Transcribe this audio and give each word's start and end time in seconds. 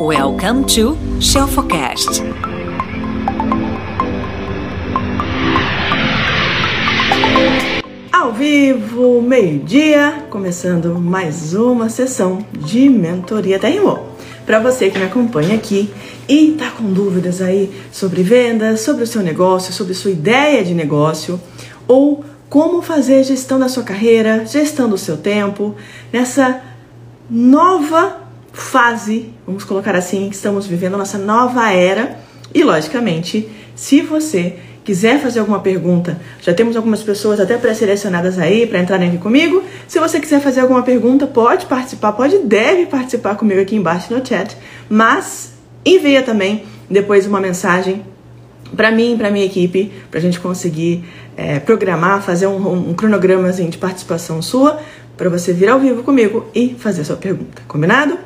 Welcome 0.00 0.64
to 0.76 0.96
Shelfocast. 1.20 2.22
Ao 8.12 8.32
vivo, 8.32 9.20
meio-dia, 9.20 10.24
começando 10.30 10.94
mais 11.00 11.52
uma 11.52 11.88
sessão 11.88 12.46
de 12.56 12.88
mentoria 12.88 13.56
até 13.56 13.70
rimou. 13.70 14.16
Para 14.46 14.60
você 14.60 14.88
que 14.88 15.00
me 15.00 15.04
acompanha 15.04 15.56
aqui 15.56 15.92
e 16.28 16.52
tá 16.52 16.70
com 16.70 16.92
dúvidas 16.92 17.42
aí 17.42 17.68
sobre 17.90 18.22
vendas, 18.22 18.82
sobre 18.82 19.02
o 19.02 19.06
seu 19.06 19.20
negócio, 19.20 19.72
sobre 19.72 19.94
sua 19.94 20.12
ideia 20.12 20.62
de 20.62 20.74
negócio 20.74 21.40
ou 21.88 22.24
como 22.48 22.82
fazer 22.82 23.24
gestão 23.24 23.58
da 23.58 23.68
sua 23.68 23.82
carreira, 23.82 24.46
gestão 24.46 24.88
do 24.88 24.96
seu 24.96 25.16
tempo, 25.16 25.74
nessa 26.12 26.62
nova 27.28 28.27
fase, 28.60 29.30
vamos 29.46 29.64
colocar 29.64 29.94
assim, 29.94 30.28
que 30.28 30.34
estamos 30.34 30.66
vivendo 30.66 30.94
a 30.94 30.98
nossa 30.98 31.18
nova 31.18 31.70
era. 31.70 32.18
E 32.54 32.64
logicamente, 32.64 33.48
se 33.74 34.00
você 34.02 34.56
quiser 34.84 35.20
fazer 35.20 35.40
alguma 35.40 35.60
pergunta, 35.60 36.18
já 36.40 36.54
temos 36.54 36.74
algumas 36.74 37.02
pessoas 37.02 37.38
até 37.38 37.58
pré-selecionadas 37.58 38.38
aí 38.38 38.66
para 38.66 38.80
entrarem 38.80 39.08
aqui 39.08 39.18
comigo. 39.18 39.62
Se 39.86 40.00
você 40.00 40.18
quiser 40.18 40.40
fazer 40.40 40.60
alguma 40.60 40.82
pergunta, 40.82 41.26
pode 41.26 41.66
participar, 41.66 42.12
pode 42.12 42.38
deve 42.38 42.86
participar 42.86 43.36
comigo 43.36 43.60
aqui 43.60 43.76
embaixo 43.76 44.12
no 44.14 44.26
chat, 44.26 44.56
mas 44.88 45.52
envia 45.84 46.22
também 46.22 46.64
depois 46.88 47.26
uma 47.26 47.40
mensagem 47.40 48.02
para 48.76 48.90
mim, 48.90 49.16
para 49.16 49.30
minha 49.30 49.44
equipe, 49.44 49.92
para 50.10 50.18
a 50.18 50.22
gente 50.22 50.40
conseguir 50.40 51.04
é, 51.36 51.58
programar, 51.60 52.22
fazer 52.22 52.46
um, 52.46 52.90
um 52.90 52.94
cronograma 52.94 53.48
assim, 53.48 53.68
de 53.68 53.78
participação 53.78 54.42
sua, 54.42 54.80
para 55.16 55.28
você 55.28 55.52
vir 55.52 55.68
ao 55.68 55.78
vivo 55.78 56.02
comigo 56.02 56.46
e 56.54 56.76
fazer 56.78 57.04
sua 57.04 57.16
pergunta. 57.16 57.62
Combinado? 57.66 58.18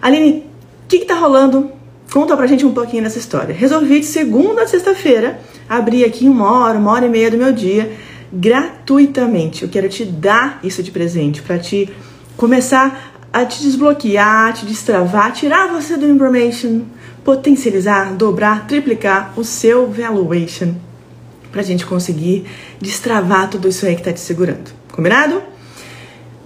Aline, 0.00 0.46
o 0.84 0.88
que, 0.88 0.96
está 0.96 1.14
rolando? 1.14 1.70
Conta 2.12 2.36
pra 2.36 2.46
gente 2.46 2.64
um 2.64 2.72
pouquinho 2.72 3.02
dessa 3.02 3.18
história. 3.18 3.54
Resolvi 3.54 4.00
de 4.00 4.06
segunda 4.06 4.62
a 4.62 4.66
sexta-feira 4.66 5.40
abrir 5.68 6.04
aqui 6.04 6.28
uma 6.28 6.50
hora, 6.50 6.78
uma 6.78 6.90
hora 6.90 7.06
e 7.06 7.08
meia 7.08 7.30
do 7.30 7.36
meu 7.36 7.52
dia 7.52 7.92
gratuitamente. 8.32 9.62
Eu 9.62 9.68
quero 9.68 9.88
te 9.88 10.04
dar 10.04 10.58
isso 10.62 10.82
de 10.82 10.90
presente 10.90 11.42
para 11.42 11.58
te 11.58 11.88
começar 12.36 13.12
a 13.32 13.44
te 13.44 13.62
desbloquear, 13.62 14.52
te 14.54 14.66
destravar, 14.66 15.32
tirar 15.32 15.68
você 15.68 15.96
do 15.96 16.08
information, 16.08 16.82
potencializar, 17.24 18.14
dobrar, 18.14 18.66
triplicar 18.66 19.32
o 19.36 19.44
seu 19.44 19.88
valuation 19.88 20.74
para 21.52 21.60
a 21.60 21.64
gente 21.64 21.86
conseguir 21.86 22.46
destravar 22.80 23.48
tudo 23.50 23.68
isso 23.68 23.86
aí 23.86 23.94
que 23.94 24.00
está 24.00 24.12
te 24.12 24.20
segurando. 24.20 24.70
Combinado? 24.90 25.42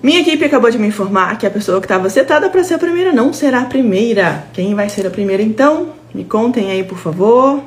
Minha 0.05 0.21
equipe 0.21 0.45
acabou 0.45 0.71
de 0.71 0.79
me 0.79 0.87
informar 0.87 1.39
que 1.39 1.47
a 1.47 1.51
pessoa 1.51 1.81
que 1.81 1.87
estava 1.87 2.11
setada 2.11 2.51
para 2.51 2.63
ser 2.63 2.75
a 2.75 2.79
primeira 2.79 3.11
não 3.11 3.33
será 3.33 3.63
a 3.63 3.65
primeira. 3.65 4.45
Quem 4.53 4.75
vai 4.75 4.87
ser 4.91 5.07
a 5.07 5.11
primeira 5.11 5.43
então? 5.43 5.95
Me 6.15 6.25
contem 6.25 6.71
aí, 6.71 6.85
por 6.85 6.99
favor. 6.99 7.65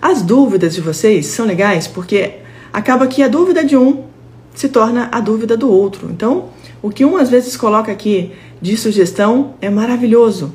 As 0.00 0.22
dúvidas 0.22 0.74
de 0.74 0.80
vocês 0.80 1.26
são 1.26 1.44
legais 1.44 1.86
porque 1.86 2.36
acaba 2.72 3.06
que 3.06 3.22
a 3.22 3.28
dúvida 3.28 3.62
de 3.62 3.76
um 3.76 4.06
se 4.54 4.70
torna 4.70 5.10
a 5.12 5.20
dúvida 5.20 5.54
do 5.54 5.70
outro. 5.70 6.08
Então, 6.10 6.48
o 6.80 6.88
que 6.88 7.04
um 7.04 7.18
às 7.18 7.28
vezes 7.28 7.58
coloca 7.58 7.92
aqui 7.92 8.32
de 8.58 8.74
sugestão 8.74 9.56
é 9.60 9.68
maravilhoso 9.68 10.54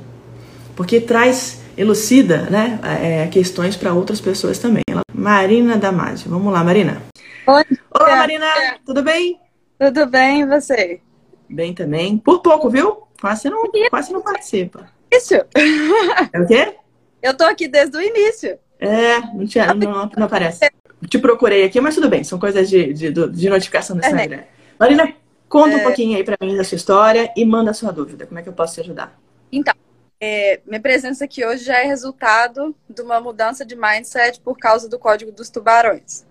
porque 0.75 0.99
traz, 0.99 1.61
elucida 1.77 2.47
né, 2.49 2.79
é, 2.83 3.27
questões 3.27 3.75
para 3.75 3.93
outras 3.93 4.19
pessoas 4.19 4.57
também. 4.57 4.81
Marina 5.13 5.77
Damasio. 5.77 6.31
Vamos 6.31 6.51
lá, 6.51 6.63
Marina. 6.63 7.03
Oi. 7.45 7.63
Olá, 7.91 8.15
Marina. 8.15 8.47
Tudo 8.83 9.03
bem? 9.03 9.44
Tudo 9.79 10.05
bem, 10.05 10.41
e 10.41 10.45
você? 10.45 11.01
Bem 11.49 11.73
também. 11.73 12.17
Por 12.17 12.41
pouco, 12.41 12.69
viu? 12.69 13.03
Quase 13.19 13.49
não, 13.49 13.63
quase 13.89 14.13
não 14.13 14.21
participa. 14.21 14.89
Isso. 15.11 15.33
É 16.33 16.39
o 16.39 16.47
quê? 16.47 16.75
Eu 17.21 17.35
tô 17.35 17.43
aqui 17.43 17.67
desde 17.67 17.97
o 17.97 18.01
início. 18.01 18.57
É, 18.79 19.19
não, 19.19 19.45
tinha, 19.45 19.73
não, 19.73 20.09
não 20.15 20.25
aparece. 20.25 20.69
Te 21.07 21.17
procurei 21.17 21.63
aqui, 21.63 21.79
mas 21.79 21.95
tudo 21.95 22.09
bem, 22.09 22.23
são 22.23 22.39
coisas 22.39 22.69
de, 22.69 22.93
de, 22.93 23.11
de 23.11 23.49
notificação 23.49 23.95
do 23.95 24.03
é, 24.03 24.07
Instagram. 24.07 24.43
Marina, 24.79 25.13
conta 25.47 25.75
é... 25.75 25.77
um 25.77 25.83
pouquinho 25.83 26.17
aí 26.17 26.23
pra 26.23 26.37
mim 26.41 26.55
da 26.55 26.63
sua 26.63 26.75
história 26.75 27.31
e 27.35 27.45
manda 27.45 27.71
a 27.71 27.73
sua 27.73 27.91
dúvida. 27.91 28.25
Como 28.25 28.39
é 28.39 28.43
que 28.43 28.49
eu 28.49 28.53
posso 28.53 28.75
te 28.75 28.81
ajudar? 28.81 29.17
Então, 29.51 29.73
é, 30.19 30.61
minha 30.65 30.81
presença 30.81 31.25
aqui 31.25 31.45
hoje 31.45 31.63
já 31.63 31.79
é 31.79 31.85
resultado 31.85 32.75
de 32.89 33.01
uma 33.01 33.19
mudança 33.19 33.65
de 33.65 33.75
mindset 33.75 34.39
por 34.39 34.57
causa 34.57 34.87
do 34.89 34.97
código 34.97 35.31
dos 35.31 35.49
tubarões. 35.49 36.25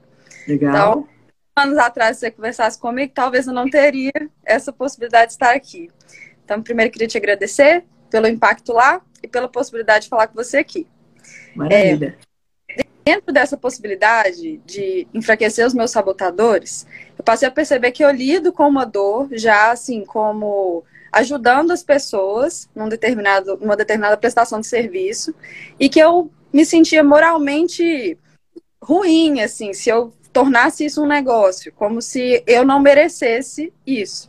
Legal. 0.47 0.71
Então, 0.71 1.09
anos 1.57 1.79
atrás, 1.79 2.17
se 2.17 2.21
você 2.21 2.31
conversasse 2.31 2.79
comigo, 2.79 3.13
talvez 3.15 3.47
eu 3.47 3.53
não 3.53 3.69
teria 3.69 4.13
essa 4.45 4.73
possibilidade 4.73 5.29
de 5.29 5.33
estar 5.35 5.55
aqui. 5.55 5.91
Então, 6.45 6.63
primeiro 6.63 6.91
queria 6.91 7.09
te 7.09 7.17
agradecer 7.17 7.85
pelo 8.11 8.27
impacto 8.27 8.73
lá 8.73 9.01
e 9.23 9.29
pela 9.29 9.49
possibilidade 9.49 10.05
de 10.05 10.11
falar 10.11 10.27
com 10.27 10.35
você 10.35 10.59
aqui. 10.59 10.87
Maravilha. 11.55 12.19
É, 12.69 12.85
dentro 13.05 13.33
dessa 13.33 13.57
possibilidade 13.57 14.59
de 14.67 15.07
enfraquecer 15.15 15.67
os 15.67 15.75
meus 15.75 15.91
sabotadores, 15.91 16.87
eu 17.17 17.25
passei 17.25 17.47
a 17.47 17.53
perceber 17.53 17.93
que 17.93 18.05
eu 18.05 18.11
lido 18.11 18.53
com 18.53 18.67
uma 18.67 18.85
dor 18.85 19.29
já 19.33 19.71
assim 19.71 20.05
como 20.05 20.83
ajudando 21.13 21.71
as 21.71 21.83
pessoas 21.83 22.69
num 22.75 22.89
determinado, 22.89 23.57
numa 23.59 23.77
determinada 23.77 24.17
prestação 24.17 24.61
de 24.61 24.67
serviço 24.67 25.35
e 25.79 25.89
que 25.89 26.01
eu 26.01 26.31
me 26.53 26.67
sentia 26.67 27.05
moralmente 27.05 28.19
ruim, 28.83 29.41
assim, 29.41 29.73
se 29.73 29.89
eu 29.89 30.13
tornasse 30.35 30.85
isso 30.85 31.01
um 31.01 31.07
negócio, 31.07 31.73
como 31.73 32.03
se 32.03 32.43
eu 32.45 32.67
não 32.67 32.81
merecesse 32.81 33.73
isso. 33.87 34.29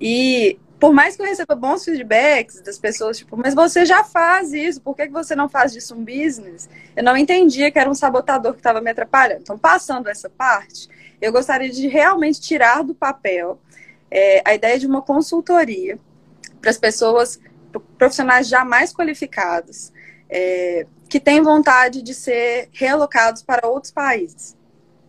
E 0.00 0.58
por 0.80 0.92
mais 0.92 1.16
que 1.16 1.22
eu 1.22 1.26
receba 1.26 1.54
bons 1.54 1.84
feedbacks 1.84 2.60
das 2.60 2.78
pessoas, 2.78 3.16
tipo, 3.16 3.36
mas 3.36 3.54
você 3.54 3.86
já 3.86 4.02
faz 4.02 4.52
isso, 4.52 4.82
por 4.82 4.94
que 4.94 5.08
você 5.08 5.36
não 5.36 5.48
faz 5.48 5.72
disso 5.72 5.94
um 5.94 6.04
business? 6.04 6.68
Eu 6.96 7.04
não 7.04 7.16
entendia 7.16 7.70
que 7.70 7.78
era 7.78 7.88
um 7.88 7.94
sabotador 7.94 8.52
que 8.52 8.58
estava 8.58 8.80
me 8.80 8.90
atrapalhando. 8.90 9.42
Então, 9.42 9.56
passando 9.56 10.08
essa 10.08 10.28
parte, 10.28 10.88
eu 11.22 11.32
gostaria 11.32 11.70
de 11.70 11.86
realmente 11.86 12.40
tirar 12.40 12.82
do 12.82 12.94
papel 12.94 13.58
é, 14.10 14.42
a 14.44 14.52
ideia 14.52 14.78
de 14.78 14.86
uma 14.86 15.00
consultoria 15.00 15.96
para 16.60 16.70
as 16.70 16.76
pessoas, 16.76 17.38
profissionais 17.96 18.48
já 18.48 18.64
mais 18.64 18.92
qualificados, 18.92 19.92
é, 20.28 20.86
que 21.08 21.20
têm 21.20 21.40
vontade 21.40 22.02
de 22.02 22.12
ser 22.12 22.68
realocados 22.72 23.42
para 23.42 23.66
outros 23.66 23.92
países. 23.92 24.56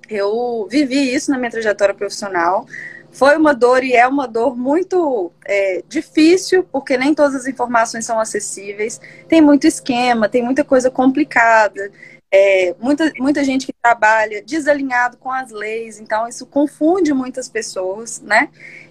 Eu 0.09 0.67
vivi 0.69 1.13
isso 1.13 1.31
na 1.31 1.37
minha 1.37 1.51
trajetória 1.51 1.93
profissional. 1.93 2.65
Foi 3.11 3.37
uma 3.37 3.53
dor 3.53 3.83
e 3.83 3.93
é 3.93 4.05
uma 4.05 4.27
dor 4.27 4.57
muito 4.57 5.31
é, 5.45 5.81
difícil, 5.87 6.63
porque 6.69 6.97
nem 6.97 7.13
todas 7.15 7.35
as 7.35 7.47
informações 7.47 8.05
são 8.05 8.19
acessíveis. 8.19 8.99
Tem 9.27 9.41
muito 9.41 9.65
esquema, 9.65 10.27
tem 10.27 10.43
muita 10.43 10.65
coisa 10.65 10.91
complicada. 10.91 11.91
É, 12.29 12.75
muita, 12.79 13.13
muita 13.17 13.43
gente 13.43 13.65
que 13.65 13.73
trabalha 13.81 14.43
desalinhado 14.43 15.15
com 15.17 15.31
as 15.31 15.51
leis, 15.51 16.01
então 16.01 16.27
isso 16.27 16.45
confunde 16.45 17.13
muitas 17.13 17.47
pessoas, 17.47 18.19
né? 18.19 18.49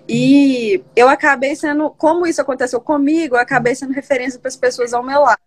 E 0.08 0.82
eu 0.97 1.08
acabei 1.08 1.54
sendo, 1.54 1.91
como 1.91 2.26
isso 2.26 2.41
aconteceu 2.41 2.80
comigo, 2.80 3.36
eu 3.36 3.41
acabei 3.41 3.74
sendo 3.74 3.92
referência 3.92 4.38
para 4.38 4.48
as 4.48 4.56
pessoas 4.56 4.94
ao 4.94 5.03
meu 5.03 5.20
lado. 5.20 5.41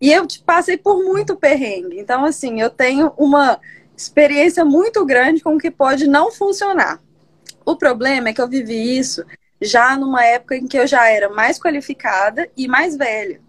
E 0.00 0.12
eu 0.12 0.26
passei 0.44 0.76
por 0.76 1.02
muito 1.02 1.36
perrengue. 1.36 1.98
Então, 1.98 2.24
assim, 2.24 2.60
eu 2.60 2.70
tenho 2.70 3.12
uma 3.16 3.58
experiência 3.96 4.64
muito 4.64 5.04
grande 5.04 5.42
com 5.42 5.56
o 5.56 5.58
que 5.58 5.70
pode 5.70 6.06
não 6.06 6.30
funcionar. 6.30 7.00
O 7.64 7.76
problema 7.76 8.28
é 8.28 8.32
que 8.32 8.40
eu 8.40 8.48
vivi 8.48 8.98
isso 8.98 9.24
já 9.60 9.96
numa 9.96 10.24
época 10.24 10.56
em 10.56 10.66
que 10.66 10.78
eu 10.78 10.86
já 10.86 11.08
era 11.08 11.28
mais 11.30 11.58
qualificada 11.58 12.48
e 12.56 12.68
mais 12.68 12.96
velha. 12.96 13.40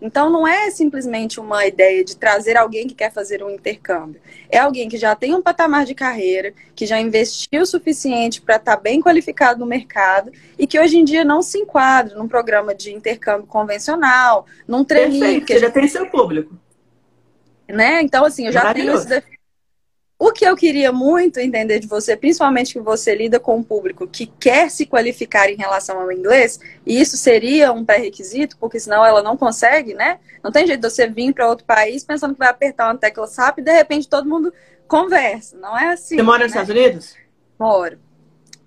Então, 0.00 0.28
não 0.28 0.46
é 0.46 0.70
simplesmente 0.70 1.40
uma 1.40 1.64
ideia 1.66 2.04
de 2.04 2.14
trazer 2.14 2.58
alguém 2.58 2.86
que 2.86 2.94
quer 2.94 3.10
fazer 3.10 3.42
um 3.42 3.48
intercâmbio. 3.48 4.20
É 4.50 4.58
alguém 4.58 4.86
que 4.86 4.98
já 4.98 5.16
tem 5.16 5.34
um 5.34 5.40
patamar 5.40 5.86
de 5.86 5.94
carreira, 5.94 6.52
que 6.74 6.84
já 6.84 7.00
investiu 7.00 7.62
o 7.62 7.66
suficiente 7.66 8.42
para 8.42 8.56
estar 8.56 8.76
tá 8.76 8.82
bem 8.82 9.00
qualificado 9.00 9.60
no 9.60 9.66
mercado 9.66 10.30
e 10.58 10.66
que 10.66 10.78
hoje 10.78 10.98
em 10.98 11.04
dia 11.04 11.24
não 11.24 11.40
se 11.40 11.58
enquadra 11.58 12.18
num 12.18 12.28
programa 12.28 12.74
de 12.74 12.92
intercâmbio 12.92 13.46
convencional, 13.46 14.44
num 14.68 14.84
treininho. 14.84 15.42
que 15.42 15.58
já 15.58 15.70
tem 15.70 15.88
seu 15.88 16.06
público. 16.10 16.54
Né? 17.66 18.02
Então, 18.02 18.26
assim, 18.26 18.46
eu 18.46 18.52
já 18.52 18.74
tenho 18.74 18.92
esse 18.92 19.22
o 20.18 20.32
que 20.32 20.44
eu 20.44 20.56
queria 20.56 20.92
muito 20.92 21.40
entender 21.40 21.80
de 21.80 21.86
você, 21.86 22.16
principalmente 22.16 22.72
que 22.72 22.80
você 22.80 23.14
lida 23.14 23.40
com 23.40 23.56
um 23.56 23.62
público 23.62 24.06
que 24.06 24.26
quer 24.26 24.70
se 24.70 24.86
qualificar 24.86 25.50
em 25.50 25.56
relação 25.56 26.00
ao 26.00 26.12
inglês, 26.12 26.58
e 26.86 27.00
isso 27.00 27.16
seria 27.16 27.72
um 27.72 27.84
pré-requisito, 27.84 28.56
porque 28.58 28.78
senão 28.78 29.04
ela 29.04 29.22
não 29.22 29.36
consegue, 29.36 29.92
né? 29.92 30.18
Não 30.42 30.52
tem 30.52 30.66
jeito 30.66 30.80
de 30.80 30.90
você 30.90 31.08
vir 31.08 31.32
para 31.34 31.48
outro 31.48 31.64
país 31.64 32.04
pensando 32.04 32.32
que 32.32 32.38
vai 32.38 32.48
apertar 32.48 32.86
uma 32.86 32.98
tecla 32.98 33.26
SAP 33.26 33.58
e 33.58 33.62
de 33.62 33.72
repente 33.72 34.08
todo 34.08 34.28
mundo 34.28 34.52
conversa. 34.86 35.56
Não 35.56 35.76
é 35.76 35.92
assim. 35.92 36.16
Você 36.16 36.22
mora 36.22 36.38
né? 36.38 36.44
nos 36.44 36.52
Estados 36.52 36.70
Unidos? 36.70 37.16
Moro. 37.58 37.98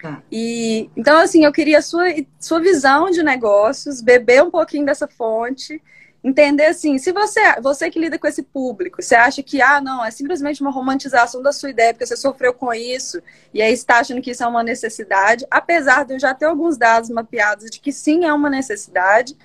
Tá. 0.02 0.22
E 0.32 0.90
então 0.96 1.18
assim, 1.18 1.46
eu 1.46 1.52
queria 1.52 1.80
a 1.80 1.82
sua, 1.82 2.06
sua 2.40 2.60
visão 2.60 3.10
de 3.10 3.24
negócios, 3.24 4.02
beber 4.02 4.44
um 4.44 4.52
pouquinho 4.52 4.86
dessa 4.86 5.08
fonte 5.08 5.82
entender 6.27 6.65
assim, 6.65 6.97
se 6.97 7.12
você, 7.12 7.39
você 7.62 7.89
que 7.89 8.00
lida 8.00 8.19
com 8.19 8.27
esse 8.27 8.44
público, 8.44 9.01
você 9.01 9.15
acha 9.15 9.41
que, 9.41 9.62
ah, 9.62 9.79
não, 9.81 10.03
é 10.03 10.12
simplesmente 10.12 10.62
uma 10.62 10.71
romantização 10.71 11.41
da 11.41 11.51
sua 11.51 11.69
ideia, 11.69 11.94
porque 11.94 12.06
você 12.06 12.18
sofreu 12.18 12.53
com 12.53 12.74
isso, 12.74 13.21
e 13.53 13.62
aí 13.62 13.74
está 13.74 14.00
achando 14.00 14.21
que 14.21 14.31
isso 14.31 14.44
é 14.44 14.47
uma 14.47 14.63
necessidade, 14.63 15.45
apesar 15.50 16.06
de 16.06 16.13
eu 16.13 16.19
já 16.19 16.33
ter 16.33 16.45
alguns 16.45 16.77
dados 16.77 17.09
mapeados 17.09 17.69
de 17.69 17.79
que 17.79 17.91
sim 17.91 18.25
é 18.25 18.33
uma 18.33 18.50
necessidade, 18.50 19.35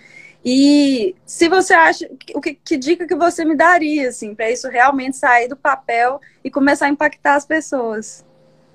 E 0.45 1.15
se 1.25 1.49
você 1.49 1.73
acha, 1.73 2.09
o 2.35 2.41
que, 2.41 2.55
que 2.55 2.77
dica 2.77 3.07
que 3.07 3.15
você 3.15 3.45
me 3.45 3.55
daria, 3.57 4.09
assim, 4.09 4.35
para 4.35 4.51
isso 4.51 4.69
realmente 4.69 5.17
sair 5.17 5.49
do 5.49 5.57
papel 5.57 6.21
e 6.43 6.51
começar 6.51 6.87
a 6.87 6.89
impactar 6.89 7.37
as 7.37 7.47
pessoas? 7.47 8.25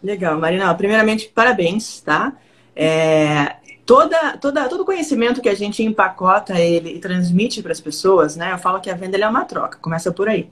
Legal, 0.01 0.39
Marina. 0.39 0.73
Primeiramente, 0.75 1.27
parabéns, 1.29 2.01
tá? 2.01 2.37
É, 2.75 3.57
toda, 3.87 4.37
toda, 4.37 4.67
todo 4.67 4.83
conhecimento 4.83 5.41
que 5.41 5.47
a 5.47 5.55
gente 5.55 5.81
empacota 5.81 6.59
ele 6.59 6.89
e 6.89 6.99
transmite 6.99 7.63
para 7.63 7.71
as 7.71 7.79
pessoas, 7.79 8.35
né? 8.35 8.51
Eu 8.51 8.57
falo 8.57 8.81
que 8.81 8.89
a 8.89 8.95
venda 8.95 9.17
é 9.17 9.27
uma 9.27 9.45
troca, 9.45 9.79
começa 9.81 10.11
por 10.11 10.27
aí. 10.27 10.49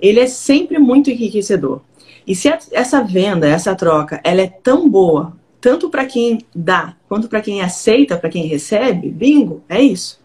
Ele 0.00 0.18
é 0.18 0.26
sempre 0.26 0.78
muito 0.78 1.10
enriquecedor. 1.10 1.82
E 2.26 2.34
se 2.34 2.48
essa 2.72 3.02
venda, 3.02 3.46
essa 3.46 3.74
troca, 3.74 4.20
ela 4.24 4.40
é 4.40 4.46
tão 4.46 4.88
boa, 4.88 5.36
tanto 5.60 5.90
para 5.90 6.06
quem 6.06 6.38
dá 6.54 6.96
quanto 7.08 7.28
para 7.28 7.42
quem 7.42 7.60
aceita, 7.60 8.16
para 8.16 8.30
quem 8.30 8.46
recebe, 8.46 9.10
bingo, 9.10 9.62
é 9.68 9.82
isso. 9.82 10.18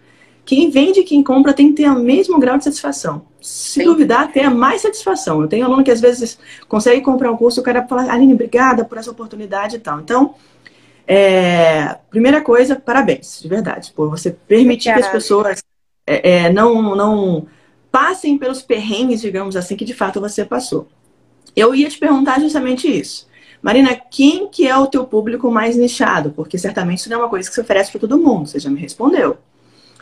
Quem 0.45 0.69
vende 0.69 1.01
e 1.01 1.04
quem 1.04 1.24
compra 1.24 1.54
tem 1.54 1.69
que 1.69 1.83
ter 1.83 1.89
o 1.89 2.00
mesmo 2.00 2.39
grau 2.39 2.57
de 2.57 2.66
satisfação. 2.66 3.25
Se 3.42 3.81
Sim. 3.81 3.86
duvidar, 3.86 4.31
tem 4.31 4.44
a 4.44 4.50
mais 4.50 4.81
satisfação. 4.81 5.42
Eu 5.42 5.48
tenho 5.48 5.66
aluno 5.66 5.83
que 5.83 5.92
às 5.92 6.01
vezes 6.01 6.38
consegue 6.68 7.01
comprar 7.01 7.31
um 7.31 7.38
curso, 7.38 7.59
o 7.59 7.63
cara 7.63 7.86
fala, 7.88 8.12
Aline, 8.12 8.33
obrigada 8.33 8.86
por 8.86 8.98
essa 8.98 9.12
oportunidade 9.12 9.77
e 9.77 9.80
tal. 9.80 10.00
Então, 10.00 10.36
é, 11.08 11.98
primeira 12.10 12.42
coisa, 12.42 12.76
parabéns, 12.76 13.42
de 13.42 13.48
verdade, 13.48 13.92
por 13.94 14.10
você 14.10 14.32
permitir 14.32 14.90
Obrigada. 14.90 15.02
que 15.02 15.08
as 15.08 15.24
pessoas 15.24 15.64
é, 16.08 16.46
é, 16.46 16.54
não, 16.54 16.96
não 16.96 17.48
passem 17.92 18.38
pelos 18.38 18.62
perrengues, 18.62 19.22
digamos 19.22 19.56
assim, 19.56 19.76
que 19.76 19.86
de 19.86 19.94
fato 19.94 20.20
você 20.20 20.46
passou. 20.46 20.88
Eu 21.56 21.76
ia 21.76 21.90
te 21.90 22.00
perguntar 22.00 22.40
justamente 22.40 22.88
isso. 22.88 23.28
Marina, 23.62 23.96
quem 23.96 24.48
que 24.48 24.68
é 24.68 24.76
o 24.78 24.88
teu 24.88 25.06
público 25.06 25.50
mais 25.52 25.78
nichado? 25.78 26.32
Porque 26.32 26.58
certamente 26.58 27.00
isso 27.00 27.10
não 27.10 27.18
é 27.18 27.20
uma 27.22 27.30
coisa 27.30 27.48
que 27.48 27.56
você 27.56 27.62
oferece 27.62 27.92
para 27.92 28.02
todo 28.02 28.18
mundo, 28.18 28.48
você 28.48 28.60
já 28.60 28.70
me 28.70 28.80
respondeu. 28.80 29.38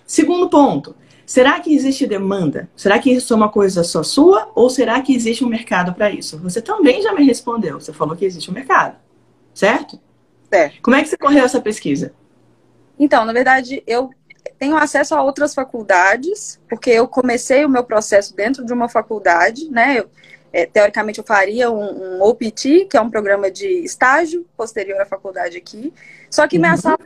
Segundo 0.05 0.49
ponto, 0.49 0.95
será 1.25 1.59
que 1.59 1.73
existe 1.73 2.07
demanda? 2.07 2.69
Será 2.75 2.97
que 2.97 3.11
isso 3.11 3.33
é 3.33 3.35
uma 3.35 3.49
coisa 3.49 3.83
só 3.83 4.01
sua 4.03 4.51
ou 4.55 4.69
será 4.69 4.99
que 5.01 5.13
existe 5.13 5.43
um 5.43 5.47
mercado 5.47 5.93
para 5.93 6.09
isso? 6.09 6.39
Você 6.39 6.61
também 6.61 7.01
já 7.01 7.13
me 7.13 7.23
respondeu, 7.23 7.79
você 7.79 7.93
falou 7.93 8.15
que 8.15 8.25
existe 8.25 8.49
um 8.49 8.53
mercado, 8.53 8.95
certo? 9.53 9.99
Certo. 10.51 10.81
Como 10.81 10.95
é 10.95 11.01
que 11.01 11.09
você 11.09 11.17
correu 11.17 11.45
essa 11.45 11.61
pesquisa? 11.61 12.13
Então, 12.99 13.23
na 13.23 13.31
verdade, 13.31 13.81
eu 13.87 14.11
tenho 14.59 14.75
acesso 14.75 15.15
a 15.15 15.23
outras 15.23 15.53
faculdades, 15.53 16.59
porque 16.69 16.89
eu 16.89 17.07
comecei 17.07 17.63
o 17.63 17.69
meu 17.69 17.83
processo 17.83 18.35
dentro 18.35 18.65
de 18.65 18.73
uma 18.73 18.89
faculdade, 18.89 19.69
né? 19.69 19.99
Eu, 19.99 20.09
é, 20.53 20.65
teoricamente, 20.65 21.19
eu 21.19 21.25
faria 21.25 21.71
um, 21.71 22.17
um, 22.17 22.21
OPT, 22.21 22.85
que 22.89 22.97
é 22.97 23.01
um 23.01 23.09
programa 23.09 23.49
de 23.49 23.65
estágio 23.85 24.45
posterior 24.57 24.99
à 24.99 25.05
faculdade 25.05 25.57
aqui. 25.57 25.93
Só 26.29 26.47
que 26.47 26.57
uhum. 26.57 26.63
minha 26.63 26.75
sala 26.75 26.99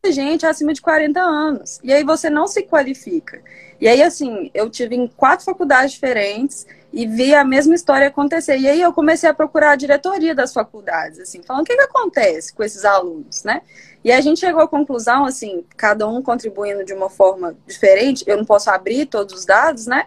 tem 0.00 0.12
gente 0.12 0.46
acima 0.46 0.72
de 0.72 0.80
40 0.80 1.20
anos. 1.20 1.78
E 1.84 1.92
aí 1.92 2.02
você 2.02 2.30
não 2.30 2.46
se 2.46 2.62
qualifica. 2.62 3.42
E 3.80 3.86
aí, 3.86 4.02
assim, 4.02 4.50
eu 4.54 4.70
tive 4.70 4.96
em 4.96 5.06
quatro 5.06 5.44
faculdades 5.44 5.92
diferentes 5.92 6.66
e 6.92 7.06
vi 7.06 7.34
a 7.34 7.44
mesma 7.44 7.74
história 7.74 8.08
acontecer. 8.08 8.56
E 8.58 8.68
aí 8.68 8.80
eu 8.80 8.92
comecei 8.92 9.28
a 9.28 9.34
procurar 9.34 9.72
a 9.72 9.76
diretoria 9.76 10.34
das 10.34 10.52
faculdades, 10.52 11.18
assim, 11.20 11.42
falando 11.42 11.62
o 11.62 11.66
que, 11.66 11.76
que 11.76 11.82
acontece 11.82 12.52
com 12.54 12.62
esses 12.62 12.84
alunos, 12.84 13.44
né? 13.44 13.62
E 14.02 14.10
a 14.10 14.20
gente 14.20 14.40
chegou 14.40 14.62
à 14.62 14.68
conclusão, 14.68 15.24
assim, 15.24 15.64
cada 15.76 16.08
um 16.08 16.22
contribuindo 16.22 16.84
de 16.84 16.94
uma 16.94 17.10
forma 17.10 17.56
diferente, 17.66 18.24
eu 18.26 18.36
não 18.36 18.44
posso 18.44 18.70
abrir 18.70 19.06
todos 19.06 19.34
os 19.34 19.44
dados, 19.44 19.86
né? 19.86 20.06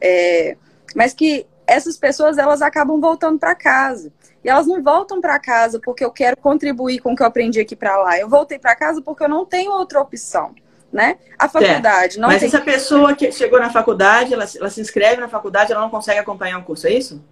É, 0.00 0.56
mas 0.94 1.12
que 1.12 1.46
essas 1.66 1.96
pessoas, 1.96 2.38
elas 2.38 2.62
acabam 2.62 3.00
voltando 3.00 3.38
para 3.38 3.54
casa. 3.54 4.12
E 4.44 4.48
elas 4.48 4.66
não 4.66 4.82
voltam 4.82 5.20
para 5.20 5.38
casa 5.38 5.80
porque 5.80 6.04
eu 6.04 6.10
quero 6.10 6.36
contribuir 6.36 6.98
com 6.98 7.12
o 7.12 7.16
que 7.16 7.22
eu 7.22 7.26
aprendi 7.26 7.60
aqui 7.60 7.76
para 7.76 7.96
lá. 7.96 8.18
Eu 8.18 8.28
voltei 8.28 8.58
para 8.58 8.74
casa 8.74 9.00
porque 9.00 9.22
eu 9.22 9.28
não 9.28 9.46
tenho 9.46 9.70
outra 9.70 10.00
opção 10.00 10.52
né? 10.92 11.18
A 11.38 11.48
faculdade. 11.48 12.18
Não 12.18 12.28
Mas 12.28 12.40
tem... 12.40 12.48
essa 12.48 12.60
pessoa 12.60 13.14
que 13.14 13.32
chegou 13.32 13.58
na 13.58 13.70
faculdade, 13.70 14.34
ela, 14.34 14.44
ela 14.54 14.70
se 14.70 14.80
inscreve 14.80 15.20
na 15.20 15.28
faculdade, 15.28 15.72
ela 15.72 15.80
não 15.80 15.90
consegue 15.90 16.18
acompanhar 16.18 16.58
o 16.58 16.64
curso, 16.64 16.86
é 16.86 16.92
isso? 16.92 17.24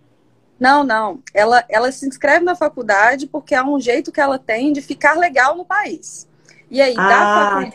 Não, 0.58 0.82
não. 0.82 1.22
Ela, 1.32 1.64
ela 1.68 1.92
se 1.92 2.06
inscreve 2.06 2.44
na 2.44 2.54
faculdade 2.54 3.26
porque 3.26 3.54
é 3.54 3.62
um 3.62 3.80
jeito 3.80 4.12
que 4.12 4.20
ela 4.20 4.38
tem 4.38 4.72
de 4.72 4.80
ficar 4.82 5.16
legal 5.16 5.56
no 5.56 5.64
país. 5.64 6.28
E 6.70 6.80
aí, 6.80 6.94
ah. 6.96 7.70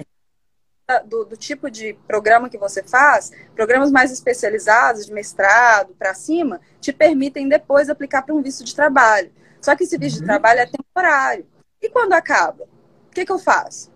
da 0.87 1.01
do, 1.03 1.25
do 1.25 1.35
tipo 1.35 1.69
de 1.69 1.93
programa 2.07 2.47
que 2.47 2.59
você 2.59 2.83
faz, 2.83 3.31
programas 3.55 3.91
mais 3.91 4.11
especializados, 4.11 5.07
de 5.07 5.13
mestrado 5.13 5.95
para 5.97 6.13
cima, 6.13 6.61
te 6.79 6.93
permitem 6.93 7.49
depois 7.49 7.89
aplicar 7.89 8.21
para 8.21 8.35
um 8.35 8.41
visto 8.41 8.63
de 8.63 8.75
trabalho. 8.75 9.31
Só 9.59 9.75
que 9.75 9.83
esse 9.83 9.97
visto 9.97 10.17
uhum. 10.17 10.21
de 10.21 10.27
trabalho 10.27 10.59
é 10.59 10.67
temporário. 10.67 11.47
E 11.81 11.89
quando 11.89 12.13
acaba? 12.13 12.65
O 13.09 13.13
que, 13.15 13.25
que 13.25 13.31
eu 13.31 13.39
faço? 13.39 13.91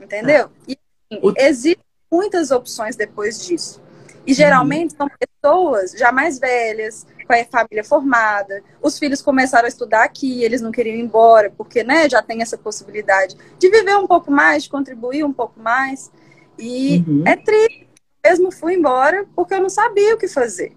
Entendeu? 0.00 0.50
Ah. 0.50 0.64
E 0.66 0.78
o... 1.10 1.32
Existem 1.36 1.84
muitas 2.10 2.50
opções 2.50 2.96
depois 2.96 3.44
disso. 3.44 3.80
E 4.26 4.34
geralmente 4.34 4.94
são 4.94 5.08
pessoas 5.08 5.92
já 5.92 6.12
mais 6.12 6.38
velhas, 6.38 7.06
com 7.26 7.32
a 7.32 7.44
família 7.44 7.84
formada, 7.84 8.62
os 8.82 8.98
filhos 8.98 9.22
começaram 9.22 9.64
a 9.64 9.68
estudar 9.68 10.02
aqui, 10.02 10.42
eles 10.42 10.60
não 10.60 10.72
queriam 10.72 10.96
ir 10.96 11.00
embora, 11.00 11.52
porque 11.56 11.84
né, 11.84 12.08
já 12.08 12.20
tem 12.20 12.42
essa 12.42 12.58
possibilidade 12.58 13.36
de 13.58 13.70
viver 13.70 13.96
um 13.96 14.06
pouco 14.06 14.30
mais, 14.30 14.64
de 14.64 14.68
contribuir 14.68 15.24
um 15.24 15.32
pouco 15.32 15.58
mais. 15.60 16.10
E 16.58 17.04
uhum. 17.06 17.22
é 17.26 17.36
triste. 17.36 17.88
Eu 18.22 18.30
mesmo 18.30 18.52
fui 18.52 18.74
embora 18.74 19.24
porque 19.34 19.54
eu 19.54 19.60
não 19.60 19.70
sabia 19.70 20.14
o 20.14 20.18
que 20.18 20.28
fazer. 20.28 20.76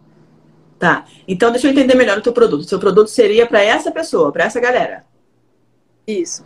Tá. 0.80 1.06
Então 1.28 1.52
deixa 1.52 1.68
eu 1.68 1.72
entender 1.72 1.96
melhor 1.96 2.18
o 2.18 2.22
teu 2.22 2.32
produto. 2.32 2.62
O 2.62 2.68
seu 2.68 2.80
produto 2.80 3.08
seria 3.08 3.48
para 3.48 3.62
essa 3.62 3.92
pessoa, 3.92 4.32
para 4.32 4.46
essa 4.46 4.60
galera. 4.60 5.06
Isso. 6.08 6.46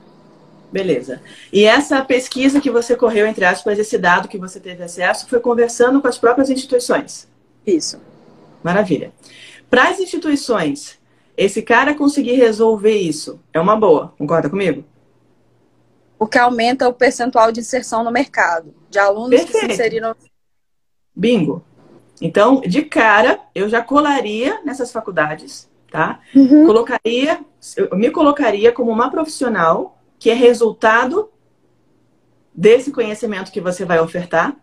Beleza. 0.71 1.21
E 1.51 1.63
essa 1.63 2.03
pesquisa 2.03 2.59
que 2.59 2.69
você 2.69 2.95
correu, 2.95 3.25
entre 3.25 3.45
aspas, 3.45 3.79
esse 3.79 3.97
dado 3.97 4.27
que 4.27 4.37
você 4.37 4.59
teve 4.59 4.83
acesso, 4.83 5.27
foi 5.27 5.39
conversando 5.39 6.01
com 6.01 6.07
as 6.07 6.17
próprias 6.17 6.49
instituições? 6.49 7.27
Isso. 7.65 7.99
Maravilha. 8.61 9.13
Para 9.69 9.89
as 9.89 9.99
instituições, 9.99 10.99
esse 11.35 11.61
cara 11.61 11.93
conseguir 11.93 12.33
resolver 12.33 12.97
isso 12.97 13.39
é 13.53 13.59
uma 13.59 13.75
boa, 13.75 14.13
concorda 14.17 14.49
comigo? 14.49 14.83
Porque 16.17 16.37
aumenta 16.37 16.87
o 16.89 16.93
percentual 16.93 17.51
de 17.51 17.59
inserção 17.59 18.03
no 18.03 18.11
mercado, 18.11 18.73
de 18.89 18.97
alunos 18.97 19.29
Perfeito. 19.29 19.51
que 19.51 19.59
se 19.59 19.73
inseriram. 19.73 20.15
Bingo. 21.15 21.63
Então, 22.19 22.61
de 22.61 22.81
cara, 22.81 23.39
eu 23.53 23.69
já 23.69 23.83
colaria 23.83 24.61
nessas 24.63 24.91
faculdades, 24.91 25.69
tá? 25.91 26.19
Uhum. 26.35 26.65
Colocaria, 26.65 27.39
eu 27.75 27.95
me 27.95 28.09
colocaria 28.09 28.71
como 28.71 28.91
uma 28.91 29.11
profissional 29.11 29.96
que 30.19 30.29
é 30.29 30.33
resultado 30.33 31.29
desse 32.53 32.91
conhecimento 32.91 33.51
que 33.51 33.61
você 33.61 33.85
vai 33.85 33.99
ofertar 33.99 34.55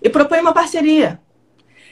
e 0.00 0.08
propõe 0.08 0.40
uma 0.40 0.52
parceria. 0.52 1.20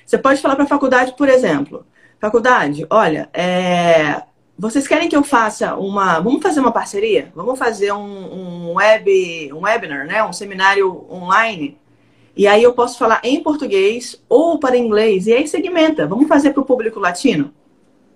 Você 0.05 0.19
pode 0.19 0.41
falar 0.41 0.57
para 0.57 0.65
a 0.65 0.69
faculdade, 0.69 1.15
por 1.17 1.29
exemplo, 1.29 1.87
faculdade, 2.21 2.87
olha, 2.91 3.29
é, 3.33 4.23
vocês 4.59 4.87
querem 4.87 5.09
que 5.09 5.17
eu 5.17 5.25
faça 5.25 5.75
uma, 5.77 6.21
vamos 6.21 6.43
fazer 6.43 6.61
uma 6.61 6.73
parceria, 6.73 7.33
vamos 7.35 7.59
fazer 7.59 7.93
um, 7.93 7.99
um 7.99 8.75
web, 8.75 9.53
um 9.55 9.61
webinar, 9.61 10.07
né, 10.07 10.23
um 10.23 10.33
seminário 10.33 11.07
online. 11.11 11.79
E 12.37 12.47
aí 12.47 12.63
eu 12.63 12.73
posso 12.73 12.99
falar 12.99 13.21
em 13.25 13.43
português 13.43 14.23
ou 14.29 14.59
para 14.59 14.77
inglês. 14.77 15.27
E 15.27 15.33
aí 15.33 15.49
segmenta. 15.49 16.07
Vamos 16.07 16.29
fazer 16.29 16.53
para 16.53 16.63
o 16.63 16.65
público 16.65 17.01
latino? 17.01 17.53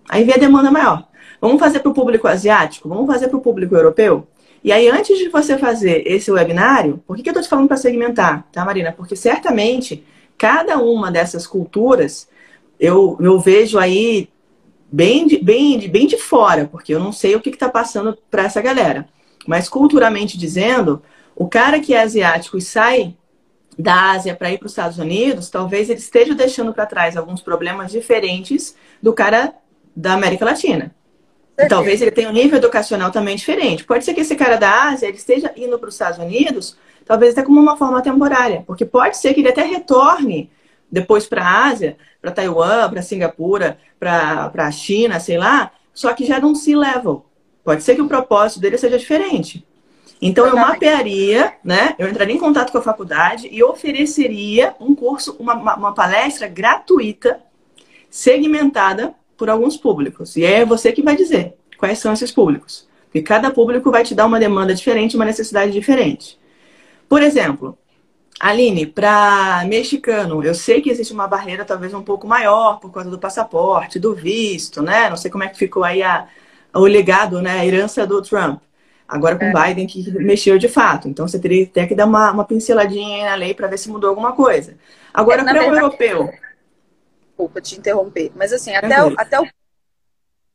Aí 0.08 0.24
vem 0.24 0.34
a 0.34 0.38
demanda 0.38 0.70
maior. 0.70 1.08
Vamos 1.44 1.60
fazer 1.60 1.80
para 1.80 1.90
o 1.90 1.94
público 1.94 2.26
asiático? 2.26 2.88
Vamos 2.88 3.06
fazer 3.06 3.28
para 3.28 3.36
o 3.36 3.40
público 3.42 3.74
europeu? 3.74 4.26
E 4.64 4.72
aí, 4.72 4.88
antes 4.88 5.18
de 5.18 5.28
você 5.28 5.58
fazer 5.58 6.02
esse 6.06 6.30
webinário, 6.32 7.02
por 7.06 7.14
que, 7.14 7.22
que 7.22 7.28
eu 7.28 7.32
estou 7.32 7.42
te 7.42 7.50
falando 7.50 7.68
para 7.68 7.76
segmentar, 7.76 8.48
tá, 8.50 8.64
Marina? 8.64 8.92
Porque 8.92 9.14
certamente 9.14 10.02
cada 10.38 10.78
uma 10.78 11.10
dessas 11.10 11.46
culturas 11.46 12.26
eu, 12.80 13.18
eu 13.20 13.38
vejo 13.38 13.78
aí 13.78 14.30
bem 14.90 15.26
de, 15.26 15.36
bem, 15.36 15.78
de, 15.78 15.86
bem 15.86 16.06
de 16.06 16.16
fora, 16.16 16.66
porque 16.66 16.94
eu 16.94 16.98
não 16.98 17.12
sei 17.12 17.36
o 17.36 17.40
que 17.42 17.50
está 17.50 17.68
passando 17.68 18.16
para 18.30 18.44
essa 18.44 18.62
galera. 18.62 19.06
Mas 19.46 19.68
culturalmente 19.68 20.38
dizendo, 20.38 21.02
o 21.36 21.46
cara 21.46 21.78
que 21.78 21.92
é 21.92 22.00
asiático 22.00 22.56
e 22.56 22.62
sai 22.62 23.14
da 23.78 24.12
Ásia 24.12 24.34
para 24.34 24.50
ir 24.50 24.56
para 24.56 24.64
os 24.64 24.72
Estados 24.72 24.98
Unidos, 24.98 25.50
talvez 25.50 25.90
ele 25.90 25.98
esteja 25.98 26.34
deixando 26.34 26.72
para 26.72 26.86
trás 26.86 27.18
alguns 27.18 27.42
problemas 27.42 27.92
diferentes 27.92 28.74
do 29.02 29.12
cara 29.12 29.52
da 29.94 30.14
América 30.14 30.46
Latina. 30.46 30.90
E 31.56 31.66
talvez 31.68 32.02
ele 32.02 32.11
tenha 32.11 32.28
um 32.28 32.32
nível 32.32 32.58
educacional 32.58 33.11
também 33.11 33.37
diferente. 33.37 33.84
Pode 33.84 34.04
ser 34.04 34.12
que 34.12 34.20
esse 34.20 34.34
cara 34.34 34.56
da 34.56 34.88
Ásia 34.88 35.06
ele 35.06 35.16
esteja 35.16 35.52
indo 35.56 35.78
para 35.78 35.88
os 35.88 35.94
Estados 35.94 36.18
Unidos, 36.18 36.76
talvez 37.04 37.32
até 37.32 37.42
como 37.42 37.61
uma 37.61 37.76
forma 37.76 38.02
temporária, 38.02 38.64
porque 38.66 38.84
pode 38.84 39.16
ser 39.16 39.34
que 39.34 39.40
ele 39.40 39.49
até 39.49 39.62
retorne 39.62 40.50
depois 40.90 41.26
para 41.26 41.44
a 41.44 41.66
Ásia, 41.66 41.96
para 42.20 42.32
Taiwan, 42.32 42.90
para 42.90 43.02
Singapura, 43.02 43.78
para 43.99 44.50
a 44.52 44.70
China, 44.70 45.20
sei 45.20 45.38
lá, 45.38 45.70
só 45.92 46.12
que 46.12 46.25
já 46.25 46.40
não 46.40 46.54
se 46.54 46.75
level. 46.75 47.25
Pode 47.62 47.82
ser 47.82 47.94
que 47.94 48.02
o 48.02 48.08
propósito 48.08 48.61
dele 48.61 48.76
seja 48.76 48.99
diferente. 48.99 49.66
Então 50.20 50.46
eu 50.46 50.56
mapearia, 50.56 51.54
né? 51.62 51.94
Eu 51.99 52.08
entraria 52.08 52.34
em 52.34 52.38
contato 52.38 52.70
com 52.70 52.78
a 52.78 52.82
faculdade 52.82 53.49
e 53.50 53.62
ofereceria 53.62 54.75
um 54.80 54.94
curso, 54.94 55.37
uma, 55.38 55.54
uma, 55.54 55.76
uma 55.76 55.94
palestra 55.94 56.46
gratuita, 56.46 57.40
segmentada 58.08 59.14
por 59.36 59.50
alguns 59.50 59.76
públicos. 59.76 60.36
E 60.36 60.44
é 60.44 60.64
você 60.64 60.92
que 60.92 61.02
vai 61.02 61.16
dizer 61.16 61.54
quais 61.78 61.98
são 61.98 62.12
esses 62.12 62.30
públicos. 62.30 62.88
Porque 63.06 63.22
cada 63.22 63.50
público 63.50 63.90
vai 63.90 64.02
te 64.02 64.14
dar 64.14 64.26
uma 64.26 64.40
demanda 64.40 64.74
diferente, 64.74 65.16
uma 65.16 65.24
necessidade 65.24 65.72
diferente. 65.72 66.38
Por 67.08 67.22
exemplo, 67.22 67.78
Aline, 68.40 68.86
para 68.86 69.64
mexicano, 69.68 70.42
eu 70.42 70.54
sei 70.54 70.80
que 70.80 70.90
existe 70.90 71.12
uma 71.12 71.28
barreira 71.28 71.64
talvez 71.64 71.94
um 71.94 72.02
pouco 72.02 72.26
maior 72.26 72.80
por 72.80 72.90
causa 72.90 73.08
do 73.08 73.18
passaporte, 73.18 74.00
do 74.00 74.14
visto, 74.14 74.82
né? 74.82 75.08
Não 75.08 75.16
sei 75.16 75.30
como 75.30 75.44
é 75.44 75.48
que 75.48 75.56
ficou 75.56 75.84
aí 75.84 76.02
a, 76.02 76.26
o 76.74 76.80
legado, 76.80 77.40
né? 77.40 77.60
A 77.60 77.66
herança 77.66 78.06
do 78.06 78.20
Trump. 78.20 78.60
Agora 79.06 79.36
com 79.36 79.44
é. 79.44 79.52
Biden 79.52 79.86
que 79.86 80.10
mexeu 80.18 80.58
de 80.58 80.68
fato. 80.68 81.08
Então 81.08 81.28
você 81.28 81.38
teria 81.38 81.64
até 81.64 81.86
que 81.86 81.94
dar 81.94 82.06
uma, 82.06 82.32
uma 82.32 82.44
pinceladinha 82.44 83.18
aí 83.18 83.30
na 83.30 83.34
lei 83.36 83.54
para 83.54 83.68
ver 83.68 83.78
se 83.78 83.88
mudou 83.88 84.10
alguma 84.10 84.32
coisa. 84.32 84.74
Agora, 85.12 85.42
é, 85.42 85.44
para 85.44 85.60
o 85.60 85.74
europeu. 85.74 86.30
Desculpa 87.34 87.60
te 87.60 87.76
interromper, 87.76 88.30
mas 88.36 88.52
assim, 88.52 88.74
até 88.74 89.02
o, 89.02 89.12
até 89.18 89.40
o 89.40 89.48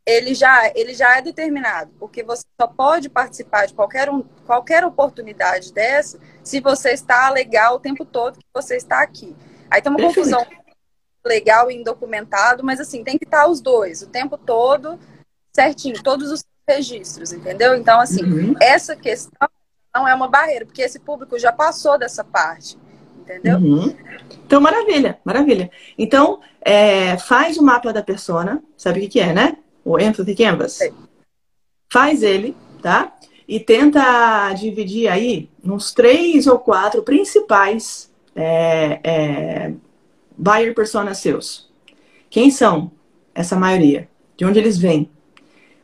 ele 0.06 0.34
já, 0.34 0.72
ele 0.74 0.94
já 0.94 1.18
é 1.18 1.22
determinado, 1.22 1.92
porque 2.00 2.24
você 2.24 2.44
só 2.60 2.66
pode 2.66 3.10
participar 3.10 3.68
de 3.68 3.74
qualquer, 3.74 4.10
um, 4.10 4.24
qualquer 4.46 4.84
oportunidade 4.84 5.72
dessa 5.72 6.20
se 6.44 6.60
você 6.60 6.94
está 6.94 7.30
legal 7.30 7.76
o 7.76 7.80
tempo 7.80 8.04
todo 8.04 8.40
que 8.40 8.46
você 8.54 8.76
está 8.76 9.04
aqui. 9.04 9.36
Aí 9.70 9.82
tem 9.82 9.92
uma 9.92 9.98
Perfeito. 9.98 10.32
confusão 10.32 10.48
legal 11.24 11.70
e 11.70 11.76
indocumentado, 11.76 12.64
mas 12.64 12.80
assim, 12.80 13.04
tem 13.04 13.18
que 13.18 13.26
estar 13.26 13.48
os 13.48 13.62
dois, 13.62 14.02
o 14.02 14.08
tempo 14.08 14.38
todo, 14.38 14.98
certinho, 15.54 16.02
todos 16.02 16.32
os 16.32 16.44
registros, 16.68 17.32
entendeu? 17.34 17.76
Então, 17.76 18.00
assim, 18.00 18.24
uhum. 18.24 18.56
essa 18.62 18.96
questão 18.96 19.50
não 19.94 20.08
é 20.08 20.14
uma 20.14 20.28
barreira, 20.28 20.66
porque 20.66 20.82
esse 20.82 21.00
público 21.00 21.38
já 21.38 21.52
passou 21.52 21.98
dessa 21.98 22.24
parte, 22.24 22.78
entendeu? 23.30 23.58
Uhum. 23.58 23.96
Então, 24.46 24.60
maravilha, 24.60 25.20
maravilha. 25.24 25.70
Então, 25.98 26.40
é, 26.62 27.18
faz 27.18 27.58
o 27.58 27.64
mapa 27.64 27.94
da 27.94 28.02
persona, 28.02 28.64
sabe 28.76 29.00
o 29.00 29.02
que, 29.04 29.10
que 29.10 29.20
é, 29.20 29.34
né? 29.34 29.58
o 29.84 30.00
Empathy 30.00 30.36
Canvas. 30.36 30.82
É. 30.82 30.92
Faz 31.92 32.22
ele, 32.22 32.56
tá? 32.82 33.16
E 33.48 33.60
tenta 33.60 34.54
dividir 34.54 35.08
aí 35.08 35.50
nos 35.64 35.92
três 35.92 36.46
ou 36.46 36.60
quatro 36.60 37.02
principais 37.02 38.12
é, 38.36 39.00
é, 39.04 39.74
buyer 40.38 40.76
personas 40.76 41.18
seus. 41.18 41.68
Quem 42.30 42.52
são 42.52 42.92
essa 43.34 43.56
maioria? 43.56 44.08
De 44.38 44.46
onde 44.46 44.60
eles 44.60 44.78
vêm? 44.78 45.10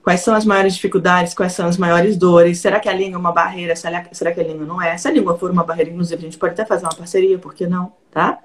Quais 0.06 0.22
são 0.22 0.36
as 0.36 0.46
maiores 0.46 0.76
dificuldades? 0.76 1.34
Quais 1.34 1.54
são 1.54 1.68
as 1.68 1.78
maiores 1.78 2.16
dores? 2.16 2.60
Será 2.60 2.80
que 2.80 2.88
a 2.88 2.94
língua 2.94 3.16
é 3.16 3.20
uma 3.20 3.32
barreira? 3.32 3.76
Será 3.76 4.04
que 4.04 4.40
a 4.40 4.44
língua 4.44 4.64
não 4.64 4.80
é? 4.80 4.96
Se 5.00 5.08
a 5.08 5.12
língua 5.12 5.36
for 5.36 5.50
uma 5.50 5.64
barreira, 5.64 5.90
inclusive, 5.90 6.22
a 6.22 6.26
gente 6.26 6.38
pode 6.38 6.54
até 6.54 6.64
fazer 6.64 6.86
uma 6.86 6.94
parceria, 6.94 7.40
por 7.40 7.56
que 7.56 7.66
não? 7.66 7.92
Tá? 8.12 8.38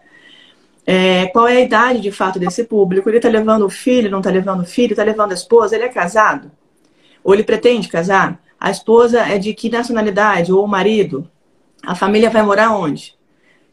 É, 0.86 1.26
qual 1.26 1.46
é 1.46 1.58
a 1.58 1.60
idade 1.60 2.00
de 2.00 2.10
fato 2.10 2.38
desse 2.38 2.64
público? 2.64 3.10
Ele 3.10 3.18
está 3.18 3.28
levando 3.28 3.66
o 3.66 3.68
filho, 3.68 4.10
não 4.10 4.20
está 4.20 4.30
levando 4.30 4.62
o 4.62 4.64
filho, 4.64 4.94
está 4.94 5.04
levando 5.04 5.32
a 5.32 5.34
esposa? 5.34 5.76
Ele 5.76 5.84
é 5.84 5.90
casado? 5.90 6.50
Ou 7.22 7.34
ele 7.34 7.44
pretende 7.44 7.88
casar? 7.88 8.40
A 8.58 8.70
esposa 8.70 9.20
é 9.20 9.36
de 9.36 9.52
que 9.52 9.68
nacionalidade? 9.68 10.50
Ou 10.50 10.64
o 10.64 10.66
marido? 10.66 11.28
A 11.82 11.94
família 11.94 12.30
vai 12.30 12.40
morar 12.40 12.74
onde? 12.74 13.14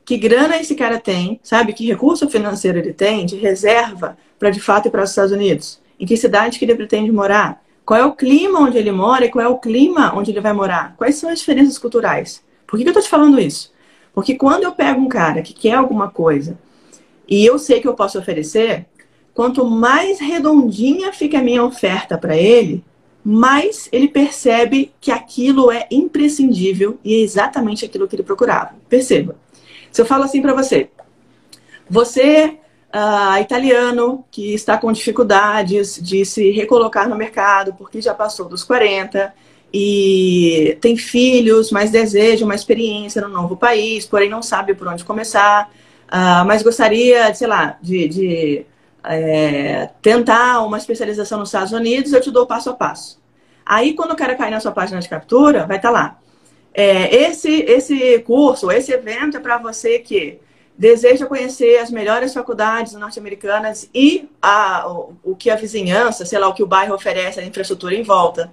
Que 0.04 0.18
grana 0.18 0.58
esse 0.58 0.76
cara 0.76 1.00
tem? 1.00 1.40
Sabe? 1.42 1.72
Que 1.72 1.88
recurso 1.88 2.30
financeiro 2.30 2.80
ele 2.80 2.92
tem 2.92 3.26
de 3.26 3.38
reserva 3.38 4.18
para 4.38 4.50
de 4.50 4.60
fato 4.60 4.90
ir 4.90 4.92
para 4.92 5.04
os 5.04 5.12
Estados 5.12 5.32
Unidos? 5.32 5.80
Em 5.98 6.06
que 6.06 6.18
cidade 6.18 6.60
que 6.60 6.66
ele 6.66 6.76
pretende 6.76 7.10
morar? 7.14 7.66
Qual 7.88 7.98
é 7.98 8.06
o 8.06 8.12
clima 8.12 8.60
onde 8.60 8.78
ele 8.78 8.92
mora 8.92 9.24
e 9.24 9.30
qual 9.30 9.46
é 9.46 9.48
o 9.48 9.60
clima 9.60 10.14
onde 10.14 10.30
ele 10.30 10.42
vai 10.42 10.52
morar? 10.52 10.94
Quais 10.98 11.16
são 11.16 11.30
as 11.30 11.40
diferenças 11.40 11.78
culturais? 11.78 12.44
Por 12.68 12.78
que, 12.78 12.84
eu 12.84 12.90
estou 12.90 13.02
te 13.02 13.08
falando 13.08 13.40
isso? 13.40 13.74
Porque 14.14 14.36
quando 14.36 14.64
eu 14.64 14.74
pego 14.74 15.00
um 15.00 15.08
cara 15.08 15.42
que 15.42 15.54
quer 15.54 15.76
alguma 15.76 16.10
coisa 16.10 16.60
e 17.26 17.46
eu 17.46 17.58
sei 17.58 17.80
que 17.80 17.88
eu 17.88 17.94
posso 17.94 18.20
oferecer, 18.20 18.88
quanto 19.34 19.66
mais 19.66 20.20
redondinha 20.20 21.14
fica 21.14 21.40
a 21.40 21.42
minha 21.42 21.64
oferta 21.64 22.18
para 22.18 22.36
ele, 22.36 22.84
mais 23.24 23.88
ele 23.94 24.10
percebe 24.10 24.92
que 25.00 25.10
aquilo 25.10 25.72
é 25.72 25.88
imprescindível 25.90 27.00
e 27.06 27.14
é 27.16 27.20
exatamente 27.22 27.86
aquilo 27.86 28.06
que 28.06 28.18
ele 28.18 28.24
procurava. 28.24 28.76
Perceba. 28.90 29.38
Se 29.94 30.02
eu 30.02 30.06
falo 30.06 30.26
assim 30.26 30.42
para 30.42 30.54
você, 30.54 30.90
você, 31.90 32.58
uh, 32.94 33.42
italiano, 33.42 34.26
que 34.32 34.54
está 34.54 34.78
com 34.78 34.92
dificuldades 34.92 36.00
de 36.02 36.26
se 36.26 36.52
recolocar 36.52 37.08
no 37.08 37.16
mercado 37.16 37.74
porque 37.78 38.02
já 38.02 38.14
passou 38.14 38.48
dos 38.48 38.64
40 38.64 39.34
e 39.74 40.78
tem 40.82 40.96
filhos, 40.96 41.72
mas 41.72 41.92
deseja 41.92 42.46
uma 42.46 42.56
experiência 42.56 43.22
no 43.22 43.30
novo 43.30 43.58
país, 43.58 44.06
porém 44.06 44.30
não 44.30 44.42
sabe 44.42 44.74
por 44.74 44.88
onde 44.88 45.04
começar 45.04 45.70
Uh, 46.08 46.46
mas 46.46 46.64
gostaria, 46.64 47.34
sei 47.34 47.48
lá, 47.48 47.78
de, 47.82 48.08
de 48.08 48.66
é, 49.04 49.90
tentar 50.02 50.62
uma 50.66 50.78
especialização 50.78 51.38
nos 51.40 51.50
Estados 51.50 51.74
Unidos, 51.74 52.14
eu 52.14 52.22
te 52.22 52.32
dou 52.32 52.48
passo 52.48 52.70
a 52.70 52.74
passo. 52.74 53.22
Aí, 53.66 53.94
quando 53.94 54.12
o 54.12 54.16
cara 54.16 54.36
cair 54.36 54.52
na 54.52 54.62
sua 54.62 54.72
página 54.72 55.02
de 55.02 55.10
captura, 55.10 55.66
vai 55.66 55.76
estar 55.78 55.90
tá 55.90 55.94
lá. 55.94 56.20
É, 56.74 57.14
esse, 57.14 57.62
esse 57.64 58.20
curso, 58.20 58.72
esse 58.72 58.92
evento 58.92 59.36
é 59.36 59.40
para 59.40 59.58
você 59.58 60.00
que 60.00 60.40
deseja 60.78 61.26
conhecer 61.26 61.80
as 61.80 61.90
melhores 61.90 62.34
faculdades 62.34 62.94
norte-americanas 62.94 63.90
e 63.94 64.30
a, 64.42 64.88
o, 64.88 65.14
o, 65.24 65.36
que 65.36 65.50
a 65.50 65.56
vizinhança, 65.56 66.26
sei 66.26 66.38
lá, 66.38 66.48
o 66.48 66.54
que 66.54 66.62
o 66.62 66.68
bairro 66.68 66.94
oferece, 66.94 67.40
a 67.40 67.46
infraestrutura 67.46 67.96
em 67.96 68.04
volta. 68.04 68.52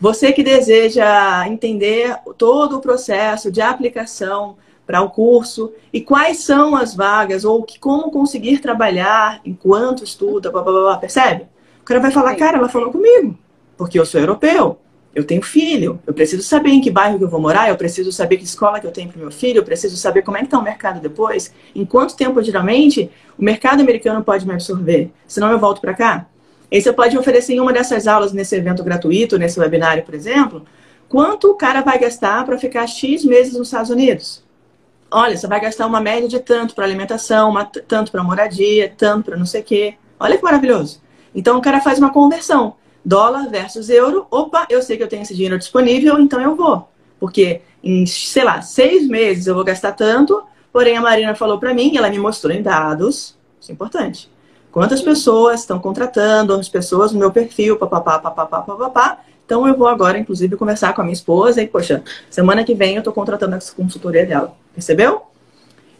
Você 0.00 0.32
que 0.32 0.42
deseja 0.42 1.46
entender 1.48 2.16
todo 2.38 2.76
o 2.76 2.80
processo 2.80 3.50
de 3.50 3.60
aplicação 3.60 4.56
para 4.86 5.02
o 5.02 5.10
curso 5.10 5.72
e 5.92 6.00
quais 6.00 6.38
são 6.38 6.76
as 6.76 6.94
vagas 6.94 7.44
ou 7.44 7.62
que, 7.62 7.78
como 7.78 8.10
conseguir 8.10 8.58
trabalhar 8.60 9.40
enquanto 9.44 10.04
estuda, 10.04 10.50
blá, 10.50 10.62
blá, 10.62 10.72
blá, 10.72 10.96
percebe? 10.96 11.46
O 11.80 11.84
cara 11.84 12.00
vai 12.00 12.10
falar, 12.10 12.36
cara, 12.36 12.58
ela 12.58 12.68
falou 12.68 12.90
comigo, 12.90 13.36
porque 13.76 13.98
eu 13.98 14.06
sou 14.06 14.20
europeu, 14.20 14.78
eu 15.16 15.24
tenho 15.24 15.40
filho, 15.40 15.98
eu 16.06 16.12
preciso 16.12 16.42
saber 16.42 16.68
em 16.68 16.80
que 16.82 16.90
bairro 16.90 17.16
que 17.16 17.24
eu 17.24 17.28
vou 17.30 17.40
morar, 17.40 17.70
eu 17.70 17.76
preciso 17.76 18.12
saber 18.12 18.36
que 18.36 18.44
escola 18.44 18.78
que 18.78 18.86
eu 18.86 18.90
tenho 18.90 19.08
para 19.08 19.18
meu 19.18 19.30
filho, 19.30 19.60
eu 19.60 19.64
preciso 19.64 19.96
saber 19.96 20.20
como 20.20 20.36
é 20.36 20.40
que 20.40 20.46
está 20.46 20.58
o 20.58 20.62
mercado 20.62 21.00
depois, 21.00 21.54
em 21.74 21.86
quanto 21.86 22.14
tempo, 22.14 22.42
geralmente, 22.42 23.10
o 23.38 23.42
mercado 23.42 23.80
americano 23.80 24.22
pode 24.22 24.46
me 24.46 24.52
absorver, 24.52 25.10
senão 25.26 25.50
eu 25.50 25.58
volto 25.58 25.80
para 25.80 25.94
cá. 25.94 26.26
E 26.70 26.78
você 26.78 26.92
pode 26.92 27.16
oferecer 27.16 27.54
em 27.54 27.60
uma 27.60 27.72
dessas 27.72 28.06
aulas, 28.06 28.34
nesse 28.34 28.54
evento 28.56 28.84
gratuito, 28.84 29.38
nesse 29.38 29.58
webinário, 29.58 30.02
por 30.02 30.14
exemplo, 30.14 30.66
quanto 31.08 31.50
o 31.50 31.54
cara 31.54 31.80
vai 31.80 31.98
gastar 31.98 32.44
para 32.44 32.58
ficar 32.58 32.86
X 32.86 33.24
meses 33.24 33.54
nos 33.54 33.68
Estados 33.68 33.88
Unidos. 33.88 34.44
Olha, 35.10 35.34
você 35.34 35.46
vai 35.46 35.60
gastar 35.60 35.86
uma 35.86 36.00
média 36.00 36.28
de 36.28 36.40
tanto 36.40 36.74
para 36.74 36.84
alimentação, 36.84 37.48
uma, 37.48 37.64
tanto 37.64 38.12
para 38.12 38.22
moradia, 38.22 38.92
tanto 38.94 39.24
para 39.24 39.36
não 39.38 39.46
sei 39.46 39.62
o 39.62 39.64
quê. 39.64 39.94
Olha 40.20 40.36
que 40.36 40.44
maravilhoso. 40.44 41.00
Então 41.34 41.56
o 41.56 41.62
cara 41.62 41.80
faz 41.80 41.98
uma 41.98 42.12
conversão. 42.12 42.74
Dólar 43.06 43.48
versus 43.48 43.88
euro. 43.88 44.26
Opa, 44.32 44.66
eu 44.68 44.82
sei 44.82 44.96
que 44.96 45.02
eu 45.04 45.06
tenho 45.06 45.22
esse 45.22 45.32
dinheiro 45.32 45.56
disponível, 45.56 46.18
então 46.18 46.40
eu 46.40 46.56
vou. 46.56 46.88
Porque 47.20 47.60
em, 47.80 48.04
sei 48.04 48.42
lá, 48.42 48.60
seis 48.60 49.06
meses 49.06 49.46
eu 49.46 49.54
vou 49.54 49.62
gastar 49.62 49.92
tanto. 49.92 50.42
Porém, 50.72 50.96
a 50.96 51.00
Marina 51.00 51.32
falou 51.36 51.56
para 51.56 51.72
mim, 51.72 51.96
ela 51.96 52.10
me 52.10 52.18
mostrou 52.18 52.52
em 52.52 52.60
dados. 52.60 53.38
Isso 53.60 53.70
é 53.70 53.74
importante. 53.74 54.28
Quantas 54.72 55.00
pessoas 55.00 55.60
estão 55.60 55.78
contratando, 55.78 56.52
as 56.54 56.68
pessoas 56.68 57.12
no 57.12 57.20
meu 57.20 57.30
perfil, 57.30 57.76
papapá, 57.76 58.18
papapá, 58.18 58.62
papapá. 58.62 59.20
Então 59.44 59.68
eu 59.68 59.76
vou 59.76 59.86
agora, 59.86 60.18
inclusive, 60.18 60.56
conversar 60.56 60.92
com 60.92 61.00
a 61.00 61.04
minha 61.04 61.14
esposa 61.14 61.62
e, 61.62 61.68
poxa, 61.68 62.02
semana 62.28 62.64
que 62.64 62.74
vem 62.74 62.94
eu 62.94 62.98
estou 62.98 63.12
contratando 63.12 63.54
essa 63.54 63.72
consultoria 63.72 64.26
dela. 64.26 64.56
Percebeu? 64.74 65.22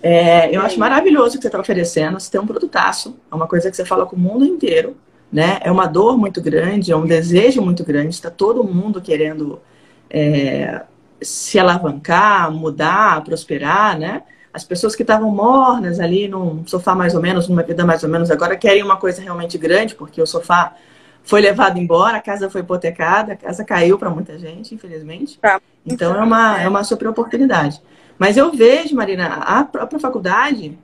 É, 0.02 0.54
eu 0.54 0.60
acho 0.60 0.76
maravilhoso 0.80 1.36
o 1.36 1.38
que 1.38 1.42
você 1.42 1.48
está 1.48 1.60
oferecendo. 1.60 2.18
Você 2.18 2.32
tem 2.32 2.40
um 2.40 2.46
produtaço, 2.46 3.16
é 3.30 3.34
uma 3.34 3.46
coisa 3.46 3.70
que 3.70 3.76
você 3.76 3.84
fala 3.84 4.04
com 4.04 4.16
o 4.16 4.18
mundo 4.18 4.44
inteiro, 4.44 4.96
né? 5.36 5.58
É 5.60 5.70
uma 5.70 5.84
dor 5.86 6.16
muito 6.16 6.40
grande, 6.40 6.90
é 6.90 6.96
um 6.96 7.04
desejo 7.04 7.60
muito 7.60 7.84
grande. 7.84 8.14
Está 8.14 8.30
todo 8.30 8.64
mundo 8.64 9.02
querendo 9.02 9.60
é, 10.08 10.80
se 11.20 11.58
alavancar, 11.58 12.50
mudar, 12.50 13.22
prosperar, 13.22 13.98
né? 13.98 14.22
As 14.50 14.64
pessoas 14.64 14.96
que 14.96 15.02
estavam 15.02 15.30
mornas 15.30 16.00
ali 16.00 16.26
num 16.26 16.66
sofá 16.66 16.94
mais 16.94 17.14
ou 17.14 17.20
menos, 17.20 17.48
numa 17.48 17.62
vida 17.62 17.84
mais 17.84 18.02
ou 18.02 18.08
menos, 18.08 18.30
agora 18.30 18.56
querem 18.56 18.82
uma 18.82 18.96
coisa 18.96 19.20
realmente 19.20 19.58
grande, 19.58 19.94
porque 19.94 20.22
o 20.22 20.26
sofá 20.26 20.74
foi 21.22 21.42
levado 21.42 21.78
embora, 21.78 22.16
a 22.16 22.22
casa 22.22 22.48
foi 22.48 22.62
hipotecada, 22.62 23.34
a 23.34 23.36
casa 23.36 23.62
caiu 23.62 23.98
para 23.98 24.08
muita 24.08 24.38
gente, 24.38 24.74
infelizmente. 24.74 25.38
Então 25.84 26.16
é 26.16 26.24
uma, 26.24 26.62
é 26.62 26.66
uma 26.66 26.82
super 26.82 27.08
oportunidade. 27.08 27.82
Mas 28.18 28.38
eu 28.38 28.50
vejo, 28.52 28.96
Marina, 28.96 29.34
a 29.34 29.62
própria 29.64 30.00
faculdade, 30.00 30.78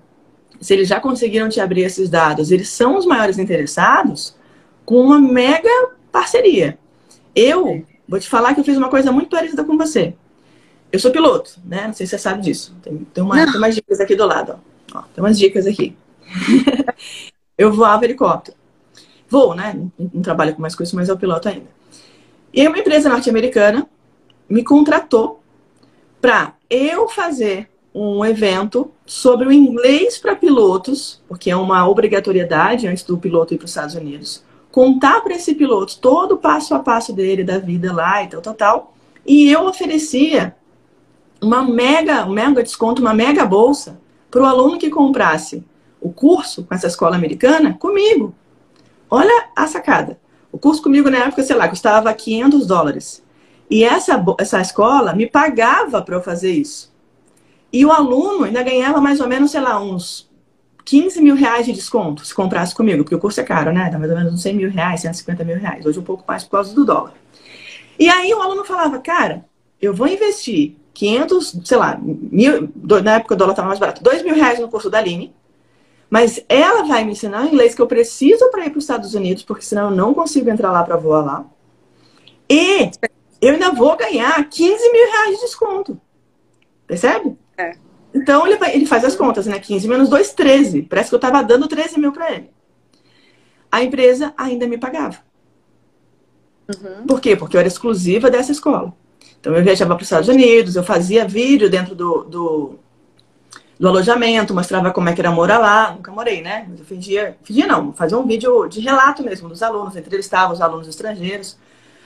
se 0.61 0.75
eles 0.75 0.89
já 0.89 1.01
conseguiram 1.01 1.49
te 1.49 1.59
abrir 1.59 1.85
esses 1.85 2.11
dados, 2.11 2.53
eles 2.53 2.69
são 2.69 2.99
os 2.99 3.07
maiores 3.07 3.39
interessados 3.39 4.42
com 4.85 5.01
uma 5.01 5.21
mega 5.21 5.71
parceria. 6.11 6.79
Eu 7.35 7.85
vou 8.09 8.21
te 8.21 8.29
falar 8.29 8.55
que 8.55 8.61
eu 8.61 8.65
fiz 8.65 8.77
uma 8.77 8.89
coisa 8.89 9.11
muito 9.13 9.31
parecida 9.31 9.65
com 9.65 9.77
você. 9.77 10.15
Eu 10.91 10.99
sou 10.99 11.11
piloto, 11.11 11.59
né? 11.65 11.87
Não 11.87 11.95
sei 11.95 12.07
se 12.07 12.11
você 12.11 12.19
sabe 12.19 12.43
disso. 12.43 12.77
Tem, 12.83 12.97
tem, 12.99 13.25
uma, 13.25 13.35
tem 13.47 13.57
umas 13.57 13.75
dicas 13.75 14.01
aqui 14.01 14.15
do 14.15 14.27
lado. 14.27 14.59
Ó. 14.69 14.73
Ó, 14.95 15.03
tem 15.15 15.25
umas 15.25 15.39
dicas 15.39 15.67
aqui. 15.67 15.97
eu 17.57 17.73
voava 17.73 18.05
helicóptero. 18.05 18.57
Vou, 19.29 19.55
né? 19.55 19.75
Não 19.99 20.21
trabalho 20.21 20.55
com 20.55 20.61
mais 20.61 20.75
coisas, 20.75 20.93
mas 20.93 21.09
eu 21.09 21.17
piloto 21.17 21.49
ainda. 21.49 21.69
E 22.53 22.61
aí 22.61 22.69
uma 22.69 22.79
empresa 22.79 23.09
norte-americana 23.09 23.89
me 24.49 24.63
contratou 24.63 25.43
para 26.21 26.55
eu 26.69 27.09
fazer 27.09 27.71
um 27.95 28.25
evento 28.25 28.91
sobre 29.07 29.49
o 29.49 29.53
inglês 29.53 30.19
para 30.19 30.37
pilotos, 30.37 31.23
porque 31.27 31.51
é 31.51 31.57
uma 31.57 31.89
obrigatoriedade 31.89 32.87
antes 32.87 33.03
do 33.05 33.17
piloto 33.19 33.55
ir 33.55 33.59
para 33.59 33.65
os 33.65 33.71
Estados 33.71 33.95
Unidos. 33.95 34.45
Contar 34.73 35.21
para 35.21 35.35
esse 35.35 35.55
piloto 35.55 35.99
todo 35.99 36.33
o 36.33 36.39
passo 36.39 36.75
a 36.75 36.81
passo 36.81 37.13
dele, 37.13 37.45
da 37.45 37.59
vida 37.59 37.93
lá 37.93 38.25
e 38.25 38.29
tal, 38.29 38.41
tal, 38.41 38.55
tal. 38.55 38.95
E 39.25 39.53
eu 39.53 39.67
oferecia 39.67 40.57
uma 41.41 41.63
mega, 41.63 42.25
um 42.25 42.33
mega 42.33 42.63
desconto, 42.63 43.03
uma 43.03 43.13
mega 43.13 43.45
bolsa 43.45 44.01
para 44.31 44.43
o 44.43 44.47
aluno 44.47 44.79
que 44.79 44.89
comprasse 44.89 45.63
o 46.01 46.11
curso 46.11 46.65
com 46.65 46.75
essa 46.75 46.87
escola 46.87 47.15
americana 47.15 47.75
comigo. 47.75 48.35
Olha 49.11 49.51
a 49.55 49.67
sacada. 49.67 50.19
O 50.51 50.59
curso 50.59 50.83
comigo 50.83 51.11
na 51.11 51.19
época, 51.19 51.43
sei 51.43 51.55
lá, 51.55 51.69
custava 51.69 52.13
500 52.13 52.67
dólares. 52.67 53.23
E 53.69 53.85
essa, 53.85 54.23
essa 54.39 54.61
escola 54.61 55.15
me 55.15 55.27
pagava 55.27 56.01
para 56.01 56.17
eu 56.17 56.23
fazer 56.23 56.53
isso. 56.53 56.93
E 57.73 57.85
o 57.85 57.93
aluno 57.93 58.45
ainda 58.45 58.63
ganhava 58.63 59.01
mais 59.01 59.21
ou 59.21 59.29
menos, 59.29 59.51
sei 59.51 59.61
lá, 59.61 59.81
uns 59.81 60.32
15 60.85 61.21
mil 61.21 61.35
reais 61.35 61.67
de 61.67 61.73
desconto 61.73 62.25
se 62.25 62.35
comprasse 62.35 62.75
comigo, 62.75 63.05
porque 63.05 63.15
o 63.15 63.19
curso 63.19 63.41
é 63.41 63.45
caro, 63.45 63.73
né? 63.73 63.89
Dá 63.91 63.99
mais 63.99 64.11
ou 64.11 64.17
menos 64.17 64.35
uns 64.35 64.43
100 64.43 64.55
mil 64.55 64.71
reais, 64.71 65.01
150 65.01 65.45
mil 65.45 65.59
reais. 65.59 65.85
Hoje 65.87 65.99
um 65.99 66.05
pouco 66.05 66.25
mais 66.27 66.45
por 66.45 66.53
causa 66.53 66.75
do 66.75 66.85
dólar. 66.85 67.15
E 67.99 68.09
aí 68.09 68.33
o 68.33 68.41
aluno 68.41 68.65
falava, 68.65 68.99
cara, 68.99 69.45
eu 69.81 69.95
vou 69.95 70.09
investir 70.09 70.77
500, 70.95 71.61
sei 71.65 71.77
lá, 71.77 71.99
mil, 72.03 72.69
na 73.03 73.17
época 73.17 73.35
o 73.35 73.37
dólar 73.37 73.53
estava 73.53 73.69
mais 73.69 73.81
barato, 73.81 74.03
2 74.03 74.23
mil 74.23 74.35
reais 74.35 74.59
no 74.59 74.69
curso 74.69 74.91
da 74.91 74.99
Aline, 74.99 75.35
mas 76.11 76.45
ela 76.49 76.85
vai 76.85 77.05
me 77.05 77.13
ensinar 77.13 77.43
o 77.43 77.47
inglês 77.47 77.75
que 77.75 77.81
eu 77.81 77.87
preciso 77.87 78.51
para 78.51 78.67
ir 78.67 78.71
para 78.71 78.79
os 78.79 78.85
Estados 78.85 79.15
Unidos, 79.15 79.43
porque 79.43 79.65
senão 79.65 79.91
eu 79.91 79.97
não 79.97 80.13
consigo 80.13 80.51
entrar 80.51 80.71
lá 80.71 80.83
para 80.83 80.97
voar 80.97 81.25
lá. 81.25 81.47
E 82.49 82.91
eu 83.41 83.55
ainda 83.55 83.73
vou 83.73 83.97
ganhar 83.97 84.45
15 84.47 84.93
mil 84.93 85.11
reais 85.11 85.37
de 85.37 85.41
desconto. 85.43 86.01
Percebe? 86.87 87.37
É. 87.57 87.73
Então 88.15 88.47
ele, 88.47 88.57
vai, 88.57 88.75
ele 88.75 88.87
faz 88.87 89.05
as 89.05 89.17
contas, 89.17 89.47
né? 89.47 89.59
15 89.59 89.89
menos 89.89 90.09
2, 90.09 90.33
13. 90.33 90.83
Parece 90.83 91.09
que 91.09 91.15
eu 91.15 91.19
estava 91.19 91.43
dando 91.43 91.67
13 91.67 91.99
mil 91.99 92.13
para 92.13 92.33
ele. 92.33 92.51
A 93.71 93.83
empresa 93.83 94.35
ainda 94.37 94.67
me 94.67 94.77
pagava. 94.77 95.19
Uhum. 96.69 97.07
Por 97.07 97.21
quê? 97.21 97.35
Porque 97.35 97.57
eu 97.57 97.61
era 97.61 97.69
exclusiva 97.69 98.31
dessa 98.31 98.53
escola. 98.53 98.93
Então 99.41 99.55
eu 99.55 99.63
viajava 99.63 99.95
para 99.95 100.03
os 100.03 100.07
Estados 100.07 100.29
Unidos, 100.29 100.77
eu 100.77 100.85
fazia 100.85 101.27
vídeo 101.27 101.69
dentro 101.69 101.95
do, 101.95 102.23
do, 102.25 102.79
do, 103.79 103.89
alojamento, 103.89 104.55
mostrava 104.55 104.93
como 104.93 105.09
é 105.09 105.15
que 105.15 105.21
era 105.21 105.33
morar 105.33 105.59
lá. 105.59 105.93
Nunca 105.93 106.13
morei, 106.13 106.43
né? 106.43 106.67
Mas 106.69 106.79
eu 106.79 106.85
fingia, 106.85 107.37
fingia 107.43 107.67
não, 107.67 107.93
fazia 107.93 108.17
um 108.17 108.27
vídeo 108.27 108.69
de 108.69 108.81
relato 108.81 109.23
mesmo 109.23 109.49
dos 109.49 109.63
alunos, 109.63 109.97
entrevistava 109.97 110.53
os 110.53 110.61
alunos 110.61 110.87
estrangeiros. 110.87 111.59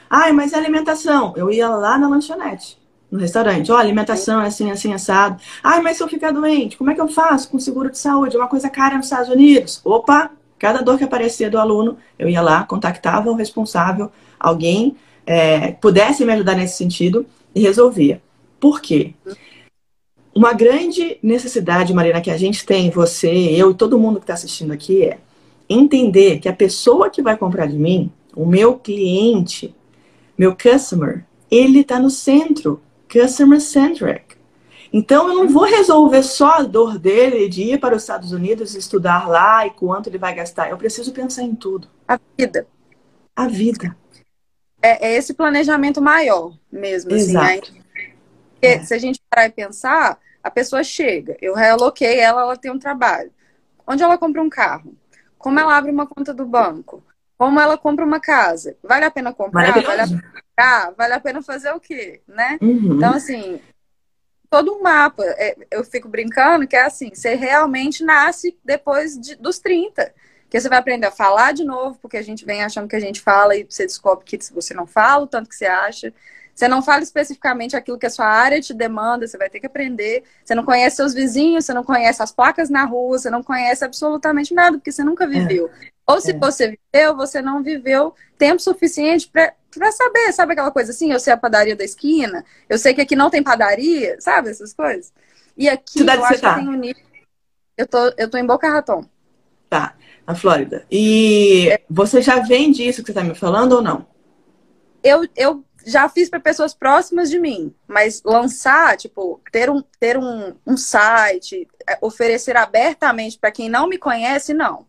Ai, 0.09 0.33
mas 0.33 0.55
a 0.55 0.59
alimentação? 0.59 1.35
Eu 1.37 1.51
ia 1.51 1.69
lá 1.69 1.99
na 1.99 2.09
lanchonete, 2.09 2.79
no 3.11 3.19
restaurante. 3.19 3.71
Ó, 3.71 3.75
oh, 3.75 3.79
alimentação 3.79 4.41
é 4.41 4.47
assim, 4.47 4.71
assim, 4.71 4.93
assado. 4.93 5.41
Ai, 5.63 5.81
mas 5.81 5.97
se 5.97 6.03
eu 6.03 6.09
ficar 6.09 6.33
doente, 6.33 6.77
como 6.77 6.91
é 6.91 6.95
que 6.95 7.01
eu 7.01 7.09
faço 7.09 7.49
com 7.49 7.59
seguro 7.59 7.91
de 7.91 7.99
saúde? 7.99 8.37
É 8.37 8.39
uma 8.39 8.49
coisa 8.49 8.69
cara 8.69 8.97
nos 8.97 9.07
Estados 9.07 9.29
Unidos. 9.29 9.81
Opa, 9.85 10.31
cada 10.59 10.83
dor 10.83 10.99
que 10.99 11.05
aparecia 11.05 11.51
do 11.51 11.59
aluno, 11.59 11.97
eu 12.19 12.29
ia 12.29 12.41
lá, 12.41 12.65
contactava 12.65 13.31
o 13.31 13.35
responsável, 13.35 14.11
alguém 14.39 14.97
é, 15.25 15.73
pudesse 15.73 16.25
me 16.25 16.33
ajudar 16.33 16.55
nesse 16.55 16.77
sentido 16.77 17.27
e 17.55 17.61
resolvia. 17.61 18.23
Por 18.61 18.81
quê? 18.81 19.15
Uma 20.35 20.53
grande 20.53 21.19
necessidade, 21.23 21.95
Marina, 21.95 22.21
que 22.21 22.31
a 22.31 22.37
gente 22.37 22.65
tem, 22.67 22.91
você, 22.91 23.31
eu 23.31 23.71
e 23.71 23.75
todo 23.75 23.99
mundo 23.99 24.19
que 24.19 24.25
está 24.25 24.35
assistindo 24.35 24.73
aqui, 24.73 25.03
é 25.03 25.19
entender 25.69 26.39
que 26.39 26.49
a 26.49 26.53
pessoa 26.53 27.11
que 27.11 27.23
vai 27.23 27.37
comprar 27.37 27.67
de 27.67 27.79
mim, 27.79 28.11
o 28.35 28.45
meu 28.47 28.75
cliente, 28.75 29.75
meu 30.37 30.55
customer, 30.55 31.25
ele 31.51 31.81
está 31.81 31.99
no 31.99 32.11
centro, 32.11 32.81
customer 33.09 33.61
centric. 33.61 34.37
Então 34.93 35.29
eu 35.29 35.35
não 35.35 35.49
vou 35.49 35.65
resolver 35.65 36.23
só 36.23 36.59
a 36.59 36.63
dor 36.63 36.99
dele 36.99 37.49
de 37.49 37.63
ir 37.63 37.81
para 37.81 37.95
os 37.95 38.03
Estados 38.03 38.33
Unidos 38.33 38.75
estudar 38.75 39.29
lá 39.29 39.67
e 39.67 39.71
quanto 39.71 40.09
ele 40.09 40.19
vai 40.19 40.35
gastar. 40.35 40.71
Eu 40.71 40.79
preciso 40.79 41.13
pensar 41.13 41.43
em 41.43 41.55
tudo. 41.55 41.89
A 42.07 42.19
vida. 42.39 42.67
A 43.35 43.49
vida 43.49 43.97
é, 44.87 45.09
é 45.09 45.17
esse 45.17 45.35
planejamento 45.35 46.01
maior 46.01 46.53
mesmo. 46.71 47.13
Assim, 47.13 47.31
Exato. 47.31 47.73
Assim, 47.73 47.83
é. 48.63 48.85
Se 48.85 48.95
a 48.95 48.99
gente 48.99 49.21
parar 49.29 49.47
e 49.47 49.51
pensar, 49.51 50.19
a 50.43 50.51
pessoa 50.51 50.83
chega, 50.85 51.37
eu 51.41 51.55
realoquei 51.55 52.19
ela, 52.21 52.43
ela 52.43 52.57
tem 52.57 52.71
um 52.71 52.79
trabalho. 52.79 53.31
Onde 53.87 54.03
ela 54.03 54.19
compra 54.19 54.43
um 54.43 54.49
carro? 54.49 54.95
Como 55.39 55.59
ela 55.59 55.77
abre 55.77 55.91
uma 55.91 56.07
conta 56.07 56.33
do 56.33 56.45
banco? 56.45 57.03
Como 57.37 57.61
ela 57.61 57.77
compra 57.77 58.05
uma 58.05 58.19
casa? 58.19 58.77
Vale 58.83 59.05
a 59.05 59.11
pena 59.11 59.33
comprar? 59.33 59.73
Vale 59.73 59.81
a 59.81 60.07
pena 60.07 60.23
comprar? 60.57 60.93
Vale 60.97 61.13
a 61.13 61.21
pena 61.21 61.43
fazer 61.43 61.71
o 61.71 61.81
quê? 61.81 62.23
Né? 62.27 62.59
Uhum. 62.61 62.97
Então, 62.97 63.15
assim, 63.15 63.61
todo 64.51 64.73
um 64.75 64.83
mapa. 64.83 65.23
É, 65.23 65.57
eu 65.71 65.85
fico 65.85 66.09
brincando 66.09 66.67
que 66.67 66.77
é 66.77 66.85
assim, 66.85 67.11
você 67.13 67.35
realmente 67.35 68.03
nasce 68.03 68.59
depois 68.65 69.19
de, 69.19 69.37
dos 69.37 69.59
30. 69.59 70.13
Porque 70.43 70.61
você 70.61 70.69
vai 70.69 70.79
aprender 70.79 71.07
a 71.07 71.11
falar 71.11 71.53
de 71.53 71.65
novo, 71.65 71.99
porque 72.01 72.17
a 72.17 72.23
gente 72.23 72.45
vem 72.45 72.63
achando 72.63 72.89
que 72.89 72.97
a 72.97 73.01
gente 73.01 73.21
fala 73.21 73.57
e 73.57 73.67
você 73.69 73.85
descobre 73.85 74.25
que 74.25 74.39
você 74.53 74.73
não 74.73 74.87
fala 74.87 75.25
o 75.25 75.27
tanto 75.27 75.49
que 75.49 75.57
você 75.57 75.67
acha. 75.67 76.13
Você 76.55 76.69
não 76.69 76.81
fala 76.81 77.03
especificamente 77.03 77.77
aquilo 77.77 77.99
que 77.99 78.07
a 78.07 78.11
sua 78.11 78.27
área 78.27 78.59
te 78.63 78.73
demanda, 78.73 79.27
você 79.27 79.37
vai 79.37 79.51
ter 79.51 79.61
que 79.61 79.67
aprender. 79.67 80.23
Você 80.43 80.55
não 80.55 80.65
conhece 80.65 80.97
seus 80.97 81.13
vizinhos, 81.13 81.67
você 81.67 81.75
não 81.75 81.85
conhece 81.85 82.23
as 82.23 82.33
placas 82.33 82.71
na 82.71 82.85
rua, 82.85 83.19
você 83.19 83.29
não 83.29 83.43
conhece 83.43 83.85
absolutamente 83.85 84.55
nada, 84.55 84.79
porque 84.79 84.91
você 84.91 85.05
nunca 85.05 85.27
viveu. 85.27 85.69
É. 85.69 85.89
Ou 86.07 86.21
se 86.21 86.31
é. 86.31 86.39
você 86.39 86.79
viveu, 86.95 87.15
você 87.15 87.43
não 87.43 87.63
viveu 87.63 88.15
tempo 88.39 88.63
suficiente 88.63 89.29
para 89.71 89.93
saber, 89.93 90.33
sabe 90.33 90.53
aquela 90.53 90.71
coisa 90.71 90.91
assim? 90.91 91.13
Eu 91.13 91.21
sei 91.21 91.33
a 91.33 91.37
padaria 91.37 91.77
da 91.77 91.85
esquina, 91.85 92.45
eu 92.69 92.79
sei 92.79 92.95
que 92.95 93.01
aqui 93.01 93.15
não 93.17 93.31
tem 93.31 93.43
padaria, 93.43 94.17
sabe 94.21 94.51
essas 94.51 94.73
coisas? 94.73 95.13
E 95.57 95.69
aqui 95.69 96.01
Cidade 96.01 96.19
eu 96.19 96.25
acho 96.25 96.41
tá? 96.41 96.55
que 96.55 96.61
tem 96.61 96.69
um 96.69 96.77
nível. 96.77 97.03
Eu 97.77 97.87
tô, 97.87 98.13
eu 98.17 98.31
tô 98.31 98.39
em 98.39 98.47
Boca 98.47 98.69
Raton. 98.69 99.05
Tá 99.69 99.95
na 100.27 100.35
Flórida. 100.35 100.85
E 100.91 101.79
você 101.89 102.21
já 102.21 102.41
vende 102.41 102.87
isso 102.87 103.03
que 103.03 103.07
você 103.07 103.13
está 103.13 103.23
me 103.23 103.35
falando 103.35 103.75
ou 103.75 103.83
não? 103.83 104.07
Eu, 105.03 105.27
eu 105.37 105.65
já 105.87 106.09
fiz 106.09 106.29
para 106.29 106.41
pessoas 106.41 106.75
próximas 106.75 107.31
de 107.31 107.39
mim, 107.39 107.73
mas 107.87 108.23
lançar, 108.25 108.97
tipo, 108.97 109.41
ter 109.53 109.71
um, 109.71 109.81
ter 110.01 110.19
um, 110.19 110.57
um 110.67 110.77
site, 110.77 111.69
é, 111.89 111.97
oferecer 112.01 112.57
abertamente 112.57 113.39
para 113.39 113.53
quem 113.53 113.69
não 113.69 113.89
me 113.89 113.97
conhece, 113.97 114.53
não. 114.53 114.87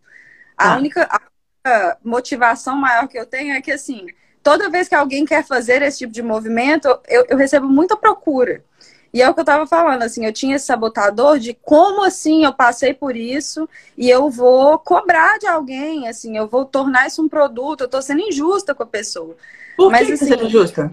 A, 0.56 0.72
ah. 0.72 0.76
única, 0.76 1.04
a 1.04 1.20
única 1.20 1.98
motivação 2.02 2.76
maior 2.76 3.06
que 3.06 3.16
eu 3.16 3.26
tenho 3.26 3.54
é 3.54 3.60
que, 3.60 3.70
assim, 3.70 4.06
toda 4.42 4.70
vez 4.70 4.88
que 4.88 4.94
alguém 4.94 5.24
quer 5.24 5.44
fazer 5.44 5.82
esse 5.82 5.98
tipo 5.98 6.12
de 6.12 6.22
movimento, 6.22 6.88
eu, 7.08 7.26
eu 7.28 7.36
recebo 7.36 7.68
muita 7.68 7.96
procura. 7.96 8.64
E 9.12 9.22
é 9.22 9.28
o 9.28 9.34
que 9.34 9.40
eu 9.40 9.44
tava 9.44 9.66
falando, 9.66 10.02
assim, 10.02 10.26
eu 10.26 10.32
tinha 10.32 10.56
esse 10.56 10.66
sabotador 10.66 11.38
de 11.38 11.54
como 11.62 12.04
assim 12.04 12.44
eu 12.44 12.52
passei 12.52 12.92
por 12.92 13.16
isso 13.16 13.68
e 13.96 14.10
eu 14.10 14.28
vou 14.28 14.78
cobrar 14.78 15.38
de 15.38 15.46
alguém, 15.46 16.06
assim, 16.08 16.36
eu 16.36 16.46
vou 16.46 16.64
tornar 16.64 17.06
isso 17.06 17.22
um 17.22 17.28
produto, 17.28 17.82
eu 17.82 17.88
tô 17.88 18.02
sendo 18.02 18.20
injusta 18.20 18.74
com 18.74 18.82
a 18.82 18.86
pessoa. 18.86 19.34
Por 19.76 19.90
mas, 19.90 20.06
que 20.06 20.12
assim, 20.12 20.26
sendo 20.26 20.44
injusta? 20.44 20.90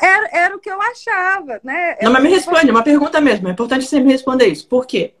Era, 0.00 0.28
era 0.32 0.56
o 0.56 0.60
que 0.60 0.70
eu 0.70 0.80
achava, 0.80 1.60
né? 1.64 1.96
Não, 2.00 2.12
mas 2.12 2.22
me 2.22 2.30
responde, 2.30 2.68
é 2.68 2.72
uma 2.72 2.82
pergunta 2.82 3.20
mesmo, 3.20 3.48
é 3.48 3.50
importante 3.50 3.86
você 3.86 3.98
me 3.98 4.12
responder 4.12 4.46
isso. 4.46 4.66
Por 4.68 4.86
quê? 4.86 5.14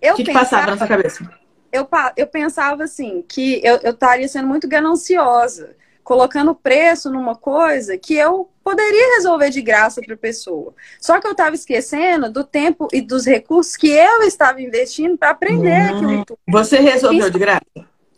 Eu 0.00 0.14
o 0.14 0.16
que, 0.16 0.24
pensava, 0.24 0.44
que 0.44 0.50
passava 0.50 0.70
na 0.70 0.78
sua 0.78 0.86
cabeça? 0.86 1.30
Eu, 1.70 1.86
eu 2.16 2.26
pensava 2.26 2.84
assim, 2.84 3.22
que 3.28 3.60
eu, 3.62 3.76
eu 3.82 3.90
estaria 3.90 4.26
sendo 4.26 4.48
muito 4.48 4.66
gananciosa 4.66 5.76
colocando 6.08 6.54
preço 6.54 7.10
numa 7.12 7.36
coisa 7.36 7.98
que 7.98 8.14
eu 8.14 8.48
poderia 8.64 9.16
resolver 9.16 9.50
de 9.50 9.60
graça 9.60 10.00
para 10.00 10.14
a 10.14 10.18
pessoa. 10.18 10.74
Só 10.98 11.20
que 11.20 11.26
eu 11.26 11.32
estava 11.32 11.54
esquecendo 11.54 12.32
do 12.32 12.42
tempo 12.44 12.88
e 12.94 13.02
dos 13.02 13.26
recursos 13.26 13.76
que 13.76 13.90
eu 13.90 14.22
estava 14.22 14.62
investindo 14.62 15.18
para 15.18 15.28
aprender 15.28 15.92
hum, 15.92 15.96
aquilo 15.96 16.24
tudo. 16.24 16.38
Você 16.48 16.78
resolveu 16.78 17.18
Isso... 17.20 17.30
de 17.30 17.38
graça? 17.38 17.62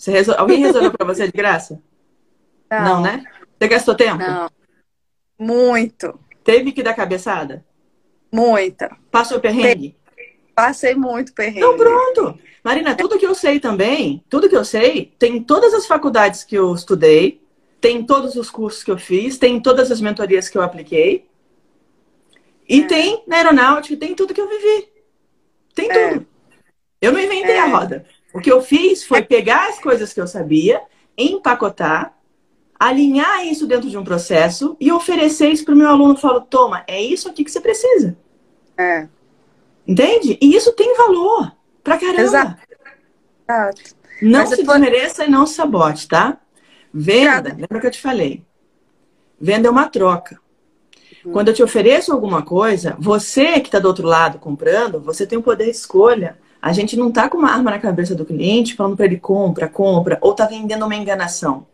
Resol... 0.07 0.37
Alguém 0.39 0.61
resolveu 0.61 0.93
para 0.93 1.05
você 1.05 1.27
de 1.27 1.33
graça? 1.33 1.83
Não. 2.71 2.85
Não, 2.85 3.03
né? 3.03 3.25
Você 3.59 3.67
gastou 3.67 3.97
tempo? 3.97 4.19
Não. 4.19 4.49
Muito. 5.37 6.17
Teve 6.45 6.71
que 6.71 6.85
dar 6.85 6.95
cabeçada? 6.95 7.65
Muita. 8.31 8.97
Passou 9.11 9.41
perrengue? 9.41 9.97
Passei 10.55 10.95
muito 10.95 11.35
perrengue. 11.35 11.59
Então 11.59 11.77
pronto. 11.77 12.39
Marina, 12.63 12.95
tudo 12.95 13.19
que 13.19 13.27
eu 13.27 13.35
sei 13.35 13.59
também, 13.59 14.23
tudo 14.29 14.49
que 14.49 14.57
eu 14.57 14.65
sei, 14.65 15.13
tem 15.19 15.43
todas 15.43 15.75
as 15.75 15.87
faculdades 15.87 16.45
que 16.45 16.55
eu 16.55 16.73
estudei, 16.73 17.40
tem 17.81 18.05
todos 18.05 18.37
os 18.37 18.51
cursos 18.51 18.85
que 18.85 18.91
eu 18.91 18.99
fiz, 18.99 19.39
tem 19.39 19.61
todas 19.61 19.91
as 19.91 20.01
mentorias 20.01 20.49
que 20.49 20.59
eu 20.59 20.63
apliquei. 20.63 21.29
E 22.69 22.83
é. 22.83 22.87
tem 22.87 23.25
na 23.27 23.37
aeronáutica, 23.37 23.97
tem 23.97 24.15
tudo 24.15 24.35
que 24.35 24.41
eu 24.41 24.49
vivi. 24.49 24.89
Tem 25.75 25.91
é. 25.91 26.11
tudo. 26.11 26.27
Eu 27.01 27.13
não 27.13 27.21
inventei 27.21 27.57
é. 27.57 27.61
a 27.61 27.67
roda. 27.67 28.05
O 28.33 28.41
que 28.41 28.53
eu 28.53 28.63
fiz 28.63 29.03
foi 29.03 29.23
pegar 29.23 29.69
as 29.69 29.81
coisas 29.81 30.13
que 30.13 30.21
eu 30.21 30.27
sabia, 30.27 30.81
empacotar, 31.17 32.17
alinhar 32.79 33.45
isso 33.47 33.67
dentro 33.67 33.91
de 33.91 33.99
um 33.99 34.05
processo 34.05 34.77
e 34.79 34.93
oferecer 34.93 35.49
isso 35.49 35.65
para 35.65 35.75
o 35.75 35.77
meu 35.77 35.89
aluno. 35.89 36.17
Falo, 36.17 36.41
toma, 36.43 36.85
é 36.87 37.01
isso 37.01 37.29
aqui 37.29 37.43
que 37.43 37.51
você 37.51 37.61
precisa. 37.61 38.17
É. 38.79 39.09
Entende? 39.87 40.39
E 40.41 40.55
isso 40.55 40.73
tem 40.73 40.97
valor 40.97 41.53
pra 41.83 41.99
caramba. 41.99 42.23
Exato. 42.23 42.61
Não 44.23 44.41
Mas 44.41 44.51
se 44.51 44.63
desmereça 44.63 45.25
e 45.25 45.31
não 45.31 45.47
se 45.47 45.55
sabote, 45.55 46.07
tá? 46.07 46.39
Venda, 46.93 47.51
lembra 47.51 47.81
que 47.81 47.87
eu 47.87 47.91
te 47.91 48.01
falei? 48.01 48.43
Venda 49.41 49.69
é 49.69 49.71
uma 49.71 49.89
troca. 49.89 50.39
Uhum. 51.25 51.33
Quando 51.33 51.49
eu 51.49 51.55
te 51.55 51.63
ofereço 51.63 52.13
alguma 52.13 52.43
coisa, 52.43 52.97
você 52.99 53.61
que 53.61 53.69
está 53.69 53.79
do 53.79 53.89
outro 53.89 54.07
lado 54.07 54.39
comprando, 54.39 55.01
você 55.01 55.27
tem 55.27 55.39
o 55.39 55.43
poder 55.43 55.65
de 55.65 55.71
escolha. 55.71 56.39
A 56.61 56.73
gente 56.73 56.97
não 56.97 57.09
está 57.09 57.29
com 57.29 57.39
uma 57.39 57.51
arma 57.51 57.71
na 57.71 57.79
cabeça 57.79 58.15
do 58.15 58.25
cliente 58.25 58.75
falando 58.75 58.97
para 58.97 59.07
ele 59.07 59.19
compra, 59.19 59.69
compra, 59.69 60.19
ou 60.21 60.33
está 60.33 60.47
vendendo 60.47 60.85
uma 60.85 60.97
enganação. 60.97 61.67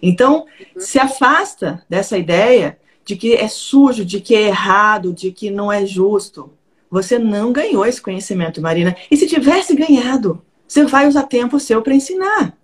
Então, 0.00 0.46
uhum. 0.74 0.80
se 0.80 0.98
afasta 0.98 1.84
dessa 1.88 2.18
ideia 2.18 2.78
de 3.04 3.16
que 3.16 3.34
é 3.34 3.48
sujo, 3.48 4.04
de 4.04 4.20
que 4.20 4.34
é 4.34 4.42
errado, 4.48 5.12
de 5.12 5.30
que 5.32 5.50
não 5.50 5.70
é 5.70 5.84
justo. 5.86 6.52
Você 6.90 7.18
não 7.18 7.52
ganhou 7.52 7.86
esse 7.86 8.00
conhecimento, 8.00 8.60
Marina. 8.60 8.96
E 9.10 9.16
se 9.16 9.26
tivesse 9.26 9.74
ganhado, 9.74 10.42
você 10.66 10.84
vai 10.84 11.06
usar 11.06 11.24
tempo 11.24 11.58
seu 11.60 11.82
para 11.82 11.94
ensinar. 11.94 12.56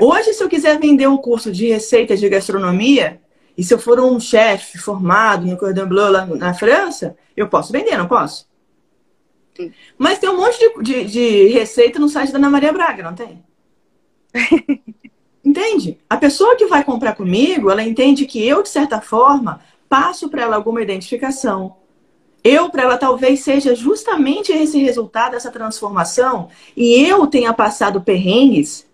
Hoje, 0.00 0.34
se 0.34 0.42
eu 0.42 0.48
quiser 0.48 0.78
vender 0.78 1.06
um 1.06 1.16
curso 1.16 1.50
de 1.50 1.68
receitas 1.68 2.20
de 2.20 2.28
gastronomia, 2.28 3.20
e 3.56 3.64
se 3.64 3.72
eu 3.72 3.78
for 3.78 3.98
um 3.98 4.20
chefe 4.20 4.76
formado 4.76 5.46
no 5.46 5.56
Cordon 5.56 5.86
Bleu 5.86 6.10
lá 6.10 6.26
na 6.26 6.52
França, 6.52 7.16
eu 7.34 7.48
posso 7.48 7.72
vender, 7.72 7.96
não 7.96 8.06
posso? 8.06 8.46
Sim. 9.56 9.72
Mas 9.96 10.18
tem 10.18 10.28
um 10.28 10.36
monte 10.36 10.58
de, 10.58 10.82
de, 10.82 11.04
de, 11.04 11.46
receita 11.48 11.98
no 11.98 12.10
site 12.10 12.30
da 12.30 12.38
Ana 12.38 12.50
Maria 12.50 12.72
Braga, 12.72 13.02
não 13.02 13.14
tem? 13.14 13.42
Entende? 15.42 15.98
A 16.10 16.18
pessoa 16.18 16.56
que 16.56 16.66
vai 16.66 16.84
comprar 16.84 17.14
comigo, 17.14 17.70
ela 17.70 17.82
entende 17.82 18.26
que 18.26 18.46
eu, 18.46 18.62
de 18.62 18.68
certa 18.68 19.00
forma, 19.00 19.60
passo 19.88 20.28
para 20.28 20.42
ela 20.42 20.56
alguma 20.56 20.82
identificação. 20.82 21.76
Eu, 22.44 22.68
para 22.68 22.82
ela, 22.82 22.98
talvez 22.98 23.40
seja 23.40 23.74
justamente 23.74 24.52
esse 24.52 24.78
resultado, 24.78 25.34
essa 25.34 25.50
transformação, 25.50 26.48
e 26.76 27.02
eu 27.02 27.26
tenha 27.26 27.52
passado 27.54 28.02
perrengues 28.02 28.85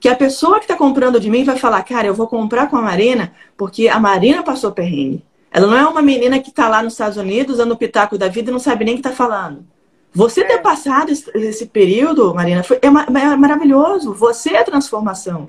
que 0.00 0.08
a 0.08 0.16
pessoa 0.16 0.58
que 0.58 0.64
está 0.64 0.74
comprando 0.74 1.20
de 1.20 1.28
mim 1.28 1.44
vai 1.44 1.58
falar, 1.58 1.82
cara, 1.82 2.06
eu 2.06 2.14
vou 2.14 2.26
comprar 2.26 2.68
com 2.70 2.76
a 2.76 2.82
Marina 2.82 3.32
porque 3.56 3.86
a 3.86 4.00
Marina 4.00 4.42
passou 4.42 4.72
perrengue. 4.72 5.22
Ela 5.52 5.66
não 5.66 5.76
é 5.76 5.86
uma 5.86 6.00
menina 6.00 6.40
que 6.40 6.48
está 6.48 6.68
lá 6.68 6.82
nos 6.82 6.94
Estados 6.94 7.18
Unidos 7.18 7.58
dando 7.58 7.76
pitaco 7.76 8.16
da 8.16 8.28
vida 8.28 8.50
e 8.50 8.52
não 8.52 8.58
sabe 8.58 8.84
nem 8.84 8.94
o 8.94 8.96
que 8.96 9.06
está 9.06 9.14
falando. 9.14 9.66
Você 10.12 10.42
ter 10.42 10.54
é. 10.54 10.58
passado 10.58 11.12
esse 11.12 11.66
período, 11.66 12.34
Marina, 12.34 12.62
foi, 12.62 12.78
é, 12.78 12.86
é 12.86 13.36
maravilhoso. 13.36 14.14
Você 14.14 14.54
é 14.54 14.60
a 14.60 14.64
transformação. 14.64 15.48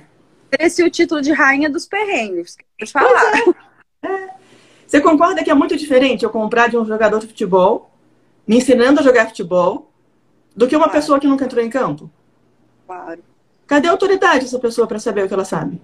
Esse 0.59 0.81
é 0.81 0.85
o 0.85 0.91
título 0.91 1.21
de 1.21 1.31
rainha 1.31 1.69
dos 1.69 1.85
perrengues. 1.85 2.57
Pode 2.77 2.91
falar. 2.91 3.33
É. 4.03 4.07
é. 4.07 4.29
Você 4.85 4.99
concorda 4.99 5.43
que 5.43 5.49
é 5.49 5.53
muito 5.53 5.77
diferente 5.77 6.25
eu 6.25 6.29
comprar 6.29 6.67
de 6.67 6.77
um 6.77 6.85
jogador 6.85 7.19
de 7.19 7.27
futebol, 7.27 7.89
me 8.45 8.57
ensinando 8.57 8.99
a 8.99 9.03
jogar 9.03 9.27
futebol, 9.27 9.89
do 10.53 10.67
que 10.67 10.75
uma 10.75 10.85
claro. 10.85 10.99
pessoa 10.99 11.19
que 11.19 11.27
nunca 11.27 11.45
entrou 11.45 11.63
em 11.63 11.69
campo? 11.69 12.11
Claro. 12.85 13.30
Cadê 13.71 13.87
a 13.87 13.91
autoridade 13.91 14.43
dessa 14.43 14.59
pessoa 14.59 14.85
para 14.85 14.99
saber 14.99 15.23
o 15.23 15.29
que 15.29 15.33
ela 15.33 15.45
sabe? 15.45 15.81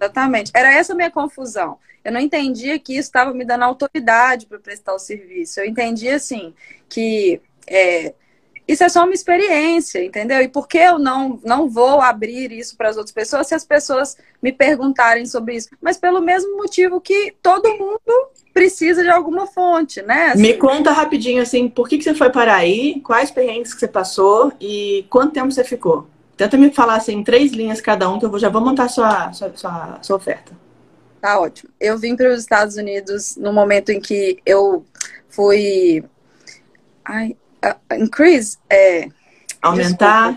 Exatamente. 0.00 0.52
Era 0.54 0.72
essa 0.72 0.92
a 0.92 0.94
minha 0.94 1.10
confusão. 1.10 1.76
Eu 2.04 2.12
não 2.12 2.20
entendia 2.20 2.78
que 2.78 2.92
isso 2.92 3.08
estava 3.08 3.34
me 3.34 3.44
dando 3.44 3.64
autoridade 3.64 4.46
para 4.46 4.60
prestar 4.60 4.94
o 4.94 4.98
serviço. 5.00 5.58
Eu 5.58 5.66
entendia, 5.66 6.14
assim, 6.14 6.54
que 6.88 7.40
é, 7.66 8.14
isso 8.68 8.84
é 8.84 8.88
só 8.88 9.02
uma 9.02 9.12
experiência, 9.12 10.04
entendeu? 10.04 10.40
E 10.40 10.46
por 10.46 10.68
que 10.68 10.78
eu 10.78 10.96
não, 10.96 11.40
não 11.42 11.68
vou 11.68 12.00
abrir 12.00 12.52
isso 12.52 12.76
para 12.76 12.90
as 12.90 12.96
outras 12.96 13.12
pessoas 13.12 13.48
se 13.48 13.56
as 13.56 13.64
pessoas 13.64 14.16
me 14.40 14.52
perguntarem 14.52 15.26
sobre 15.26 15.56
isso? 15.56 15.70
Mas 15.82 15.96
pelo 15.96 16.20
mesmo 16.20 16.56
motivo 16.56 17.00
que 17.00 17.34
todo 17.42 17.76
mundo 17.76 18.30
precisa 18.52 19.02
de 19.02 19.10
alguma 19.10 19.48
fonte, 19.48 20.00
né? 20.00 20.26
Assim, 20.26 20.42
me 20.42 20.54
conta 20.54 20.92
rapidinho, 20.92 21.42
assim, 21.42 21.68
por 21.68 21.88
que, 21.88 21.98
que 21.98 22.04
você 22.04 22.14
foi 22.14 22.30
para 22.30 22.54
aí, 22.54 23.00
quais 23.00 23.32
perrengues 23.32 23.74
que 23.74 23.80
você 23.80 23.88
passou 23.88 24.52
e 24.60 25.04
quanto 25.10 25.32
tempo 25.32 25.50
você 25.50 25.64
ficou? 25.64 26.13
Tenta 26.36 26.56
me 26.56 26.72
falar 26.72 26.96
assim, 26.96 27.12
em 27.12 27.24
três 27.24 27.52
linhas 27.52 27.80
cada 27.80 28.08
um, 28.10 28.18
que 28.18 28.26
eu 28.26 28.38
já 28.38 28.48
vou 28.48 28.60
montar 28.60 28.88
sua, 28.88 29.32
sua, 29.32 29.52
sua, 29.56 29.98
sua 30.02 30.16
oferta. 30.16 30.52
Tá 31.20 31.40
ótimo. 31.40 31.70
Eu 31.80 31.96
vim 31.96 32.16
para 32.16 32.32
os 32.32 32.40
Estados 32.40 32.76
Unidos 32.76 33.36
no 33.36 33.52
momento 33.52 33.90
em 33.90 34.00
que 34.00 34.38
eu 34.44 34.84
fui. 35.28 36.04
Ai, 37.04 37.36
uh, 37.64 37.94
increase. 37.94 38.58
É... 38.68 39.08
Aumentar. 39.62 40.36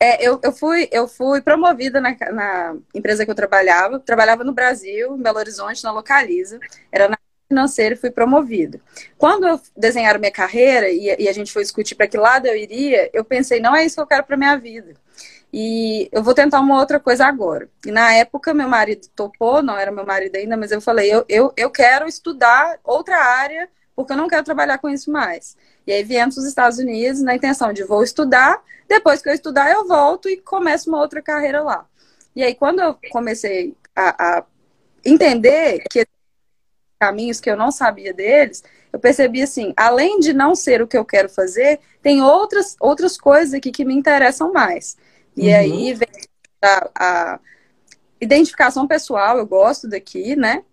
É, 0.00 0.26
eu, 0.26 0.40
eu, 0.42 0.52
fui, 0.52 0.88
eu 0.92 1.08
fui 1.08 1.42
promovida 1.42 2.00
na, 2.00 2.16
na 2.32 2.76
empresa 2.94 3.24
que 3.24 3.30
eu 3.30 3.34
trabalhava. 3.34 3.98
Trabalhava 3.98 4.44
no 4.44 4.52
Brasil, 4.52 5.16
em 5.16 5.22
Belo 5.22 5.38
Horizonte, 5.38 5.82
na 5.84 5.90
Localiza. 5.90 6.58
Era 6.92 7.08
na 7.08 7.18
financeira 7.48 7.94
e 7.94 7.98
fui 7.98 8.10
promovida. 8.10 8.80
Quando 9.16 9.46
eu 9.46 9.60
desenharam 9.76 10.20
minha 10.20 10.30
carreira 10.30 10.88
e, 10.88 11.16
e 11.18 11.28
a 11.28 11.32
gente 11.32 11.52
foi 11.52 11.62
discutir 11.62 11.94
para 11.94 12.06
que 12.06 12.16
lado 12.16 12.46
eu 12.46 12.56
iria, 12.56 13.10
eu 13.12 13.24
pensei, 13.24 13.58
não 13.58 13.74
é 13.74 13.84
isso 13.84 13.96
que 13.96 14.02
eu 14.02 14.06
quero 14.06 14.24
para 14.24 14.36
minha 14.36 14.56
vida. 14.56 14.94
E 15.52 16.08
eu 16.12 16.22
vou 16.22 16.34
tentar 16.34 16.60
uma 16.60 16.78
outra 16.78 17.00
coisa 17.00 17.24
agora. 17.26 17.68
E 17.86 17.90
na 17.90 18.12
época, 18.14 18.52
meu 18.52 18.68
marido 18.68 19.08
topou, 19.16 19.62
não 19.62 19.76
era 19.78 19.90
meu 19.90 20.04
marido 20.04 20.36
ainda, 20.36 20.56
mas 20.56 20.70
eu 20.70 20.80
falei, 20.80 21.12
eu, 21.12 21.24
eu, 21.28 21.52
eu 21.56 21.70
quero 21.70 22.06
estudar 22.06 22.78
outra 22.84 23.16
área, 23.16 23.68
porque 23.96 24.12
eu 24.12 24.16
não 24.16 24.28
quero 24.28 24.44
trabalhar 24.44 24.78
com 24.78 24.88
isso 24.88 25.10
mais. 25.10 25.56
E 25.86 25.92
aí 25.92 26.02
viemos 26.02 26.34
para 26.34 26.42
os 26.42 26.48
Estados 26.48 26.78
Unidos 26.78 27.22
na 27.22 27.34
intenção 27.34 27.72
de 27.72 27.82
vou 27.82 28.02
estudar, 28.02 28.62
depois 28.86 29.22
que 29.22 29.28
eu 29.28 29.34
estudar, 29.34 29.70
eu 29.70 29.86
volto 29.86 30.28
e 30.28 30.36
começo 30.36 30.88
uma 30.88 31.00
outra 31.00 31.22
carreira 31.22 31.62
lá. 31.62 31.86
E 32.36 32.42
aí, 32.42 32.54
quando 32.54 32.80
eu 32.80 32.96
comecei 33.10 33.74
a, 33.96 34.38
a 34.38 34.44
entender 35.04 35.82
que 35.90 36.06
caminhos 37.00 37.40
que 37.40 37.50
eu 37.50 37.56
não 37.56 37.70
sabia 37.70 38.12
deles, 38.12 38.62
eu 38.92 38.98
percebi 38.98 39.42
assim, 39.42 39.72
além 39.76 40.18
de 40.20 40.32
não 40.32 40.54
ser 40.54 40.82
o 40.82 40.86
que 40.86 40.96
eu 40.96 41.04
quero 41.04 41.28
fazer, 41.28 41.80
tem 42.02 42.22
outras, 42.22 42.76
outras 42.80 43.16
coisas 43.16 43.54
aqui 43.54 43.70
que 43.70 43.84
me 43.84 43.94
interessam 43.94 44.52
mais. 44.52 44.96
E 45.38 45.48
uhum. 45.48 45.56
aí 45.56 45.94
vem 45.94 46.08
a, 46.62 46.90
a, 46.98 47.40
identificação 48.20 48.86
pessoal, 48.86 49.38
eu 49.38 49.46
gosto 49.46 49.88
daqui, 49.88 50.34
né? 50.34 50.64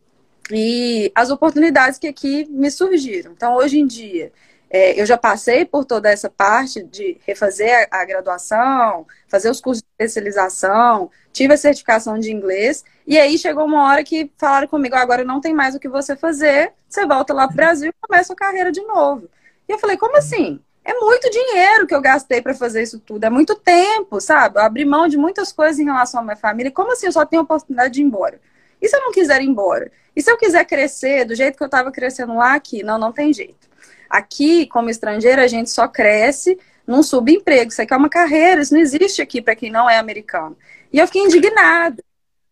E 0.52 1.12
as 1.16 1.30
oportunidades 1.30 2.00
que 2.00 2.08
aqui 2.08 2.46
me 2.50 2.72
surgiram. 2.72 3.32
Então, 3.32 3.56
hoje 3.56 3.80
em 3.80 3.86
dia, 3.86 4.32
é, 4.70 5.00
eu 5.00 5.06
já 5.06 5.18
passei 5.18 5.66
por 5.66 5.86
toda 5.86 6.10
essa 6.10 6.30
parte 6.30 6.84
de 6.84 7.20
refazer 7.26 7.88
a, 7.92 8.02
a, 8.02 8.06
graduação, 8.06 9.06
fazer 9.28 9.50
os 9.50 9.62
cursos 9.62 9.84
de 9.84 9.88
especialização, 10.04 11.12
tive 11.32 11.54
a 11.54 11.58
certificação 11.58 12.18
de 12.18 12.32
inglês, 12.32 12.84
e 13.06 13.18
aí 13.18 13.38
chegou 13.38 13.66
uma 13.66 13.88
hora 13.88 14.04
que 14.04 14.32
falaram 14.38 14.68
comigo, 14.68 14.96
agora 14.96 15.24
não 15.24 15.40
tem 15.40 15.54
mais 15.54 15.76
o 15.76 15.80
que 15.80 15.88
você 15.88 16.16
fazer, 16.16 16.74
você 16.90 17.06
volta 17.06 17.34
lá 17.34 17.46
para 17.48 17.54
o 17.54 17.58
Brasil 17.58 17.90
e 17.90 18.08
começa 18.08 18.34
a 18.34 18.36
carreira 18.36 18.72
de 18.72 18.82
novo. 18.82 19.30
E 19.68 19.72
eu 19.72 19.80
falei, 19.80 19.98
como 19.98 20.18
assim? 20.18 20.60
É 20.86 20.94
muito 20.94 21.28
dinheiro 21.32 21.88
que 21.88 21.96
eu 21.96 22.00
gastei 22.00 22.44
para 22.44 22.54
fazer 22.54 22.84
isso 22.84 23.00
tudo, 23.00 23.24
é 23.24 23.30
muito 23.30 23.56
tempo, 23.56 24.22
sabe? 24.22 24.60
Eu 24.60 24.64
abri 24.64 24.86
mão 24.86 25.08
de 25.08 25.18
muitas 25.18 25.52
coisas 25.52 25.80
em 25.80 25.86
relação 25.86 26.20
à 26.20 26.24
minha 26.24 26.36
família. 26.36 26.72
Como 26.72 26.92
assim 26.92 27.08
eu 27.08 27.12
só 27.12 27.26
tenho 27.26 27.42
a 27.42 27.44
oportunidade 27.44 27.96
de 27.96 28.02
ir 28.02 28.04
embora? 28.04 28.40
E 28.80 28.88
se 28.88 28.96
eu 28.96 29.02
não 29.02 29.12
quiser 29.12 29.42
ir 29.42 29.48
embora? 29.48 29.92
E 30.16 30.22
se 30.22 30.30
eu 30.32 30.38
quiser 30.38 30.64
crescer 30.66 31.26
do 31.26 31.34
jeito 31.34 31.58
que 31.58 31.64
eu 31.64 31.68
estava 31.68 31.92
crescendo 31.92 32.36
lá 32.36 32.54
aqui? 32.54 32.84
Não, 32.84 33.00
não 33.00 33.12
tem 33.12 33.34
jeito. 33.34 33.68
Aqui, 34.08 34.68
como 34.68 34.88
estrangeiro, 34.88 35.42
a 35.42 35.48
gente 35.48 35.72
só 35.72 35.88
cresce 35.88 36.58
num 36.86 37.02
subemprego. 37.02 37.72
Isso 37.72 37.82
aqui 37.82 37.92
é 37.92 37.98
uma 37.98 38.10
carreira, 38.10 38.62
isso 38.62 38.74
não 38.76 38.80
existe 38.80 39.24
aqui 39.24 39.42
para 39.42 39.56
quem 39.56 39.72
não 39.72 39.90
é 39.90 39.98
americano. 39.98 40.56
E 40.94 41.00
eu 41.00 41.08
fiquei 41.08 41.24
indignada. 41.24 42.04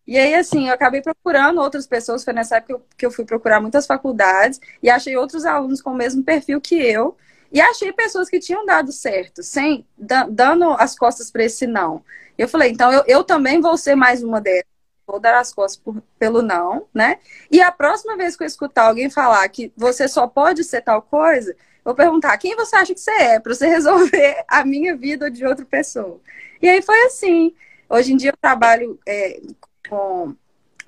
E 0.06 0.18
aí, 0.18 0.34
assim, 0.34 0.66
eu 0.68 0.74
acabei 0.74 1.00
procurando 1.00 1.60
outras 1.60 1.86
pessoas. 1.86 2.24
Foi 2.24 2.32
nessa 2.32 2.56
época 2.56 2.82
que 2.98 3.06
eu 3.06 3.12
fui 3.12 3.24
procurar 3.24 3.60
muitas 3.60 3.86
faculdades 3.86 4.60
e 4.82 4.90
achei 4.90 5.16
outros 5.16 5.44
alunos 5.46 5.80
com 5.80 5.90
o 5.90 5.94
mesmo 5.94 6.22
perfil 6.24 6.60
que 6.60 6.74
eu. 6.74 7.16
E 7.54 7.60
achei 7.60 7.92
pessoas 7.92 8.28
que 8.28 8.40
tinham 8.40 8.66
dado 8.66 8.90
certo, 8.90 9.40
sem 9.40 9.86
dando 9.96 10.72
as 10.72 10.98
costas 10.98 11.30
para 11.30 11.44
esse 11.44 11.68
não. 11.68 12.04
Eu 12.36 12.48
falei, 12.48 12.72
então 12.72 12.92
eu, 12.92 13.04
eu 13.06 13.22
também 13.22 13.60
vou 13.60 13.78
ser 13.78 13.94
mais 13.94 14.24
uma 14.24 14.40
delas 14.40 14.64
vou 15.06 15.20
dar 15.20 15.38
as 15.38 15.52
costas 15.52 15.80
por, 15.80 16.02
pelo 16.18 16.42
não, 16.42 16.88
né? 16.92 17.18
E 17.50 17.60
a 17.60 17.70
próxima 17.70 18.16
vez 18.16 18.36
que 18.36 18.42
eu 18.42 18.46
escutar 18.46 18.88
alguém 18.88 19.10
falar 19.10 19.46
que 19.48 19.72
você 19.76 20.08
só 20.08 20.26
pode 20.26 20.64
ser 20.64 20.80
tal 20.80 21.02
coisa, 21.02 21.54
vou 21.84 21.94
perguntar 21.94 22.36
quem 22.38 22.56
você 22.56 22.74
acha 22.74 22.94
que 22.94 23.00
você 23.00 23.10
é, 23.10 23.38
para 23.38 23.54
você 23.54 23.66
resolver 23.68 24.44
a 24.48 24.64
minha 24.64 24.96
vida 24.96 25.26
ou 25.26 25.30
de 25.30 25.44
outra 25.46 25.64
pessoa. 25.64 26.20
E 26.60 26.68
aí 26.68 26.82
foi 26.82 26.98
assim. 27.04 27.54
Hoje 27.88 28.12
em 28.12 28.16
dia 28.16 28.30
eu 28.30 28.36
trabalho 28.40 28.98
é, 29.06 29.40
com 29.88 30.34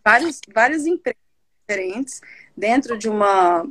vários, 0.04 0.40
vários 0.52 0.86
empregos 0.86 1.20
diferentes 1.68 2.20
dentro 2.56 2.98
de 2.98 3.08
uma 3.08 3.66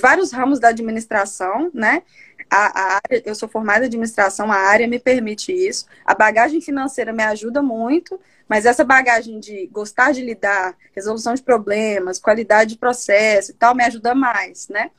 vários 0.00 0.32
ramos 0.32 0.58
da 0.58 0.68
administração, 0.68 1.70
né? 1.74 2.02
A, 2.50 2.80
a, 2.80 2.94
área, 2.94 3.22
eu 3.26 3.34
sou 3.34 3.48
formada 3.48 3.84
em 3.84 3.88
administração, 3.88 4.50
a 4.50 4.56
área 4.56 4.86
me 4.86 4.98
permite 4.98 5.52
isso. 5.52 5.86
A 6.04 6.14
bagagem 6.14 6.60
financeira 6.60 7.12
me 7.12 7.22
ajuda 7.22 7.62
muito, 7.62 8.18
mas 8.48 8.64
essa 8.64 8.84
bagagem 8.84 9.38
de 9.38 9.66
gostar 9.66 10.12
de 10.12 10.22
lidar, 10.22 10.76
resolução 10.94 11.34
de 11.34 11.42
problemas, 11.42 12.18
qualidade 12.18 12.70
de 12.70 12.78
processo 12.78 13.50
e 13.50 13.54
tal, 13.54 13.74
me 13.74 13.84
ajuda 13.84 14.14
mais, 14.14 14.68
né? 14.68 14.90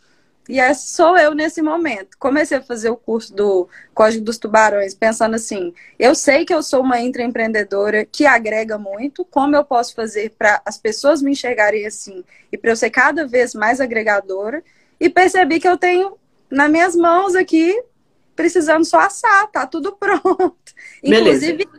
E 0.49 0.59
essa 0.59 0.87
sou 0.95 1.15
eu 1.15 1.35
nesse 1.35 1.61
momento. 1.61 2.17
Comecei 2.17 2.57
a 2.57 2.61
fazer 2.61 2.89
o 2.89 2.97
curso 2.97 3.31
do 3.35 3.69
Código 3.93 4.25
dos 4.25 4.39
Tubarões, 4.39 4.95
pensando 4.95 5.35
assim: 5.35 5.71
eu 5.99 6.15
sei 6.15 6.43
que 6.43 6.51
eu 6.51 6.63
sou 6.63 6.81
uma 6.81 6.99
intraempreendedora 6.99 8.03
que 8.03 8.25
agrega 8.25 8.75
muito, 8.75 9.23
como 9.23 9.55
eu 9.55 9.63
posso 9.63 9.93
fazer 9.93 10.31
para 10.31 10.59
as 10.65 10.75
pessoas 10.75 11.21
me 11.21 11.31
enxergarem 11.31 11.85
assim 11.85 12.23
e 12.51 12.57
para 12.57 12.71
eu 12.71 12.75
ser 12.75 12.89
cada 12.89 13.27
vez 13.27 13.53
mais 13.53 13.79
agregadora? 13.79 14.63
E 14.99 15.09
percebi 15.09 15.59
que 15.59 15.67
eu 15.67 15.77
tenho 15.77 16.17
nas 16.49 16.69
minhas 16.69 16.95
mãos 16.95 17.35
aqui, 17.35 17.81
precisando 18.35 18.83
só 18.85 18.99
assar, 18.99 19.47
tá 19.47 19.65
tudo 19.65 19.93
pronto. 19.99 20.55
Beleza. 21.03 21.45
Inclusive, 21.45 21.69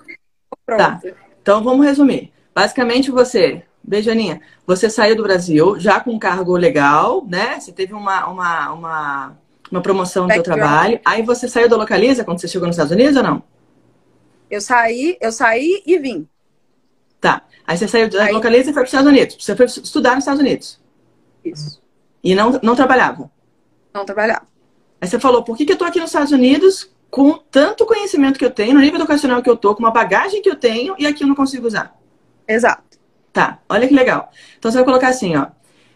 pronto. 0.65 0.79
Tá. 0.79 1.01
Então 1.43 1.63
vamos 1.63 1.85
resumir. 1.85 2.33
Basicamente 2.55 3.11
você, 3.11 3.63
Beijaninha, 3.83 4.41
você 4.67 4.89
saiu 4.91 5.17
do 5.17 5.23
Brasil 5.23 5.79
já 5.79 6.01
com 6.01 6.13
um 6.13 6.19
cargo 6.19 6.57
legal, 6.57 7.25
né? 7.27 7.59
Você 7.59 7.73
teve 7.73 7.95
uma, 7.95 8.27
uma, 8.29 8.73
uma, 8.73 9.39
uma 9.71 9.81
promoção 9.81 10.27
no 10.27 10.33
seu 10.33 10.43
trabalho. 10.43 11.01
Aí 11.05 11.23
você 11.23 11.49
saiu 11.49 11.69
da 11.69 11.77
Localiza 11.77 12.25
quando 12.25 12.41
você 12.41 12.49
chegou 12.49 12.67
nos 12.67 12.77
Estados 12.77 12.93
Unidos 12.93 13.17
ou 13.17 13.23
não? 13.23 13.43
Eu 14.51 14.61
saí, 14.61 15.17
eu 15.21 15.31
saí 15.31 15.83
e 15.87 15.99
vim. 15.99 16.29
Tá. 17.21 17.43
Aí 17.67 17.77
você 17.77 17.87
saiu 17.87 18.09
da 18.09 18.25
Aí... 18.25 18.33
Localiza 18.33 18.71
e 18.71 18.73
foi 18.73 18.75
para 18.75 18.83
os 18.83 18.89
Estados 18.89 19.11
Unidos. 19.11 19.37
Você 19.39 19.55
foi 19.55 19.67
estudar 19.67 20.15
nos 20.15 20.25
Estados 20.25 20.41
Unidos. 20.41 20.81
Isso. 21.45 21.81
E 22.23 22.35
não, 22.35 22.59
não 22.63 22.77
trabalhava? 22.77 23.31
Não 23.93 24.05
trabalhava. 24.05 24.47
Aí 25.01 25.09
você 25.09 25.19
falou, 25.19 25.43
por 25.43 25.57
que, 25.57 25.65
que 25.65 25.73
eu 25.73 25.79
tô 25.79 25.85
aqui 25.85 25.99
nos 25.99 26.11
Estados 26.11 26.33
Unidos 26.33 26.91
com 27.11 27.33
tanto 27.51 27.87
conhecimento 27.87 28.39
que 28.39 28.45
eu 28.45 28.51
tenho, 28.51 28.75
no 28.75 28.81
nível 28.81 28.97
educacional 28.97 29.43
que 29.43 29.51
eu 29.51 29.57
tô, 29.57 29.75
com 29.75 29.81
uma 29.81 29.91
bagagem 29.91 30.43
que 30.43 30.51
eu 30.51 30.57
tenho, 30.57 30.95
e 30.99 31.07
aqui 31.07 31.25
eu 31.25 31.29
não 31.29 31.35
consigo 31.35 31.67
usar? 31.67 31.99
Exato. 32.47 32.99
Tá, 33.33 33.59
olha 33.69 33.89
que 33.89 33.95
legal. 33.95 34.31
Então 34.59 34.71
você 34.71 34.79
vai 34.79 34.85
colocar 34.85 35.09
assim, 35.09 35.37
ó. 35.37 35.47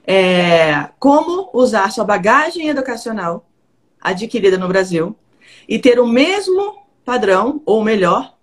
É, 0.07 0.89
como 0.99 1.51
usar 1.53 1.91
sua 1.91 2.05
bagagem 2.05 2.69
educacional 2.69 3.47
adquirida 4.01 4.59
no 4.59 4.69
Brasil 4.69 5.17
e 5.69 5.79
ter 5.79 5.99
o 5.99 6.07
mesmo 6.07 6.85
padrão, 7.05 7.63
ou 7.65 7.83
melhor, 7.83 8.35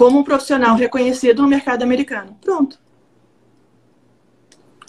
como 0.00 0.20
um 0.20 0.24
profissional 0.24 0.76
reconhecido 0.76 1.42
no 1.42 1.48
mercado 1.48 1.82
americano. 1.82 2.34
Pronto. 2.40 2.78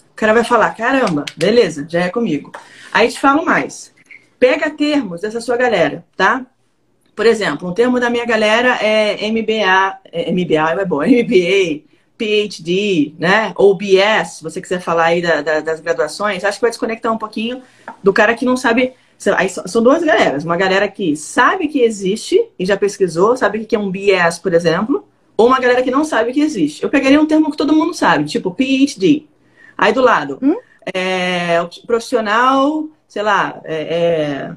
O 0.10 0.16
cara 0.16 0.34
vai 0.34 0.46
falar: 0.46 0.74
caramba, 0.74 1.26
beleza, 1.36 1.86
já 1.86 2.06
é 2.06 2.10
comigo. 2.10 2.54
Aí 2.94 3.10
te 3.10 3.20
falo 3.20 3.44
mais. 3.44 3.94
Pega 4.40 4.70
termos 4.70 5.20
dessa 5.20 5.42
sua 5.42 5.58
galera, 5.58 6.06
tá? 6.16 6.46
Por 7.14 7.26
exemplo, 7.26 7.70
um 7.70 7.74
termo 7.74 8.00
da 8.00 8.10
minha 8.10 8.26
galera 8.26 8.78
é 8.82 9.30
MBA, 9.30 10.00
é, 10.14 10.32
MBA 10.32 10.82
é 10.82 10.86
bom, 10.86 11.04
MBA, 11.04 11.82
PhD, 12.18 13.14
né? 13.20 13.52
Ou 13.58 13.76
BS, 13.76 14.38
se 14.38 14.44
você 14.44 14.62
quiser 14.62 14.80
falar 14.80 15.08
aí 15.08 15.22
da, 15.22 15.42
da, 15.42 15.60
das 15.60 15.82
graduações, 15.82 16.46
acho 16.46 16.58
que 16.58 16.62
vai 16.62 16.72
desconectar 16.72 17.12
um 17.12 17.18
pouquinho 17.18 17.62
do 18.02 18.14
cara 18.14 18.34
que 18.34 18.46
não 18.46 18.56
sabe. 18.56 18.94
Aí 19.38 19.50
são 19.50 19.84
duas 19.84 20.04
galeras. 20.04 20.44
Uma 20.44 20.58
galera 20.58 20.88
que 20.88 21.16
sabe 21.16 21.68
que 21.68 21.82
existe 21.82 22.44
e 22.58 22.66
já 22.66 22.76
pesquisou, 22.76 23.38
sabe 23.38 23.60
o 23.60 23.66
que 23.66 23.76
é 23.76 23.80
um 23.80 23.92
BS, 23.92 24.40
por 24.42 24.54
exemplo, 24.54 25.08
ou 25.38 25.48
uma 25.48 25.60
galera 25.60 25.84
que 25.84 25.92
não 25.92 26.04
sabe 26.04 26.34
que 26.34 26.42
existe. 26.42 26.84
Eu 26.84 26.90
pegaria 26.90 27.22
um 27.22 27.26
termo 27.26 27.52
que 27.52 27.58
todo 27.58 27.76
mundo 27.76 27.94
sabe, 27.94 28.26
tipo 28.26 28.52
PhD. 28.52 29.28
Aí 29.78 29.94
do 29.94 30.02
lado, 30.02 30.40
hum? 30.42 30.56
é, 30.94 31.58
profissional, 31.86 32.88
sei 33.08 33.22
lá, 33.22 33.62
é, 33.64 33.76
é, 33.76 34.56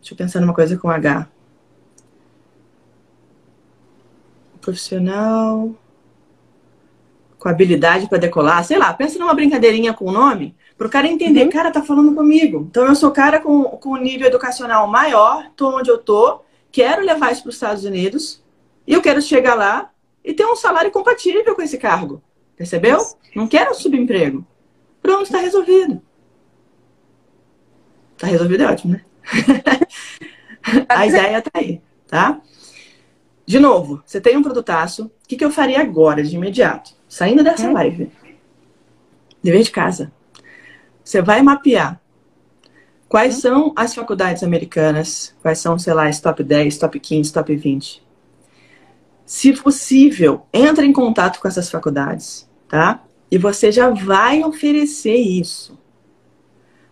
deixa 0.00 0.12
eu 0.12 0.16
pensar 0.16 0.40
numa 0.40 0.54
coisa 0.54 0.76
com 0.76 0.90
H. 0.90 1.28
Profissional 4.60 5.74
com 7.38 7.50
habilidade 7.50 8.08
para 8.08 8.18
decolar, 8.18 8.64
sei 8.64 8.76
lá, 8.76 8.92
pensa 8.92 9.20
numa 9.20 9.32
brincadeirinha 9.32 9.94
com 9.94 10.06
o 10.06 10.12
nome, 10.12 10.56
para 10.76 10.86
o 10.86 10.90
cara 10.90 11.08
entender, 11.08 11.44
uhum. 11.44 11.50
cara, 11.50 11.70
tá 11.70 11.82
falando 11.82 12.14
comigo. 12.14 12.66
Então 12.70 12.86
eu 12.86 12.94
sou 12.94 13.10
cara 13.10 13.40
com, 13.40 13.62
com 13.64 13.96
nível 13.96 14.26
educacional 14.26 14.86
maior, 14.86 15.50
tô 15.56 15.76
onde 15.76 15.90
eu 15.90 15.98
tô, 15.98 16.40
quero 16.70 17.02
levar 17.02 17.32
isso 17.32 17.42
para 17.42 17.50
os 17.50 17.56
Estados 17.56 17.84
Unidos, 17.84 18.42
e 18.86 18.92
eu 18.92 19.00
quero 19.00 19.22
chegar 19.22 19.54
lá 19.54 19.90
e 20.24 20.34
ter 20.34 20.44
um 20.44 20.56
salário 20.56 20.90
compatível 20.90 21.54
com 21.54 21.62
esse 21.62 21.78
cargo. 21.78 22.22
Percebeu? 22.56 22.98
Não 23.34 23.46
quero 23.46 23.70
um 23.70 23.74
subemprego. 23.74 24.46
Pronto, 25.00 25.24
está 25.24 25.38
resolvido. 25.38 26.02
Tá 28.18 28.26
resolvido 28.26 28.62
é 28.62 28.66
ótimo, 28.66 28.94
né? 28.94 29.04
A 30.88 31.06
ideia 31.06 31.40
tá 31.42 31.50
aí, 31.54 31.80
tá? 32.08 32.40
De 33.44 33.60
novo, 33.60 34.02
você 34.04 34.20
tem 34.20 34.36
um 34.36 34.42
produtaço. 34.42 35.04
O 35.04 35.28
que, 35.28 35.36
que 35.36 35.44
eu 35.44 35.50
faria 35.50 35.80
agora, 35.80 36.22
de 36.22 36.34
imediato? 36.34 36.92
Saindo 37.08 37.44
dessa 37.44 37.68
hum. 37.68 37.72
live. 37.72 38.10
Dever 39.42 39.62
de 39.62 39.70
casa. 39.70 40.12
Você 41.06 41.22
vai 41.22 41.40
mapear 41.40 42.00
quais 43.08 43.36
são 43.36 43.72
as 43.76 43.94
faculdades 43.94 44.42
americanas, 44.42 45.32
quais 45.40 45.60
são, 45.60 45.78
sei 45.78 45.94
lá, 45.94 46.08
as 46.08 46.20
top 46.20 46.42
10, 46.42 46.78
top 46.78 46.98
15, 46.98 47.32
top 47.32 47.54
20. 47.54 48.04
Se 49.24 49.52
possível, 49.52 50.44
entre 50.52 50.84
em 50.84 50.92
contato 50.92 51.38
com 51.38 51.46
essas 51.46 51.70
faculdades, 51.70 52.50
tá? 52.68 53.04
E 53.30 53.38
você 53.38 53.70
já 53.70 53.88
vai 53.88 54.42
oferecer 54.42 55.14
isso. 55.14 55.78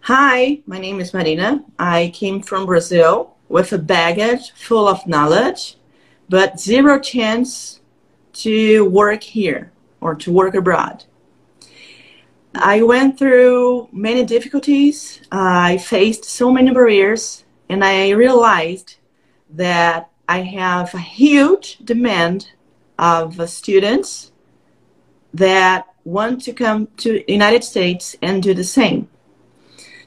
Hi, 0.09 0.63
my 0.65 0.79
name 0.79 1.03
is 1.03 1.11
Marina. 1.11 1.65
I 1.77 2.13
came 2.15 2.41
from 2.41 2.67
Brazil 2.67 3.31
with 3.51 3.75
a 3.75 3.79
baggage 3.79 4.53
full 4.55 4.87
of 4.87 5.09
knowledge 5.09 5.77
but 6.29 6.61
zero 6.61 7.01
chance 7.01 7.81
to 8.33 8.85
work 8.85 9.25
here 9.25 9.73
or 10.01 10.15
to 10.15 10.31
work 10.31 10.55
abroad. 10.55 11.05
I 12.55 12.83
went 12.83 13.19
through 13.19 13.89
many 13.93 14.25
difficulties. 14.25 15.21
I 15.33 15.79
faced 15.79 16.25
so 16.25 16.53
many 16.53 16.71
barriers, 16.71 17.45
and 17.69 17.85
I 17.85 18.11
realized 18.11 18.97
that 19.51 20.11
I 20.29 20.41
have 20.41 20.95
a 20.95 20.99
huge 20.99 21.79
demand 21.85 22.51
of 22.99 23.49
students 23.51 24.33
that 25.33 25.87
want 26.05 26.43
to 26.43 26.53
come 26.53 26.89
to 26.99 27.31
United 27.31 27.65
States 27.65 28.17
and 28.23 28.43
do 28.43 28.55
the 28.55 28.65
same. 28.65 29.09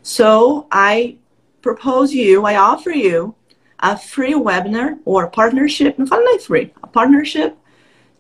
So 0.01 0.67
I 0.71 1.17
propose 1.61 2.13
you, 2.13 2.45
I 2.45 2.55
offer 2.55 2.91
you 2.91 3.35
a 3.79 3.97
free 3.97 4.33
webinar 4.33 4.99
or 5.05 5.29
partnership, 5.29 5.97
falo 5.97 6.23
nem 6.23 6.39
free, 6.39 6.73
a 6.81 6.87
partnership 6.87 7.57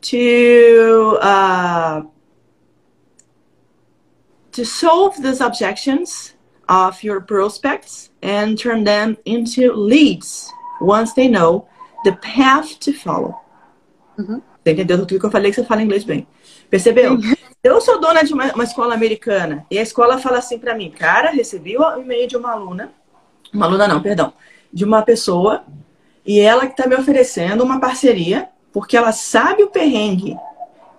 to 0.01 1.17
uh, 1.21 2.01
to 4.57 4.65
solve 4.65 5.21
these 5.21 5.39
objections 5.39 6.33
of 6.67 7.03
your 7.03 7.21
prospects 7.21 8.09
and 8.23 8.57
turn 8.57 8.83
them 8.83 9.15
into 9.23 9.71
leads 9.71 10.51
once 10.81 11.13
they 11.13 11.27
know 11.27 11.67
the 12.03 12.13
path 12.13 12.79
to 12.79 12.91
follow. 12.91 13.39
Uhum. 14.17 14.41
Você 14.63 14.71
entendeu 14.71 14.97
tudo 15.05 15.19
que 15.19 15.25
eu 15.25 15.31
falei 15.31 15.51
que 15.51 15.61
você 15.61 15.63
fala 15.63 15.83
inglês 15.83 16.03
bem? 16.03 16.27
Percebeu? 16.71 17.19
Eu 17.63 17.81
sou 17.81 17.99
dona 17.99 18.23
de 18.23 18.33
uma, 18.33 18.51
uma 18.53 18.63
escola 18.63 18.93
americana 18.93 19.65
e 19.69 19.77
a 19.77 19.81
escola 19.81 20.17
fala 20.19 20.37
assim 20.37 20.57
para 20.57 20.75
mim, 20.75 20.89
cara, 20.89 21.31
recebi 21.31 21.77
o 21.77 21.99
e-mail 21.99 22.27
de 22.27 22.37
uma 22.37 22.51
aluna, 22.51 22.91
uma 23.53 23.65
aluna 23.65 23.87
não, 23.87 24.01
perdão, 24.01 24.31
de 24.71 24.85
uma 24.85 25.01
pessoa 25.01 25.65
e 26.25 26.39
ela 26.39 26.65
que 26.65 26.73
está 26.73 26.87
me 26.87 26.95
oferecendo 26.95 27.63
uma 27.63 27.79
parceria, 27.79 28.47
porque 28.71 28.95
ela 28.95 29.11
sabe 29.11 29.63
o 29.63 29.69
perrengue 29.69 30.37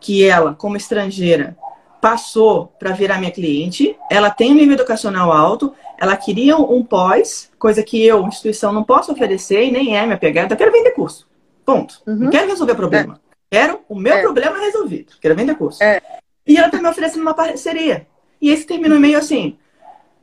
que 0.01 0.25
ela, 0.25 0.55
como 0.55 0.77
estrangeira, 0.77 1.57
passou 2.01 2.73
para 2.79 2.93
virar 2.93 3.19
minha 3.19 3.31
cliente. 3.31 3.97
Ela 4.11 4.31
tem 4.31 4.53
um 4.53 4.55
nível 4.55 4.75
educacional 4.75 5.33
alto, 5.33 5.75
ela 5.99 6.17
queria 6.17 6.57
um 6.57 6.85
pós, 6.85 7.51
coisa 7.59 7.83
que 7.83 8.05
eu, 8.05 8.27
instituição, 8.27 8.73
não 8.73 8.85
posso 8.85 9.13
oferecer 9.13 9.65
e 9.65 9.71
nem 9.71 9.97
é 9.97 10.05
minha 10.05 10.19
pegada. 10.19 10.55
Eu 10.55 10.59
quero 10.59 10.73
vender 10.73 10.93
curso. 10.93 11.29
Ponto. 11.65 12.01
Uhum. 12.07 12.17
Não 12.17 12.31
quero 12.31 12.49
resolver 12.49 12.75
problema. 12.75 13.21
É. 13.51 13.57
Quero 13.59 13.81
o 13.89 13.95
meu 13.95 14.15
é. 14.15 14.21
problema 14.21 14.59
resolvido. 14.59 15.15
Quero 15.21 15.35
vender 15.35 15.55
curso. 15.55 15.83
É. 15.83 16.01
E 16.47 16.57
ela 16.57 16.67
está 16.67 16.81
me 16.81 16.89
oferecendo 16.89 17.23
uma 17.23 17.35
parceria. 17.35 18.07
E 18.41 18.51
esse 18.51 18.67
termina 18.67 18.95
o 18.95 18.99
e-mail 18.99 19.19
assim: 19.19 19.59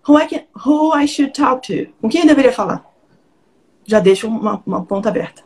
who 0.08 0.20
I, 0.20 0.28
can, 0.28 0.42
who 0.66 0.98
I 0.98 1.08
should 1.08 1.34
talk 1.34 1.68
to? 1.68 1.92
Com 2.02 2.10
quem 2.10 2.22
eu 2.22 2.28
deveria 2.28 2.52
falar? 2.52 2.96
já 3.86 4.00
deixa 4.00 4.28
uma, 4.28 4.62
uma 4.66 4.84
ponta 4.84 5.10
aberta. 5.10 5.44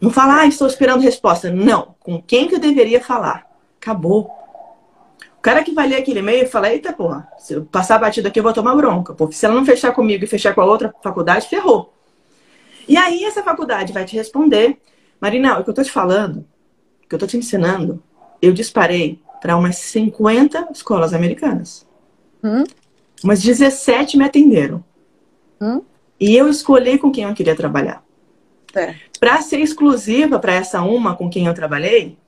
Não 0.00 0.10
falar, 0.10 0.40
ah, 0.40 0.46
estou 0.46 0.68
esperando 0.68 1.00
resposta. 1.00 1.50
Não. 1.50 1.96
Com 1.98 2.22
quem 2.22 2.46
que 2.46 2.54
eu 2.54 2.60
deveria 2.60 3.02
falar? 3.02 3.46
Acabou. 3.80 4.30
O 5.48 5.50
cara 5.50 5.64
que 5.64 5.72
vai 5.72 5.88
ler 5.88 5.96
aquele 5.96 6.18
e-mail 6.18 6.46
fala, 6.46 6.70
eita 6.70 6.92
porra, 6.92 7.26
se 7.38 7.54
eu 7.54 7.64
passar 7.64 7.94
a 7.94 8.00
batida 8.00 8.28
aqui 8.28 8.38
eu 8.38 8.42
vou 8.42 8.52
tomar 8.52 8.76
bronca. 8.76 9.14
Porque 9.14 9.34
se 9.34 9.46
ela 9.46 9.54
não 9.54 9.64
fechar 9.64 9.92
comigo 9.94 10.22
e 10.22 10.26
fechar 10.26 10.54
com 10.54 10.60
a 10.60 10.66
outra 10.66 10.94
faculdade, 11.02 11.48
ferrou. 11.48 11.90
E 12.86 12.98
aí 12.98 13.24
essa 13.24 13.42
faculdade 13.42 13.90
vai 13.90 14.04
te 14.04 14.14
responder, 14.14 14.76
Marina, 15.18 15.58
o 15.58 15.64
que 15.64 15.70
eu 15.70 15.74
tô 15.74 15.82
te 15.82 15.90
falando, 15.90 16.44
o 17.02 17.08
que 17.08 17.14
eu 17.14 17.18
tô 17.18 17.26
te 17.26 17.38
ensinando, 17.38 18.02
eu 18.42 18.52
disparei 18.52 19.22
para 19.40 19.56
umas 19.56 19.76
50 19.76 20.68
escolas 20.70 21.14
americanas. 21.14 21.86
Hum? 22.44 22.64
Umas 23.24 23.40
17 23.40 24.18
me 24.18 24.24
atenderam. 24.24 24.84
Hum? 25.58 25.80
E 26.20 26.36
eu 26.36 26.50
escolhi 26.50 26.98
com 26.98 27.10
quem 27.10 27.24
eu 27.24 27.32
queria 27.32 27.56
trabalhar. 27.56 28.04
É. 28.74 28.96
Para 29.18 29.40
ser 29.40 29.60
exclusiva 29.60 30.38
para 30.38 30.52
essa 30.52 30.82
uma 30.82 31.16
com 31.16 31.30
quem 31.30 31.46
eu 31.46 31.54
trabalhei, 31.54 32.18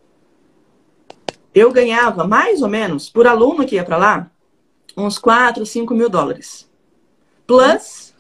eu 1.55 1.73
ganhava 1.73 2.27
mais 2.27 2.63
ou 2.63 2.69
menos, 2.69 3.09
por 3.09 3.27
aluno 3.27 3.67
que 3.67 3.77
ia 3.77 3.85
para 3.85 3.97
lá, 3.97 4.31
uns 4.97 5.19
4, 5.19 5.65
5 5.65 5.95
mil 5.95 6.09
dólares. 6.09 6.69
Plus 7.47 8.15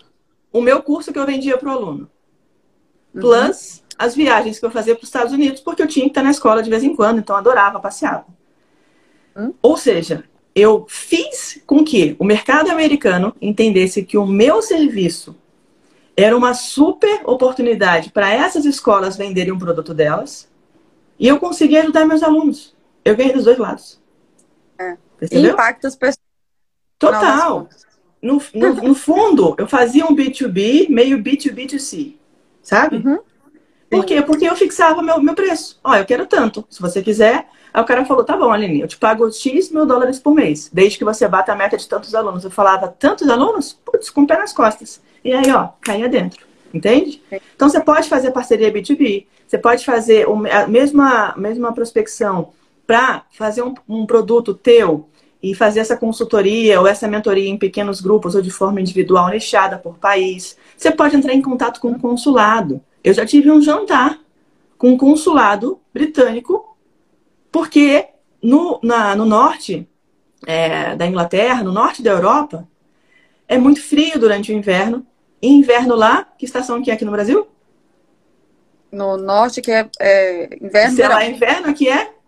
o 0.53 0.61
meu 0.61 0.83
curso 0.83 1.13
que 1.13 1.19
eu 1.19 1.27
vendia 1.27 1.57
para 1.57 1.69
o 1.69 1.73
aluno. 1.73 2.11
Uhum. 3.15 3.21
Plus 3.21 3.77
uhum. 3.77 3.87
as 3.99 4.15
viagens 4.15 4.59
que 4.59 4.67
eu 4.67 4.71
fazia 4.71 4.95
para 4.95 5.03
os 5.03 5.09
Estados 5.09 5.33
Unidos, 5.33 5.61
porque 5.61 5.83
eu 5.83 5.87
tinha 5.87 6.05
que 6.05 6.11
estar 6.11 6.23
na 6.23 6.31
escola 6.31 6.63
de 6.63 6.71
vez 6.71 6.83
em 6.83 6.95
quando, 6.95 7.19
então 7.19 7.37
adorava 7.37 7.81
passear. 7.81 8.27
Uhum. 9.37 9.55
Ou 9.63 9.77
seja, 9.77 10.25
eu 10.55 10.85
fiz 10.89 11.63
com 11.67 11.85
que 11.85 12.17
o 12.19 12.25
mercado 12.25 12.71
americano 12.71 13.35
entendesse 13.41 14.05
que 14.05 14.19
o 14.19 14.27
meu 14.27 14.61
serviço 14.61 15.37
era 16.17 16.37
uma 16.37 16.55
super 16.55 17.23
oportunidade 17.25 18.11
para 18.11 18.33
essas 18.33 18.65
escolas 18.65 19.17
venderem 19.17 19.53
um 19.53 19.59
produto 19.59 19.95
delas. 19.95 20.51
E 21.19 21.29
eu 21.29 21.39
consegui 21.39 21.77
ajudar 21.77 22.05
meus 22.05 22.23
alunos. 22.23 22.75
Eu 23.05 23.17
ganhei 23.17 23.33
dos 23.33 23.45
dois 23.45 23.59
lados. 23.59 24.01
É. 24.79 24.97
Percebeu? 25.19 25.53
Impacta 25.53 25.89
as 25.89 25.97
pessoas. 25.97 26.19
Total. 26.99 27.69
No, 28.23 28.43
no, 28.55 28.75
no, 28.75 28.95
fundo, 28.95 29.55
eu 29.59 29.67
fazia 29.67 30.05
um 30.05 30.15
B2B, 30.15 30.91
meio 30.91 31.19
B2B2C. 31.19 32.17
Sabe? 32.63 32.97
Uhum. 32.97 33.19
Por 33.89 34.05
quê? 34.05 34.21
Porque 34.23 34.45
eu 34.45 34.55
fixava 34.55 35.03
meu, 35.03 35.21
meu 35.21 35.35
preço. 35.35 35.81
Ó, 35.83 35.97
eu 35.97 36.05
quero 36.05 36.27
tanto. 36.27 36.65
Se 36.69 36.81
você 36.81 37.03
quiser. 37.03 37.49
Aí 37.73 37.83
o 37.83 37.87
cara 37.87 38.05
falou: 38.05 38.23
tá 38.23 38.37
bom, 38.37 38.53
Aline, 38.53 38.81
eu 38.81 38.89
te 38.89 38.99
pago 38.99 39.31
X 39.33 39.71
mil 39.71 39.87
dólares 39.87 40.19
por 40.19 40.35
mês, 40.35 40.69
desde 40.73 40.99
que 40.99 41.05
você 41.05 41.27
bata 41.27 41.53
a 41.53 41.57
meta 41.57 41.77
de 41.77 41.89
tantos 41.89 42.15
alunos. 42.15 42.45
Eu 42.45 42.51
falava: 42.51 42.89
tantos 42.89 43.29
alunos? 43.29 43.73
Putz, 43.73 44.11
com 44.11 44.23
o 44.23 44.27
pé 44.27 44.39
nas 44.39 44.53
costas. 44.53 45.01
E 45.25 45.33
aí, 45.33 45.51
ó, 45.51 45.71
caía 45.81 46.09
dentro. 46.09 46.47
Entende? 46.73 47.23
Então 47.57 47.69
você 47.69 47.81
pode 47.81 48.09
fazer 48.09 48.31
parceria 48.31 48.73
B2B, 48.73 49.27
você 49.47 49.59
pode 49.59 49.85
fazer 49.85 50.27
a 50.53 50.67
mesma, 50.69 51.35
mesma 51.37 51.73
prospecção 51.73 52.53
para 52.91 53.25
fazer 53.31 53.63
um, 53.63 53.73
um 53.89 54.05
produto 54.05 54.53
teu 54.53 55.09
e 55.41 55.55
fazer 55.55 55.79
essa 55.79 55.97
consultoria 55.97 56.81
ou 56.81 56.89
essa 56.89 57.07
mentoria 57.07 57.49
em 57.49 57.57
pequenos 57.57 58.01
grupos 58.01 58.35
ou 58.35 58.43
de 58.43 58.51
forma 58.51 58.81
individual, 58.81 59.29
nichada 59.29 59.79
por 59.79 59.97
país. 59.97 60.59
Você 60.77 60.91
pode 60.91 61.15
entrar 61.15 61.33
em 61.33 61.41
contato 61.41 61.81
com 61.81 61.93
o 61.93 62.01
consulado. 62.01 62.81
Eu 63.05 63.15
já 63.15 63.25
tive 63.25 63.49
um 63.49 63.63
jantar 63.63 64.19
com 64.77 64.89
um 64.89 64.99
consulado 64.99 65.81
britânico, 65.95 66.77
porque 67.53 68.09
no, 68.43 68.81
na, 68.83 69.15
no 69.15 69.25
norte 69.25 69.89
é, 70.45 70.97
da 70.97 71.07
Inglaterra, 71.07 71.63
no 71.63 71.71
norte 71.71 72.03
da 72.03 72.11
Europa, 72.11 72.67
é 73.47 73.57
muito 73.57 73.81
frio 73.81 74.19
durante 74.19 74.53
o 74.53 74.57
inverno. 74.57 75.07
E 75.41 75.47
inverno 75.47 75.95
lá, 75.95 76.27
que 76.37 76.45
estação 76.45 76.83
que 76.83 76.91
é 76.91 76.95
aqui 76.95 77.05
no 77.05 77.13
Brasil? 77.13 77.47
No 78.91 79.17
norte, 79.17 79.63
que 79.63 79.71
é, 79.71 79.89
é 80.01 80.59
inverno. 80.61 80.97
Sei 80.97 81.07
lá, 81.07 81.25
inverno 81.25 81.69
aqui 81.69 81.89
é? 81.89 82.19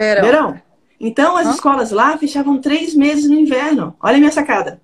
Verão. 0.00 0.22
Verão. 0.22 0.62
Então 0.98 1.36
as 1.36 1.46
Hã? 1.46 1.50
escolas 1.50 1.90
lá 1.90 2.16
fechavam 2.16 2.58
três 2.58 2.94
meses 2.94 3.28
no 3.28 3.36
inverno. 3.36 3.94
Olha 4.00 4.16
a 4.16 4.18
minha 4.18 4.32
sacada. 4.32 4.80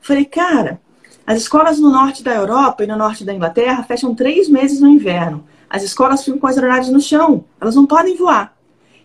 Falei, 0.00 0.24
cara, 0.24 0.80
as 1.24 1.38
escolas 1.38 1.78
no 1.78 1.90
norte 1.90 2.22
da 2.24 2.34
Europa 2.34 2.82
e 2.82 2.86
no 2.86 2.96
norte 2.96 3.24
da 3.24 3.32
Inglaterra 3.32 3.84
fecham 3.84 4.14
três 4.14 4.48
meses 4.48 4.80
no 4.80 4.88
inverno. 4.88 5.44
As 5.70 5.84
escolas 5.84 6.24
ficam 6.24 6.40
com 6.40 6.46
as 6.48 6.56
aeronaves 6.56 6.90
no 6.90 7.00
chão. 7.00 7.44
Elas 7.60 7.76
não 7.76 7.86
podem 7.86 8.16
voar. 8.16 8.56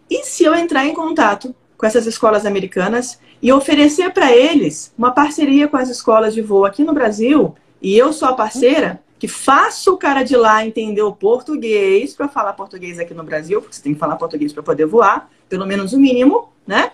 E 0.10 0.24
se 0.24 0.44
eu 0.44 0.56
entrar 0.56 0.86
em 0.86 0.94
contato 0.94 1.56
com 1.78 1.86
essas 1.86 2.06
escolas 2.06 2.46
americanas 2.46 3.20
e 3.42 3.52
oferecer 3.52 4.12
para 4.12 4.32
eles 4.32 4.94
uma 4.98 5.12
parceria 5.12 5.68
com 5.68 5.78
as 5.78 5.90
escolas 5.90 6.34
de 6.34 6.42
voo 6.42 6.66
aqui 6.66 6.84
no 6.84 6.94
Brasil, 6.94 7.56
e 7.82 7.98
eu 7.98 8.14
sou 8.14 8.28
a 8.28 8.34
parceira 8.34 9.02
que 9.22 9.28
faço 9.28 9.94
o 9.94 9.98
cara 9.98 10.24
de 10.24 10.36
lá 10.36 10.66
entender 10.66 11.04
o 11.04 11.14
português 11.14 12.16
para 12.16 12.28
falar 12.28 12.54
português 12.54 12.98
aqui 12.98 13.14
no 13.14 13.24
Brasil, 13.24 13.62
porque 13.62 13.76
você 13.76 13.84
tem 13.84 13.94
que 13.94 14.00
falar 14.00 14.16
português 14.16 14.52
para 14.52 14.64
poder 14.64 14.88
voar, 14.88 15.30
pelo 15.48 15.64
menos 15.64 15.94
o 15.94 16.00
mínimo, 16.00 16.50
né? 16.66 16.94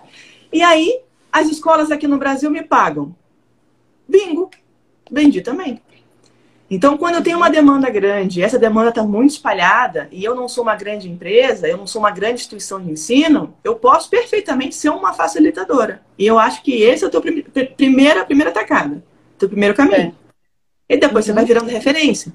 E 0.52 0.62
aí 0.62 1.00
as 1.32 1.48
escolas 1.48 1.90
aqui 1.90 2.06
no 2.06 2.18
Brasil 2.18 2.52
me 2.52 2.62
pagam. 2.62 3.16
Bingo, 4.06 4.52
vendi 5.10 5.40
também. 5.40 5.82
Então, 6.70 6.98
quando 6.98 7.16
eu 7.16 7.24
tenho 7.24 7.38
uma 7.38 7.50
demanda 7.50 7.90
grande, 7.90 8.44
essa 8.44 8.60
demanda 8.60 8.90
está 8.90 9.04
muito 9.04 9.32
espalhada, 9.32 10.10
e 10.12 10.22
eu 10.22 10.36
não 10.36 10.50
sou 10.50 10.64
uma 10.64 10.76
grande 10.76 11.10
empresa, 11.10 11.66
eu 11.66 11.78
não 11.78 11.88
sou 11.88 12.02
uma 12.02 12.12
grande 12.12 12.42
instituição 12.42 12.84
de 12.84 12.92
ensino, 12.92 13.54
eu 13.64 13.76
posso 13.76 14.10
perfeitamente 14.10 14.76
ser 14.76 14.90
uma 14.90 15.14
facilitadora. 15.14 16.02
E 16.18 16.28
eu 16.28 16.38
acho 16.38 16.62
que 16.62 16.82
esse 16.82 17.06
é 17.06 17.08
o 17.08 17.10
teu 17.10 17.22
prim 17.22 17.42
primeira, 17.78 18.26
primeira 18.26 18.52
tacada, 18.52 19.02
teu 19.38 19.48
primeiro 19.48 19.74
caminho. 19.74 20.14
É. 20.24 20.27
E 20.90 20.98
depois 20.98 21.26
uhum. 21.26 21.30
você 21.30 21.34
vai 21.34 21.46
virando 21.46 21.70
referência. 21.70 22.32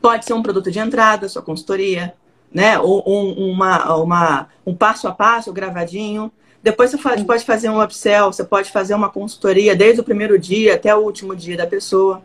Pode 0.00 0.24
ser 0.24 0.32
um 0.32 0.42
produto 0.42 0.70
de 0.70 0.78
entrada, 0.78 1.28
sua 1.28 1.42
consultoria, 1.42 2.14
né? 2.52 2.78
Ou, 2.78 3.02
ou 3.04 3.34
uma, 3.38 3.96
uma, 3.96 4.48
um 4.66 4.74
passo 4.74 5.06
a 5.06 5.12
passo 5.12 5.52
gravadinho. 5.52 6.32
Depois 6.62 6.90
você 6.90 6.98
faz, 6.98 7.22
pode 7.22 7.44
fazer 7.44 7.70
um 7.70 7.82
upsell, 7.82 8.32
você 8.32 8.44
pode 8.44 8.70
fazer 8.70 8.94
uma 8.94 9.08
consultoria 9.08 9.74
desde 9.74 10.00
o 10.00 10.04
primeiro 10.04 10.38
dia 10.38 10.74
até 10.74 10.94
o 10.94 11.00
último 11.00 11.34
dia 11.34 11.56
da 11.56 11.66
pessoa. 11.66 12.22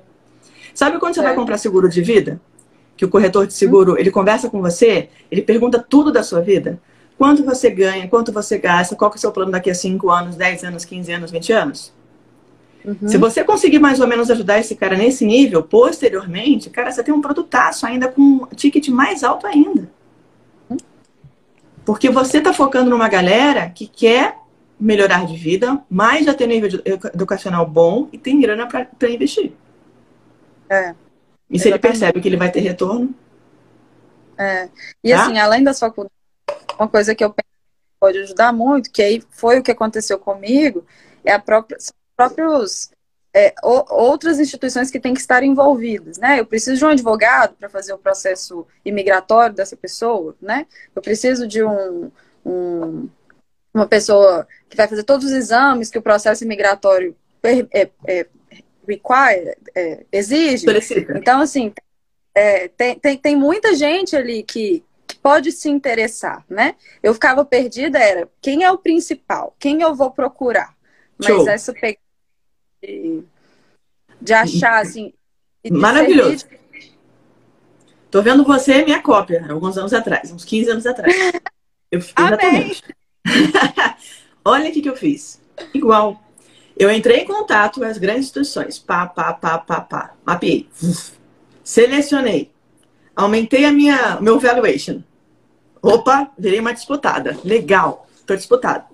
Sabe 0.74 1.00
quando 1.00 1.14
você 1.14 1.22
é. 1.22 1.24
vai 1.24 1.36
comprar 1.36 1.58
seguro 1.58 1.88
de 1.88 2.02
vida? 2.02 2.40
Que 2.98 3.06
o 3.06 3.10
corretor 3.10 3.46
de 3.48 3.54
seguro, 3.54 3.94
hum. 3.94 3.98
ele 3.98 4.12
conversa 4.12 4.50
com 4.50 4.62
você, 4.62 5.10
ele 5.30 5.42
pergunta 5.42 5.80
tudo 5.80 6.12
da 6.12 6.24
sua 6.24 6.42
vida. 6.42 6.80
Quanto 7.18 7.46
você 7.46 7.70
ganha, 7.70 8.08
quanto 8.10 8.32
você 8.32 8.58
gasta, 8.58 8.96
qual 8.96 9.10
que 9.10 9.16
é 9.16 9.20
o 9.20 9.22
seu 9.22 9.32
plano 9.32 9.52
daqui 9.52 9.70
a 9.70 9.76
5 9.76 10.10
anos, 10.10 10.36
10 10.36 10.64
anos, 10.66 10.84
15 10.84 11.12
anos, 11.14 11.32
20 11.32 11.54
anos? 11.54 11.94
Uhum. 12.86 13.08
Se 13.08 13.18
você 13.18 13.44
conseguir 13.44 13.80
mais 13.80 14.00
ou 14.00 14.08
menos 14.08 14.30
ajudar 14.30 14.60
esse 14.60 14.76
cara 14.76 14.96
nesse 14.96 15.26
nível, 15.26 15.64
posteriormente, 15.64 16.70
cara, 16.70 16.92
você 16.92 17.04
tem 17.04 17.14
um 17.14 17.22
produtaço 17.22 17.86
ainda 17.86 18.08
com 18.08 18.22
um 18.22 18.46
ticket 18.56 18.88
mais 18.90 19.24
alto 19.24 19.48
ainda. 19.48 19.90
Porque 21.84 22.10
você 22.10 22.40
está 22.40 22.52
focando 22.52 22.90
numa 22.90 23.08
galera 23.08 23.70
que 23.70 23.88
quer 23.88 24.38
melhorar 24.80 25.26
de 25.26 25.36
vida, 25.38 25.82
mas 25.90 26.26
já 26.26 26.34
tem 26.34 26.48
nível 26.48 26.70
educacional 27.14 27.66
bom 27.66 28.10
e 28.12 28.18
tem 28.18 28.40
grana 28.40 28.68
para 28.68 29.10
investir. 29.10 29.54
É. 30.70 30.94
E 31.50 31.60
se 31.60 31.70
ele 31.70 31.80
percebe 31.80 32.20
que 32.20 32.28
ele 32.28 32.38
vai 32.38 32.52
ter 32.52 32.60
retorno? 32.60 33.14
É. 34.38 34.68
E 35.04 35.12
tá? 35.12 35.24
assim, 35.24 35.38
além 35.38 35.64
das 35.64 35.80
faculdades, 35.80 36.18
uma 36.78 36.88
coisa 36.88 37.16
que 37.16 37.24
eu 37.24 37.30
penso 37.30 37.48
que 37.48 38.00
pode 38.00 38.18
ajudar 38.20 38.52
muito, 38.52 38.92
que 38.92 39.02
aí 39.02 39.24
foi 39.30 39.60
o 39.60 39.64
que 39.64 39.72
aconteceu 39.72 40.20
comigo, 40.20 40.84
é 41.24 41.32
a 41.32 41.40
própria, 41.40 41.78
próprios 42.16 42.90
é, 43.36 43.54
outras 43.64 44.40
instituições 44.40 44.90
que 44.90 45.00
têm 45.00 45.14
que 45.14 45.20
estar 45.20 45.44
envolvidas, 45.44 46.18
né? 46.18 46.40
Eu 46.40 46.46
preciso 46.46 46.78
de 46.78 46.86
um 46.86 46.90
advogado 46.90 47.54
para 47.56 47.68
fazer 47.68 47.92
o 47.92 47.98
processo 47.98 48.66
imigratório 48.86 49.54
dessa 49.54 49.76
pessoa, 49.76 50.34
né? 50.42 50.66
Eu 50.96 51.02
preciso 51.02 51.46
de 51.46 51.62
um, 51.62 52.10
um, 52.46 53.10
uma 53.74 53.86
pessoa 53.86 54.48
que 54.70 54.78
vai 54.78 54.88
fazer 54.88 55.04
todos 55.04 55.26
os 55.26 55.34
exames 55.34 55.90
que 55.90 55.98
o 55.98 56.02
processo 56.02 56.46
imigratório 56.46 57.14
é, 57.44 57.90
é, 58.08 58.28
require, 58.88 59.58
é, 59.76 60.06
exige. 60.14 60.66
Então, 61.18 61.42
assim, 61.42 61.74
é, 62.34 62.70
tem, 62.70 62.98
tem, 62.98 63.18
tem 63.18 63.36
muita 63.36 63.76
gente 63.76 64.16
ali 64.16 64.44
que, 64.44 64.82
que 65.06 65.18
pode 65.18 65.52
se 65.52 65.70
interessar, 65.70 66.46
né? 66.50 66.76
Eu 67.04 67.14
ficava 67.14 67.44
perdida, 67.44 68.00
era 68.00 68.30
quem 68.42 68.64
é 68.64 68.72
o 68.72 68.78
principal? 68.78 69.54
Quem 69.60 69.82
eu 69.82 69.94
vou 69.94 70.10
procurar? 70.10 70.74
Mas 71.18 71.28
Show. 71.28 71.50
essa 71.50 71.74
pegada 71.74 72.05
de, 72.86 73.24
de 74.22 74.34
achar, 74.34 74.82
assim. 74.82 75.14
Maravilhoso. 75.70 76.48
De... 76.48 76.92
Tô 78.12 78.22
vendo 78.22 78.44
você 78.44 78.84
minha 78.84 79.02
cópia, 79.02 79.46
alguns 79.50 79.78
anos 79.78 79.94
atrás, 79.94 80.32
uns 80.32 80.46
15 80.46 80.70
anos 80.70 80.86
atrás. 80.86 81.14
Eu, 81.92 82.00
exatamente. 82.00 82.84
Olha 84.46 84.70
o 84.70 84.74
que, 84.74 84.82
que 84.82 84.90
eu 84.90 84.96
fiz. 84.96 85.42
Igual. 85.74 86.22
Eu 86.78 86.92
entrei 86.92 87.22
em 87.22 87.26
contato 87.26 87.80
com 87.80 87.86
as 87.86 87.98
grandes 87.98 88.26
instituições. 88.26 88.78
Pá, 88.78 89.08
pá, 89.08 89.34
pá, 89.34 89.58
pá, 89.58 89.82
pá. 89.82 90.14
Mapeei. 90.26 90.70
Selecionei. 91.64 92.52
Aumentei 93.16 93.66
a 93.66 93.72
minha, 93.72 94.20
meu 94.22 94.40
valuation. 94.40 95.02
Opa, 95.82 96.32
virei 96.38 96.60
uma 96.60 96.74
disputada. 96.74 97.38
Legal. 97.44 98.08
Tô 98.26 98.36
disputada 98.36 98.86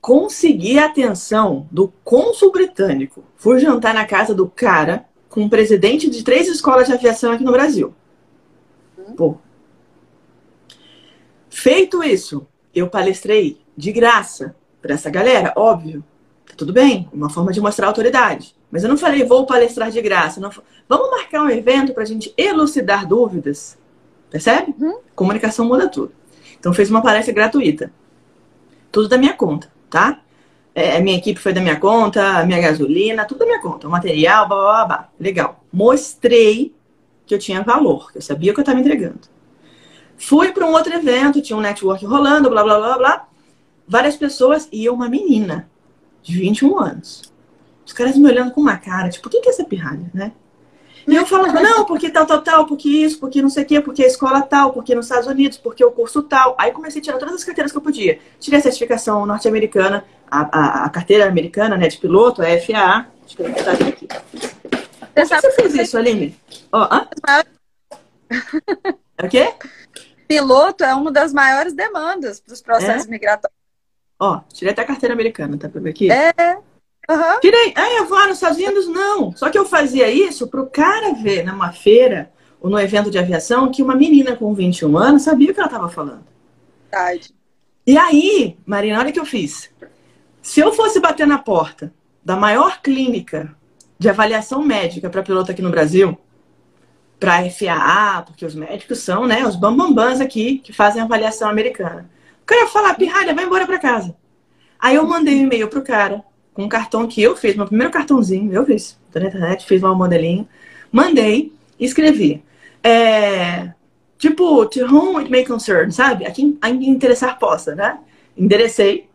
consegui 0.00 0.78
a 0.78 0.86
atenção 0.86 1.68
do 1.70 1.88
cônsul 2.04 2.52
britânico. 2.52 3.24
Fui 3.36 3.58
jantar 3.58 3.94
na 3.94 4.04
casa 4.04 4.34
do 4.34 4.48
cara 4.48 5.04
com 5.28 5.44
o 5.44 5.50
presidente 5.50 6.08
de 6.08 6.22
três 6.22 6.48
escolas 6.48 6.86
de 6.86 6.92
aviação 6.92 7.32
aqui 7.32 7.44
no 7.44 7.52
Brasil. 7.52 7.94
Pô. 9.16 9.36
Feito 11.50 12.02
isso, 12.02 12.46
eu 12.74 12.88
palestrei 12.88 13.58
de 13.76 13.92
graça 13.92 14.54
para 14.80 14.94
essa 14.94 15.10
galera, 15.10 15.52
óbvio. 15.56 16.04
Tá 16.46 16.54
tudo 16.56 16.72
bem, 16.72 17.08
uma 17.12 17.28
forma 17.28 17.52
de 17.52 17.60
mostrar 17.60 17.88
autoridade. 17.88 18.54
Mas 18.70 18.82
eu 18.82 18.88
não 18.88 18.96
falei, 18.96 19.24
vou 19.24 19.46
palestrar 19.46 19.90
de 19.90 20.00
graça. 20.00 20.40
Não, 20.40 20.50
vamos 20.88 21.10
marcar 21.10 21.42
um 21.42 21.50
evento 21.50 21.92
para 21.92 22.02
a 22.02 22.06
gente 22.06 22.32
elucidar 22.36 23.06
dúvidas. 23.06 23.78
Percebe? 24.30 24.74
Uhum. 24.78 24.98
Comunicação 25.14 25.64
muda 25.66 25.88
tudo. 25.88 26.12
Então, 26.58 26.72
fez 26.72 26.90
uma 26.90 27.02
palestra 27.02 27.32
gratuita. 27.32 27.92
Tudo 28.96 29.08
da 29.10 29.18
minha 29.18 29.34
conta, 29.34 29.70
tá? 29.90 30.22
É, 30.74 30.98
minha 31.00 31.18
equipe 31.18 31.38
foi 31.38 31.52
da 31.52 31.60
minha 31.60 31.78
conta, 31.78 32.42
minha 32.46 32.58
gasolina, 32.58 33.26
tudo 33.26 33.40
da 33.40 33.44
minha 33.44 33.60
conta. 33.60 33.86
O 33.86 33.90
material, 33.90 34.48
blá, 34.48 34.56
blá, 34.56 34.84
blá. 34.86 35.08
Legal. 35.20 35.62
Mostrei 35.70 36.74
que 37.26 37.34
eu 37.34 37.38
tinha 37.38 37.62
valor, 37.62 38.10
que 38.10 38.16
eu 38.16 38.22
sabia 38.22 38.54
que 38.54 38.58
eu 38.58 38.62
estava 38.62 38.80
entregando. 38.80 39.20
Fui 40.16 40.50
para 40.50 40.64
um 40.64 40.72
outro 40.72 40.94
evento, 40.94 41.42
tinha 41.42 41.58
um 41.58 41.60
network 41.60 42.06
rolando, 42.06 42.48
blá, 42.48 42.64
blá, 42.64 42.78
blá, 42.78 42.96
blá. 42.96 43.28
Várias 43.86 44.16
pessoas 44.16 44.66
e 44.72 44.86
eu, 44.86 44.94
uma 44.94 45.10
menina 45.10 45.68
de 46.22 46.32
21 46.38 46.78
anos. 46.78 47.30
Os 47.84 47.92
caras 47.92 48.16
me 48.16 48.26
olhando 48.26 48.52
com 48.52 48.62
uma 48.62 48.78
cara, 48.78 49.10
tipo, 49.10 49.28
o 49.28 49.30
que 49.30 49.46
é 49.46 49.50
essa 49.50 49.64
pirralha, 49.66 50.10
né? 50.14 50.32
E 51.06 51.14
eu 51.14 51.24
falava, 51.24 51.60
não, 51.60 51.84
porque 51.84 52.10
tal, 52.10 52.26
tal, 52.26 52.42
tal, 52.42 52.66
porque 52.66 52.88
isso, 52.88 53.20
porque 53.20 53.40
não 53.40 53.48
sei 53.48 53.62
o 53.62 53.66
quê, 53.66 53.80
porque 53.80 54.02
a 54.02 54.06
escola 54.06 54.42
tal, 54.42 54.72
porque 54.72 54.94
nos 54.94 55.06
Estados 55.06 55.28
Unidos, 55.28 55.56
porque 55.56 55.84
o 55.84 55.92
curso 55.92 56.22
tal. 56.22 56.56
Aí 56.58 56.72
comecei 56.72 57.00
a 57.00 57.04
tirar 57.04 57.18
todas 57.18 57.36
as 57.36 57.44
carteiras 57.44 57.70
que 57.70 57.78
eu 57.78 57.82
podia. 57.82 58.18
Tirei 58.40 58.58
a 58.58 58.62
certificação 58.62 59.24
norte-americana, 59.24 60.04
a, 60.28 60.40
a, 60.40 60.84
a, 60.86 60.90
carteira 60.90 61.26
americana, 61.26 61.76
né, 61.76 61.86
de 61.86 61.98
piloto, 61.98 62.42
a 62.42 62.46
FAA. 62.46 63.06
Deixa 63.24 63.42
eu 63.42 63.48
botar 63.48 63.72
aqui. 63.72 64.08
Por 65.14 65.14
que 65.14 65.24
você 65.26 65.52
fez 65.52 65.74
isso, 65.74 65.96
Aline? 65.96 66.36
Ó, 66.72 66.88
oh, 66.90 67.06
É 69.18 69.26
o 69.26 69.28
quê? 69.28 69.54
Piloto 70.28 70.84
é 70.84 70.92
uma 70.94 71.10
das 71.12 71.32
maiores 71.32 71.72
demandas 71.72 72.40
para 72.40 72.52
os 72.52 72.60
processos 72.60 73.06
é? 73.06 73.10
migratórios. 73.10 73.56
Ó, 74.18 74.40
tirei 74.52 74.72
até 74.72 74.82
a 74.82 74.86
carteira 74.86 75.14
americana, 75.14 75.56
tá 75.56 75.68
ver 75.68 75.90
aqui? 75.90 76.10
É. 76.10 76.58
Uhum. 77.08 77.40
Tirei. 77.40 77.72
Ah, 77.76 77.92
eu 77.94 78.06
vou 78.06 78.18
nos 78.26 78.36
Estados 78.36 78.58
Unidos? 78.58 78.88
Não. 78.88 79.32
Só 79.36 79.48
que 79.50 79.58
eu 79.58 79.64
fazia 79.64 80.10
isso 80.10 80.48
para 80.48 80.60
o 80.60 80.66
cara 80.66 81.12
ver 81.14 81.44
numa 81.44 81.72
feira 81.72 82.30
no 82.68 82.78
evento 82.78 83.10
de 83.10 83.18
aviação 83.18 83.70
que 83.70 83.82
uma 83.82 83.94
menina 83.94 84.36
com 84.36 84.54
21 84.54 84.96
anos 84.96 85.22
sabia 85.22 85.50
o 85.50 85.54
que 85.54 85.60
ela 85.60 85.68
estava 85.68 85.88
falando. 85.88 86.24
Verdade. 86.90 87.34
E 87.86 87.96
aí, 87.96 88.56
Marina, 88.66 88.98
olha 88.98 89.10
o 89.10 89.12
que 89.12 89.20
eu 89.20 89.26
fiz. 89.26 89.70
Se 90.42 90.60
eu 90.60 90.72
fosse 90.72 91.00
bater 91.00 91.26
na 91.26 91.38
porta 91.38 91.92
da 92.24 92.36
maior 92.36 92.80
clínica 92.82 93.54
de 93.98 94.08
avaliação 94.08 94.62
médica 94.62 95.08
para 95.08 95.22
piloto 95.22 95.50
aqui 95.50 95.62
no 95.62 95.70
Brasil, 95.70 96.18
para 97.18 97.48
FAA, 97.48 98.22
porque 98.22 98.44
os 98.44 98.54
médicos 98.54 98.98
são, 98.98 99.26
né, 99.26 99.46
os 99.46 99.56
bambambãs 99.56 100.20
aqui 100.20 100.58
que 100.58 100.72
fazem 100.72 101.00
avaliação 101.00 101.48
americana. 101.48 102.10
O 102.42 102.46
cara 102.46 102.62
ia 102.62 102.68
falar, 102.68 102.94
pirralha, 102.94 103.34
vai 103.34 103.44
embora 103.44 103.66
para 103.66 103.78
casa. 103.78 104.14
Aí 104.78 104.96
eu 104.96 105.06
mandei 105.06 105.36
um 105.36 105.44
e-mail 105.44 105.68
pro 105.68 105.82
cara, 105.82 106.22
com 106.56 106.64
um 106.64 106.68
cartão 106.70 107.06
que 107.06 107.22
eu 107.22 107.36
fiz, 107.36 107.54
meu 107.54 107.66
primeiro 107.66 107.92
cartãozinho, 107.92 108.50
eu 108.50 108.64
fiz, 108.64 108.98
na 109.14 109.26
internet, 109.26 109.66
fiz 109.66 109.82
lá 109.82 109.92
um 109.92 109.94
modelinho, 109.94 110.48
mandei 110.90 111.52
e 111.78 111.84
escrevi. 111.84 112.42
É, 112.82 113.72
tipo, 114.16 114.64
to 114.64 114.86
whom 114.86 115.18
it 115.18 115.30
may 115.30 115.44
concern, 115.44 115.90
sabe? 115.90 116.24
A 116.24 116.30
quem, 116.30 116.56
a 116.62 116.68
quem 116.70 116.88
interessar 116.88 117.38
possa, 117.38 117.74
né? 117.74 117.98
Enderecei. 118.34 119.06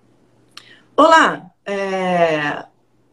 Olá, 0.96 1.50
é, 1.66 2.64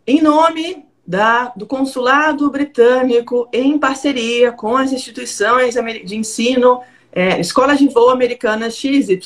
em 0.07 0.21
nome 0.21 0.85
da, 1.07 1.51
do 1.57 1.67
Consulado 1.67 2.51
Britânico, 2.51 3.49
em 3.51 3.79
parceria 3.79 4.53
com 4.53 4.77
as 4.77 4.93
instituições 4.93 5.75
de 6.05 6.17
ensino, 6.17 6.83
é, 7.11 7.41
escolas 7.41 7.79
de 7.79 7.89
voo 7.89 8.11
americanas 8.11 8.77
XYZ, 8.77 9.23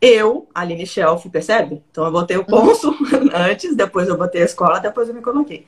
eu, 0.00 0.48
Aline 0.54 0.86
Shelf, 0.86 1.28
percebe? 1.28 1.82
Então 1.90 2.04
eu 2.04 2.12
botei 2.12 2.36
o 2.36 2.44
cônsul 2.44 2.94
antes, 3.34 3.74
depois 3.74 4.08
eu 4.08 4.16
botei 4.16 4.42
a 4.42 4.46
escola, 4.46 4.78
depois 4.78 5.08
eu 5.08 5.14
me 5.14 5.22
coloquei. 5.22 5.66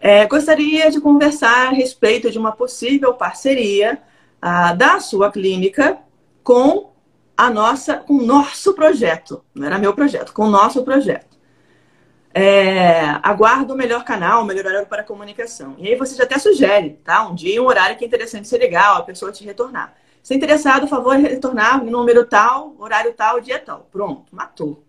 É, 0.00 0.26
gostaria 0.26 0.90
de 0.90 1.00
conversar 1.00 1.68
a 1.68 1.70
respeito 1.70 2.30
de 2.30 2.38
uma 2.38 2.52
possível 2.52 3.14
parceria 3.14 4.02
ah, 4.40 4.74
da 4.74 5.00
sua 5.00 5.30
clínica 5.32 5.98
com 6.42 6.92
a 7.36 7.50
nossa, 7.50 7.96
com 7.96 8.14
o 8.14 8.22
nosso 8.22 8.74
projeto. 8.74 9.42
Não 9.54 9.66
era 9.66 9.78
meu 9.78 9.94
projeto, 9.94 10.32
com 10.32 10.44
o 10.44 10.50
nosso 10.50 10.84
projeto. 10.84 11.34
É, 12.34 13.00
aguardo 13.22 13.74
o 13.74 13.76
melhor 13.76 14.04
canal, 14.04 14.42
o 14.42 14.44
melhor 14.44 14.66
horário 14.66 14.88
para 14.88 15.04
comunicação. 15.04 15.76
E 15.78 15.88
aí 15.88 15.96
você 15.96 16.16
já 16.16 16.24
até 16.24 16.38
sugere, 16.38 16.98
tá? 17.04 17.26
Um 17.26 17.34
dia, 17.34 17.62
um 17.62 17.66
horário 17.66 17.96
que 17.96 18.04
é 18.04 18.06
interessante 18.06 18.48
ser 18.48 18.58
legal, 18.58 18.98
a 18.98 19.02
pessoa 19.02 19.32
te 19.32 19.44
retornar. 19.44 19.94
Se 20.24 20.34
interessado, 20.34 20.88
favor, 20.88 21.16
retornar 21.16 21.84
número 21.84 22.24
tal, 22.24 22.74
horário 22.78 23.12
tal, 23.12 23.42
dia 23.42 23.58
tal. 23.58 23.86
Pronto, 23.92 24.24
matou. 24.32 24.82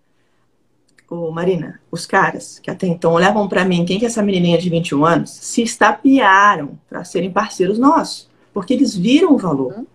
Ô, 1.10 1.30
Marina, 1.30 1.82
os 1.92 2.06
caras 2.06 2.58
que 2.58 2.72
até 2.72 2.88
então 2.88 3.12
olhavam 3.12 3.46
para 3.50 3.66
mim, 3.66 3.86
quem 3.86 4.00
que 4.00 4.06
é 4.06 4.08
essa 4.08 4.24
menininha 4.24 4.58
de 4.58 4.70
21 4.70 5.06
anos, 5.06 5.32
se 5.32 5.62
estapearam 5.62 6.80
para 6.88 7.04
serem 7.04 7.30
parceiros 7.30 7.78
nossos, 7.78 8.30
porque 8.54 8.74
eles 8.74 8.96
viram 8.96 9.34
o 9.34 9.38
valor. 9.38 9.74
Uhum. 9.74 9.86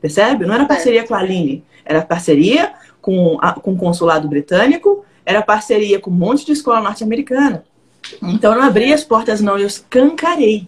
Percebe? 0.00 0.46
Não 0.46 0.54
era 0.54 0.66
parceria 0.66 1.06
com 1.06 1.14
a 1.14 1.18
Aline, 1.20 1.64
era 1.84 2.02
parceria 2.02 2.74
com, 3.00 3.38
a, 3.40 3.52
com 3.52 3.74
o 3.74 3.78
consulado 3.78 4.26
britânico, 4.26 5.04
era 5.24 5.42
parceria 5.42 6.00
com 6.00 6.10
um 6.10 6.14
monte 6.14 6.44
de 6.44 6.50
escola 6.50 6.80
norte-americana. 6.80 7.64
Então 8.20 8.52
eu 8.52 8.58
não 8.58 8.66
abri 8.66 8.92
as 8.92 9.04
portas, 9.04 9.40
não, 9.40 9.56
eu 9.56 9.68
escancarei. 9.68 10.66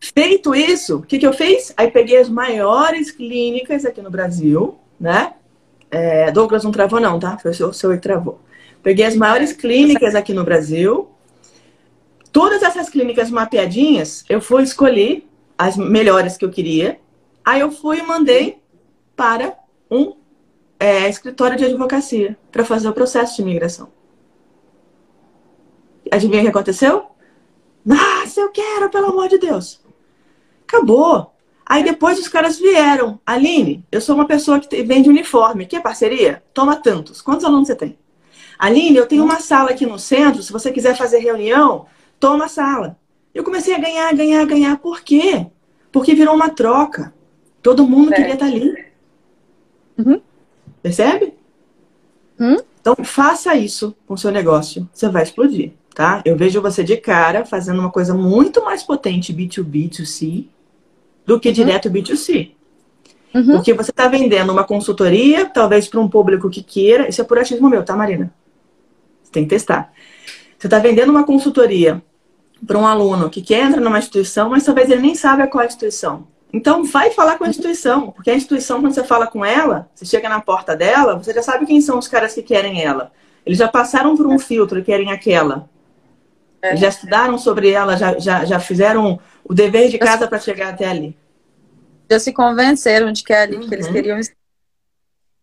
Feito 0.00 0.54
isso, 0.54 0.98
o 0.98 1.02
que, 1.02 1.18
que 1.18 1.26
eu 1.26 1.32
fiz? 1.32 1.72
Aí 1.76 1.90
peguei 1.90 2.18
as 2.18 2.28
maiores 2.28 3.10
clínicas 3.10 3.84
aqui 3.84 4.00
no 4.00 4.10
Brasil, 4.10 4.78
né? 4.98 5.34
É, 5.90 6.30
Douglas 6.30 6.64
não 6.64 6.70
travou, 6.70 7.00
não, 7.00 7.18
tá? 7.18 7.38
Foi 7.38 7.50
o 7.50 7.54
seu, 7.54 7.72
seu 7.72 7.90
que 7.92 7.98
travou. 7.98 8.40
Peguei 8.82 9.04
as 9.04 9.16
maiores 9.16 9.52
clínicas 9.52 10.14
aqui 10.14 10.32
no 10.32 10.44
Brasil. 10.44 11.08
Todas 12.32 12.62
essas 12.62 12.88
clínicas 12.88 13.30
mapeadinhas, 13.30 14.24
eu 14.28 14.40
fui 14.40 14.62
escolher 14.62 15.26
as 15.56 15.76
melhores 15.76 16.36
que 16.36 16.44
eu 16.44 16.50
queria. 16.50 17.00
Aí 17.44 17.60
eu 17.60 17.70
fui 17.70 17.98
e 17.98 18.02
mandei 18.02 18.58
para 19.16 19.56
um 19.90 20.14
é, 20.78 21.08
escritório 21.08 21.56
de 21.56 21.64
advocacia 21.64 22.36
para 22.52 22.64
fazer 22.64 22.88
o 22.88 22.92
processo 22.92 23.36
de 23.36 23.42
imigração. 23.42 23.88
Adivinha 26.10 26.40
o 26.40 26.44
que 26.44 26.50
aconteceu? 26.50 27.06
Eu 28.38 28.50
quero, 28.50 28.88
pelo 28.88 29.06
amor 29.06 29.28
de 29.28 29.38
Deus. 29.38 29.80
Acabou. 30.66 31.34
Aí 31.66 31.82
depois 31.84 32.18
os 32.18 32.28
caras 32.28 32.58
vieram. 32.58 33.20
Aline, 33.26 33.84
eu 33.92 34.00
sou 34.00 34.14
uma 34.14 34.26
pessoa 34.26 34.58
que 34.60 34.82
vende 34.82 35.08
uniforme. 35.08 35.66
Quer 35.66 35.82
parceria? 35.82 36.42
Toma 36.54 36.76
tantos. 36.76 37.20
Quantos 37.20 37.44
alunos 37.44 37.66
você 37.66 37.74
tem? 37.74 37.98
Aline, 38.58 38.96
eu 38.96 39.06
tenho 39.06 39.22
uma 39.22 39.40
sala 39.40 39.70
aqui 39.70 39.84
no 39.84 39.98
centro. 39.98 40.42
Se 40.42 40.52
você 40.52 40.72
quiser 40.72 40.96
fazer 40.96 41.18
reunião, 41.18 41.86
toma 42.18 42.46
a 42.46 42.48
sala. 42.48 42.98
Eu 43.34 43.44
comecei 43.44 43.74
a 43.74 43.78
ganhar, 43.78 44.14
ganhar, 44.14 44.44
ganhar. 44.46 44.78
Por 44.78 45.02
quê? 45.02 45.46
Porque 45.92 46.14
virou 46.14 46.34
uma 46.34 46.48
troca. 46.48 47.12
Todo 47.62 47.86
mundo 47.86 48.12
é. 48.12 48.16
queria 48.16 48.34
estar 48.34 48.46
ali. 48.46 48.86
Uhum. 49.98 50.20
Percebe? 50.82 51.34
Uhum. 52.38 52.56
Então, 52.80 52.96
faça 53.04 53.54
isso 53.54 53.94
com 54.06 54.14
o 54.14 54.18
seu 54.18 54.30
negócio. 54.30 54.88
Você 54.92 55.08
vai 55.08 55.22
explodir 55.22 55.72
tá? 55.98 56.22
Eu 56.24 56.36
vejo 56.36 56.62
você 56.62 56.84
de 56.84 56.96
cara 56.96 57.44
fazendo 57.44 57.80
uma 57.80 57.90
coisa 57.90 58.14
muito 58.14 58.64
mais 58.64 58.84
potente 58.84 59.34
B2B, 59.34 59.90
2C, 59.90 60.46
do 61.26 61.40
que 61.40 61.48
uhum. 61.48 61.54
direto 61.54 61.90
B2C. 61.90 62.52
Uhum. 63.34 63.56
Porque 63.56 63.74
você 63.74 63.90
está 63.90 64.06
vendendo 64.06 64.52
uma 64.52 64.62
consultoria, 64.62 65.46
talvez 65.46 65.88
para 65.88 65.98
um 65.98 66.08
público 66.08 66.48
que 66.48 66.62
queira. 66.62 67.08
Isso 67.08 67.20
é 67.20 67.24
por 67.24 67.36
achismo 67.36 67.68
meu, 67.68 67.84
tá, 67.84 67.96
Marina? 67.96 68.32
Você 69.24 69.32
tem 69.32 69.42
que 69.42 69.50
testar. 69.50 69.92
Você 70.56 70.68
está 70.68 70.78
vendendo 70.78 71.10
uma 71.10 71.24
consultoria 71.24 72.00
para 72.64 72.78
um 72.78 72.86
aluno 72.86 73.28
que 73.28 73.42
quer 73.42 73.64
entrar 73.64 73.80
numa 73.80 73.98
instituição, 73.98 74.50
mas 74.50 74.64
talvez 74.64 74.88
ele 74.88 75.02
nem 75.02 75.16
sabe 75.16 75.44
qual 75.48 75.62
é 75.62 75.64
a 75.64 75.66
instituição. 75.66 76.28
Então, 76.52 76.84
vai 76.84 77.10
falar 77.10 77.38
com 77.38 77.44
a 77.44 77.48
instituição, 77.48 78.12
porque 78.12 78.30
a 78.30 78.36
instituição, 78.36 78.80
quando 78.80 78.94
você 78.94 79.02
fala 79.02 79.26
com 79.26 79.44
ela, 79.44 79.90
você 79.96 80.04
chega 80.04 80.28
na 80.28 80.40
porta 80.40 80.76
dela, 80.76 81.18
você 81.18 81.34
já 81.34 81.42
sabe 81.42 81.66
quem 81.66 81.80
são 81.80 81.98
os 81.98 82.06
caras 82.06 82.34
que 82.34 82.42
querem 82.42 82.84
ela. 82.84 83.10
Eles 83.44 83.58
já 83.58 83.66
passaram 83.66 84.16
por 84.16 84.28
um 84.28 84.38
filtro 84.38 84.78
e 84.78 84.84
querem 84.84 85.10
aquela. 85.10 85.68
É. 86.60 86.76
Já 86.76 86.88
estudaram 86.88 87.38
sobre 87.38 87.70
ela, 87.70 87.96
já, 87.96 88.18
já, 88.18 88.44
já 88.44 88.58
fizeram 88.58 89.20
o 89.44 89.54
dever 89.54 89.88
de 89.90 89.98
casa 89.98 90.26
para 90.26 90.38
chegar 90.38 90.70
até 90.70 90.86
ali. 90.86 91.16
Já 92.10 92.18
se 92.18 92.32
convenceram 92.32 93.12
de 93.12 93.22
que 93.22 93.32
é 93.32 93.42
ali 93.42 93.56
uhum. 93.56 93.68
que 93.68 93.74
eles 93.74 93.86
uhum. 93.86 93.92
queriam 93.92 94.18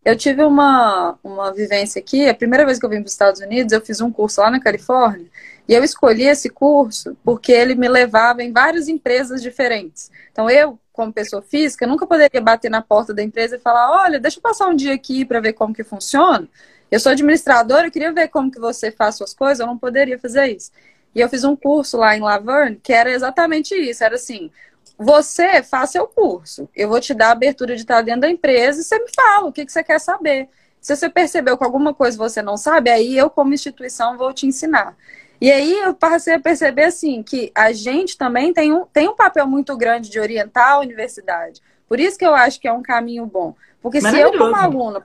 eu 0.06 0.16
tive 0.16 0.44
uma, 0.44 1.18
uma 1.20 1.52
vivência 1.52 1.98
aqui, 1.98 2.28
a 2.28 2.34
primeira 2.34 2.64
vez 2.64 2.78
que 2.78 2.86
eu 2.86 2.88
vim 2.88 2.98
para 2.98 3.06
os 3.06 3.10
Estados 3.10 3.40
Unidos, 3.40 3.72
eu 3.72 3.80
fiz 3.80 4.00
um 4.00 4.08
curso 4.08 4.40
lá 4.40 4.48
na 4.48 4.60
Califórnia, 4.60 5.26
e 5.68 5.74
eu 5.74 5.82
escolhi 5.82 6.22
esse 6.22 6.48
curso 6.48 7.16
porque 7.24 7.50
ele 7.50 7.74
me 7.74 7.88
levava 7.88 8.40
em 8.40 8.52
várias 8.52 8.86
empresas 8.86 9.42
diferentes. 9.42 10.08
Então, 10.30 10.48
eu, 10.48 10.78
como 10.92 11.12
pessoa 11.12 11.42
física, 11.42 11.88
nunca 11.88 12.06
poderia 12.06 12.40
bater 12.40 12.70
na 12.70 12.80
porta 12.80 13.12
da 13.12 13.20
empresa 13.20 13.56
e 13.56 13.58
falar, 13.58 14.00
olha, 14.04 14.20
deixa 14.20 14.38
eu 14.38 14.42
passar 14.42 14.68
um 14.68 14.76
dia 14.76 14.94
aqui 14.94 15.24
para 15.24 15.40
ver 15.40 15.54
como 15.54 15.74
que 15.74 15.82
funciona. 15.82 16.48
Eu 16.88 17.00
sou 17.00 17.10
administradora, 17.10 17.88
eu 17.88 17.90
queria 17.90 18.12
ver 18.12 18.28
como 18.28 18.48
que 18.48 18.60
você 18.60 18.92
faz 18.92 19.16
suas 19.16 19.34
coisas, 19.34 19.58
eu 19.58 19.66
não 19.66 19.76
poderia 19.76 20.20
fazer 20.20 20.46
isso. 20.46 20.70
E 21.16 21.20
eu 21.22 21.30
fiz 21.30 21.44
um 21.44 21.56
curso 21.56 21.96
lá 21.96 22.14
em 22.14 22.20
Laverne 22.20 22.78
que 22.82 22.92
era 22.92 23.10
exatamente 23.10 23.74
isso. 23.74 24.04
Era 24.04 24.16
assim, 24.16 24.50
você 24.98 25.62
faz 25.62 25.88
seu 25.88 26.06
curso. 26.06 26.68
Eu 26.76 26.90
vou 26.90 27.00
te 27.00 27.14
dar 27.14 27.28
a 27.28 27.32
abertura 27.32 27.74
de 27.74 27.80
estar 27.80 28.02
dentro 28.02 28.20
da 28.20 28.30
empresa 28.30 28.82
e 28.82 28.84
você 28.84 28.98
me 28.98 29.08
fala 29.16 29.46
o 29.46 29.52
que, 29.52 29.64
que 29.64 29.72
você 29.72 29.82
quer 29.82 29.98
saber. 29.98 30.46
Se 30.78 30.94
você 30.94 31.08
percebeu 31.08 31.56
que 31.56 31.64
alguma 31.64 31.94
coisa 31.94 32.18
você 32.18 32.42
não 32.42 32.58
sabe, 32.58 32.90
aí 32.90 33.16
eu, 33.16 33.30
como 33.30 33.54
instituição, 33.54 34.18
vou 34.18 34.30
te 34.34 34.46
ensinar. 34.46 34.94
E 35.40 35.50
aí 35.50 35.72
eu 35.80 35.94
passei 35.94 36.34
a 36.34 36.40
perceber 36.40 36.84
assim 36.84 37.22
que 37.22 37.50
a 37.54 37.72
gente 37.72 38.18
também 38.18 38.52
tem 38.52 38.74
um, 38.74 38.84
tem 38.84 39.08
um 39.08 39.16
papel 39.16 39.46
muito 39.46 39.74
grande 39.74 40.10
de 40.10 40.20
orientar 40.20 40.72
a 40.72 40.80
universidade. 40.80 41.62
Por 41.88 41.98
isso 41.98 42.18
que 42.18 42.26
eu 42.26 42.34
acho 42.34 42.60
que 42.60 42.68
é 42.68 42.72
um 42.72 42.82
caminho 42.82 43.24
bom. 43.24 43.54
Porque 43.80 44.02
se 44.02 44.20
eu, 44.20 44.36
como 44.36 44.54
aluna, 44.54 45.02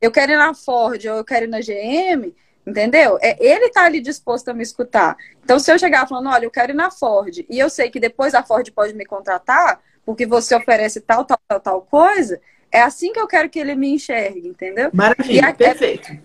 eu 0.00 0.12
quero 0.12 0.30
ir 0.30 0.36
na 0.36 0.54
Ford 0.54 1.04
ou 1.04 1.16
eu 1.16 1.24
quero 1.24 1.46
ir 1.46 1.48
na 1.48 1.58
GM, 1.58 2.32
Entendeu? 2.66 3.16
É, 3.22 3.36
ele 3.38 3.70
tá 3.70 3.84
ali 3.84 4.00
disposto 4.00 4.48
a 4.48 4.54
me 4.54 4.62
escutar. 4.62 5.16
Então, 5.44 5.56
se 5.56 5.70
eu 5.70 5.78
chegar 5.78 6.08
falando, 6.08 6.28
olha, 6.30 6.46
eu 6.46 6.50
quero 6.50 6.72
ir 6.72 6.74
na 6.74 6.90
Ford, 6.90 7.38
e 7.48 7.58
eu 7.58 7.70
sei 7.70 7.88
que 7.90 8.00
depois 8.00 8.34
a 8.34 8.42
Ford 8.42 8.68
pode 8.72 8.92
me 8.92 9.06
contratar, 9.06 9.80
porque 10.04 10.26
você 10.26 10.54
oferece 10.56 11.00
tal, 11.00 11.24
tal, 11.24 11.38
tal, 11.46 11.60
tal 11.60 11.82
coisa, 11.82 12.40
é 12.72 12.82
assim 12.82 13.12
que 13.12 13.20
eu 13.20 13.28
quero 13.28 13.48
que 13.48 13.60
ele 13.60 13.76
me 13.76 13.90
enxergue, 13.90 14.48
entendeu? 14.48 14.90
Maravilha, 14.92 15.54
perfeito. 15.54 16.18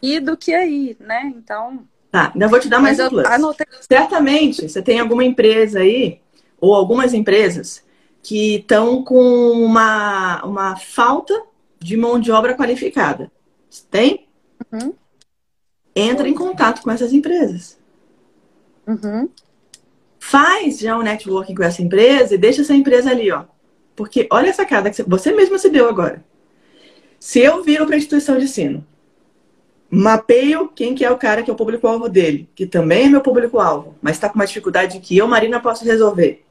E 0.00 0.18
do 0.18 0.34
que 0.34 0.54
aí, 0.54 0.96
né? 0.98 1.30
Então. 1.36 1.86
Tá, 2.10 2.30
ainda 2.32 2.48
vou 2.48 2.58
te 2.58 2.68
dar 2.68 2.80
mais 2.80 2.98
um 2.98 3.10
plus. 3.10 3.26
Anotei... 3.26 3.66
Certamente, 3.82 4.66
você 4.66 4.80
tem 4.80 4.98
alguma 4.98 5.24
empresa 5.24 5.80
aí, 5.80 6.22
ou 6.58 6.74
algumas 6.74 7.12
empresas, 7.12 7.84
que 8.22 8.56
estão 8.56 9.04
com 9.04 9.52
uma, 9.52 10.42
uma 10.42 10.76
falta 10.76 11.38
de 11.78 11.98
mão 11.98 12.18
de 12.18 12.32
obra 12.32 12.56
qualificada. 12.56 13.30
Tem? 13.90 14.26
Uhum 14.72 14.94
entra 15.94 16.28
em 16.28 16.34
contato 16.34 16.82
com 16.82 16.90
essas 16.90 17.12
empresas. 17.12 17.78
Uhum. 18.86 19.28
Faz 20.18 20.78
já 20.78 20.96
um 20.96 21.02
networking 21.02 21.54
com 21.54 21.62
essa 21.62 21.82
empresa 21.82 22.34
e 22.34 22.38
deixa 22.38 22.62
essa 22.62 22.74
empresa 22.74 23.10
ali, 23.10 23.30
ó. 23.30 23.44
Porque 23.96 24.26
olha 24.30 24.48
essa 24.48 24.64
cara 24.64 24.90
que 24.90 25.02
você 25.02 25.32
mesma 25.32 25.58
se 25.58 25.70
deu 25.70 25.88
agora. 25.88 26.24
Se 27.18 27.38
eu 27.38 27.62
viro 27.62 27.86
para 27.86 27.94
a 27.94 27.98
instituição 27.98 28.38
de 28.38 28.44
ensino, 28.44 28.86
mapeio 29.90 30.68
quem 30.68 30.94
que 30.94 31.04
é 31.04 31.10
o 31.10 31.18
cara 31.18 31.42
que 31.42 31.50
é 31.50 31.52
o 31.52 31.56
público-alvo 31.56 32.08
dele, 32.08 32.48
que 32.54 32.66
também 32.66 33.06
é 33.06 33.08
meu 33.08 33.20
público-alvo, 33.20 33.96
mas 34.00 34.16
está 34.16 34.28
com 34.28 34.36
uma 34.36 34.46
dificuldade 34.46 35.00
que 35.00 35.16
eu, 35.16 35.26
Marina, 35.26 35.60
posso 35.60 35.84
resolver. 35.84 36.44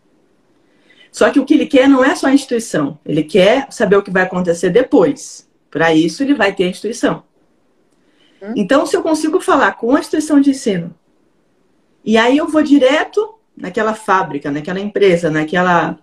Só 1.11 1.31
que 1.31 1.39
o 1.39 1.45
que 1.45 1.55
ele 1.55 1.65
quer 1.65 1.89
não 1.89 2.03
é 2.03 2.15
só 2.15 2.27
a 2.27 2.33
instituição, 2.33 2.99
ele 3.05 3.23
quer 3.23 3.67
saber 3.71 3.95
o 3.95 4.03
que 4.03 4.11
vai 4.11 4.23
acontecer 4.23 4.69
depois. 4.69 5.49
Para 5.71 5.93
isso, 5.93 6.21
ele 6.21 6.33
vai 6.33 6.53
ter 6.53 6.65
a 6.65 6.69
instituição. 6.69 7.23
Hum. 8.41 8.53
Então, 8.55 8.85
se 8.85 8.95
eu 8.95 9.01
consigo 9.01 9.39
falar 9.39 9.73
com 9.73 9.95
a 9.95 9.99
instituição 9.99 10.39
de 10.39 10.51
ensino, 10.51 10.95
e 12.03 12.17
aí 12.17 12.37
eu 12.37 12.47
vou 12.47 12.63
direto 12.63 13.35
naquela 13.55 13.93
fábrica, 13.93 14.49
naquela 14.49 14.79
empresa, 14.79 15.29
naquela, 15.29 15.99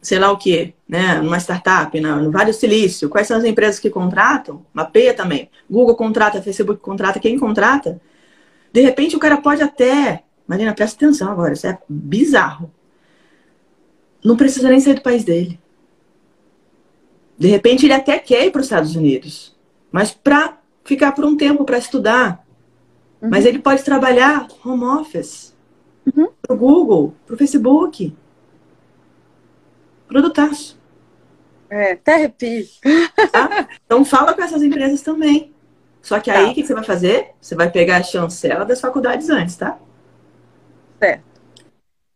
sei 0.00 0.18
lá 0.18 0.30
o 0.30 0.38
que, 0.38 0.74
né? 0.88 1.20
Numa 1.20 1.38
startup, 1.38 1.98
na, 2.00 2.16
no 2.16 2.30
Vale 2.30 2.52
do 2.52 2.56
Silício, 2.56 3.08
quais 3.08 3.26
são 3.26 3.36
as 3.36 3.44
empresas 3.44 3.80
que 3.80 3.90
contratam? 3.90 4.64
Mapeia 4.72 5.12
também. 5.12 5.50
Google 5.68 5.96
contrata, 5.96 6.40
Facebook 6.40 6.80
contrata, 6.80 7.18
quem 7.18 7.38
contrata? 7.38 8.00
De 8.72 8.80
repente 8.80 9.16
o 9.16 9.18
cara 9.18 9.36
pode 9.36 9.62
até. 9.62 10.22
Marina, 10.46 10.74
presta 10.74 11.04
atenção 11.04 11.30
agora, 11.30 11.54
isso 11.54 11.66
é 11.66 11.78
bizarro. 11.88 12.70
Não 14.24 14.36
precisa 14.36 14.68
nem 14.68 14.80
sair 14.80 14.94
do 14.94 15.02
país 15.02 15.24
dele. 15.24 15.58
De 17.36 17.48
repente 17.48 17.84
ele 17.84 17.92
até 17.92 18.18
quer 18.18 18.46
ir 18.46 18.50
para 18.50 18.60
os 18.60 18.66
Estados 18.66 18.94
Unidos, 18.94 19.56
mas 19.90 20.12
para 20.12 20.58
ficar 20.84 21.12
por 21.12 21.24
um 21.24 21.36
tempo 21.36 21.64
para 21.64 21.78
estudar. 21.78 22.44
Uhum. 23.20 23.30
Mas 23.30 23.44
ele 23.46 23.58
pode 23.58 23.82
trabalhar 23.82 24.46
home 24.64 24.84
office. 24.84 25.54
Uhum. 26.06 26.28
Pro 26.42 26.56
Google, 26.56 27.14
pro 27.26 27.36
Facebook. 27.36 28.14
Produtaço. 30.06 30.78
É, 31.70 31.92
até 31.92 32.14
arrepio. 32.14 32.66
Tá? 33.32 33.68
Então 33.84 34.04
fala 34.04 34.34
com 34.34 34.42
essas 34.42 34.62
empresas 34.62 35.02
também. 35.02 35.52
Só 36.00 36.20
que 36.20 36.30
aí, 36.30 36.44
tá. 36.44 36.50
o 36.50 36.54
que 36.54 36.64
você 36.64 36.74
vai 36.74 36.84
fazer? 36.84 37.30
Você 37.40 37.54
vai 37.54 37.70
pegar 37.70 37.96
a 37.96 38.02
chancela 38.02 38.64
das 38.64 38.80
faculdades 38.80 39.30
antes, 39.30 39.56
tá? 39.56 39.78
Certo. 40.98 41.24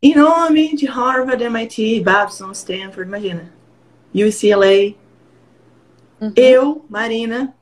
Em 0.01 0.15
nome 0.15 0.77
de 0.77 0.87
Harvard, 0.87 1.43
MIT, 1.43 2.01
Babson, 2.03 2.53
Stanford, 2.53 3.09
imagina. 3.09 3.53
UCLA. 4.15 4.95
Uhum. 6.21 6.33
Eu, 6.37 6.85
Marina, 6.89 7.55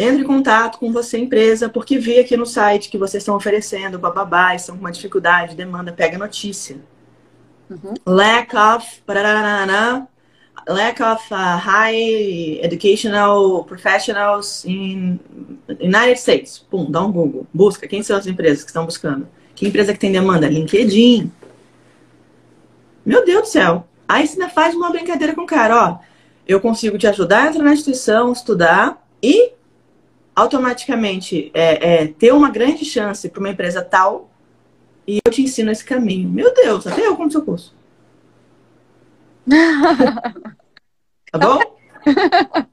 entro 0.00 0.22
em 0.22 0.26
contato 0.26 0.78
com 0.78 0.90
você, 0.92 1.18
empresa, 1.18 1.68
porque 1.68 1.98
vi 1.98 2.18
aqui 2.18 2.36
no 2.36 2.46
site 2.46 2.88
que 2.88 2.96
vocês 2.96 3.22
estão 3.22 3.36
oferecendo, 3.36 3.98
bababá, 3.98 4.54
estão 4.54 4.74
com 4.74 4.80
uma 4.80 4.90
dificuldade, 4.90 5.54
demanda, 5.54 5.92
pega 5.92 6.16
notícia. 6.16 6.78
Uhum. 7.68 7.94
Lack 8.06 8.56
of, 8.56 9.02
lack 10.66 11.02
of 11.02 11.32
uh, 11.32 11.56
high 11.58 12.60
educational 12.62 13.64
professionals 13.64 14.64
in 14.64 15.20
United 15.68 16.18
States. 16.18 16.58
Pum, 16.58 16.90
dá 16.90 17.02
um 17.02 17.12
Google. 17.12 17.46
Busca. 17.52 17.86
Quem 17.86 18.02
são 18.02 18.16
as 18.16 18.26
empresas 18.26 18.64
que 18.64 18.70
estão 18.70 18.86
buscando? 18.86 19.28
Que 19.54 19.68
empresa 19.68 19.92
que 19.92 20.00
tem 20.00 20.10
demanda? 20.10 20.48
LinkedIn. 20.48 21.30
Meu 23.04 23.24
Deus 23.24 23.42
do 23.42 23.48
céu. 23.48 23.86
Aí 24.08 24.26
você 24.26 24.40
ainda 24.40 24.48
faz 24.52 24.74
uma 24.74 24.90
brincadeira 24.90 25.34
com 25.34 25.42
o 25.42 25.46
cara, 25.46 25.90
ó. 25.90 25.98
Eu 26.48 26.60
consigo 26.60 26.98
te 26.98 27.06
ajudar 27.06 27.44
a 27.44 27.46
entrar 27.48 27.62
na 27.62 27.72
instituição, 27.72 28.32
estudar 28.32 29.06
e 29.22 29.52
automaticamente 30.40 31.50
é, 31.54 32.02
é, 32.02 32.06
ter 32.06 32.32
uma 32.32 32.50
grande 32.50 32.84
chance 32.84 33.28
para 33.28 33.40
uma 33.40 33.50
empresa 33.50 33.82
tal 33.82 34.30
e 35.06 35.20
eu 35.24 35.32
te 35.32 35.42
ensino 35.42 35.70
esse 35.70 35.84
caminho. 35.84 36.28
Meu 36.28 36.54
Deus, 36.54 36.86
até 36.86 37.06
eu 37.06 37.16
como 37.16 37.30
seu 37.30 37.42
curso. 37.42 37.74
tá 39.46 41.38
bom? 41.38 41.60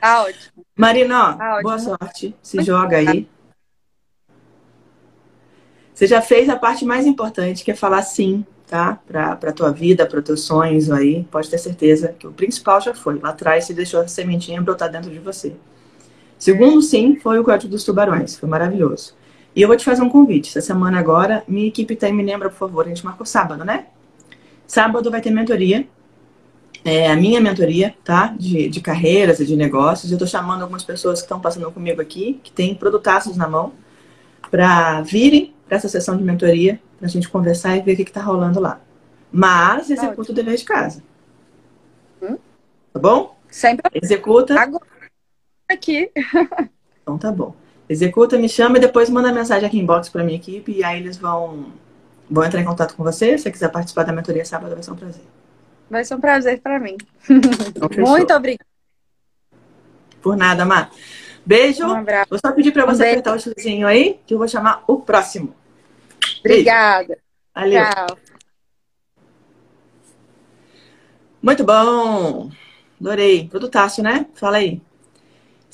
Tá 0.00 0.22
ótimo. 0.22 0.64
Marina, 0.74 1.30
ó, 1.30 1.32
tá 1.34 1.60
boa 1.62 1.78
sorte. 1.78 2.34
Se 2.42 2.62
joga 2.62 2.96
aí. 2.96 3.28
Você 5.94 6.06
já 6.06 6.20
fez 6.20 6.48
a 6.48 6.56
parte 6.56 6.84
mais 6.84 7.06
importante, 7.06 7.64
que 7.64 7.70
é 7.70 7.76
falar 7.76 8.02
sim, 8.02 8.44
tá? 8.66 8.98
Pra, 9.06 9.36
pra 9.36 9.52
tua 9.52 9.72
vida, 9.72 10.06
para 10.06 10.22
teus 10.22 10.42
sonhos 10.42 10.90
aí. 10.90 11.24
Pode 11.24 11.48
ter 11.50 11.58
certeza 11.58 12.14
que 12.18 12.26
o 12.26 12.32
principal 12.32 12.80
já 12.80 12.94
foi. 12.94 13.18
Lá 13.18 13.30
atrás 13.30 13.64
você 13.64 13.74
deixou 13.74 14.00
a 14.00 14.08
sementinha 14.08 14.60
brotar 14.60 14.90
dentro 14.90 15.10
de 15.10 15.18
você. 15.18 15.54
Segundo 16.38 16.82
sim, 16.82 17.16
foi 17.16 17.38
o 17.38 17.44
Código 17.44 17.70
dos 17.70 17.84
Tubarões. 17.84 18.38
Foi 18.38 18.48
maravilhoso. 18.48 19.14
E 19.54 19.62
eu 19.62 19.68
vou 19.68 19.76
te 19.76 19.84
fazer 19.84 20.02
um 20.02 20.10
convite. 20.10 20.50
Essa 20.50 20.60
semana 20.60 20.98
agora, 20.98 21.42
minha 21.48 21.66
equipe 21.66 21.96
tá, 21.96 22.10
me 22.12 22.22
lembra, 22.22 22.50
por 22.50 22.56
favor, 22.56 22.84
a 22.84 22.88
gente 22.88 23.04
marcou 23.04 23.24
sábado, 23.24 23.64
né? 23.64 23.86
Sábado 24.66 25.10
vai 25.10 25.20
ter 25.20 25.30
mentoria 25.30 25.86
é, 26.86 27.10
a 27.10 27.16
minha 27.16 27.40
mentoria, 27.40 27.96
tá? 28.04 28.28
De, 28.38 28.68
de 28.68 28.80
carreiras 28.80 29.40
e 29.40 29.44
de 29.44 29.56
negócios. 29.56 30.12
Eu 30.12 30.16
tô 30.16 30.24
chamando 30.24 30.62
algumas 30.62 30.84
pessoas 30.84 31.18
que 31.18 31.24
estão 31.24 31.40
passando 31.40 31.70
comigo 31.72 32.00
aqui, 32.00 32.40
que 32.44 32.52
têm 32.52 32.76
produtaços 32.76 33.36
na 33.36 33.48
mão, 33.48 33.72
para 34.52 35.00
virem 35.02 35.52
para 35.66 35.78
essa 35.78 35.88
sessão 35.88 36.16
de 36.16 36.22
mentoria, 36.22 36.80
para 36.96 37.08
a 37.08 37.10
gente 37.10 37.28
conversar 37.28 37.76
e 37.76 37.80
ver 37.80 37.94
o 37.94 37.96
que, 37.96 38.02
está 38.02 38.22
rolando 38.22 38.60
lá. 38.60 38.80
Mas 39.32 39.90
executa 39.90 40.30
o 40.30 40.34
dever 40.34 40.56
de 40.56 40.64
casa. 40.64 41.02
Hum? 42.22 42.38
Tá 42.92 43.00
bom? 43.00 43.36
Sempre. 43.50 43.90
Executa. 44.00 44.58
Agora. 44.58 44.86
Aqui. 45.68 46.10
então 47.02 47.18
tá 47.18 47.30
bom. 47.32 47.54
Executa, 47.88 48.36
me 48.36 48.48
chama 48.48 48.78
e 48.78 48.80
depois 48.80 49.08
manda 49.08 49.32
mensagem 49.32 49.66
aqui 49.66 49.78
em 49.78 49.86
box 49.86 50.08
para 50.08 50.24
minha 50.24 50.36
equipe 50.36 50.72
e 50.72 50.82
aí 50.82 50.98
eles 50.98 51.16
vão, 51.16 51.72
vão 52.28 52.44
entrar 52.44 52.60
em 52.60 52.64
contato 52.64 52.96
com 52.96 53.04
você. 53.04 53.38
Se 53.38 53.44
você 53.44 53.50
quiser 53.52 53.70
participar 53.70 54.02
da 54.02 54.12
mentoria 54.12 54.44
sábado, 54.44 54.74
vai 54.74 54.82
ser 54.82 54.90
um 54.90 54.96
prazer. 54.96 55.22
Vai 55.88 56.04
ser 56.04 56.14
um 56.16 56.20
prazer 56.20 56.60
para 56.60 56.80
mim. 56.80 56.96
Então, 57.30 57.88
Muito 57.98 58.34
obrigada. 58.34 58.66
Por 60.20 60.36
nada, 60.36 60.64
Má. 60.64 60.90
Beijo. 61.44 61.86
Um 61.86 61.92
abraço. 61.92 62.30
Vou 62.30 62.38
só 62.44 62.50
pedir 62.50 62.72
para 62.72 62.84
você 62.84 63.04
um 63.04 63.10
apertar 63.10 63.36
o 63.36 63.38
chuzinho 63.38 63.86
aí, 63.86 64.18
que 64.26 64.34
eu 64.34 64.38
vou 64.38 64.48
chamar 64.48 64.82
o 64.88 65.00
próximo. 65.00 65.54
Obrigada. 66.40 67.18
Valeu. 67.54 67.84
Tchau. 67.84 68.18
Muito 71.40 71.62
bom. 71.62 72.50
Adorei. 73.00 73.48
Tudo 73.48 73.68
Tássio, 73.68 74.02
né? 74.02 74.26
Fala 74.34 74.56
aí. 74.56 74.82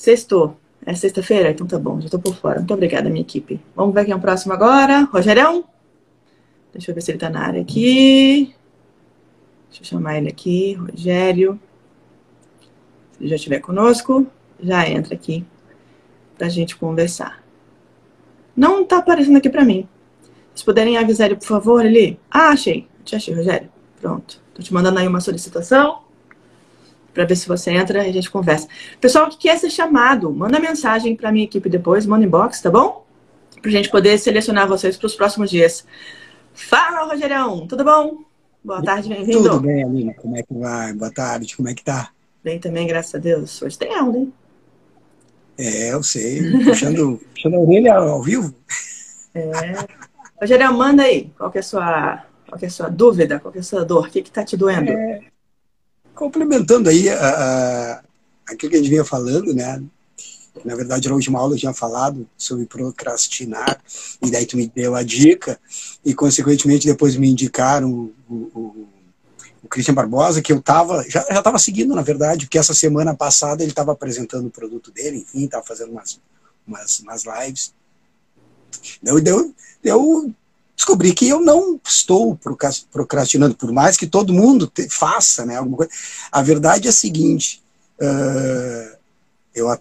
Sextou. 0.03 0.57
É 0.85 0.93
sexta-feira? 0.93 1.51
Então 1.51 1.65
tá 1.65 1.79
bom, 1.79 2.01
já 2.01 2.09
tô 2.09 2.19
por 2.19 2.35
fora. 2.35 2.57
Muito 2.57 2.73
obrigada, 2.73 3.09
minha 3.09 3.21
equipe. 3.21 3.61
Vamos 3.73 3.95
ver 3.95 4.03
quem 4.03 4.11
é 4.11 4.15
o 4.17 4.19
próximo 4.19 4.51
agora. 4.51 5.03
Rogerão? 5.03 5.63
Deixa 6.73 6.91
eu 6.91 6.95
ver 6.95 6.99
se 6.99 7.11
ele 7.11 7.19
tá 7.19 7.29
na 7.29 7.39
área 7.39 7.61
aqui. 7.61 8.53
Deixa 9.69 9.81
eu 9.81 9.85
chamar 9.85 10.17
ele 10.17 10.27
aqui, 10.27 10.73
Rogério. 10.73 11.57
Se 13.13 13.21
ele 13.21 13.29
já 13.29 13.37
estiver 13.37 13.59
conosco, 13.61 14.27
já 14.61 14.85
entra 14.89 15.15
aqui 15.15 15.45
para 16.37 16.47
a 16.47 16.49
gente 16.49 16.75
conversar. 16.75 17.41
Não 18.53 18.81
está 18.81 18.97
aparecendo 18.97 19.37
aqui 19.37 19.49
para 19.49 19.63
mim. 19.63 19.87
Se 20.53 20.65
puderem 20.65 20.97
avisar 20.97 21.27
ele, 21.27 21.37
por 21.37 21.47
favor, 21.47 21.85
ele. 21.85 22.19
Ah, 22.29 22.49
achei. 22.49 22.89
Te 23.05 23.15
achei, 23.15 23.33
Rogério. 23.33 23.69
Pronto. 24.01 24.41
Estou 24.49 24.65
te 24.65 24.73
mandando 24.73 24.99
aí 24.99 25.07
uma 25.07 25.21
solicitação 25.21 26.02
para 27.13 27.25
ver 27.25 27.35
se 27.35 27.47
você 27.47 27.71
entra 27.71 28.05
e 28.05 28.09
a 28.09 28.13
gente 28.13 28.29
conversa. 28.29 28.67
Pessoal 28.99 29.29
que 29.29 29.37
quer 29.37 29.57
ser 29.57 29.69
chamado, 29.69 30.31
manda 30.31 30.59
mensagem 30.59 31.15
para 31.15 31.31
minha 31.31 31.45
equipe 31.45 31.69
depois, 31.69 32.05
manda 32.05 32.25
inbox, 32.25 32.61
tá 32.61 32.71
bom? 32.71 33.05
Para 33.61 33.69
a 33.69 33.73
gente 33.73 33.89
poder 33.89 34.17
selecionar 34.17 34.67
vocês 34.67 34.97
para 34.97 35.07
os 35.07 35.15
próximos 35.15 35.49
dias. 35.49 35.85
Fala, 36.53 37.07
Rogerão, 37.07 37.67
tudo 37.67 37.83
bom? 37.83 38.23
Boa 38.63 38.81
tarde, 38.81 39.09
bem-vindo. 39.09 39.43
Tudo 39.43 39.59
bem, 39.61 39.83
Aline? 39.83 40.13
Como 40.15 40.37
é 40.37 40.41
que 40.41 40.53
vai? 40.53 40.93
Boa 40.93 41.11
tarde, 41.11 41.55
como 41.55 41.69
é 41.69 41.73
que 41.73 41.83
tá? 41.83 42.09
Bem 42.43 42.59
também, 42.59 42.87
graças 42.87 43.15
a 43.15 43.17
Deus. 43.17 43.61
Hoje 43.61 43.77
tem 43.77 43.93
aula, 43.93 44.17
hein? 44.17 44.33
É, 45.57 45.93
eu 45.93 46.03
sei. 46.03 46.41
Puxando, 46.63 47.21
puxando 47.33 47.55
a 47.55 47.59
orelha 47.59 47.93
ao 47.95 48.21
vivo. 48.21 48.53
É. 49.35 49.43
Rogério, 50.39 50.73
manda 50.73 51.03
aí. 51.03 51.31
Qual 51.37 51.51
que 51.51 51.57
é 51.57 51.61
a 51.61 51.63
sua, 51.63 52.25
qual 52.47 52.59
é 52.61 52.65
a 52.65 52.69
sua 52.69 52.89
dúvida? 52.89 53.39
Qual 53.39 53.53
é 53.55 53.59
a 53.59 53.63
sua 53.63 53.85
dor? 53.85 54.07
O 54.07 54.09
que 54.09 54.19
está 54.19 54.43
te 54.43 54.57
doendo? 54.57 54.91
É, 54.91 55.21
complementando 56.13 56.89
aí 56.89 57.09
a, 57.09 58.03
aquilo 58.47 58.71
que 58.71 58.77
a 58.77 58.79
gente 58.79 58.89
vinha 58.89 59.05
falando, 59.05 59.53
né? 59.53 59.81
Na 60.63 60.75
verdade, 60.75 61.09
na 61.09 61.15
última 61.15 61.39
aula 61.39 61.55
eu 61.55 61.59
tinha 61.59 61.73
falado 61.73 62.29
sobre 62.37 62.65
procrastinar, 62.65 63.81
e 64.21 64.29
daí 64.29 64.45
tu 64.45 64.55
me 64.55 64.67
deu 64.67 64.93
a 64.95 65.01
dica, 65.01 65.59
e 66.05 66.13
consequentemente 66.13 66.85
depois 66.85 67.15
me 67.15 67.27
indicaram 67.27 68.11
o, 68.29 68.33
o, 68.33 68.87
o 69.63 69.67
Christian 69.67 69.95
Barbosa, 69.95 70.41
que 70.41 70.53
eu 70.53 70.61
tava, 70.61 71.03
já 71.09 71.21
estava 71.29 71.57
seguindo, 71.57 71.95
na 71.95 72.03
verdade, 72.03 72.45
porque 72.45 72.59
essa 72.59 72.73
semana 72.73 73.15
passada 73.15 73.63
ele 73.63 73.71
estava 73.71 73.93
apresentando 73.93 74.45
o 74.45 74.51
produto 74.51 74.91
dele, 74.91 75.17
enfim, 75.17 75.45
estava 75.45 75.65
fazendo 75.65 75.91
umas, 75.91 76.19
umas, 76.67 76.99
umas 76.99 77.23
lives. 77.25 77.73
Eu, 79.03 79.17
eu, 79.19 79.55
eu 79.83 80.33
descobri 80.75 81.13
que 81.13 81.27
eu 81.27 81.39
não 81.39 81.79
estou 81.85 82.37
procrastinando, 82.91 83.55
por 83.55 83.71
mais 83.71 83.95
que 83.97 84.07
todo 84.07 84.33
mundo 84.33 84.67
te, 84.67 84.89
faça 84.89 85.45
né, 85.45 85.57
alguma 85.57 85.77
coisa. 85.77 85.91
A 86.31 86.41
verdade 86.41 86.87
é 86.87 86.89
a 86.89 86.93
seguinte, 86.93 87.61
uh, 88.01 88.97
eu 89.53 89.77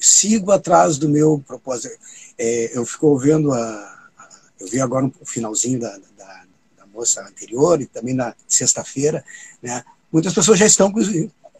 sigo 0.00 0.52
atrás 0.52 0.96
do 0.96 1.08
meu 1.08 1.42
propósito. 1.46 1.94
É, 2.38 2.76
eu 2.76 2.86
fico 2.86 3.16
vendo 3.18 3.52
a, 3.52 3.58
a, 3.58 4.28
eu 4.60 4.68
vi 4.68 4.80
agora 4.80 5.10
o 5.20 5.26
finalzinho 5.26 5.80
da, 5.80 5.90
da, 5.90 6.44
da, 6.78 6.86
moça 6.92 7.22
anterior 7.22 7.80
e 7.80 7.86
também 7.86 8.14
na 8.14 8.34
sexta-feira, 8.46 9.24
né? 9.60 9.84
Muitas 10.12 10.34
pessoas 10.34 10.58
já 10.58 10.66
estão 10.66 10.92
com 10.92 11.00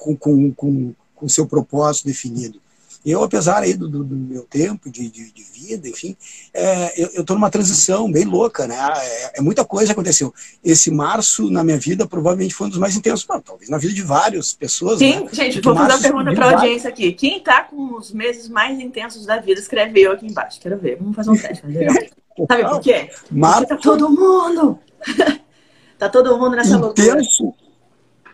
com, 0.02 0.16
com, 0.16 0.52
com, 0.52 0.94
com 1.14 1.28
seu 1.28 1.46
propósito 1.46 2.06
definido. 2.06 2.60
Eu, 3.04 3.22
apesar 3.24 3.62
aí 3.62 3.74
do, 3.74 3.88
do, 3.88 4.04
do 4.04 4.14
meu 4.14 4.42
tempo 4.42 4.88
de, 4.90 5.08
de, 5.10 5.32
de 5.32 5.42
vida, 5.42 5.88
enfim, 5.88 6.16
é, 6.54 7.02
eu 7.16 7.20
estou 7.22 7.34
numa 7.34 7.50
transição 7.50 8.10
bem 8.10 8.24
louca, 8.24 8.66
né? 8.66 8.76
É, 8.96 9.38
é, 9.38 9.40
muita 9.40 9.64
coisa 9.64 9.92
aconteceu. 9.92 10.32
Esse 10.64 10.90
março 10.90 11.50
na 11.50 11.64
minha 11.64 11.78
vida 11.78 12.06
provavelmente 12.06 12.54
foi 12.54 12.68
um 12.68 12.70
dos 12.70 12.78
mais 12.78 12.96
intensos, 12.96 13.26
talvez 13.44 13.68
na 13.68 13.78
vida 13.78 13.92
de 13.92 14.02
várias 14.02 14.52
pessoas. 14.52 14.98
Quem, 14.98 15.24
né? 15.24 15.30
Gente, 15.32 15.60
vou 15.60 15.74
fazer 15.74 15.92
uma 15.92 16.00
pergunta 16.00 16.34
para 16.34 16.46
a 16.46 16.52
audiência 16.52 16.88
aqui. 16.88 17.12
Quem 17.12 17.38
está 17.38 17.62
com 17.64 17.96
os 17.96 18.12
meses 18.12 18.48
mais 18.48 18.78
intensos 18.78 19.26
da 19.26 19.38
vida, 19.38 19.60
escreve 19.60 20.00
eu 20.00 20.12
aqui 20.12 20.26
embaixo. 20.26 20.60
Quero 20.60 20.78
ver. 20.78 20.96
Vamos 20.96 21.16
fazer 21.16 21.30
um 21.30 21.36
teste. 21.36 21.62
Sabe 22.48 22.68
por 22.68 22.80
quê? 22.80 23.10
Março... 23.30 23.66
Porque 23.66 23.74
tá 23.74 23.80
todo 23.82 24.08
mundo. 24.08 24.78
tá 25.98 26.08
todo 26.08 26.38
mundo 26.38 26.56
nessa 26.56 26.78
loucura. 26.78 27.20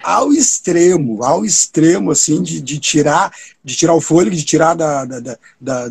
Ao 0.02 0.32
extremo, 0.32 1.22
ao 1.24 1.44
extremo, 1.44 2.10
assim, 2.10 2.42
de, 2.42 2.60
de 2.60 2.78
tirar 2.78 3.32
de 3.64 3.76
tirar 3.76 3.94
o 3.94 4.00
fôlego, 4.00 4.34
de 4.34 4.44
tirar 4.44 4.74
da, 4.74 5.04
da, 5.04 5.20
da, 5.20 5.38
da, 5.60 5.88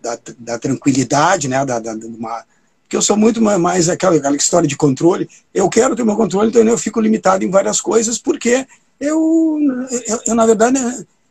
da, 0.00 0.18
da 0.38 0.58
tranquilidade, 0.58 1.48
né, 1.48 1.64
da, 1.64 1.78
da, 1.78 1.92
uma, 1.92 2.44
porque 2.88 2.96
eu 2.96 3.02
sou 3.02 3.18
muito 3.18 3.42
mais 3.42 3.90
aquela, 3.90 4.16
aquela 4.16 4.34
história 4.34 4.66
de 4.66 4.74
controle. 4.74 5.28
Eu 5.52 5.68
quero 5.68 5.94
ter 5.94 6.06
meu 6.06 6.16
controle, 6.16 6.48
então 6.48 6.62
eu 6.62 6.78
fico 6.78 7.02
limitado 7.02 7.44
em 7.44 7.50
várias 7.50 7.82
coisas, 7.82 8.18
porque 8.18 8.66
eu, 8.98 9.58
eu, 10.06 10.20
eu 10.28 10.34
na 10.34 10.46
verdade, 10.46 10.78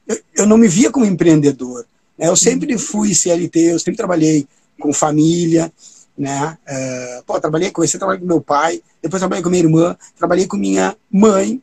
eu, 0.08 0.20
eu, 0.36 0.46
não 0.46 0.56
me 0.56 0.68
via 0.68 0.92
como 0.92 1.04
empreendedor. 1.04 1.84
Né? 2.16 2.28
Eu 2.28 2.36
sempre 2.36 2.78
fui 2.78 3.16
CLT, 3.16 3.60
eu 3.74 3.80
sempre 3.80 3.98
trabalhei 3.98 4.48
com 4.80 4.94
família, 4.94 5.74
né? 6.18 6.58
Uh, 6.68 7.24
pô, 7.24 7.40
trabalhei, 7.40 7.70
comecei 7.70 7.98
a 7.98 8.00
trabalhar 8.00 8.20
com 8.20 8.26
meu 8.26 8.42
pai, 8.42 8.82
depois 9.02 9.22
trabalhei 9.22 9.44
com 9.44 9.50
minha 9.50 9.64
irmã, 9.64 9.98
trabalhei 10.18 10.48
com 10.48 10.58
minha 10.58 10.98
mãe, 11.12 11.62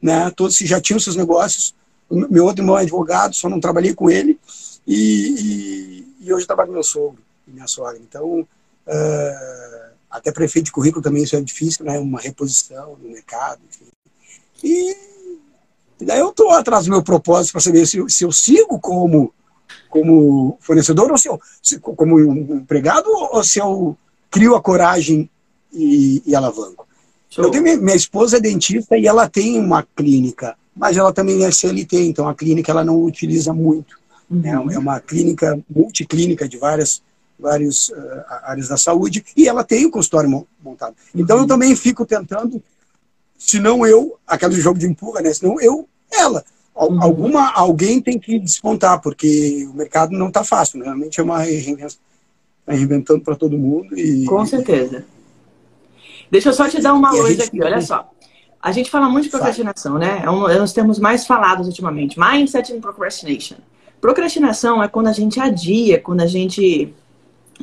né? 0.00 0.30
Todos 0.30 0.56
já 0.58 0.80
tinham 0.80 0.98
seus 0.98 1.14
negócios. 1.14 1.74
Meu 2.10 2.44
outro 2.44 2.62
irmão 2.62 2.76
é 2.76 2.82
advogado, 2.82 3.34
só 3.34 3.48
não 3.48 3.60
trabalhei 3.60 3.94
com 3.94 4.10
ele. 4.10 4.38
E, 4.86 6.04
e, 6.20 6.26
e 6.26 6.34
hoje 6.34 6.46
trabalho 6.46 6.68
com 6.68 6.74
meu 6.74 6.82
sogro 6.82 7.18
e 7.46 7.52
minha 7.52 7.68
sogra. 7.68 7.98
Então, 7.98 8.40
uh, 8.40 9.92
até 10.10 10.32
prefeito 10.32 10.66
de 10.66 10.72
currículo 10.72 11.02
também 11.02 11.22
isso 11.22 11.36
é 11.36 11.40
difícil, 11.40 11.84
né? 11.84 11.98
Uma 11.98 12.20
reposição 12.20 12.98
no 13.00 13.08
mercado, 13.08 13.60
enfim. 13.70 13.86
E, 14.64 14.96
e 16.00 16.04
daí 16.04 16.18
eu 16.18 16.30
estou 16.30 16.50
atrás 16.50 16.84
do 16.84 16.90
meu 16.90 17.02
propósito 17.02 17.52
para 17.52 17.60
saber 17.60 17.86
se, 17.86 18.04
se 18.08 18.24
eu 18.24 18.32
sigo 18.32 18.80
como 18.80 19.32
como 19.92 20.56
fornecedor 20.58 21.12
ou 21.12 21.18
se 21.18 21.28
eu, 21.28 21.38
se, 21.62 21.78
como 21.78 22.16
um 22.16 22.56
empregado 22.56 23.10
ou 23.10 23.44
se 23.44 23.58
eu 23.58 23.94
crio 24.30 24.56
a 24.56 24.62
coragem 24.62 25.28
e, 25.70 26.22
e 26.24 26.34
alavanco. 26.34 26.88
Show. 27.28 27.44
Eu 27.44 27.50
tenho 27.50 27.62
minha, 27.62 27.76
minha, 27.76 27.94
esposa 27.94 28.38
é 28.38 28.40
dentista 28.40 28.96
e 28.96 29.06
ela 29.06 29.28
tem 29.28 29.60
uma 29.60 29.82
clínica, 29.82 30.56
mas 30.74 30.96
ela 30.96 31.12
também 31.12 31.44
é 31.44 31.50
CLT, 31.50 32.04
então 32.04 32.26
a 32.26 32.34
clínica 32.34 32.72
ela 32.72 32.82
não 32.82 33.02
utiliza 33.02 33.52
muito. 33.52 33.98
Né? 34.30 34.58
Uhum. 34.58 34.70
É 34.70 34.78
uma 34.78 34.98
clínica 34.98 35.62
multiclínica 35.68 36.48
de 36.48 36.56
várias 36.56 37.02
várias 37.38 37.90
uh, 37.90 37.94
áreas 38.44 38.68
da 38.68 38.78
saúde 38.78 39.22
e 39.36 39.46
ela 39.46 39.62
tem 39.62 39.84
o 39.84 39.90
consultório 39.90 40.46
montado. 40.62 40.96
Então 41.14 41.36
uhum. 41.36 41.42
eu 41.42 41.48
também 41.48 41.76
fico 41.76 42.06
tentando, 42.06 42.62
se 43.36 43.60
não 43.60 43.86
eu, 43.86 44.16
aquele 44.26 44.58
jogo 44.58 44.78
de 44.78 44.86
empurra, 44.86 45.20
né? 45.20 45.34
Se 45.34 45.42
não 45.42 45.60
eu, 45.60 45.86
ela. 46.10 46.42
Uhum. 46.74 47.02
Alguma, 47.02 47.52
alguém 47.52 48.00
tem 48.00 48.18
que 48.18 48.38
despontar, 48.38 49.00
porque 49.00 49.68
o 49.70 49.76
mercado 49.76 50.12
não 50.12 50.28
está 50.28 50.42
fácil. 50.42 50.78
Né? 50.78 50.86
Realmente 50.86 51.20
é 51.20 51.22
uma 51.22 51.38
reinvenção, 51.38 52.00
tá 52.64 52.72
reinventando 52.72 53.20
para 53.20 53.36
todo 53.36 53.58
mundo. 53.58 53.96
E, 53.98 54.24
Com 54.24 54.44
certeza. 54.46 55.04
Deixa 56.30 56.48
eu 56.48 56.52
só 56.54 56.68
te 56.68 56.80
dar 56.80 56.94
uma 56.94 57.10
luz 57.12 57.38
aqui, 57.40 57.62
olha 57.62 57.80
só. 57.80 58.10
A 58.60 58.72
gente 58.72 58.90
fala 58.90 59.08
muito 59.08 59.24
de 59.24 59.30
procrastinação, 59.30 59.98
né? 59.98 60.22
É 60.24 60.30
um, 60.30 60.48
é 60.48 60.56
um 60.56 60.62
dos 60.62 60.72
termos 60.72 60.98
mais 60.98 61.26
falados 61.26 61.66
ultimamente. 61.66 62.18
Mindset 62.18 62.72
and 62.72 62.80
procrastination. 62.80 63.56
Procrastinação 64.00 64.82
é 64.82 64.88
quando 64.88 65.08
a 65.08 65.12
gente 65.12 65.38
adia, 65.38 66.00
quando 66.00 66.22
a 66.22 66.26
gente 66.26 66.94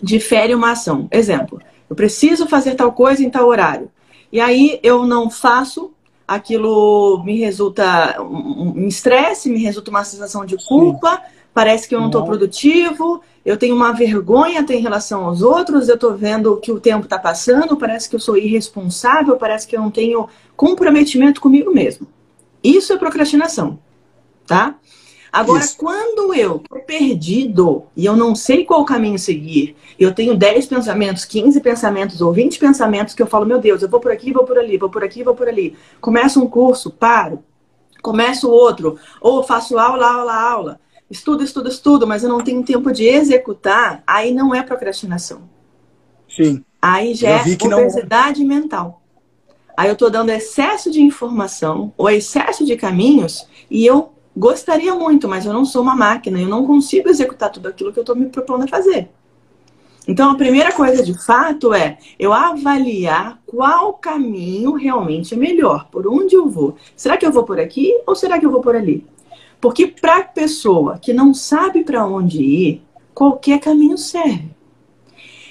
difere 0.04 0.54
uma 0.54 0.72
ação. 0.72 1.08
Exemplo, 1.10 1.60
eu 1.90 1.96
preciso 1.96 2.48
fazer 2.48 2.76
tal 2.76 2.92
coisa 2.92 3.24
em 3.24 3.30
tal 3.30 3.48
horário. 3.48 3.90
E 4.32 4.40
aí 4.40 4.80
eu 4.84 5.06
não 5.06 5.30
faço 5.30 5.92
aquilo 6.30 7.24
me 7.26 7.40
resulta 7.40 8.22
um 8.22 8.88
estresse, 8.88 9.50
me 9.50 9.64
resulta 9.64 9.90
uma 9.90 10.04
sensação 10.04 10.46
de 10.46 10.58
culpa, 10.68 11.16
Sim. 11.16 11.22
parece 11.52 11.90
que 11.90 11.96
eu 11.96 12.00
não 12.00 12.06
estou 12.06 12.24
produtivo, 12.24 13.22
eu 13.44 13.58
tenho 13.58 13.76
uma 13.76 13.92
vergonha 13.92 14.64
em 14.70 14.80
relação 14.80 15.26
aos 15.26 15.42
outros, 15.42 15.90
eu 15.90 15.96
estou 15.96 16.16
vendo 16.16 16.58
que 16.58 16.72
o 16.72 16.80
tempo 16.80 17.06
está 17.06 17.18
passando, 17.18 17.76
parece 17.76 18.08
que 18.08 18.16
eu 18.16 18.20
sou 18.20 18.38
irresponsável, 18.38 19.38
parece 19.38 19.68
que 19.68 19.76
eu 19.76 19.82
não 19.82 19.90
tenho 19.90 20.30
comprometimento 20.56 21.42
comigo 21.42 21.74
mesmo. 21.74 22.06
Isso 22.64 22.94
é 22.94 22.98
procrastinação, 22.98 23.80
tá? 24.46 24.76
Agora, 25.32 25.64
Isso. 25.64 25.78
quando 25.78 26.34
eu 26.34 26.58
estou 26.58 26.80
perdido 26.80 27.84
e 27.96 28.06
eu 28.06 28.16
não 28.16 28.34
sei 28.34 28.66
qual 28.66 28.84
caminho 28.84 29.20
seguir, 29.20 29.76
eu 29.98 30.14
tenho 30.14 30.36
10 30.36 30.66
pensamentos, 30.66 31.26
15 31.26 31.62
pensamentos 31.62 32.22
ou 32.22 32.34
20 32.34 32.58
pensamentos 32.58 33.14
que 33.14 33.22
eu 33.22 33.28
falo, 33.28 33.46
meu 33.46 33.60
Deus, 33.60 33.82
eu 33.82 33.90
vou 33.90 34.00
por 34.00 34.12
aqui, 34.12 34.34
vou 34.34 34.44
por 34.44 34.58
ali, 34.58 34.78
vou 34.78 34.90
por 34.90 35.04
aqui, 35.04 35.24
vou 35.24 35.36
por 35.36 35.48
ali. 35.48 35.76
Começo 36.02 36.42
um 36.42 36.48
curso, 36.48 36.90
paro. 36.90 37.44
Começo 38.02 38.50
outro, 38.50 38.98
ou 39.20 39.44
faço 39.44 39.78
aula, 39.78 40.08
aula, 40.08 40.34
aula. 40.34 40.80
Estudo, 41.12 41.44
estudo, 41.44 41.70
estudo, 41.70 42.08
mas 42.08 42.24
eu 42.24 42.30
não 42.30 42.42
tenho 42.42 42.64
tempo 42.64 42.92
de 42.92 43.06
executar, 43.06 44.04
aí 44.08 44.34
não 44.34 44.56
é 44.56 44.64
procrastinação. 44.64 45.50
Sim. 46.30 46.64
Aí 46.82 47.14
já 47.14 47.30
é 47.30 47.42
obesidade 47.42 48.42
não... 48.42 48.48
mental. 48.48 49.02
Aí 49.76 49.90
eu 49.90 49.94
estou 49.94 50.10
dando 50.10 50.30
excesso 50.30 50.92
de 50.92 51.02
informação 51.02 51.94
ou 51.98 52.10
excesso 52.10 52.66
de 52.66 52.76
caminhos 52.76 53.48
e 53.70 53.86
eu 53.86 54.12
gostaria 54.40 54.96
muito, 54.96 55.28
mas 55.28 55.46
eu 55.46 55.52
não 55.52 55.66
sou 55.66 55.82
uma 55.82 55.96
máquina, 55.96 56.40
eu 56.40 56.48
não 56.48 56.66
consigo 56.66 57.10
executar 57.10 57.52
tudo 57.52 57.68
aquilo 57.68 57.92
que 57.92 58.00
eu 58.00 58.04
estou 58.04 58.16
me 58.16 58.28
propondo 58.28 58.64
a 58.64 58.68
fazer. 58.68 59.10
Então, 60.08 60.32
a 60.32 60.36
primeira 60.36 60.72
coisa 60.72 61.04
de 61.04 61.14
fato 61.24 61.74
é 61.74 61.98
eu 62.18 62.32
avaliar 62.32 63.40
qual 63.46 63.94
caminho 63.94 64.72
realmente 64.74 65.34
é 65.34 65.38
melhor, 65.38 65.90
por 65.92 66.08
onde 66.08 66.36
eu 66.36 66.50
vou. 66.50 66.78
Será 66.96 67.18
que 67.18 67.26
eu 67.26 67.32
vou 67.34 67.44
por 67.44 67.60
aqui 67.60 67.94
ou 68.08 68.16
será 68.16 68.40
que 68.40 68.46
eu 68.46 68.50
vou 68.50 68.62
por 68.62 68.76
ali? 68.76 69.06
Porque 69.60 69.88
para 69.88 70.20
a 70.20 70.24
pessoa 70.24 70.98
que 70.98 71.12
não 71.12 71.34
sabe 71.34 71.84
para 71.84 72.06
onde 72.08 72.42
ir, 72.42 72.82
qualquer 73.14 73.60
caminho 73.60 73.98
serve. 73.98 74.50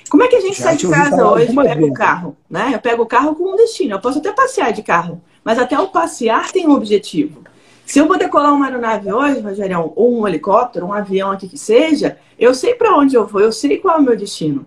Como 0.08 0.22
é 0.22 0.28
que 0.28 0.36
a 0.36 0.40
gente 0.40 0.56
Já 0.56 0.64
sai 0.64 0.76
de 0.76 0.88
casa 0.88 1.30
hoje 1.30 1.52
e 1.52 1.54
pega 1.54 1.84
o 1.84 1.92
carro? 1.92 2.36
Né? 2.48 2.70
Eu 2.72 2.80
pego 2.80 3.02
o 3.02 3.06
carro 3.06 3.36
com 3.36 3.52
um 3.52 3.56
destino. 3.56 3.94
Eu 3.94 4.00
posso 4.00 4.18
até 4.18 4.32
passear 4.32 4.72
de 4.72 4.82
carro, 4.82 5.20
mas 5.44 5.58
até 5.58 5.78
o 5.78 5.88
passear 5.88 6.50
tem 6.50 6.66
um 6.66 6.72
objetivo. 6.72 7.47
Se 7.88 7.98
eu 7.98 8.06
vou 8.06 8.18
decolar 8.18 8.52
uma 8.52 8.66
aeronave 8.66 9.10
hoje, 9.10 9.40
Rogério, 9.40 9.94
ou 9.96 10.20
um 10.20 10.28
helicóptero, 10.28 10.84
um 10.84 10.92
avião 10.92 11.30
aqui 11.30 11.48
que 11.48 11.56
seja, 11.56 12.18
eu 12.38 12.54
sei 12.54 12.74
para 12.74 12.94
onde 12.94 13.16
eu 13.16 13.26
vou, 13.26 13.40
eu 13.40 13.50
sei 13.50 13.78
qual 13.78 13.96
é 13.96 13.98
o 13.98 14.02
meu 14.02 14.14
destino. 14.14 14.66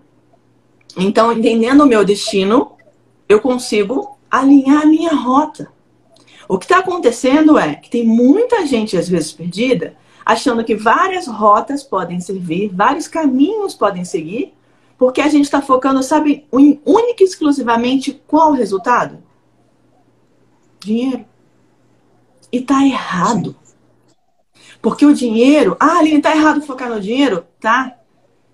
Então, 0.96 1.32
entendendo 1.32 1.82
o 1.84 1.86
meu 1.86 2.04
destino, 2.04 2.72
eu 3.28 3.40
consigo 3.40 4.18
alinhar 4.28 4.82
a 4.82 4.86
minha 4.86 5.14
rota. 5.14 5.70
O 6.48 6.58
que 6.58 6.64
está 6.64 6.78
acontecendo 6.80 7.56
é 7.56 7.76
que 7.76 7.88
tem 7.88 8.04
muita 8.04 8.66
gente, 8.66 8.96
às 8.96 9.08
vezes, 9.08 9.30
perdida, 9.30 9.94
achando 10.26 10.64
que 10.64 10.74
várias 10.74 11.28
rotas 11.28 11.84
podem 11.84 12.18
servir, 12.18 12.72
vários 12.74 13.06
caminhos 13.06 13.72
podem 13.72 14.04
seguir, 14.04 14.52
porque 14.98 15.20
a 15.20 15.28
gente 15.28 15.44
está 15.44 15.62
focando, 15.62 16.02
sabe, 16.02 16.44
única 16.50 17.22
e 17.22 17.24
exclusivamente 17.24 18.20
qual 18.26 18.50
o 18.50 18.56
resultado? 18.56 19.22
Dinheiro. 20.80 21.31
E 22.52 22.60
tá 22.60 22.84
errado. 22.84 23.56
Porque 24.82 25.06
o 25.06 25.14
dinheiro. 25.14 25.76
Ah, 25.80 25.98
Aline, 25.98 26.20
tá 26.20 26.36
errado 26.36 26.60
focar 26.60 26.90
no 26.90 27.00
dinheiro? 27.00 27.46
Tá. 27.58 27.96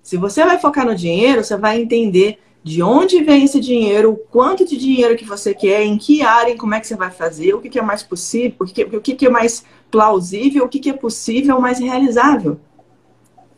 Se 0.02 0.16
você 0.16 0.44
vai 0.44 0.58
focar 0.58 0.86
no 0.86 0.94
dinheiro, 0.94 1.42
você 1.42 1.56
vai 1.56 1.80
entender 1.80 2.38
de 2.62 2.82
onde 2.82 3.22
vem 3.22 3.44
esse 3.44 3.60
dinheiro, 3.60 4.12
o 4.12 4.16
quanto 4.16 4.64
de 4.64 4.76
dinheiro 4.76 5.16
que 5.16 5.24
você 5.24 5.54
quer, 5.54 5.84
em 5.84 5.96
que 5.96 6.22
área, 6.22 6.56
como 6.56 6.74
é 6.74 6.80
que 6.80 6.86
você 6.86 6.96
vai 6.96 7.10
fazer, 7.10 7.54
o 7.54 7.60
que, 7.60 7.70
que 7.70 7.78
é 7.78 7.82
mais 7.82 8.02
possível, 8.02 8.56
o 8.60 8.64
que, 8.64 8.82
o 8.84 9.00
que, 9.00 9.14
que 9.14 9.26
é 9.26 9.30
mais 9.30 9.64
plausível, 9.90 10.64
o 10.64 10.68
que, 10.68 10.78
que 10.78 10.90
é 10.90 10.92
possível, 10.92 11.60
mais 11.60 11.78
realizável. 11.78 12.60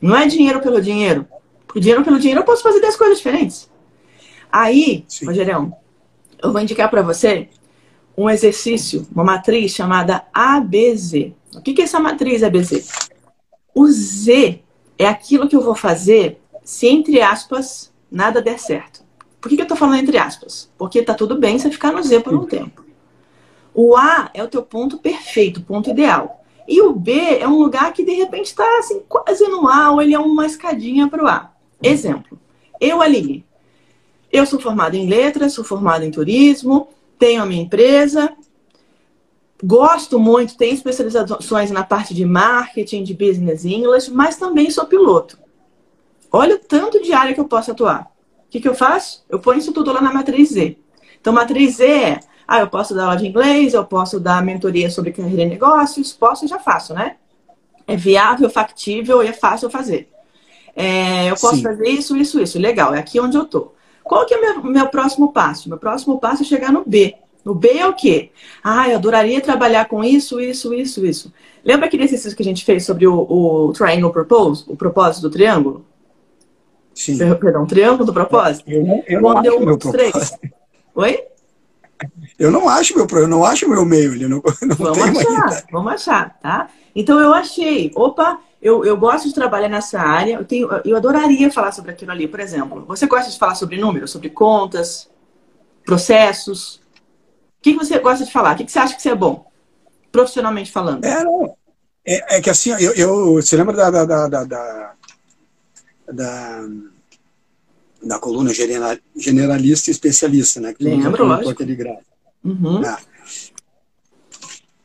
Não 0.01 0.17
é 0.17 0.27
dinheiro 0.27 0.61
pelo 0.61 0.81
dinheiro. 0.81 1.27
Porque 1.67 1.81
dinheiro 1.81 2.05
pelo 2.05 2.19
dinheiro 2.19 2.41
eu 2.41 2.45
posso 2.45 2.63
fazer 2.63 2.81
10 2.81 2.97
coisas 2.97 3.19
diferentes. 3.19 3.71
Aí, 4.51 5.05
Sim. 5.07 5.27
Rogerião, 5.27 5.73
eu 6.43 6.53
vou 6.53 6.61
indicar 6.61 6.89
para 6.89 7.03
você 7.03 7.49
um 8.21 8.29
exercício, 8.29 9.07
uma 9.15 9.25
matriz 9.25 9.73
chamada 9.73 10.25
ABZ. 10.33 11.33
O 11.55 11.63
que 11.63 11.81
é 11.81 11.85
essa 11.85 11.99
matriz 11.99 12.43
ABZ? 12.43 13.09
O 13.75 13.87
Z 13.87 14.61
é 14.99 15.07
aquilo 15.07 15.49
que 15.49 15.57
eu 15.57 15.63
vou 15.63 15.75
fazer 15.75 16.39
se, 16.63 16.87
entre 16.87 17.23
aspas, 17.23 17.91
nada 18.11 18.43
der 18.43 18.59
certo. 18.59 19.03
Por 19.41 19.49
que, 19.49 19.59
eu 19.59 19.63
estou 19.63 19.77
falando 19.77 20.01
entre 20.01 20.19
aspas? 20.19 20.71
Porque 20.77 21.03
tá 21.03 21.15
tudo 21.15 21.39
bem 21.39 21.59
você 21.59 21.71
ficar 21.71 21.93
no 21.93 22.03
Z 22.03 22.21
por 22.21 22.35
um 22.35 22.45
tempo. 22.45 22.85
O 23.73 23.97
A 23.97 24.31
é 24.35 24.45
o 24.45 24.49
teu 24.49 24.63
ponto 24.63 24.99
perfeito, 24.99 25.63
ponto 25.63 25.89
ideal. 25.89 26.45
E 26.69 26.83
o 26.83 26.93
B 26.93 27.39
é 27.39 27.49
um 27.49 27.57
lugar 27.57 27.91
que 27.95 28.05
de 28.05 28.13
repente 28.13 28.47
está 28.47 28.79
assim, 28.79 29.01
quase 29.09 29.49
no 29.49 29.67
A, 29.67 29.93
ou 29.93 30.03
ele 30.03 30.15
é 30.15 30.19
uma 30.19 30.45
escadinha 30.45 31.09
para 31.09 31.25
o 31.25 31.27
A. 31.27 31.51
Exemplo, 31.83 32.39
eu, 32.79 33.01
Aline, 33.01 33.47
eu 34.31 34.45
sou 34.45 34.61
formada 34.61 34.95
em 34.95 35.09
letras, 35.09 35.55
sou 35.55 35.65
formada 35.65 36.05
em 36.05 36.11
turismo, 36.11 36.89
tenho 37.21 37.43
a 37.43 37.47
minha 37.47 37.63
empresa, 37.63 38.35
Gosto 39.63 40.19
muito, 40.19 40.57
tenho 40.57 40.73
especializações 40.73 41.71
na 41.71 41.85
parte 41.85 42.15
de 42.15 42.25
marketing, 42.25 43.03
de 43.05 43.13
business 43.13 43.65
English, 43.65 44.11
mas 44.11 44.37
também 44.37 44.71
sou 44.71 44.87
piloto. 44.87 45.39
Olha 46.33 46.57
o 46.57 46.59
tanto 46.59 47.03
de 47.03 47.13
área 47.13 47.35
que 47.35 47.41
eu 47.41 47.45
posso 47.45 47.71
atuar. 47.71 48.11
O 48.47 48.51
que, 48.51 48.61
que 48.61 48.69
eu 48.69 48.75
faço? 48.75 49.25
Eu 49.29 49.39
ponho 49.39 49.59
isso 49.59 49.73
tudo 49.73 49.93
lá 49.93 50.01
na 50.01 50.13
matriz 50.13 50.51
Z. 50.51 50.79
Então, 51.21 51.33
matriz 51.33 51.77
Z 51.77 51.87
é, 51.87 52.21
ah, 52.49 52.61
eu 52.61 52.69
posso 52.69 52.95
dar 52.95 53.05
aula 53.05 53.17
de 53.17 53.27
inglês, 53.27 53.75
eu 53.75 53.85
posso 53.85 54.19
dar 54.19 54.43
mentoria 54.43 54.91
sobre 54.91 55.13
carreira 55.13 55.43
e 55.43 55.47
negócios, 55.47 56.13
posso 56.13 56.47
e 56.47 56.49
já 56.49 56.59
faço, 56.59 56.95
né? 56.95 57.17
É 57.87 57.97
viável, 57.97 58.49
factível 58.49 59.23
e 59.23 59.27
é 59.27 59.33
fácil 59.33 59.69
fazer. 59.69 60.09
É, 60.75 61.31
eu 61.31 61.37
posso 61.37 61.57
Sim. 61.57 61.63
fazer 61.63 61.89
isso, 61.89 62.17
isso, 62.17 62.41
isso. 62.41 62.59
Legal, 62.59 62.95
é 62.95 62.99
aqui 62.99 63.21
onde 63.21 63.37
eu 63.37 63.45
tô. 63.45 63.73
Qual 64.11 64.27
que 64.27 64.35
é 64.35 64.39
o 64.39 64.41
meu, 64.41 64.73
meu 64.73 64.89
próximo 64.89 65.33
passo? 65.33 65.69
Meu 65.69 65.79
próximo 65.79 66.19
passo 66.19 66.43
é 66.43 66.45
chegar 66.45 66.73
no 66.73 66.83
B. 66.85 67.15
No 67.45 67.55
B 67.55 67.69
é 67.69 67.87
o 67.87 67.95
quê? 67.95 68.33
Ah, 68.61 68.89
eu 68.89 68.97
adoraria 68.97 69.41
trabalhar 69.41 69.85
com 69.85 70.03
isso, 70.03 70.41
isso, 70.41 70.75
isso, 70.75 71.07
isso. 71.07 71.33
Lembra 71.65 71.87
aquele 71.87 72.03
exercício 72.03 72.37
que 72.37 72.43
a 72.43 72.45
gente 72.45 72.65
fez 72.65 72.85
sobre 72.85 73.07
o, 73.07 73.15
o 73.15 73.73
triangle 73.73 74.13
purpose, 74.13 74.65
o 74.67 74.75
propósito 74.75 75.23
do 75.23 75.31
triângulo? 75.31 75.85
Sim. 76.93 77.19
Perdão, 77.37 77.65
triângulo 77.65 78.05
do 78.05 78.13
propósito? 78.13 78.69
Eu 78.69 78.85
não, 78.85 79.05
eu 79.07 79.21
não 79.21 79.39
acho 79.39 79.61
meu 79.61 79.79
propósito. 79.79 80.39
Oi? 80.97 81.25
Eu 82.37 82.51
não 82.51 82.69
acho 82.69 82.97
meu, 82.97 83.07
eu 83.13 83.29
não 83.29 83.45
acho 83.45 83.69
meu 83.69 83.85
meio, 83.85 84.15
ele 84.15 84.27
não, 84.27 84.43
não 84.61 84.75
vamos 84.75 84.99
achar, 84.99 85.29
ainda. 85.29 85.65
vamos 85.71 85.93
achar, 85.93 86.39
tá? 86.41 86.69
Então 86.97 87.21
eu 87.21 87.33
achei, 87.33 87.93
opa, 87.95 88.41
eu, 88.63 88.85
eu 88.85 88.97
gosto 88.97 89.29
de 89.29 89.35
trabalhar 89.35 89.69
nessa 89.69 89.99
área, 90.01 90.35
eu, 90.35 90.45
tenho, 90.45 90.69
eu 90.85 90.97
adoraria 90.97 91.51
falar 91.51 91.73
sobre 91.73 91.93
aquilo 91.93 92.11
ali, 92.11 92.29
por 92.29 92.41
exemplo. 92.41 92.85
Você 92.87 93.07
gosta 93.07 93.31
de 93.31 93.39
falar 93.39 93.55
sobre 93.55 93.79
números, 93.79 94.11
sobre 94.11 94.29
contas, 94.29 95.09
processos? 95.85 96.77
O 96.77 97.63
que, 97.63 97.75
você 97.75 97.99
gosta 97.99 98.25
de 98.25 98.33
falar? 98.33 98.55
O 98.55 98.59
que, 98.59 98.71
você 98.71 98.79
acha 98.79 98.95
que 98.95 99.03
você 99.03 99.11
é 99.11 99.15
bom, 99.15 99.47
profissionalmente 100.13 100.71
falando? 100.71 101.05
É. 101.05 101.25
É, 102.05 102.39
é 102.39 102.41
que 102.41 102.51
assim, 102.51 102.71
eu, 102.71 102.95
eu, 102.95 103.35
você 103.35 103.57
lembra 103.57 103.77
da, 103.77 103.91
da, 103.91 104.05
da, 104.05 104.45
da, 104.45 104.95
da, 106.11 106.69
da 108.03 108.19
coluna 108.19 108.53
generalista 109.15 109.91
e 109.91 109.93
especialista, 109.93 110.61
né? 110.61 110.75
Que 110.75 110.85
Lembro, 110.85 111.27
lógico. 111.27 111.63
Uhum. 112.43 112.83
É. 112.83 112.99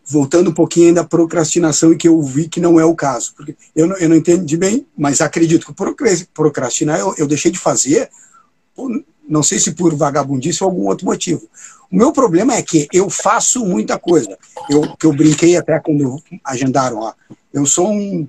Voltando 0.07 0.51
um 0.51 0.53
pouquinho 0.53 0.89
ainda 0.89 1.01
à 1.01 1.05
procrastinação 1.05 1.91
e 1.91 1.97
que 1.97 2.07
eu 2.07 2.21
vi 2.21 2.47
que 2.47 2.59
não 2.59 2.79
é 2.79 2.85
o 2.85 2.95
caso. 2.95 3.33
Porque 3.35 3.55
eu 3.75 3.87
não, 3.87 3.97
eu 3.97 4.09
não 4.09 4.15
entendi 4.15 4.55
bem, 4.55 4.85
mas 4.97 5.21
acredito 5.21 5.65
que 5.65 6.27
procrastinar 6.33 6.99
eu, 6.99 7.15
eu 7.17 7.27
deixei 7.27 7.51
de 7.51 7.57
fazer, 7.57 8.09
não 9.27 9.41
sei 9.41 9.59
se 9.59 9.73
por 9.73 9.95
vagabundice 9.95 10.63
ou 10.63 10.69
algum 10.69 10.87
outro 10.87 11.05
motivo. 11.05 11.47
O 11.91 11.95
meu 11.95 12.11
problema 12.11 12.55
é 12.55 12.61
que 12.61 12.87
eu 12.91 13.09
faço 13.09 13.65
muita 13.65 13.97
coisa. 13.97 14.37
Eu, 14.69 14.95
que 14.95 15.05
eu 15.05 15.13
brinquei 15.13 15.55
até 15.55 15.79
quando 15.79 16.21
agendaram, 16.43 16.97
ó. 16.97 17.13
Eu 17.53 17.65
sou 17.65 17.91
um 17.91 18.27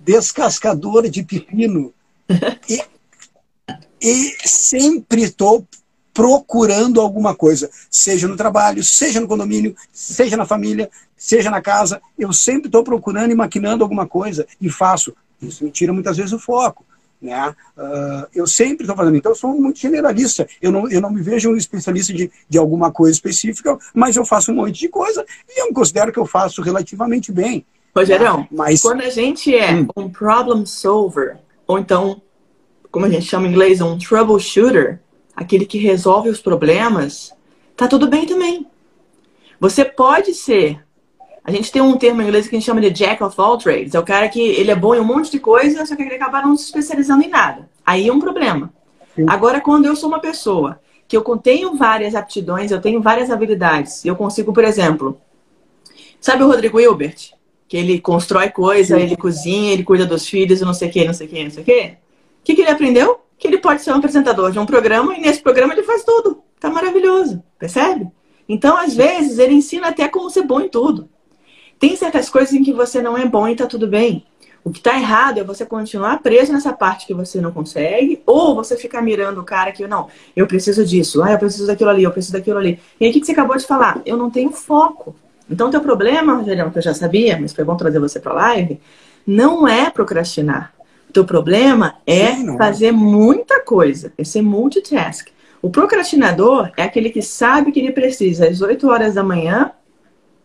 descascador 0.00 1.08
de 1.08 1.22
pepino. 1.22 1.92
e, 2.68 2.82
e 4.00 4.36
sempre 4.44 5.22
estou 5.22 5.66
procurando 6.16 6.98
alguma 6.98 7.34
coisa, 7.34 7.70
seja 7.90 8.26
no 8.26 8.38
trabalho, 8.38 8.82
seja 8.82 9.20
no 9.20 9.28
condomínio, 9.28 9.76
seja 9.92 10.34
na 10.34 10.46
família, 10.46 10.88
seja 11.14 11.50
na 11.50 11.60
casa. 11.60 12.00
Eu 12.18 12.32
sempre 12.32 12.68
estou 12.68 12.82
procurando 12.82 13.32
e 13.32 13.34
maquinando 13.34 13.84
alguma 13.84 14.06
coisa 14.06 14.46
e 14.58 14.70
faço. 14.70 15.14
Isso 15.42 15.62
me 15.62 15.70
tira 15.70 15.92
muitas 15.92 16.16
vezes 16.16 16.32
o 16.32 16.38
foco. 16.38 16.86
Né? 17.20 17.54
Uh, 17.76 18.26
eu 18.34 18.46
sempre 18.46 18.84
estou 18.84 18.96
fazendo, 18.96 19.14
então 19.14 19.32
eu 19.32 19.36
sou 19.36 19.60
muito 19.60 19.78
generalista. 19.78 20.48
Eu 20.62 20.72
não, 20.72 20.88
eu 20.88 21.02
não 21.02 21.10
me 21.10 21.20
vejo 21.20 21.50
um 21.50 21.56
especialista 21.56 22.14
de, 22.14 22.30
de 22.48 22.56
alguma 22.56 22.90
coisa 22.90 23.12
específica, 23.12 23.76
mas 23.92 24.16
eu 24.16 24.24
faço 24.24 24.52
um 24.52 24.54
monte 24.54 24.80
de 24.80 24.88
coisa 24.88 25.22
e 25.46 25.60
eu 25.60 25.70
considero 25.74 26.10
que 26.10 26.18
eu 26.18 26.24
faço 26.24 26.62
relativamente 26.62 27.30
bem. 27.30 27.66
Rogerão, 27.94 28.38
né? 28.38 28.48
mas 28.50 28.80
quando 28.80 29.02
a 29.02 29.10
gente 29.10 29.54
é 29.54 29.74
hum. 29.74 29.86
um 29.94 30.08
problem 30.08 30.64
solver, 30.64 31.36
ou 31.66 31.78
então, 31.78 32.22
como 32.90 33.04
a 33.04 33.10
gente 33.10 33.26
chama 33.26 33.46
em 33.46 33.50
inglês, 33.50 33.82
um 33.82 33.98
troubleshooter, 33.98 35.00
aquele 35.36 35.66
que 35.66 35.78
resolve 35.78 36.30
os 36.30 36.40
problemas, 36.40 37.32
tá 37.76 37.86
tudo 37.86 38.08
bem 38.08 38.26
também. 38.26 38.66
Você 39.60 39.84
pode 39.84 40.34
ser 40.34 40.84
a 41.46 41.52
gente 41.52 41.70
tem 41.70 41.80
um 41.80 41.96
termo 41.96 42.20
em 42.20 42.24
inglês 42.24 42.48
que 42.48 42.56
a 42.56 42.58
gente 42.58 42.66
chama 42.66 42.80
de 42.80 42.90
jack 42.90 43.22
of 43.22 43.40
all 43.40 43.56
trades. 43.56 43.94
É 43.94 44.00
o 44.00 44.04
cara 44.04 44.28
que 44.28 44.40
ele 44.40 44.72
é 44.72 44.74
bom 44.74 44.96
em 44.96 44.98
um 44.98 45.04
monte 45.04 45.30
de 45.30 45.38
coisa, 45.38 45.86
só 45.86 45.94
que 45.94 46.02
ele 46.02 46.16
acaba 46.16 46.42
não 46.42 46.56
se 46.56 46.64
especializando 46.64 47.22
em 47.22 47.28
nada. 47.28 47.70
Aí 47.86 48.08
é 48.08 48.12
um 48.12 48.18
problema. 48.18 48.74
Sim. 49.14 49.26
Agora, 49.28 49.60
quando 49.60 49.86
eu 49.86 49.94
sou 49.94 50.08
uma 50.08 50.18
pessoa 50.18 50.80
que 51.06 51.16
eu 51.16 51.22
tenho 51.36 51.76
várias 51.76 52.16
aptidões, 52.16 52.72
eu 52.72 52.80
tenho 52.80 53.00
várias 53.00 53.30
habilidades, 53.30 54.04
eu 54.04 54.16
consigo, 54.16 54.52
por 54.52 54.64
exemplo, 54.64 55.20
sabe 56.20 56.42
o 56.42 56.48
Rodrigo 56.48 56.80
Hilbert? 56.80 57.32
Que 57.68 57.76
ele 57.76 58.00
constrói 58.00 58.50
coisa, 58.50 58.96
Sim. 58.96 59.02
ele 59.04 59.16
cozinha, 59.16 59.72
ele 59.72 59.84
cuida 59.84 60.04
dos 60.04 60.26
filhos, 60.26 60.60
não 60.60 60.74
sei 60.74 60.88
o 60.88 60.92
que, 60.92 61.04
não 61.04 61.14
sei 61.14 61.28
o 61.28 61.30
que, 61.30 61.44
não 61.44 61.50
sei 61.50 61.62
o 61.62 61.66
que. 61.66 61.80
O 61.80 61.96
que, 62.42 62.54
que 62.56 62.60
ele 62.60 62.70
aprendeu? 62.70 63.20
Que 63.38 63.48
ele 63.48 63.58
pode 63.58 63.82
ser 63.82 63.92
um 63.92 63.96
apresentador 63.96 64.50
de 64.50 64.58
um 64.58 64.66
programa 64.66 65.16
e 65.16 65.20
nesse 65.20 65.42
programa 65.42 65.74
ele 65.74 65.82
faz 65.82 66.04
tudo. 66.04 66.42
Tá 66.58 66.70
maravilhoso, 66.70 67.42
percebe? 67.58 68.08
Então, 68.48 68.76
às 68.76 68.94
vezes, 68.94 69.38
ele 69.38 69.54
ensina 69.54 69.88
até 69.88 70.08
como 70.08 70.30
ser 70.30 70.42
bom 70.42 70.60
em 70.60 70.68
tudo. 70.68 71.08
Tem 71.78 71.94
certas 71.96 72.30
coisas 72.30 72.54
em 72.54 72.62
que 72.62 72.72
você 72.72 73.02
não 73.02 73.18
é 73.18 73.26
bom 73.26 73.46
e 73.48 73.56
tá 73.56 73.66
tudo 73.66 73.86
bem. 73.86 74.24
O 74.64 74.70
que 74.70 74.80
tá 74.80 74.96
errado 74.96 75.38
é 75.38 75.44
você 75.44 75.64
continuar 75.64 76.20
preso 76.20 76.52
nessa 76.52 76.72
parte 76.72 77.06
que 77.06 77.14
você 77.14 77.40
não 77.40 77.52
consegue, 77.52 78.20
ou 78.26 78.54
você 78.54 78.76
ficar 78.76 79.00
mirando 79.00 79.40
o 79.40 79.44
cara 79.44 79.70
que, 79.70 79.86
não, 79.86 80.08
eu 80.34 80.46
preciso 80.46 80.84
disso, 80.84 81.22
ah, 81.22 81.32
eu 81.32 81.38
preciso 81.38 81.66
daquilo 81.68 81.90
ali, 81.90 82.02
eu 82.02 82.10
preciso 82.10 82.32
daquilo 82.32 82.58
ali. 82.58 82.80
E 82.98 83.04
aí, 83.04 83.10
o 83.10 83.14
que 83.14 83.24
você 83.24 83.32
acabou 83.32 83.56
de 83.56 83.64
falar? 83.64 84.00
Eu 84.04 84.16
não 84.16 84.28
tenho 84.30 84.50
foco. 84.50 85.14
Então, 85.48 85.70
teu 85.70 85.80
problema, 85.80 86.34
Rogério, 86.34 86.70
que 86.72 86.78
eu 86.78 86.82
já 86.82 86.94
sabia, 86.94 87.38
mas 87.40 87.52
foi 87.52 87.62
bom 87.62 87.76
trazer 87.76 88.00
você 88.00 88.18
para 88.18 88.32
live, 88.32 88.80
não 89.24 89.68
é 89.68 89.88
procrastinar. 89.90 90.72
O 91.16 91.20
teu 91.20 91.24
problema 91.24 91.94
é 92.06 92.34
Sim, 92.34 92.54
é. 92.54 92.58
fazer 92.58 92.92
muita 92.92 93.58
coisa, 93.64 94.12
é 94.18 94.22
ser 94.22 94.42
multitask. 94.42 95.28
O 95.62 95.70
procrastinador 95.70 96.70
é 96.76 96.82
aquele 96.82 97.08
que 97.08 97.22
sabe 97.22 97.72
que 97.72 97.80
ele 97.80 97.90
precisa 97.90 98.46
às 98.46 98.60
8 98.60 98.86
horas 98.86 99.14
da 99.14 99.22
manhã 99.22 99.72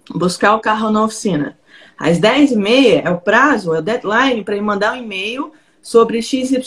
buscar 0.09 0.55
o 0.55 0.61
carro 0.61 0.89
na 0.89 1.03
oficina. 1.03 1.57
Às 1.99 2.21
10h30 2.21 3.01
é 3.03 3.09
o 3.09 3.19
prazo, 3.19 3.73
é 3.73 3.79
o 3.79 3.81
deadline 3.81 4.45
para 4.45 4.55
ele 4.55 4.63
mandar 4.63 4.93
um 4.93 4.95
e-mail 4.95 5.51
sobre 5.81 6.21
XYZ 6.21 6.65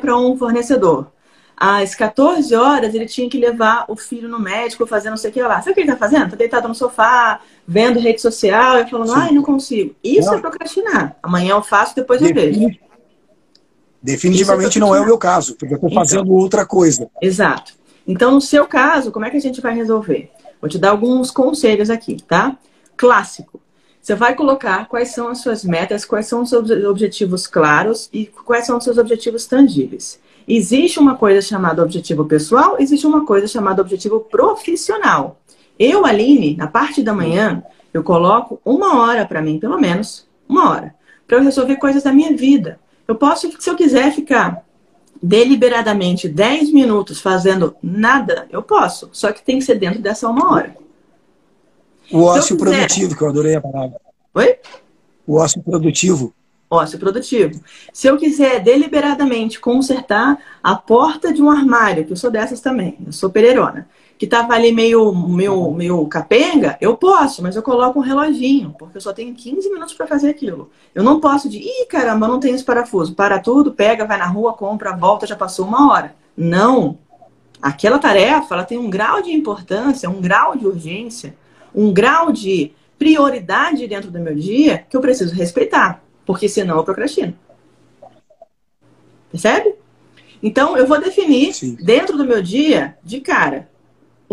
para 0.00 0.16
um 0.16 0.34
fornecedor. 0.34 1.08
Às 1.54 1.94
14 1.94 2.54
horas 2.54 2.94
ele 2.94 3.04
tinha 3.04 3.28
que 3.28 3.36
levar 3.36 3.84
o 3.86 3.96
filho 3.96 4.30
no 4.30 4.40
médico, 4.40 4.86
fazer 4.86 5.10
não 5.10 5.18
sei 5.18 5.28
o 5.28 5.32
que 5.34 5.42
lá. 5.42 5.58
Sabe 5.58 5.72
o 5.72 5.74
que 5.74 5.80
ele 5.80 5.90
está 5.90 5.98
fazendo? 5.98 6.24
Está 6.24 6.36
deitado 6.36 6.68
no 6.68 6.74
sofá, 6.74 7.40
vendo 7.68 8.00
rede 8.00 8.22
social 8.22 8.78
e 8.78 8.88
falando, 8.88 9.08
Sim. 9.08 9.18
ai, 9.18 9.30
não 9.30 9.42
consigo. 9.42 9.94
Isso 10.02 10.30
não. 10.30 10.38
é 10.38 10.40
procrastinar. 10.40 11.16
Amanhã 11.22 11.50
eu 11.50 11.62
faço, 11.62 11.94
depois 11.94 12.22
eu 12.22 12.32
vejo. 12.32 12.80
Definitivamente 14.02 14.78
não 14.78 14.94
é 14.94 15.00
o 15.00 15.04
meu 15.04 15.16
caso, 15.16 15.54
porque 15.54 15.74
eu 15.74 15.76
estou 15.76 15.92
fazendo 15.92 16.24
então, 16.24 16.34
outra 16.34 16.66
coisa. 16.66 17.08
Exato. 17.20 17.74
Então, 18.06 18.32
no 18.32 18.40
seu 18.40 18.66
caso, 18.66 19.12
como 19.12 19.24
é 19.24 19.30
que 19.30 19.36
a 19.36 19.40
gente 19.40 19.60
vai 19.60 19.74
resolver? 19.74 20.30
Vou 20.60 20.68
te 20.68 20.78
dar 20.78 20.90
alguns 20.90 21.30
conselhos 21.30 21.88
aqui, 21.88 22.16
tá? 22.16 22.58
clássico. 23.02 23.60
Você 24.00 24.14
vai 24.14 24.34
colocar 24.36 24.86
quais 24.86 25.08
são 25.08 25.26
as 25.26 25.38
suas 25.38 25.64
metas, 25.64 26.04
quais 26.04 26.26
são 26.26 26.42
os 26.42 26.48
seus 26.48 26.70
objetivos 26.84 27.48
claros 27.48 28.08
e 28.12 28.26
quais 28.26 28.66
são 28.66 28.78
os 28.78 28.84
seus 28.84 28.96
objetivos 28.98 29.46
tangíveis. 29.46 30.20
Existe 30.46 31.00
uma 31.00 31.16
coisa 31.16 31.40
chamada 31.40 31.82
objetivo 31.82 32.24
pessoal, 32.24 32.76
existe 32.78 33.06
uma 33.06 33.24
coisa 33.24 33.48
chamada 33.48 33.82
objetivo 33.82 34.20
profissional. 34.20 35.40
Eu, 35.78 36.06
Aline, 36.06 36.56
na 36.56 36.68
parte 36.68 37.02
da 37.02 37.12
manhã, 37.12 37.62
eu 37.92 38.04
coloco 38.04 38.60
uma 38.64 39.00
hora 39.00 39.24
para 39.24 39.42
mim, 39.42 39.58
pelo 39.58 39.80
menos, 39.80 40.28
uma 40.48 40.70
hora, 40.70 40.94
para 41.26 41.38
eu 41.38 41.42
resolver 41.42 41.76
coisas 41.76 42.04
da 42.04 42.12
minha 42.12 42.36
vida. 42.36 42.78
Eu 43.12 43.16
posso, 43.16 43.50
se 43.60 43.68
eu 43.68 43.76
quiser 43.76 44.10
ficar 44.12 44.64
deliberadamente 45.22 46.30
10 46.30 46.72
minutos 46.72 47.20
fazendo 47.20 47.76
nada, 47.82 48.48
eu 48.50 48.62
posso. 48.62 49.10
Só 49.12 49.30
que 49.30 49.44
tem 49.44 49.58
que 49.58 49.64
ser 49.66 49.74
dentro 49.74 50.00
dessa 50.00 50.28
uma 50.28 50.50
hora. 50.50 50.74
O 52.10 52.22
ócio 52.22 52.56
produtivo, 52.56 53.14
que 53.14 53.22
eu 53.22 53.28
adorei 53.28 53.54
a 53.54 53.60
palavra. 53.60 54.00
Oi? 54.32 54.56
O 55.26 55.36
ócio 55.36 55.62
produtivo. 55.62 56.34
Ócio 56.70 56.98
produtivo. 56.98 57.60
Se 57.92 58.06
eu 58.06 58.16
quiser 58.16 58.60
deliberadamente 58.60 59.60
consertar 59.60 60.38
a 60.62 60.74
porta 60.74 61.34
de 61.34 61.42
um 61.42 61.50
armário, 61.50 62.06
que 62.06 62.12
eu 62.12 62.16
sou 62.16 62.30
dessas 62.30 62.62
também, 62.62 62.96
eu 63.06 63.12
sou 63.12 63.28
pereirona, 63.28 63.86
que 64.22 64.26
tava 64.28 64.54
ali 64.54 64.70
meio, 64.70 65.12
meio, 65.12 65.72
meio 65.72 66.06
capenga, 66.06 66.78
eu 66.80 66.96
posso, 66.96 67.42
mas 67.42 67.56
eu 67.56 67.62
coloco 67.64 67.98
um 67.98 68.02
reloginho, 68.02 68.72
porque 68.78 68.96
eu 68.96 69.00
só 69.00 69.12
tenho 69.12 69.34
15 69.34 69.68
minutos 69.68 69.94
para 69.94 70.06
fazer 70.06 70.30
aquilo. 70.30 70.70
Eu 70.94 71.02
não 71.02 71.18
posso 71.18 71.48
de, 71.48 71.58
ih, 71.58 71.86
caramba, 71.86 72.28
não 72.28 72.38
tenho 72.38 72.54
esse 72.54 72.62
parafuso. 72.62 73.16
Para 73.16 73.40
tudo, 73.40 73.72
pega, 73.72 74.04
vai 74.04 74.16
na 74.16 74.26
rua, 74.26 74.52
compra, 74.52 74.94
volta, 74.94 75.26
já 75.26 75.34
passou 75.34 75.66
uma 75.66 75.90
hora. 75.90 76.14
Não. 76.36 77.00
Aquela 77.60 77.98
tarefa, 77.98 78.54
ela 78.54 78.62
tem 78.62 78.78
um 78.78 78.88
grau 78.88 79.20
de 79.20 79.32
importância, 79.32 80.08
um 80.08 80.20
grau 80.20 80.56
de 80.56 80.68
urgência 80.68 81.34
um 81.74 81.92
grau 81.92 82.30
de 82.30 82.70
prioridade 82.96 83.88
dentro 83.88 84.08
do 84.08 84.20
meu 84.20 84.36
dia 84.36 84.86
que 84.88 84.96
eu 84.96 85.00
preciso 85.00 85.34
respeitar, 85.34 86.00
porque 86.24 86.48
senão 86.48 86.76
eu 86.76 86.84
procrastino. 86.84 87.34
Percebe? 89.32 89.74
Então, 90.40 90.76
eu 90.76 90.86
vou 90.86 91.00
definir 91.00 91.52
Sim. 91.54 91.76
dentro 91.80 92.16
do 92.16 92.24
meu 92.24 92.40
dia, 92.40 92.96
de 93.02 93.20
cara, 93.20 93.68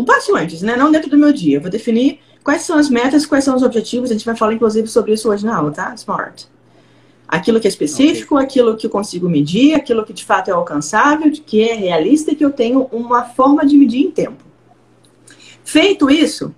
um 0.00 0.04
passo 0.04 0.34
antes, 0.36 0.62
né? 0.62 0.76
Não 0.76 0.90
dentro 0.90 1.10
do 1.10 1.18
meu 1.18 1.32
dia. 1.32 1.56
Eu 1.56 1.60
vou 1.60 1.70
definir 1.70 2.20
Quais 2.42 2.62
são 2.62 2.78
as 2.78 2.88
metas, 2.88 3.26
quais 3.26 3.44
são 3.44 3.54
os 3.54 3.62
objetivos? 3.62 4.10
A 4.10 4.14
gente 4.14 4.24
vai 4.24 4.34
falar, 4.34 4.54
inclusive, 4.54 4.88
sobre 4.88 5.12
isso 5.12 5.28
hoje 5.30 5.44
na 5.44 5.56
aula, 5.56 5.70
tá? 5.70 5.94
Smart. 5.94 6.48
Aquilo 7.28 7.60
que 7.60 7.68
é 7.68 7.70
específico, 7.70 8.34
okay. 8.34 8.46
aquilo 8.46 8.76
que 8.76 8.86
eu 8.86 8.90
consigo 8.90 9.28
medir, 9.28 9.74
aquilo 9.74 10.04
que 10.04 10.12
de 10.12 10.24
fato 10.24 10.48
é 10.48 10.52
alcançável, 10.52 11.30
que 11.30 11.62
é 11.62 11.74
realista 11.74 12.32
e 12.32 12.34
que 12.34 12.44
eu 12.44 12.50
tenho 12.50 12.88
uma 12.90 13.24
forma 13.24 13.64
de 13.64 13.76
medir 13.76 14.00
em 14.00 14.10
tempo. 14.10 14.42
Feito 15.62 16.10
isso, 16.10 16.52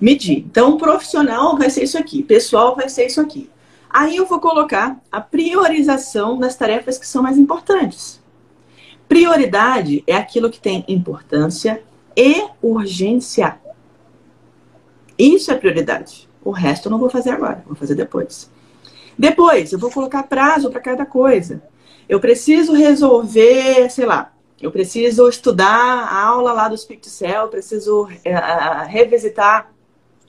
medir. 0.00 0.38
Então, 0.38 0.78
profissional 0.78 1.56
vai 1.56 1.70
ser 1.70 1.84
isso 1.84 1.98
aqui, 1.98 2.22
pessoal 2.22 2.74
vai 2.74 2.88
ser 2.88 3.06
isso 3.06 3.20
aqui. 3.20 3.48
Aí 3.88 4.16
eu 4.16 4.26
vou 4.26 4.40
colocar 4.40 5.00
a 5.12 5.20
priorização 5.20 6.38
das 6.38 6.56
tarefas 6.56 6.98
que 6.98 7.06
são 7.06 7.22
mais 7.22 7.38
importantes. 7.38 8.20
Prioridade 9.06 10.02
é 10.06 10.16
aquilo 10.16 10.50
que 10.50 10.58
tem 10.58 10.84
importância 10.88 11.80
e 12.16 12.46
urgência. 12.62 13.58
Isso 15.18 15.50
é 15.50 15.54
prioridade. 15.54 16.28
O 16.44 16.50
resto 16.50 16.86
eu 16.86 16.90
não 16.90 16.98
vou 16.98 17.10
fazer 17.10 17.30
agora, 17.30 17.62
vou 17.66 17.74
fazer 17.76 17.94
depois. 17.94 18.50
Depois, 19.18 19.72
eu 19.72 19.78
vou 19.78 19.90
colocar 19.90 20.22
prazo 20.24 20.70
para 20.70 20.80
cada 20.80 21.04
coisa. 21.04 21.62
Eu 22.08 22.20
preciso 22.20 22.72
resolver, 22.72 23.90
sei 23.90 24.06
lá, 24.06 24.32
eu 24.60 24.70
preciso 24.70 25.28
estudar 25.28 25.68
a 25.68 26.22
aula 26.24 26.52
lá 26.52 26.68
do 26.68 26.78
Speak 26.78 27.08
Cell, 27.08 27.48
preciso 27.48 28.08
é, 28.24 28.34
revisitar 28.86 29.70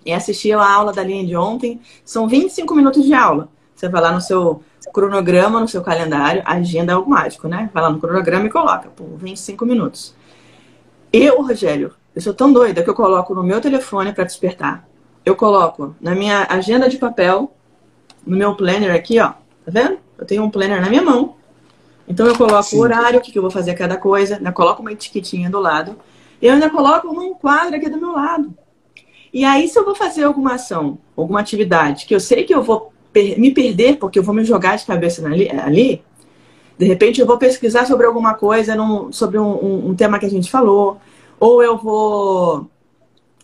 e 0.05 0.11
assistir 0.11 0.53
a 0.53 0.69
aula 0.69 0.91
da 0.91 1.03
linha 1.03 1.25
de 1.25 1.35
ontem. 1.35 1.79
São 2.03 2.27
25 2.27 2.75
minutos 2.75 3.03
de 3.05 3.13
aula. 3.13 3.49
Você 3.75 3.87
vai 3.87 4.01
lá 4.01 4.11
no 4.11 4.19
seu 4.19 4.63
cronograma, 4.91 5.59
no 5.59 5.67
seu 5.67 5.81
calendário, 5.81 6.41
agenda 6.45 6.91
é 6.91 6.95
algo 6.95 7.09
mágico, 7.09 7.47
né? 7.47 7.69
Vai 7.73 7.83
lá 7.83 7.89
no 7.89 7.99
cronograma 7.99 8.47
e 8.47 8.49
coloca, 8.49 8.89
pô, 8.89 9.03
25 9.17 9.65
minutos. 9.65 10.15
Eu, 11.11 11.41
Rogério, 11.41 11.93
eu 12.15 12.21
sou 12.21 12.33
tão 12.33 12.51
doida 12.51 12.83
que 12.83 12.89
eu 12.89 12.95
coloco 12.95 13.33
no 13.33 13.43
meu 13.43 13.61
telefone 13.61 14.11
para 14.11 14.23
despertar. 14.23 14.87
Eu 15.25 15.35
coloco 15.35 15.95
na 16.01 16.15
minha 16.15 16.45
agenda 16.49 16.89
de 16.89 16.97
papel, 16.97 17.51
no 18.25 18.37
meu 18.37 18.55
planner 18.55 18.93
aqui, 18.93 19.19
ó. 19.19 19.29
Tá 19.29 19.71
vendo? 19.71 19.97
Eu 20.17 20.25
tenho 20.25 20.43
um 20.43 20.49
planner 20.49 20.81
na 20.81 20.89
minha 20.89 21.01
mão. 21.01 21.35
Então 22.07 22.25
eu 22.25 22.35
coloco 22.35 22.63
Sim. 22.63 22.77
o 22.77 22.81
horário, 22.81 23.19
o 23.19 23.21
que, 23.21 23.31
que 23.31 23.37
eu 23.37 23.41
vou 23.41 23.51
fazer 23.51 23.73
cada 23.73 23.97
coisa, 23.97 24.37
ainda 24.37 24.51
coloco 24.51 24.81
uma 24.81 24.91
etiquetinha 24.91 25.49
do 25.49 25.59
lado. 25.59 25.97
E 26.41 26.47
eu 26.47 26.53
ainda 26.53 26.69
coloco 26.69 27.07
um 27.09 27.33
quadro 27.33 27.75
aqui 27.75 27.89
do 27.89 27.99
meu 27.99 28.13
lado. 28.13 28.53
E 29.33 29.43
aí, 29.43 29.67
se 29.67 29.77
eu 29.77 29.85
vou 29.85 29.93
fazer 29.93 30.23
alguma 30.23 30.53
ação, 30.53 30.97
alguma 31.15 31.39
atividade, 31.39 32.05
que 32.05 32.15
eu 32.15 32.19
sei 32.19 32.43
que 32.43 32.53
eu 32.53 32.63
vou 32.63 32.93
per 33.11 33.37
me 33.39 33.51
perder, 33.51 33.97
porque 33.97 34.19
eu 34.19 34.23
vou 34.23 34.33
me 34.33 34.43
jogar 34.43 34.77
de 34.77 34.85
cabeça 34.85 35.25
ali, 35.25 35.49
ali, 35.51 36.01
de 36.77 36.85
repente 36.85 37.19
eu 37.19 37.27
vou 37.27 37.37
pesquisar 37.37 37.85
sobre 37.85 38.05
alguma 38.05 38.33
coisa, 38.35 38.75
num, 38.75 39.11
sobre 39.11 39.39
um, 39.39 39.47
um, 39.47 39.89
um 39.89 39.95
tema 39.95 40.19
que 40.19 40.25
a 40.25 40.29
gente 40.29 40.51
falou, 40.51 40.97
ou 41.39 41.63
eu 41.63 41.77
vou 41.77 42.69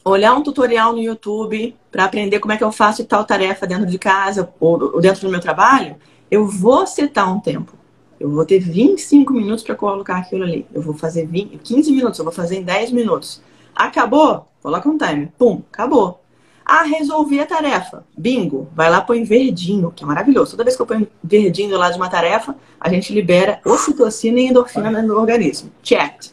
olhar 0.05 0.33
um 0.33 0.43
tutorial 0.43 0.93
no 0.93 0.99
YouTube 0.99 1.75
para 1.91 2.05
aprender 2.05 2.39
como 2.39 2.51
é 2.51 2.57
que 2.57 2.63
eu 2.63 2.71
faço 2.71 3.05
tal 3.05 3.23
tarefa 3.23 3.65
dentro 3.65 3.85
de 3.85 3.97
casa 3.97 4.53
ou, 4.59 4.99
dentro 4.99 5.21
do 5.21 5.29
meu 5.29 5.39
trabalho, 5.39 5.95
eu 6.29 6.47
vou 6.47 6.85
setar 6.85 7.31
um 7.33 7.39
tempo. 7.39 7.73
Eu 8.19 8.29
vou 8.29 8.45
ter 8.45 8.59
25 8.59 9.33
minutos 9.33 9.63
para 9.63 9.75
colocar 9.75 10.17
aquilo 10.17 10.43
ali. 10.43 10.65
Eu 10.73 10.81
vou 10.81 10.93
fazer 10.93 11.25
20, 11.25 11.57
15 11.57 11.91
minutos, 11.91 12.19
eu 12.19 12.25
vou 12.25 12.33
fazer 12.33 12.57
em 12.57 12.63
10 12.63 12.91
minutos. 12.91 13.41
Acabou? 13.75 14.47
Coloca 14.61 14.87
um 14.87 14.97
timer. 14.97 15.31
Pum, 15.37 15.61
acabou. 15.71 16.22
Ah, 16.65 16.83
resolvi 16.83 17.39
a 17.39 17.45
tarefa. 17.45 18.05
Bingo. 18.17 18.69
Vai 18.73 18.89
lá, 18.89 19.01
põe 19.01 19.23
verdinho, 19.23 19.91
que 19.91 20.03
é 20.03 20.07
maravilhoso. 20.07 20.51
Toda 20.51 20.63
vez 20.63 20.75
que 20.75 20.81
eu 20.81 20.85
ponho 20.85 21.07
verdinho 21.23 21.77
lá 21.77 21.89
de 21.89 21.97
uma 21.97 22.09
tarefa, 22.09 22.55
a 22.79 22.89
gente 22.89 23.13
libera 23.13 23.59
ocitocina 23.65 24.39
e 24.39 24.47
endorfina 24.47 25.01
no 25.01 25.17
organismo. 25.17 25.71
Check. 25.81 26.31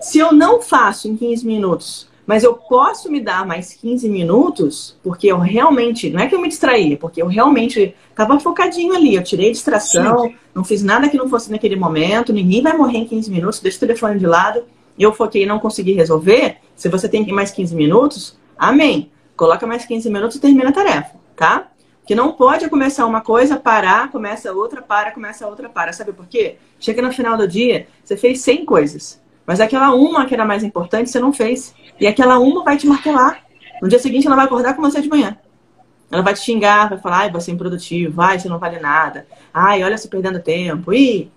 Se 0.00 0.18
eu 0.18 0.32
não 0.32 0.60
faço 0.60 1.08
em 1.08 1.16
15 1.16 1.46
minutos, 1.46 2.08
mas 2.26 2.44
eu 2.44 2.54
posso 2.54 3.10
me 3.10 3.20
dar 3.20 3.46
mais 3.46 3.72
15 3.74 4.08
minutos, 4.08 4.96
porque 5.02 5.26
eu 5.26 5.38
realmente, 5.38 6.10
não 6.10 6.20
é 6.20 6.26
que 6.26 6.34
eu 6.34 6.40
me 6.40 6.48
distraía, 6.48 6.96
porque 6.96 7.20
eu 7.20 7.26
realmente 7.26 7.94
estava 8.10 8.38
focadinho 8.38 8.94
ali, 8.94 9.14
eu 9.14 9.22
tirei 9.22 9.50
distração, 9.50 10.28
Sim. 10.28 10.34
não 10.54 10.64
fiz 10.64 10.82
nada 10.82 11.08
que 11.08 11.16
não 11.16 11.28
fosse 11.28 11.50
naquele 11.50 11.76
momento, 11.76 12.32
ninguém 12.32 12.62
vai 12.62 12.76
morrer 12.76 12.98
em 12.98 13.06
15 13.06 13.30
minutos, 13.30 13.60
deixa 13.60 13.76
o 13.76 13.80
telefone 13.80 14.18
de 14.18 14.26
lado, 14.26 14.64
eu 14.98 15.12
foquei 15.12 15.42
e 15.42 15.46
não 15.46 15.58
consegui 15.58 15.92
resolver, 15.92 16.56
se 16.76 16.88
você 16.88 17.08
tem 17.08 17.26
mais 17.32 17.50
15 17.50 17.74
minutos, 17.74 18.36
amém. 18.56 19.10
Coloca 19.36 19.66
mais 19.66 19.84
15 19.84 20.10
minutos 20.10 20.36
e 20.36 20.40
termina 20.40 20.70
a 20.70 20.72
tarefa, 20.72 21.12
tá? 21.36 21.68
Que 22.06 22.14
não 22.14 22.32
pode 22.32 22.68
começar 22.68 23.06
uma 23.06 23.20
coisa, 23.20 23.56
parar, 23.56 24.10
começa 24.10 24.52
outra, 24.52 24.82
para, 24.82 25.12
começa 25.12 25.46
outra, 25.46 25.68
para. 25.68 25.92
Sabe 25.92 26.12
por 26.12 26.26
quê? 26.26 26.56
Chega 26.78 27.00
no 27.00 27.12
final 27.12 27.36
do 27.36 27.46
dia, 27.46 27.86
você 28.04 28.16
fez 28.16 28.40
100 28.40 28.64
coisas. 28.64 29.22
Mas 29.46 29.60
aquela 29.60 29.94
uma 29.94 30.26
que 30.26 30.34
era 30.34 30.44
mais 30.44 30.62
importante, 30.62 31.10
você 31.10 31.20
não 31.20 31.32
fez. 31.32 31.74
E 31.98 32.06
aquela 32.06 32.38
uma 32.38 32.64
vai 32.64 32.76
te 32.76 32.86
martelar. 32.86 33.42
No 33.80 33.88
dia 33.88 33.98
seguinte, 33.98 34.26
ela 34.26 34.36
vai 34.36 34.44
acordar 34.44 34.74
com 34.74 34.82
você 34.82 35.00
de 35.00 35.08
manhã. 35.08 35.36
Ela 36.10 36.22
vai 36.22 36.34
te 36.34 36.40
xingar, 36.40 36.90
vai 36.90 36.98
falar, 36.98 37.18
ai, 37.20 37.30
você 37.30 37.50
é 37.50 37.54
improdutivo, 37.54 38.20
ai, 38.20 38.38
você 38.38 38.48
não 38.48 38.58
vale 38.58 38.78
nada. 38.78 39.26
Ai, 39.52 39.82
olha 39.82 39.96
você 39.96 40.06
perdendo 40.06 40.40
tempo. 40.40 40.92
Ih, 40.92 41.30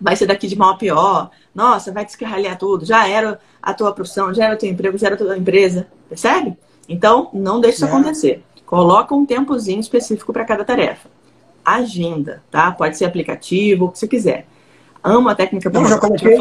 vai 0.00 0.16
ser 0.16 0.26
daqui 0.26 0.46
de 0.46 0.56
mal 0.56 0.70
a 0.70 0.76
pior. 0.76 1.30
Nossa, 1.54 1.92
vai 1.92 2.04
descarralhar 2.04 2.56
tudo. 2.56 2.84
Já 2.84 3.06
era 3.08 3.40
a 3.60 3.74
tua 3.74 3.92
profissão, 3.92 4.32
já 4.32 4.44
era 4.44 4.54
o 4.54 4.58
teu 4.58 4.70
emprego, 4.70 4.96
já 4.96 5.08
era 5.08 5.16
a 5.16 5.18
tua 5.18 5.36
empresa. 5.36 5.88
Percebe? 6.08 6.56
Então, 6.88 7.30
não 7.32 7.60
deixe 7.60 7.76
isso 7.76 7.84
é. 7.84 7.88
acontecer. 7.88 8.42
Coloca 8.66 9.14
um 9.14 9.26
tempozinho 9.26 9.80
específico 9.80 10.32
para 10.32 10.44
cada 10.44 10.64
tarefa. 10.64 11.08
Agenda, 11.64 12.42
tá? 12.50 12.72
Pode 12.72 12.96
ser 12.96 13.04
aplicativo, 13.04 13.86
o 13.86 13.88
que 13.90 13.98
você 13.98 14.08
quiser. 14.08 14.46
Amo 15.02 15.28
a 15.28 15.34
técnica. 15.34 15.70
Não, 15.70 15.86
já 15.86 15.98
coloquei. 15.98 16.38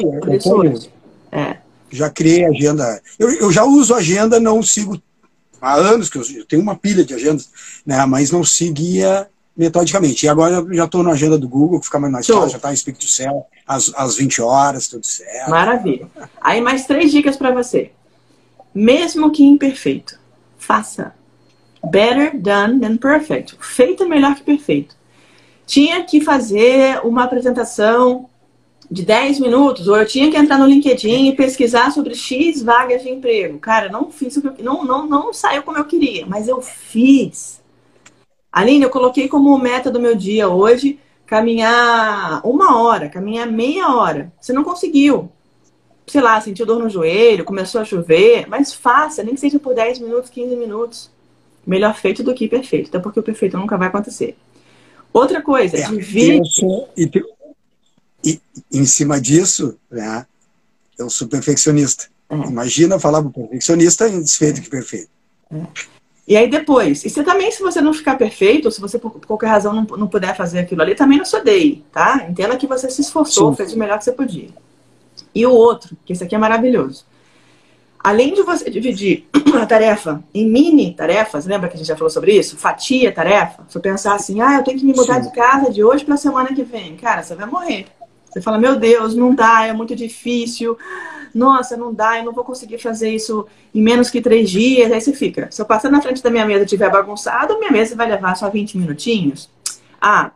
É. 1.32 1.58
Já 1.92 2.10
criei 2.10 2.46
agenda. 2.46 3.02
Eu, 3.20 3.30
eu 3.34 3.52
já 3.52 3.64
uso 3.64 3.94
agenda, 3.94 4.40
não 4.40 4.64
sigo 4.64 5.02
há 5.62 5.76
anos 5.76 6.10
que 6.10 6.18
eu, 6.18 6.24
eu 6.36 6.46
tenho 6.46 6.62
uma 6.62 6.76
pilha 6.76 7.04
de 7.04 7.14
agendas, 7.14 7.50
né? 7.86 8.04
Mas 8.06 8.32
não 8.32 8.44
seguia 8.44 9.28
metodicamente. 9.56 10.26
E 10.26 10.30
agora 10.30 10.56
eu 10.56 10.74
já 10.74 10.86
estou 10.86 11.04
na 11.04 11.12
agenda 11.12 11.38
do 11.38 11.48
Google, 11.48 11.80
que 11.80 11.86
fica 11.86 12.00
mais, 12.00 12.14
mais 12.14 12.28
fácil, 12.28 12.50
já 12.50 12.58
está 12.58 12.74
em 12.74 12.76
Speak 12.76 13.00
to 13.00 13.08
Cell, 13.08 13.46
às, 13.68 13.92
às 13.96 14.16
20 14.16 14.42
horas, 14.42 14.88
tudo 14.88 15.06
certo. 15.06 15.50
Maravilha. 15.50 16.08
Aí 16.42 16.62
mais 16.62 16.86
três 16.86 17.12
dicas 17.12 17.38
para 17.38 17.52
você. 17.52 17.92
Mesmo 18.74 19.32
que 19.32 19.44
imperfeito, 19.44 20.18
faça. 20.62 21.14
Better 21.84 22.40
done 22.40 22.80
than 22.80 22.98
perfect. 22.98 23.58
Feito 23.60 24.04
é 24.04 24.06
melhor 24.06 24.36
que 24.36 24.44
perfeito. 24.44 24.96
Tinha 25.66 26.04
que 26.04 26.22
fazer 26.22 27.02
uma 27.04 27.24
apresentação 27.24 28.30
de 28.90 29.04
10 29.04 29.40
minutos, 29.40 29.88
ou 29.88 29.96
eu 29.96 30.06
tinha 30.06 30.30
que 30.30 30.38
entrar 30.38 30.58
no 30.58 30.66
LinkedIn 30.66 31.30
e 31.30 31.36
pesquisar 31.36 31.92
sobre 31.92 32.14
X 32.14 32.62
vagas 32.62 33.02
de 33.02 33.10
emprego. 33.10 33.58
Cara, 33.58 33.90
não 33.90 34.12
fiz 34.12 34.36
o 34.36 34.42
que 34.42 34.48
eu, 34.48 34.56
não, 34.64 34.84
não, 34.84 35.08
não 35.08 35.34
saiu 35.34 35.64
como 35.64 35.78
eu 35.78 35.86
queria, 35.86 36.26
mas 36.26 36.48
eu 36.48 36.62
fiz. 36.62 37.62
Aline, 38.52 38.84
eu 38.84 38.90
coloquei 38.90 39.30
como 39.30 39.58
meta 39.58 39.90
do 39.90 40.00
meu 40.00 40.14
dia 40.14 40.50
hoje 40.50 41.00
caminhar 41.26 42.42
uma 42.46 42.78
hora, 42.82 43.08
caminhar 43.08 43.48
meia 43.48 43.96
hora. 43.96 44.34
Você 44.40 44.52
não 44.52 44.64
conseguiu. 44.64 45.32
Sei 46.12 46.20
lá, 46.20 46.42
sentiu 46.42 46.66
dor 46.66 46.78
no 46.78 46.90
joelho, 46.90 47.46
começou 47.46 47.80
a 47.80 47.86
chover, 47.86 48.46
mas 48.50 48.74
faça, 48.74 49.24
nem 49.24 49.34
que 49.34 49.40
seja 49.40 49.58
por 49.58 49.74
10 49.74 50.00
minutos, 50.00 50.30
15 50.30 50.58
minutos. 50.58 51.10
Melhor 51.66 51.96
feito 51.96 52.22
do 52.22 52.34
que 52.34 52.50
perfeito, 52.50 52.90
até 52.90 53.00
porque 53.00 53.22
o 53.22 53.24
perfeito 53.24 53.58
nunca 53.58 53.78
vai 53.78 53.88
acontecer. 53.88 54.36
Outra 55.14 55.42
coisa, 55.42 55.78
é, 55.78 55.88
divide. 55.88 56.42
E, 56.98 57.10
e, 58.26 58.42
em 58.74 58.84
cima 58.84 59.22
disso, 59.22 59.78
né, 59.90 60.26
eu 61.00 61.10
sou 61.10 61.30
perfeccionista. 61.30 62.08
É. 62.30 62.36
Imagina 62.36 63.00
falar 63.00 63.22
para 63.22 63.32
perfeccionista 63.32 64.10
em 64.10 64.22
desfeito 64.22 64.62
que 64.62 64.70
perfeito. 64.70 65.08
É. 65.50 65.62
E 66.28 66.36
aí 66.36 66.50
depois, 66.50 67.06
e 67.06 67.10
você 67.10 67.24
também, 67.24 67.50
se 67.54 67.64
você 67.64 67.80
não 67.80 67.94
ficar 67.94 68.18
perfeito, 68.18 68.66
ou 68.66 68.72
se 68.72 68.82
você 68.82 69.00
por 69.00 69.12
qualquer 69.26 69.48
razão 69.48 69.72
não, 69.72 69.84
não 69.98 70.08
puder 70.10 70.36
fazer 70.36 70.60
aquilo 70.60 70.82
ali, 70.82 70.94
também 70.94 71.18
não 71.18 71.26
se 71.26 71.38
odeie, 71.38 71.86
tá? 71.90 72.28
Entenda 72.30 72.58
que 72.58 72.68
você 72.68 72.90
se 72.90 73.00
esforçou, 73.00 73.52
Sim. 73.52 73.56
fez 73.56 73.72
o 73.72 73.80
melhor 73.80 73.98
que 73.98 74.04
você 74.04 74.12
podia. 74.12 74.50
E 75.34 75.46
o 75.46 75.52
outro, 75.52 75.96
que 76.06 76.14
esse 76.14 76.24
aqui 76.24 76.36
é 76.36 76.38
maravilhoso. 76.38 77.06
Além 78.04 78.34
de 78.34 78.42
você 78.42 78.70
dividir 78.70 79.28
a 79.62 79.66
tarefa 79.66 80.24
em 80.34 80.50
mini 80.50 80.94
tarefas, 80.94 81.46
lembra 81.46 81.70
que 81.70 81.76
a 81.76 81.78
gente 81.78 81.88
já 81.88 81.96
falou 81.96 82.10
sobre 82.10 82.34
isso? 82.34 82.58
Fatia 82.58 83.12
tarefa. 83.12 83.64
Se 83.68 83.78
eu 83.78 83.82
pensar 83.82 84.16
assim, 84.16 84.42
ah, 84.42 84.58
eu 84.58 84.64
tenho 84.64 84.80
que 84.80 84.86
me 84.86 84.94
mudar 84.94 85.22
Sim. 85.22 85.30
de 85.30 85.36
casa 85.36 85.72
de 85.72 85.84
hoje 85.84 86.04
para 86.04 86.16
a 86.16 86.18
semana 86.18 86.54
que 86.54 86.64
vem. 86.64 86.96
Cara, 86.96 87.22
você 87.22 87.36
vai 87.36 87.46
morrer. 87.46 87.86
Você 88.26 88.42
fala, 88.42 88.58
meu 88.58 88.78
Deus, 88.78 89.14
não 89.14 89.36
dá, 89.36 89.68
é 89.68 89.74
muito 89.74 89.96
difícil 89.96 90.78
nossa, 91.34 91.78
não 91.78 91.94
dá, 91.94 92.18
eu 92.18 92.26
não 92.26 92.34
vou 92.34 92.44
conseguir 92.44 92.78
fazer 92.78 93.10
isso 93.10 93.46
em 93.74 93.82
menos 93.82 94.10
que 94.10 94.22
três 94.22 94.50
dias. 94.50 94.92
Aí 94.92 95.00
você 95.00 95.14
fica, 95.14 95.48
se 95.50 95.62
eu 95.62 95.66
passar 95.66 95.90
na 95.90 96.02
frente 96.02 96.22
da 96.22 96.30
minha 96.30 96.46
mesa 96.46 96.64
e 96.64 96.68
tiver 96.68 96.90
bagunçado, 96.90 97.58
minha 97.58 97.72
mesa 97.72 97.96
vai 97.96 98.10
levar 98.10 98.36
só 98.36 98.50
20 98.50 98.78
minutinhos. 98.78 99.50
Ah, 100.00 100.32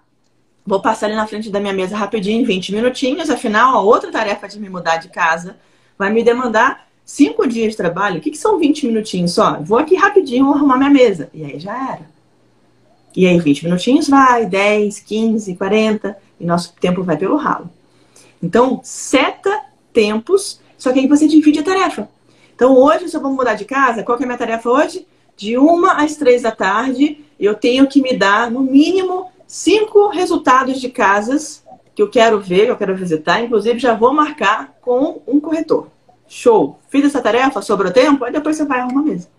vou 0.65 0.81
passar 0.81 1.07
ali 1.07 1.15
na 1.15 1.27
frente 1.27 1.49
da 1.49 1.59
minha 1.59 1.73
mesa 1.73 1.95
rapidinho, 1.95 2.45
20 2.45 2.73
minutinhos, 2.73 3.29
afinal, 3.29 3.75
a 3.75 3.81
outra 3.81 4.11
tarefa 4.11 4.47
de 4.47 4.59
me 4.59 4.69
mudar 4.69 4.97
de 4.97 5.09
casa 5.09 5.57
vai 5.97 6.11
me 6.11 6.23
demandar 6.23 6.87
cinco 7.05 7.47
dias 7.47 7.71
de 7.71 7.77
trabalho. 7.77 8.17
O 8.17 8.21
que, 8.21 8.31
que 8.31 8.37
são 8.37 8.57
20 8.57 8.87
minutinhos 8.87 9.33
só? 9.33 9.59
Vou 9.61 9.77
aqui 9.77 9.95
rapidinho 9.95 10.51
arrumar 10.51 10.77
minha 10.77 10.89
mesa. 10.89 11.29
E 11.33 11.43
aí 11.45 11.59
já 11.59 11.93
era. 11.93 12.15
E 13.15 13.27
aí 13.27 13.39
20 13.39 13.65
minutinhos 13.65 14.09
vai, 14.09 14.45
10, 14.45 14.99
15, 14.99 15.55
40, 15.55 16.17
e 16.39 16.45
nosso 16.45 16.73
tempo 16.79 17.03
vai 17.03 17.15
pelo 17.15 17.37
ralo. 17.37 17.69
Então, 18.41 18.81
seta 18.83 19.61
tempos 19.93 20.59
só 20.77 20.91
que 20.91 20.99
aí 20.99 21.07
você 21.07 21.27
divide 21.27 21.59
a 21.59 21.63
tarefa. 21.63 22.09
Então 22.53 22.75
hoje, 22.75 23.09
se 23.09 23.15
eu 23.15 23.21
vou 23.21 23.31
mudar 23.31 23.55
de 23.55 23.65
casa, 23.65 24.03
qual 24.03 24.17
que 24.17 24.23
é 24.23 24.25
a 24.25 24.27
minha 24.27 24.37
tarefa 24.37 24.69
hoje? 24.69 25.05
de 25.37 25.57
uma 25.57 26.03
às 26.03 26.15
três 26.15 26.41
da 26.43 26.51
tarde, 26.51 27.19
eu 27.39 27.55
tenho 27.55 27.87
que 27.87 28.01
me 28.01 28.15
dar, 28.15 28.49
no 28.49 28.61
mínimo, 28.61 29.29
cinco 29.47 30.07
resultados 30.09 30.79
de 30.79 30.89
casas 30.89 31.63
que 31.93 32.01
eu 32.01 32.09
quero 32.09 32.39
ver, 32.39 32.65
que 32.65 32.71
eu 32.71 32.77
quero 32.77 32.95
visitar. 32.95 33.41
Inclusive, 33.41 33.79
já 33.79 33.93
vou 33.93 34.13
marcar 34.13 34.75
com 34.81 35.21
um 35.25 35.39
corretor. 35.39 35.87
Show! 36.27 36.79
Fiz 36.89 37.05
essa 37.05 37.21
tarefa, 37.21 37.61
sobrou 37.61 37.91
tempo, 37.91 38.25
aí 38.25 38.31
depois 38.31 38.57
você 38.57 38.65
vai 38.65 38.79
arrumar 38.79 39.03
mesmo. 39.03 39.31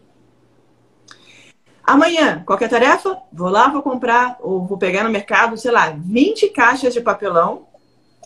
Amanhã, 1.85 2.43
qualquer 2.45 2.69
tarefa? 2.69 3.17
Vou 3.33 3.49
lá, 3.49 3.69
vou 3.69 3.83
comprar, 3.83 4.39
ou 4.41 4.67
vou 4.67 4.77
pegar 4.77 5.05
no 5.05 5.11
mercado, 5.11 5.57
sei 5.57 5.71
lá, 5.71 5.95
20 5.97 6.49
caixas 6.49 6.93
de 6.93 7.01
papelão 7.01 7.67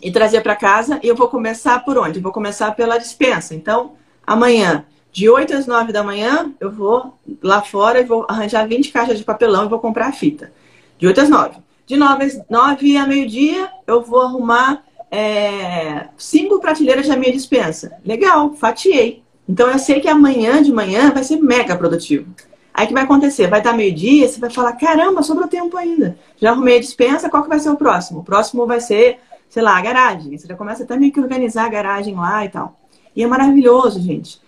e 0.01 0.11
trazer 0.11 0.41
para 0.41 0.57
casa. 0.57 0.99
E 1.03 1.09
eu 1.09 1.17
vou 1.17 1.29
começar 1.29 1.85
por 1.85 1.99
onde? 1.99 2.21
Vou 2.21 2.33
começar 2.33 2.75
pela 2.75 2.97
dispensa. 2.97 3.55
Então, 3.55 3.93
amanhã, 4.27 4.87
de 5.13 5.29
8 5.29 5.55
às 5.55 5.67
9 5.67 5.93
da 5.93 6.03
manhã, 6.03 6.55
eu 6.59 6.71
vou 6.71 7.19
lá 7.43 7.61
fora 7.61 8.01
e 8.01 8.05
vou 8.05 8.25
arranjar 8.29 8.67
20 8.67 8.93
caixas 8.93 9.19
de 9.19 9.25
papelão 9.25 9.67
e 9.67 9.69
vou 9.69 9.79
comprar 9.79 10.07
a 10.07 10.13
fita. 10.13 10.53
De 10.99 11.07
8 11.07 11.21
às 11.21 11.29
9. 11.29 11.57
De 11.91 11.97
9 11.97 12.25
às 12.25 12.41
9 12.49 12.97
a 12.97 13.05
meio-dia, 13.05 13.69
eu 13.85 14.01
vou 14.01 14.21
arrumar 14.21 14.85
é, 15.11 16.07
cinco 16.17 16.61
prateleiras 16.61 17.09
da 17.09 17.17
minha 17.17 17.33
dispensa. 17.33 17.99
Legal, 18.07 18.55
fatiei. 18.55 19.25
Então 19.49 19.69
eu 19.69 19.77
sei 19.77 19.99
que 19.99 20.07
amanhã 20.07 20.63
de 20.63 20.73
manhã 20.73 21.11
vai 21.11 21.25
ser 21.25 21.39
mega 21.39 21.75
produtivo. 21.75 22.33
Aí 22.73 22.85
o 22.85 22.87
que 22.87 22.95
vai 22.95 23.03
acontecer? 23.03 23.49
Vai 23.49 23.59
estar 23.59 23.73
meio-dia, 23.73 24.29
você 24.29 24.39
vai 24.39 24.51
falar: 24.51 24.75
caramba, 24.75 25.25
sobrou 25.25 25.49
tempo 25.49 25.77
ainda. 25.77 26.17
Já 26.37 26.53
arrumei 26.53 26.77
a 26.77 26.81
dispensa, 26.81 27.29
qual 27.29 27.43
que 27.43 27.49
vai 27.49 27.59
ser 27.59 27.71
o 27.71 27.77
próximo? 27.77 28.21
O 28.21 28.25
próximo 28.25 28.69
vai 28.69 28.81
ser, 28.81 29.19
sei 29.49 29.61
lá, 29.61 29.77
a 29.77 29.83
garagem. 29.83 30.39
Você 30.39 30.47
já 30.47 30.55
começa 30.55 30.85
até 30.85 30.97
meio 30.97 31.13
que 31.13 31.19
organizar 31.19 31.65
a 31.65 31.71
garagem 31.71 32.15
lá 32.15 32.45
e 32.45 32.51
tal. 32.51 32.79
E 33.17 33.25
é 33.25 33.27
maravilhoso, 33.27 34.01
gente. 34.01 34.41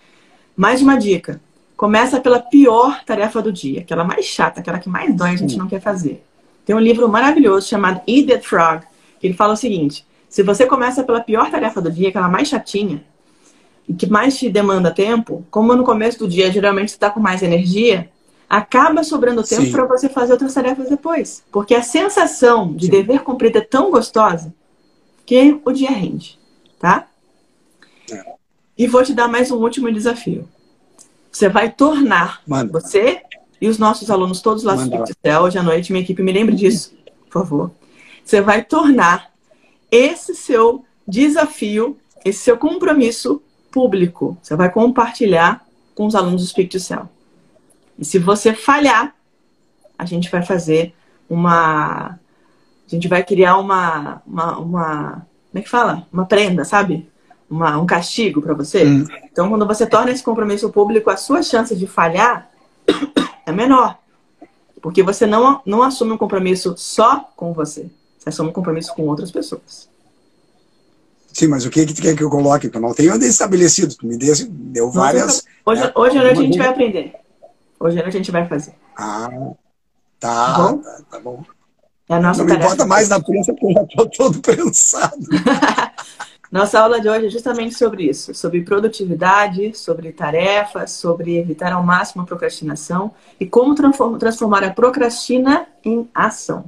Mais 0.55 0.81
uma 0.81 0.95
dica. 0.95 1.41
Começa 1.75 2.21
pela 2.21 2.39
pior 2.39 3.03
tarefa 3.03 3.41
do 3.41 3.51
dia, 3.51 3.81
aquela 3.81 4.05
mais 4.05 4.23
chata, 4.23 4.61
aquela 4.61 4.79
que 4.79 4.87
mais 4.87 5.13
dói, 5.13 5.31
a 5.31 5.35
gente 5.35 5.57
não 5.57 5.67
quer 5.67 5.81
fazer. 5.81 6.23
Tem 6.65 6.75
um 6.75 6.79
livro 6.79 7.09
maravilhoso 7.09 7.67
chamado 7.67 8.01
Eat 8.07 8.27
That 8.27 8.47
Frog, 8.47 8.85
que 9.19 9.27
ele 9.27 9.33
fala 9.33 9.53
o 9.53 9.57
seguinte: 9.57 10.05
se 10.29 10.43
você 10.43 10.65
começa 10.65 11.03
pela 11.03 11.21
pior 11.21 11.51
tarefa 11.51 11.81
do 11.81 11.91
dia, 11.91 12.09
aquela 12.09 12.29
mais 12.29 12.47
chatinha, 12.47 13.03
e 13.87 13.93
que 13.93 14.07
mais 14.07 14.37
te 14.37 14.49
demanda 14.49 14.91
tempo, 14.91 15.45
como 15.51 15.75
no 15.75 15.83
começo 15.83 16.19
do 16.19 16.27
dia 16.27 16.51
geralmente 16.51 16.89
você 16.89 16.95
está 16.95 17.09
com 17.09 17.19
mais 17.19 17.43
energia, 17.43 18.09
acaba 18.49 19.03
sobrando 19.03 19.43
tempo 19.43 19.71
para 19.71 19.85
você 19.85 20.07
fazer 20.07 20.33
outras 20.33 20.53
tarefas 20.53 20.89
depois. 20.89 21.43
Porque 21.51 21.75
a 21.75 21.81
sensação 21.81 22.73
de 22.73 22.85
Sim. 22.85 22.91
dever 22.91 23.23
cumprido 23.23 23.57
é 23.57 23.61
tão 23.61 23.91
gostosa 23.91 24.53
que 25.25 25.59
o 25.65 25.71
dia 25.71 25.89
rende, 25.89 26.39
tá? 26.79 27.07
É. 28.11 28.33
E 28.77 28.87
vou 28.87 29.03
te 29.03 29.13
dar 29.13 29.27
mais 29.27 29.51
um 29.51 29.57
último 29.57 29.91
desafio. 29.91 30.47
Você 31.31 31.49
vai 31.49 31.71
tornar 31.71 32.41
Manda. 32.45 32.71
você 32.79 33.21
e 33.63 33.67
os 33.69 33.77
nossos 33.77 34.11
alunos 34.11 34.41
todos 34.41 34.61
lá 34.61 34.75
do 34.75 35.05
Céu, 35.25 35.43
hoje 35.43 35.57
à 35.57 35.63
noite, 35.63 35.93
minha 35.93 36.03
equipe, 36.03 36.21
me 36.21 36.33
lembre 36.33 36.53
disso, 36.53 36.93
por 37.29 37.31
favor. 37.31 37.71
Você 38.21 38.41
vai 38.41 38.61
tornar 38.61 39.31
esse 39.89 40.35
seu 40.35 40.83
desafio, 41.07 41.97
esse 42.25 42.39
seu 42.39 42.57
compromisso 42.57 43.41
público. 43.71 44.37
Você 44.41 44.53
vai 44.57 44.69
compartilhar 44.69 45.65
com 45.95 46.05
os 46.05 46.13
alunos 46.13 46.41
do 46.41 46.47
Speak 46.49 46.71
to 46.71 46.79
Cell. 46.81 47.07
E 47.97 48.03
se 48.03 48.19
você 48.19 48.53
falhar, 48.53 49.15
a 49.97 50.03
gente 50.03 50.29
vai 50.29 50.43
fazer 50.43 50.93
uma. 51.29 52.19
A 52.85 52.89
gente 52.89 53.07
vai 53.07 53.23
criar 53.23 53.57
uma. 53.59 54.21
uma, 54.27 54.59
uma 54.59 55.27
como 55.49 55.59
é 55.59 55.61
que 55.61 55.69
fala? 55.69 56.05
Uma 56.11 56.25
prenda, 56.25 56.65
sabe? 56.65 57.09
uma, 57.49 57.77
um 57.77 57.85
castigo 57.85 58.41
para 58.41 58.53
você. 58.53 58.83
Hum. 58.83 59.05
Então, 59.31 59.47
quando 59.47 59.65
você 59.65 59.85
torna 59.85 60.11
esse 60.11 60.21
compromisso 60.21 60.69
público, 60.69 61.09
a 61.09 61.15
sua 61.15 61.41
chance 61.41 61.73
de 61.73 61.87
falhar 61.87 62.49
é 63.45 63.51
menor. 63.51 63.97
Porque 64.81 65.01
você 65.01 65.25
não, 65.25 65.61
não 65.65 65.81
assume 65.81 66.11
um 66.11 66.17
compromisso 66.17 66.75
só 66.77 67.31
com 67.35 67.53
você. 67.53 67.89
Você 68.19 68.29
assume 68.29 68.49
um 68.49 68.53
compromisso 68.53 68.93
com 68.93 69.03
outras 69.03 69.31
pessoas. 69.31 69.89
Sim, 71.31 71.47
mas 71.47 71.65
o 71.65 71.69
que, 71.69 71.85
que 71.85 71.93
tu 71.93 72.01
quer 72.01 72.15
que 72.15 72.23
eu 72.23 72.29
coloque? 72.29 72.69
Tu 72.69 72.79
não 72.79 72.89
onde 72.89 73.25
estabelecido. 73.25 73.95
Tu 73.95 74.05
me 74.05 74.17
deu, 74.17 74.35
deu 74.49 74.91
várias. 74.91 75.43
Hoje, 75.65 75.83
é, 75.83 75.91
hoje 75.95 76.17
à 76.17 76.21
noite 76.21 76.39
a 76.39 76.43
gente 76.43 76.57
vai 76.57 76.67
aprender. 76.67 77.13
Hoje 77.79 77.99
à 77.99 78.01
noite 78.01 78.15
a 78.15 78.19
gente 78.19 78.31
vai 78.31 78.47
fazer. 78.47 78.73
Ah, 78.95 79.29
tá. 80.19 80.53
Tá 80.53 80.57
bom. 80.57 80.77
Tá, 80.77 81.01
tá 81.09 81.19
bom. 81.19 81.43
É 82.09 82.13
a 82.15 82.19
nossa 82.19 82.41
não 82.41 82.47
tarefa. 82.47 82.65
me 82.65 82.71
bota 82.71 82.85
mais 82.85 83.09
na 83.09 83.19
prensa 83.19 83.53
porque 83.53 83.65
eu 83.65 83.71
já 83.71 83.83
estou 83.83 84.09
todo 84.09 84.39
pensado. 84.41 85.17
Nossa 86.53 86.79
aula 86.79 87.01
de 87.01 87.09
hoje 87.09 87.25
é 87.25 87.29
justamente 87.31 87.73
sobre 87.73 88.07
isso, 88.07 88.31
sobre 88.35 88.61
produtividade, 88.61 89.75
sobre 89.75 90.11
tarefas, 90.11 90.91
sobre 90.91 91.35
evitar 91.35 91.73
ao 91.73 91.81
máximo 91.81 92.21
a 92.21 92.25
procrastinação 92.27 93.11
e 93.39 93.47
como 93.47 93.73
transformar 94.19 94.63
a 94.63 94.69
procrastina 94.69 95.65
em 95.83 96.07
ação. 96.13 96.65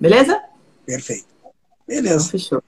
Beleza? 0.00 0.42
Perfeito. 0.86 1.26
Beleza. 1.86 2.14
Então, 2.14 2.28
fechou. 2.30 2.62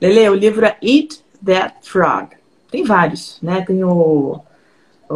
Lele, 0.00 0.30
o 0.30 0.34
livro 0.34 0.64
é 0.64 0.78
Eat 0.80 1.22
That 1.44 1.76
Frog. 1.82 2.30
Tem 2.70 2.84
vários, 2.84 3.38
né? 3.42 3.60
Tem 3.66 3.84
o, 3.84 4.40
o 5.10 5.14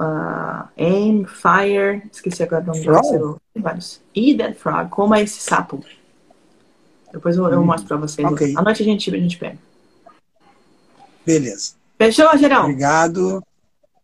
uh, 0.00 0.68
Aim, 0.76 1.24
Fire, 1.26 2.02
esqueci 2.10 2.42
agora 2.42 2.64
o 2.64 2.66
nome 2.66 2.84
do 2.84 3.40
Tem 3.54 3.62
vários. 3.62 4.00
Eat 4.16 4.38
That 4.38 4.54
Frog, 4.58 4.90
coma 4.90 5.20
esse 5.20 5.40
sapo. 5.40 5.80
Depois 7.12 7.36
eu, 7.36 7.46
eu 7.46 7.60
hum. 7.60 7.64
mostro 7.64 7.86
pra 7.86 7.96
vocês. 7.96 8.26
Okay. 8.32 8.54
À 8.56 8.62
noite 8.62 8.82
a 8.82 8.84
gente, 8.84 9.14
a 9.14 9.18
gente 9.18 9.38
pega. 9.38 9.58
Beleza. 11.24 11.74
Fechou, 11.98 12.36
Gerão? 12.36 12.64
Obrigado. 12.64 13.42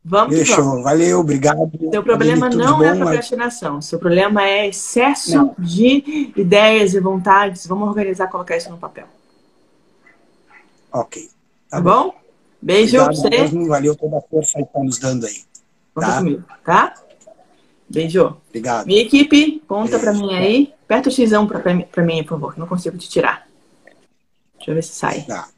Vamos 0.05 0.37
Fechou. 0.37 0.65
Vamos. 0.65 0.85
Valeu, 0.85 1.21
obrigado. 1.21 1.71
Seu 1.91 2.03
problema 2.03 2.49
não 2.49 2.83
é 2.83 2.95
procrastinação. 2.95 3.75
Mas... 3.77 3.87
Seu 3.87 3.99
problema 3.99 4.43
é 4.45 4.69
excesso 4.69 5.37
não. 5.37 5.55
de 5.59 6.33
ideias 6.37 6.95
e 6.95 7.01
vontades. 7.01 7.67
Vamos 7.67 7.89
organizar, 7.89 8.29
colocar 8.29 8.57
isso 8.57 8.71
no 8.71 8.79
papel. 8.79 9.07
Ok. 10.93 11.29
Tá, 11.69 11.77
tá 11.77 11.81
bom? 11.83 12.05
bom? 12.05 12.15
Beijo 12.61 13.01
Obrigado 13.01 13.31
pra 13.31 13.47
você. 13.47 13.69
Valeu 13.69 13.97
toda 13.97 14.19
a 14.19 14.21
força 14.23 14.59
que 14.59 14.73
tá 14.73 14.81
nos 14.81 14.99
dando 14.99 15.27
aí. 15.27 15.43
Vamos 15.95 16.11
tá? 16.11 16.19
comigo, 16.19 16.45
tá? 16.65 16.95
Beijo. 17.89 18.37
Obrigado. 18.49 18.87
Minha 18.87 19.03
equipe, 19.03 19.63
conta 19.67 19.99
pra 19.99 20.13
mim 20.13 20.35
aí. 20.35 20.75
Aperta 20.85 21.09
o 21.09 21.13
X 21.13 21.31
pra, 21.47 21.61
pra 21.85 22.03
mim, 22.03 22.23
por 22.23 22.31
favor, 22.31 22.55
que 22.55 22.61
não 22.61 22.67
consigo 22.67 22.99
te 22.99 23.09
tirar. 23.09 23.47
Deixa 24.57 24.71
eu 24.71 24.75
ver 24.75 24.83
se 24.83 24.95
sai. 24.95 25.23
Tá. 25.23 25.49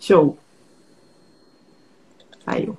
Show. 0.00 0.36
Saiu. 2.44 2.76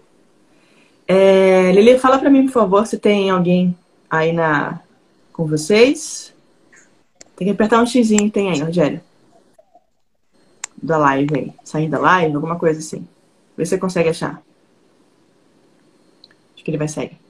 É, 1.08 1.72
Lili, 1.72 2.00
fala 2.00 2.20
pra 2.20 2.30
mim, 2.30 2.46
por 2.46 2.54
favor, 2.54 2.88
se 2.88 2.98
tem 2.98 3.30
alguém 3.30 3.78
aí 4.10 4.34
na 4.34 4.82
com 5.32 5.46
vocês. 5.46 6.34
Tem 7.36 7.48
que 7.48 7.54
apertar 7.54 7.82
um 7.82 7.86
X, 7.86 8.10
tem 8.32 8.52
aí, 8.52 8.60
Rogério. 8.60 9.02
Da 10.82 10.98
live 10.98 11.36
aí. 11.36 11.54
Saindo 11.64 11.92
da 11.92 12.00
live, 12.00 12.36
alguma 12.36 12.58
coisa 12.58 12.80
assim. 12.80 13.08
Vê 13.56 13.66
se 13.66 13.72
você 13.72 13.78
consegue 13.78 14.10
achar. 14.10 14.42
Acho 16.54 16.64
que 16.64 16.72
ele 16.72 16.78
vai 16.78 16.88
sair. 16.88 17.21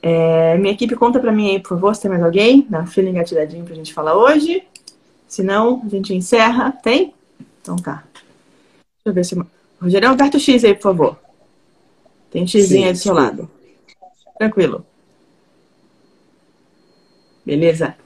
É, 0.00 0.56
minha 0.58 0.72
equipe 0.72 0.94
conta 0.94 1.18
pra 1.18 1.32
mim 1.32 1.50
aí, 1.50 1.60
por 1.60 1.70
favor, 1.70 1.94
se 1.94 2.02
tem 2.02 2.10
mais 2.10 2.22
alguém 2.22 2.66
na 2.70 2.86
fila 2.86 3.08
engatilhadinho 3.08 3.64
pra 3.64 3.74
gente 3.74 3.92
falar 3.92 4.16
hoje. 4.16 4.62
Se 5.26 5.42
não, 5.42 5.82
a 5.84 5.88
gente 5.88 6.14
encerra. 6.14 6.72
Tem? 6.72 7.12
Então 7.60 7.76
tá. 7.76 8.04
Deixa 8.14 9.06
eu 9.06 9.12
ver 9.12 9.24
se. 9.24 9.36
Rogerão, 9.80 10.12
aperta 10.12 10.36
o 10.36 10.40
X 10.40 10.64
aí, 10.64 10.74
por 10.74 10.82
favor. 10.82 11.18
Tem 12.30 12.42
um 12.42 12.46
X 12.46 12.72
aí 12.72 12.92
do 12.92 12.98
seu 12.98 13.14
lado. 13.14 13.50
Tranquilo. 14.38 14.84
Beleza? 17.44 17.96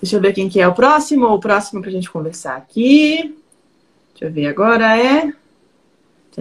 Deixa 0.00 0.16
eu 0.16 0.20
ver 0.20 0.32
quem 0.32 0.48
que 0.48 0.60
é 0.60 0.66
o 0.66 0.74
próximo. 0.74 1.26
O 1.26 1.40
próximo 1.40 1.80
pra 1.80 1.90
gente 1.90 2.10
conversar 2.10 2.56
aqui. 2.56 3.36
Deixa 4.12 4.24
eu 4.24 4.32
ver 4.32 4.46
agora 4.46 4.96
é. 4.96 5.32
Deixa 6.34 6.40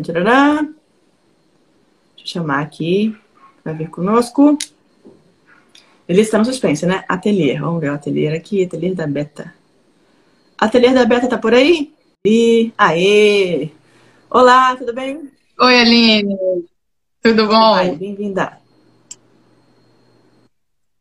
eu 2.18 2.26
chamar 2.26 2.62
aqui 2.62 3.21
vai 3.64 3.74
vir 3.74 3.90
conosco. 3.90 4.58
Ele 6.08 6.22
está 6.22 6.38
no 6.38 6.46
suspense, 6.46 6.86
né? 6.86 7.04
Ateliê. 7.08 7.60
Vamos 7.60 7.82
ver 7.82 7.92
o 7.92 7.94
ateliê 7.94 8.30
aqui, 8.30 8.64
ateliê 8.64 8.94
da 8.94 9.08
Beta. 9.08 9.54
Ateliê 10.58 10.94
da 10.94 11.06
Beta 11.06 11.28
tá 11.28 11.38
por 11.38 11.54
aí? 11.54 11.94
E 12.26 12.72
aê! 12.78 13.70
Olá, 14.30 14.76
tudo 14.76 14.94
bem? 14.94 15.32
Oi, 15.60 15.80
Aline. 15.80 16.38
Tudo 17.22 17.48
bom? 17.48 17.96
Bem-vinda. 17.98 18.60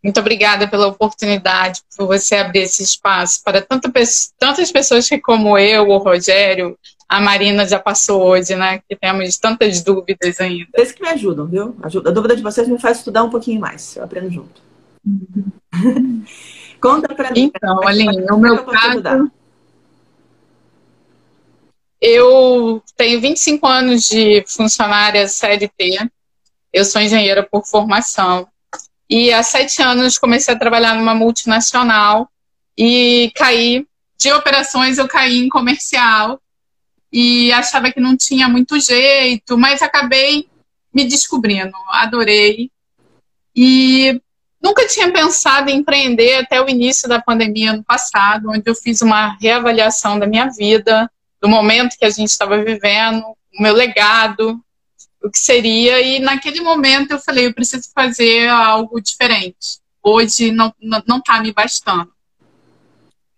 Muito 0.02 0.18
obrigada 0.18 0.66
pela 0.66 0.86
oportunidade, 0.86 1.82
por 1.94 2.06
você 2.06 2.36
abrir 2.36 2.60
esse 2.60 2.82
espaço 2.82 3.42
para 3.44 3.60
tanta, 3.60 3.92
tantas 4.38 4.72
pessoas 4.72 5.06
que, 5.06 5.18
como 5.18 5.58
eu, 5.58 5.88
o 5.88 5.98
Rogério, 5.98 6.78
a 7.10 7.20
Marina 7.20 7.66
já 7.66 7.80
passou 7.80 8.22
hoje, 8.22 8.54
né? 8.54 8.80
Que 8.88 8.94
temos 8.94 9.36
tantas 9.36 9.82
dúvidas 9.82 10.40
ainda. 10.40 10.68
Vocês 10.72 10.92
que 10.92 11.02
me 11.02 11.08
ajudam, 11.08 11.44
viu? 11.44 11.76
A 11.82 12.10
dúvida 12.12 12.36
de 12.36 12.42
vocês 12.42 12.68
me 12.68 12.78
faz 12.78 12.98
estudar 12.98 13.24
um 13.24 13.30
pouquinho 13.30 13.60
mais. 13.60 13.96
Eu 13.96 14.04
aprendo 14.04 14.30
junto. 14.30 14.62
Uhum. 15.04 16.24
Conta 16.80 17.12
pra 17.12 17.32
mim. 17.32 17.50
Então, 17.52 17.82
Aline, 17.82 18.24
no 18.24 18.38
meu 18.38 18.64
caso, 18.64 19.28
eu 22.00 22.80
tenho 22.96 23.20
25 23.20 23.66
anos 23.66 24.08
de 24.08 24.44
funcionária 24.46 25.26
CLT. 25.26 26.08
Eu 26.72 26.84
sou 26.84 27.02
engenheira 27.02 27.42
por 27.42 27.66
formação. 27.66 28.46
E 29.08 29.32
há 29.32 29.42
sete 29.42 29.82
anos 29.82 30.16
comecei 30.16 30.54
a 30.54 30.58
trabalhar 30.58 30.94
numa 30.94 31.16
multinacional 31.16 32.30
e 32.78 33.32
caí 33.34 33.84
de 34.16 34.30
operações, 34.30 34.96
eu 34.96 35.08
caí 35.08 35.40
em 35.40 35.48
comercial 35.48 36.40
e 37.12 37.52
achava 37.52 37.90
que 37.90 38.00
não 38.00 38.16
tinha 38.16 38.48
muito 38.48 38.78
jeito, 38.78 39.58
mas 39.58 39.82
acabei 39.82 40.48
me 40.94 41.04
descobrindo, 41.04 41.72
adorei. 41.88 42.70
E 43.54 44.20
nunca 44.62 44.86
tinha 44.86 45.10
pensado 45.12 45.70
em 45.70 45.78
empreender 45.78 46.34
até 46.36 46.60
o 46.62 46.68
início 46.68 47.08
da 47.08 47.20
pandemia 47.20 47.72
ano 47.72 47.84
passado, 47.84 48.50
onde 48.50 48.62
eu 48.66 48.74
fiz 48.74 49.00
uma 49.00 49.36
reavaliação 49.40 50.18
da 50.18 50.26
minha 50.26 50.46
vida, 50.46 51.10
do 51.40 51.48
momento 51.48 51.96
que 51.98 52.04
a 52.04 52.10
gente 52.10 52.28
estava 52.28 52.62
vivendo, 52.62 53.22
o 53.22 53.62
meu 53.62 53.74
legado, 53.74 54.60
o 55.22 55.30
que 55.30 55.38
seria, 55.38 56.00
e 56.00 56.18
naquele 56.18 56.60
momento 56.60 57.12
eu 57.12 57.18
falei, 57.18 57.46
eu 57.46 57.54
preciso 57.54 57.90
fazer 57.94 58.48
algo 58.48 59.00
diferente. 59.00 59.80
Hoje 60.02 60.50
não 60.50 60.72
não, 60.80 61.02
não 61.06 61.22
me 61.42 61.52
bastando. 61.52 62.10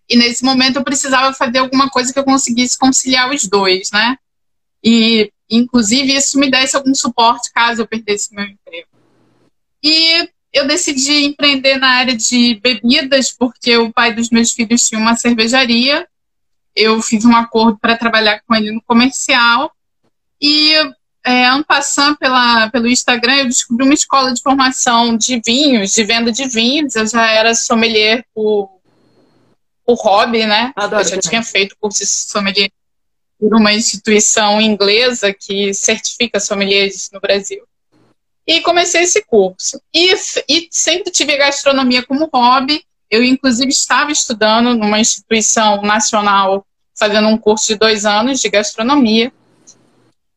E 0.09 0.15
nesse 0.17 0.43
momento 0.43 0.77
eu 0.77 0.83
precisava 0.83 1.33
fazer 1.33 1.59
alguma 1.59 1.89
coisa 1.89 2.11
que 2.11 2.19
eu 2.19 2.23
conseguisse 2.23 2.77
conciliar 2.77 3.29
os 3.31 3.47
dois, 3.47 3.89
né? 3.91 4.17
E, 4.83 5.31
inclusive, 5.49 6.13
isso 6.13 6.37
me 6.37 6.51
desse 6.51 6.75
algum 6.75 6.93
suporte 6.93 7.51
caso 7.53 7.81
eu 7.81 7.87
perdesse 7.87 8.33
meu 8.35 8.45
emprego. 8.45 8.87
E 9.81 10.29
eu 10.51 10.67
decidi 10.67 11.25
empreender 11.25 11.77
na 11.77 11.89
área 11.89 12.15
de 12.15 12.59
bebidas, 12.61 13.31
porque 13.31 13.77
o 13.77 13.91
pai 13.91 14.13
dos 14.13 14.29
meus 14.29 14.51
filhos 14.51 14.87
tinha 14.87 14.99
uma 14.99 15.15
cervejaria. 15.15 16.07
Eu 16.75 17.01
fiz 17.01 17.23
um 17.23 17.35
acordo 17.35 17.77
para 17.79 17.97
trabalhar 17.97 18.41
com 18.45 18.53
ele 18.55 18.71
no 18.71 18.81
comercial. 18.81 19.71
E, 20.41 20.73
é, 21.25 21.45
ano 21.45 21.63
passando 21.63 22.17
pela, 22.17 22.69
pelo 22.69 22.87
Instagram, 22.87 23.37
eu 23.37 23.45
descobri 23.45 23.85
uma 23.85 23.93
escola 23.93 24.33
de 24.33 24.41
formação 24.41 25.15
de 25.15 25.41
vinhos, 25.43 25.93
de 25.93 26.03
venda 26.03 26.31
de 26.31 26.47
vinhos. 26.47 26.95
Eu 26.95 27.07
já 27.07 27.25
era 27.31 27.55
sommelier 27.55 28.25
por 28.33 28.72
por 29.85 29.95
hobby, 29.95 30.45
né? 30.45 30.71
Adoro 30.75 31.01
eu 31.01 31.05
já 31.05 31.09
também. 31.11 31.29
tinha 31.29 31.43
feito 31.43 31.75
curso 31.79 31.99
de 31.99 32.05
sommelier 32.07 32.71
por 33.39 33.55
uma 33.55 33.73
instituição 33.73 34.61
inglesa 34.61 35.33
que 35.33 35.73
certifica 35.73 36.39
sommeliers 36.39 37.09
no 37.11 37.19
Brasil. 37.19 37.63
E 38.45 38.61
comecei 38.61 39.03
esse 39.03 39.23
curso. 39.23 39.81
E, 39.93 40.13
e 40.49 40.67
sempre 40.71 41.11
tive 41.11 41.37
gastronomia 41.37 42.03
como 42.03 42.29
hobby. 42.33 42.83
Eu, 43.09 43.23
inclusive, 43.23 43.69
estava 43.69 44.11
estudando 44.11 44.75
numa 44.75 44.99
instituição 44.99 45.81
nacional, 45.81 46.65
fazendo 46.97 47.27
um 47.27 47.37
curso 47.37 47.67
de 47.67 47.75
dois 47.75 48.05
anos 48.05 48.39
de 48.39 48.49
gastronomia. 48.49 49.31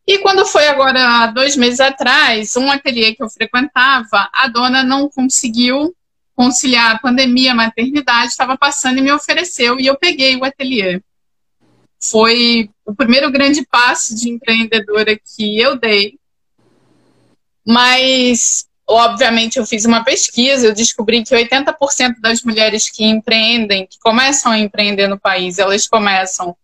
E 0.07 0.18
quando 0.18 0.47
foi 0.47 0.68
agora, 0.68 1.26
dois 1.28 1.57
meses 1.57 1.80
atrás, 1.80 2.57
um 2.57 2.70
ateliê 2.70 3.14
que 3.14 3.22
eu 3.22 3.28
frequentava, 3.28 4.28
a 4.32 4.47
dona 4.47 4.84
não 4.84 5.09
conseguiu 5.09 5.94
conciliar 6.37 6.95
a 6.95 6.99
pandemia, 6.99 7.53
a 7.53 7.55
maternidade, 7.57 8.28
estava 8.28 8.57
passando 8.57 8.99
e 8.99 9.03
me 9.03 9.11
ofereceu, 9.11 9.80
e 9.80 9.87
eu 9.87 9.97
peguei 9.97 10.37
o 10.37 10.45
ateliê. 10.45 11.01
Foi 11.99 12.70
o 12.84 12.95
primeiro 12.95 13.32
grande 13.32 13.66
passo 13.66 14.14
de 14.14 14.28
empreendedora 14.28 15.18
que 15.18 15.59
eu 15.59 15.76
dei, 15.76 16.18
mas, 17.66 18.66
obviamente, 18.87 19.59
eu 19.59 19.66
fiz 19.66 19.87
uma 19.87 20.05
pesquisa, 20.05 20.66
eu 20.66 20.74
descobri 20.74 21.24
que 21.24 21.34
80% 21.34 22.20
das 22.20 22.43
mulheres 22.43 22.89
que 22.89 23.05
empreendem, 23.05 23.87
que 23.87 23.99
começam 23.99 24.53
a 24.53 24.59
empreender 24.59 25.09
no 25.09 25.18
país, 25.18 25.59
elas 25.59 25.89
começam 25.89 26.55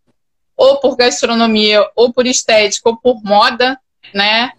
ou 0.54 0.78
por 0.78 0.96
gastronomia, 0.96 1.84
ou 1.96 2.12
por 2.12 2.26
estética, 2.26 2.90
ou 2.90 2.96
por 2.96 3.20
moda, 3.24 3.80
né? 4.14 4.52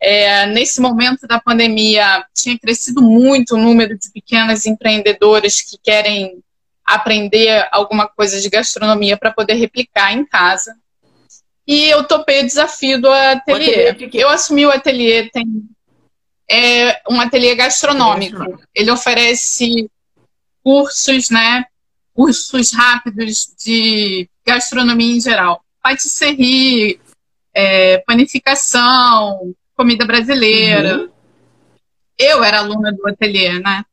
É, 0.00 0.46
nesse 0.46 0.80
momento 0.80 1.26
da 1.26 1.40
pandemia, 1.40 2.24
tinha 2.34 2.58
crescido 2.58 3.00
muito 3.00 3.54
o 3.54 3.58
número 3.58 3.98
de 3.98 4.10
pequenas 4.10 4.66
empreendedoras 4.66 5.60
que 5.60 5.78
querem 5.82 6.42
aprender 6.84 7.66
alguma 7.72 8.06
coisa 8.06 8.40
de 8.40 8.48
gastronomia 8.48 9.16
para 9.16 9.32
poder 9.32 9.54
replicar 9.54 10.12
em 10.12 10.24
casa. 10.24 10.76
E 11.66 11.84
eu 11.84 12.04
topei 12.04 12.42
o 12.42 12.46
desafio 12.46 13.00
do 13.00 13.10
ateliê. 13.10 13.88
ateliê 13.88 14.10
eu 14.12 14.28
assumi 14.28 14.66
o 14.66 14.70
ateliê, 14.70 15.28
tem 15.30 15.66
é 16.48 17.02
um 17.10 17.20
ateliê 17.20 17.54
gastronômico. 17.54 18.60
Ele 18.74 18.90
oferece 18.90 19.90
cursos, 20.62 21.28
né? 21.30 21.64
Cursos 22.14 22.72
rápidos 22.72 23.52
de 23.58 24.28
gastronomia 24.46 25.16
em 25.16 25.20
geral. 25.20 25.64
Patisserie, 25.82 27.00
é, 27.52 27.98
panificação, 27.98 29.54
comida 29.76 30.04
brasileira. 30.04 30.98
Uhum. 30.98 31.10
Eu 32.18 32.42
era 32.42 32.58
aluna 32.58 32.92
do 32.92 33.06
ateliê, 33.06 33.58
né? 33.58 33.84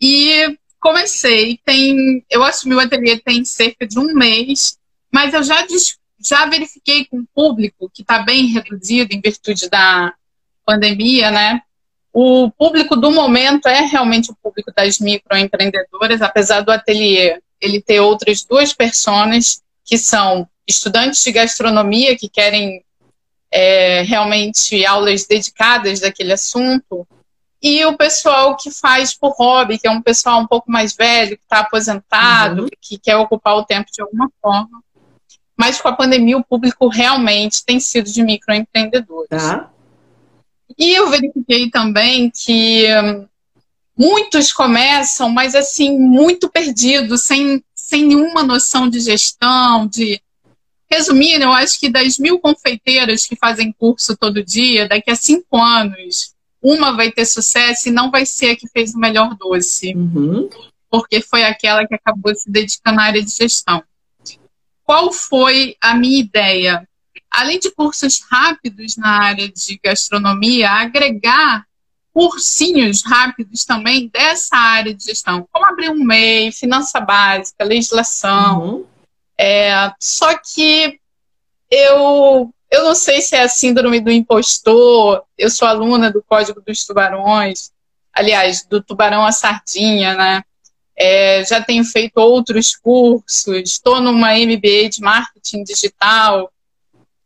E 0.00 0.56
comecei, 0.80 1.58
tem, 1.64 2.24
eu 2.30 2.42
assumi 2.42 2.74
o 2.74 2.80
ateliê 2.80 3.18
tem 3.18 3.44
cerca 3.44 3.86
de 3.86 3.98
um 3.98 4.14
mês, 4.14 4.78
mas 5.12 5.34
eu 5.34 5.42
já, 5.42 5.66
já 6.18 6.46
verifiquei 6.46 7.04
com 7.04 7.18
o 7.18 7.26
público, 7.34 7.90
que 7.92 8.02
está 8.02 8.20
bem 8.20 8.46
reduzido 8.46 9.12
em 9.12 9.20
virtude 9.20 9.68
da 9.68 10.14
pandemia, 10.64 11.30
né? 11.30 11.60
O 12.12 12.50
público 12.50 12.96
do 12.96 13.10
momento 13.10 13.68
é 13.68 13.82
realmente 13.82 14.30
o 14.30 14.36
público 14.42 14.72
das 14.74 14.98
microempreendedoras, 14.98 16.22
apesar 16.22 16.62
do 16.62 16.72
ateliê 16.72 17.40
ele 17.60 17.82
ter 17.82 18.00
outras 18.00 18.42
duas 18.42 18.72
pessoas 18.72 19.62
que 19.84 19.98
são 19.98 20.48
estudantes 20.66 21.22
de 21.22 21.32
gastronomia 21.32 22.16
que 22.16 22.28
querem 22.28 22.82
é, 23.50 24.02
realmente 24.02 24.84
aulas 24.84 25.26
dedicadas 25.26 26.00
daquele 26.00 26.32
assunto, 26.32 27.06
e 27.62 27.84
o 27.84 27.96
pessoal 27.96 28.56
que 28.56 28.70
faz 28.70 29.14
por 29.14 29.34
hobby, 29.36 29.78
que 29.78 29.86
é 29.86 29.90
um 29.90 30.00
pessoal 30.00 30.40
um 30.40 30.46
pouco 30.46 30.70
mais 30.70 30.94
velho, 30.94 31.36
que 31.36 31.42
está 31.42 31.60
aposentado, 31.60 32.62
uhum. 32.62 32.68
que 32.80 32.98
quer 32.98 33.16
ocupar 33.16 33.56
o 33.56 33.64
tempo 33.64 33.90
de 33.92 34.00
alguma 34.00 34.30
forma. 34.40 34.82
Mas 35.58 35.78
com 35.78 35.88
a 35.88 35.92
pandemia, 35.92 36.38
o 36.38 36.44
público 36.44 36.88
realmente 36.88 37.62
tem 37.62 37.78
sido 37.78 38.10
de 38.10 38.22
microempreendedores. 38.22 39.28
Tá. 39.28 39.70
E 40.78 40.94
eu 40.94 41.10
verifiquei 41.10 41.68
também 41.68 42.30
que 42.30 42.86
hum, 42.94 43.26
muitos 43.94 44.54
começam, 44.54 45.28
mas 45.28 45.54
assim, 45.54 45.98
muito 45.98 46.48
perdidos, 46.48 47.20
sem, 47.20 47.62
sem 47.74 48.06
nenhuma 48.06 48.42
noção 48.42 48.88
de 48.88 49.00
gestão, 49.00 49.86
de 49.86 50.18
Resumindo, 50.92 51.44
eu 51.44 51.52
acho 51.52 51.78
que 51.78 51.88
das 51.88 52.18
mil 52.18 52.40
confeiteiras 52.40 53.24
que 53.24 53.36
fazem 53.36 53.72
curso 53.72 54.16
todo 54.16 54.44
dia, 54.44 54.88
daqui 54.88 55.10
a 55.10 55.14
cinco 55.14 55.56
anos, 55.56 56.34
uma 56.60 56.96
vai 56.96 57.12
ter 57.12 57.24
sucesso 57.24 57.88
e 57.88 57.92
não 57.92 58.10
vai 58.10 58.26
ser 58.26 58.50
a 58.50 58.56
que 58.56 58.68
fez 58.68 58.94
o 58.94 58.98
melhor 58.98 59.36
doce. 59.36 59.94
Uhum. 59.94 60.50
Porque 60.90 61.20
foi 61.20 61.44
aquela 61.44 61.86
que 61.86 61.94
acabou 61.94 62.34
se 62.34 62.50
dedicando 62.50 63.00
à 63.00 63.04
área 63.04 63.22
de 63.22 63.30
gestão. 63.30 63.82
Qual 64.82 65.12
foi 65.12 65.76
a 65.80 65.94
minha 65.94 66.18
ideia? 66.18 66.88
Além 67.30 67.60
de 67.60 67.70
cursos 67.70 68.20
rápidos 68.28 68.96
na 68.96 69.22
área 69.22 69.48
de 69.48 69.78
gastronomia, 69.82 70.68
agregar 70.68 71.64
cursinhos 72.12 73.04
rápidos 73.04 73.64
também 73.64 74.08
dessa 74.08 74.56
área 74.56 74.92
de 74.92 75.04
gestão, 75.04 75.46
como 75.52 75.64
abrir 75.64 75.90
um 75.90 76.04
MEI, 76.04 76.50
finança 76.50 77.00
básica, 77.00 77.62
legislação, 77.62 78.60
uhum. 78.60 78.86
É, 79.42 79.90
só 79.98 80.36
que 80.36 81.00
eu, 81.70 82.52
eu 82.70 82.84
não 82.84 82.94
sei 82.94 83.22
se 83.22 83.34
é 83.34 83.40
a 83.40 83.48
síndrome 83.48 83.98
do 83.98 84.10
impostor. 84.10 85.22
Eu 85.38 85.48
sou 85.48 85.66
aluna 85.66 86.10
do 86.10 86.22
Código 86.22 86.60
dos 86.60 86.84
Tubarões, 86.84 87.70
aliás, 88.12 88.66
do 88.66 88.82
Tubarão 88.82 89.24
à 89.24 89.32
Sardinha, 89.32 90.14
né? 90.14 90.42
É, 90.94 91.42
já 91.42 91.62
tenho 91.62 91.82
feito 91.84 92.18
outros 92.18 92.76
cursos, 92.76 93.56
estou 93.64 93.98
numa 94.02 94.34
MBA 94.34 94.90
de 94.90 95.00
marketing 95.00 95.64
digital, 95.64 96.52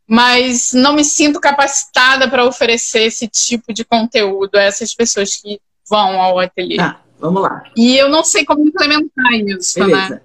mas 0.07 0.73
não 0.73 0.93
me 0.93 1.05
sinto 1.05 1.41
capacitada 1.41 2.31
para 2.31 2.47
oferecer 2.47 3.07
esse 3.07 3.27
tipo 3.27 3.73
de 3.73 3.85
conteúdo 3.85 4.55
a 4.55 4.63
essas 4.63 4.95
pessoas 4.95 5.35
que 5.35 5.61
vão 5.91 6.23
ao 6.23 6.39
ateliê. 6.39 6.77
Tá, 6.77 7.01
vamos 7.19 7.43
lá. 7.43 7.65
E 7.77 7.97
eu 7.97 8.09
não 8.09 8.23
sei 8.23 8.45
como 8.45 8.65
implementar 8.65 9.33
isso, 9.33 9.81
né? 9.81 9.87
Beleza. 9.87 10.15
né? 10.15 10.21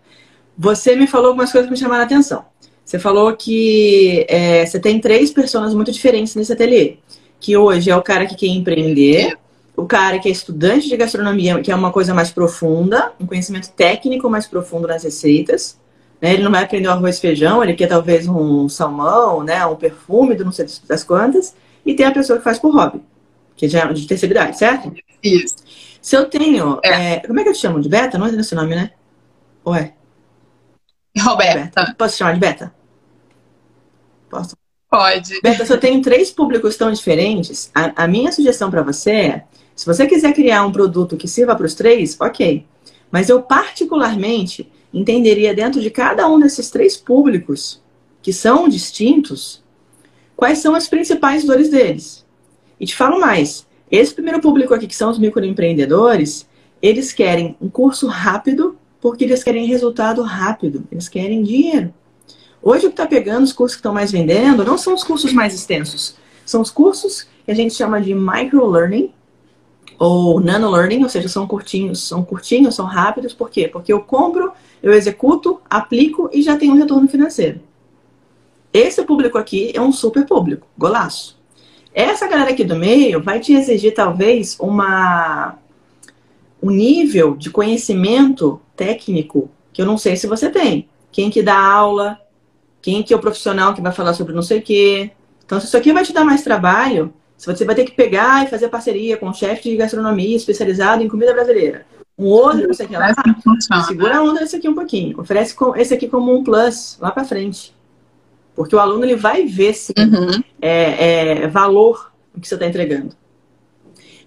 Você 0.62 0.94
me 0.94 1.08
falou 1.08 1.28
algumas 1.28 1.54
coisas 1.54 1.70
que 1.70 1.72
me 1.72 1.80
chamaram 1.80 2.02
a 2.02 2.06
atenção. 2.06 2.44
Você 2.84 3.00
falou 3.00 3.34
que 3.34 4.26
é, 4.28 4.66
você 4.66 4.78
tem 4.78 5.00
três 5.00 5.32
pessoas 5.32 5.74
muito 5.74 5.90
diferentes 5.90 6.36
nesse 6.36 6.52
ateliê. 6.52 6.98
Que 7.40 7.56
hoje 7.56 7.90
é 7.90 7.96
o 7.96 8.02
cara 8.02 8.26
que 8.26 8.36
quer 8.36 8.48
empreender, 8.48 9.38
o 9.74 9.86
cara 9.86 10.20
que 10.20 10.28
é 10.28 10.32
estudante 10.32 10.90
de 10.90 10.98
gastronomia, 10.98 11.62
que 11.62 11.72
é 11.72 11.76
uma 11.76 11.94
coisa 11.94 12.14
mais 12.14 12.30
profunda, 12.30 13.14
um 13.18 13.26
conhecimento 13.26 13.70
técnico 13.70 14.30
mais 14.30 14.48
profundo 14.48 14.86
nas 14.86 15.06
receitas. 15.06 15.80
Né? 16.22 16.34
Ele 16.34 16.44
não 16.44 16.52
vai 16.52 16.66
aprender 16.66 16.90
o 16.90 16.92
arroz 16.92 17.18
e 17.18 17.22
feijão, 17.22 17.64
ele 17.64 17.74
quer 17.74 17.88
talvez 17.88 18.28
um 18.28 18.68
salmão, 18.68 19.46
né? 19.46 19.66
um 19.66 19.78
perfume 19.78 20.36
do 20.36 20.44
não 20.44 20.52
sei 20.52 20.66
das 20.86 21.06
quantas. 21.06 21.56
E 21.86 21.94
tem 21.94 22.06
a 22.06 22.12
pessoa 22.12 22.38
que 22.38 22.44
faz 22.44 22.60
por 22.60 22.76
hobby, 22.76 23.02
que 23.56 23.70
já 23.70 23.86
é 23.86 23.94
de 23.94 24.06
terceira 24.06 24.34
idade, 24.34 24.58
certo? 24.58 24.92
Isso. 25.24 25.56
Se 26.02 26.18
eu 26.18 26.26
tenho. 26.26 26.82
É. 26.84 27.14
É, 27.14 27.20
como 27.26 27.40
é 27.40 27.44
que 27.44 27.50
eu 27.50 27.54
te 27.54 27.60
chamo? 27.60 27.80
De 27.80 27.88
beta? 27.88 28.18
Não 28.18 28.28
é 28.28 28.32
esse 28.32 28.54
nome, 28.54 28.76
né? 28.76 28.92
Ou 29.64 29.74
é? 29.74 29.94
Roberta. 31.18 31.96
Posso 31.98 32.18
chamar 32.18 32.34
de 32.34 32.40
Beta? 32.40 32.74
Posso? 34.30 34.56
Pode. 34.90 35.40
Beto, 35.42 35.66
se 35.66 35.72
eu 35.72 35.80
tenho 35.80 36.02
três 36.02 36.32
públicos 36.32 36.76
tão 36.76 36.92
diferentes, 36.92 37.70
a, 37.76 38.04
a 38.04 38.08
minha 38.08 38.32
sugestão 38.32 38.72
para 38.72 38.82
você 38.82 39.12
é: 39.12 39.44
se 39.76 39.86
você 39.86 40.08
quiser 40.08 40.34
criar 40.34 40.66
um 40.66 40.72
produto 40.72 41.16
que 41.16 41.28
sirva 41.28 41.56
para 41.56 41.66
os 41.66 41.76
três, 41.76 42.20
ok. 42.20 42.66
Mas 43.12 43.30
eu, 43.30 43.42
particularmente, 43.42 44.72
entenderia 44.94 45.54
dentro 45.54 45.80
de 45.80 45.90
cada 45.90 46.28
um 46.28 46.40
desses 46.40 46.70
três 46.70 46.98
públicos, 46.98 47.82
que 48.22 48.34
são 48.34 48.68
distintos, 48.68 49.64
quais 50.36 50.60
são 50.60 50.74
as 50.74 50.88
principais 50.88 51.44
dores 51.44 51.70
deles. 51.70 52.26
E 52.80 52.86
te 52.86 52.96
falo 52.96 53.20
mais: 53.20 53.68
esse 53.92 54.14
primeiro 54.14 54.42
público 54.42 54.74
aqui, 54.74 54.88
que 54.88 54.96
são 54.96 55.12
os 55.12 55.20
microempreendedores, 55.20 56.48
eles 56.82 57.14
querem 57.14 57.56
um 57.62 57.70
curso 57.70 58.08
rápido, 58.08 58.78
porque 59.02 59.24
eles 59.24 59.44
querem 59.44 59.66
resultado 59.66 60.22
rápido, 60.22 60.84
eles 60.92 61.08
querem 61.08 61.44
dinheiro. 61.44 61.94
Hoje 62.62 62.86
o 62.86 62.90
que 62.90 62.94
está 62.94 63.08
pegando, 63.08 63.44
os 63.44 63.54
cursos 63.54 63.76
que 63.76 63.80
estão 63.80 63.94
mais 63.94 64.12
vendendo, 64.12 64.66
não 64.66 64.78
são 64.78 64.94
os 64.94 65.04
cursos 65.04 65.32
mais 65.32 65.54
extensos. 65.54 66.16
São 66.46 66.62
os 66.62 66.70
cursos 66.70 67.28
que 67.46 67.52
a 67.52 67.56
gente 67.56 67.74
chama 67.74 68.02
de 68.02 68.14
micro-learning 68.14 69.14
ou 69.98 70.40
nano-learning, 70.40 71.04
ou 71.04 71.10
seja, 71.10 71.28
são 71.28 71.48
curtinhos, 71.48 72.08
são 72.08 72.24
curtinhos, 72.24 72.76
são 72.76 72.86
rápidos. 72.86 73.34
Por 73.34 73.50
quê? 73.50 73.68
Porque 73.68 73.92
eu 73.92 74.02
compro, 74.02 74.52
eu 74.82 74.94
executo, 74.94 75.62
aplico 75.70 76.30
e 76.34 76.42
já 76.42 76.58
tenho 76.58 76.74
um 76.74 76.78
retorno 76.78 77.08
financeiro. 77.08 77.62
Esse 78.74 79.04
público 79.04 79.38
aqui 79.38 79.72
é 79.74 79.82
um 79.82 79.92
super 79.92 80.26
público, 80.26 80.68
golaço. 80.78 81.40
Essa 81.94 82.28
galera 82.28 82.52
aqui 82.52 82.64
do 82.64 82.76
meio 82.76 83.22
vai 83.22 83.40
te 83.40 83.54
exigir 83.54 83.94
talvez 83.94 84.58
uma 84.60 85.58
um 86.62 86.70
nível 86.70 87.36
de 87.36 87.50
conhecimento 87.50 88.62
técnico 88.80 89.52
que 89.74 89.82
eu 89.82 89.86
não 89.86 89.98
sei 89.98 90.16
se 90.16 90.26
você 90.26 90.50
tem. 90.50 90.88
Quem 91.12 91.30
que 91.30 91.44
dá 91.44 91.60
aula, 91.60 92.18
quem 92.82 93.04
que 93.04 93.14
é 93.14 93.18
o 93.18 93.20
profissional 93.20 93.74
que 93.74 93.82
vai 93.82 93.92
falar 93.92 94.14
sobre 94.14 94.34
não 94.34 94.42
sei 94.42 94.60
o 94.60 94.62
quê. 94.62 95.12
Então, 95.46 95.60
se 95.60 95.68
isso 95.68 95.76
aqui 95.76 95.92
vai 95.92 96.06
te 96.06 96.14
dar 96.14 96.24
mais 96.24 96.44
trabalho, 96.44 97.14
se 97.38 97.46
você 97.46 97.66
vai 97.66 97.76
ter 97.76 97.84
que 97.84 97.92
pegar 97.92 98.46
e 98.46 98.50
fazer 98.50 98.70
parceria 98.70 99.18
com 99.18 99.28
um 99.28 99.34
chefe 99.34 99.70
de 99.70 99.76
gastronomia 99.76 100.38
especializado 100.38 101.04
em 101.04 101.10
comida 101.10 101.34
brasileira, 101.34 101.86
um 102.18 102.26
outro, 102.28 102.68
não 102.68 102.74
sei 102.74 102.86
o 102.86 102.90
que 102.90 102.96
lá, 102.96 103.14
segura 103.86 104.18
a 104.18 104.24
onda 104.24 104.40
desse 104.40 104.56
aqui 104.56 104.70
um 104.70 104.76
pouquinho. 104.76 105.20
Oferece 105.20 105.56
esse 105.76 105.94
aqui 105.94 106.08
como 106.08 106.34
um 106.34 106.44
plus 106.44 106.98
lá 107.02 107.12
para 107.12 107.26
frente. 107.26 107.76
Porque 108.56 108.76
o 108.76 108.80
aluno 108.80 109.04
ele 109.06 109.16
vai 109.16 109.46
ver 109.46 109.74
se 109.74 109.94
uhum. 109.98 110.42
é, 110.62 111.44
é, 111.44 111.48
valor 111.48 112.12
o 112.36 112.40
que 112.40 112.48
você 112.48 112.56
está 112.56 112.66
entregando. 112.66 113.16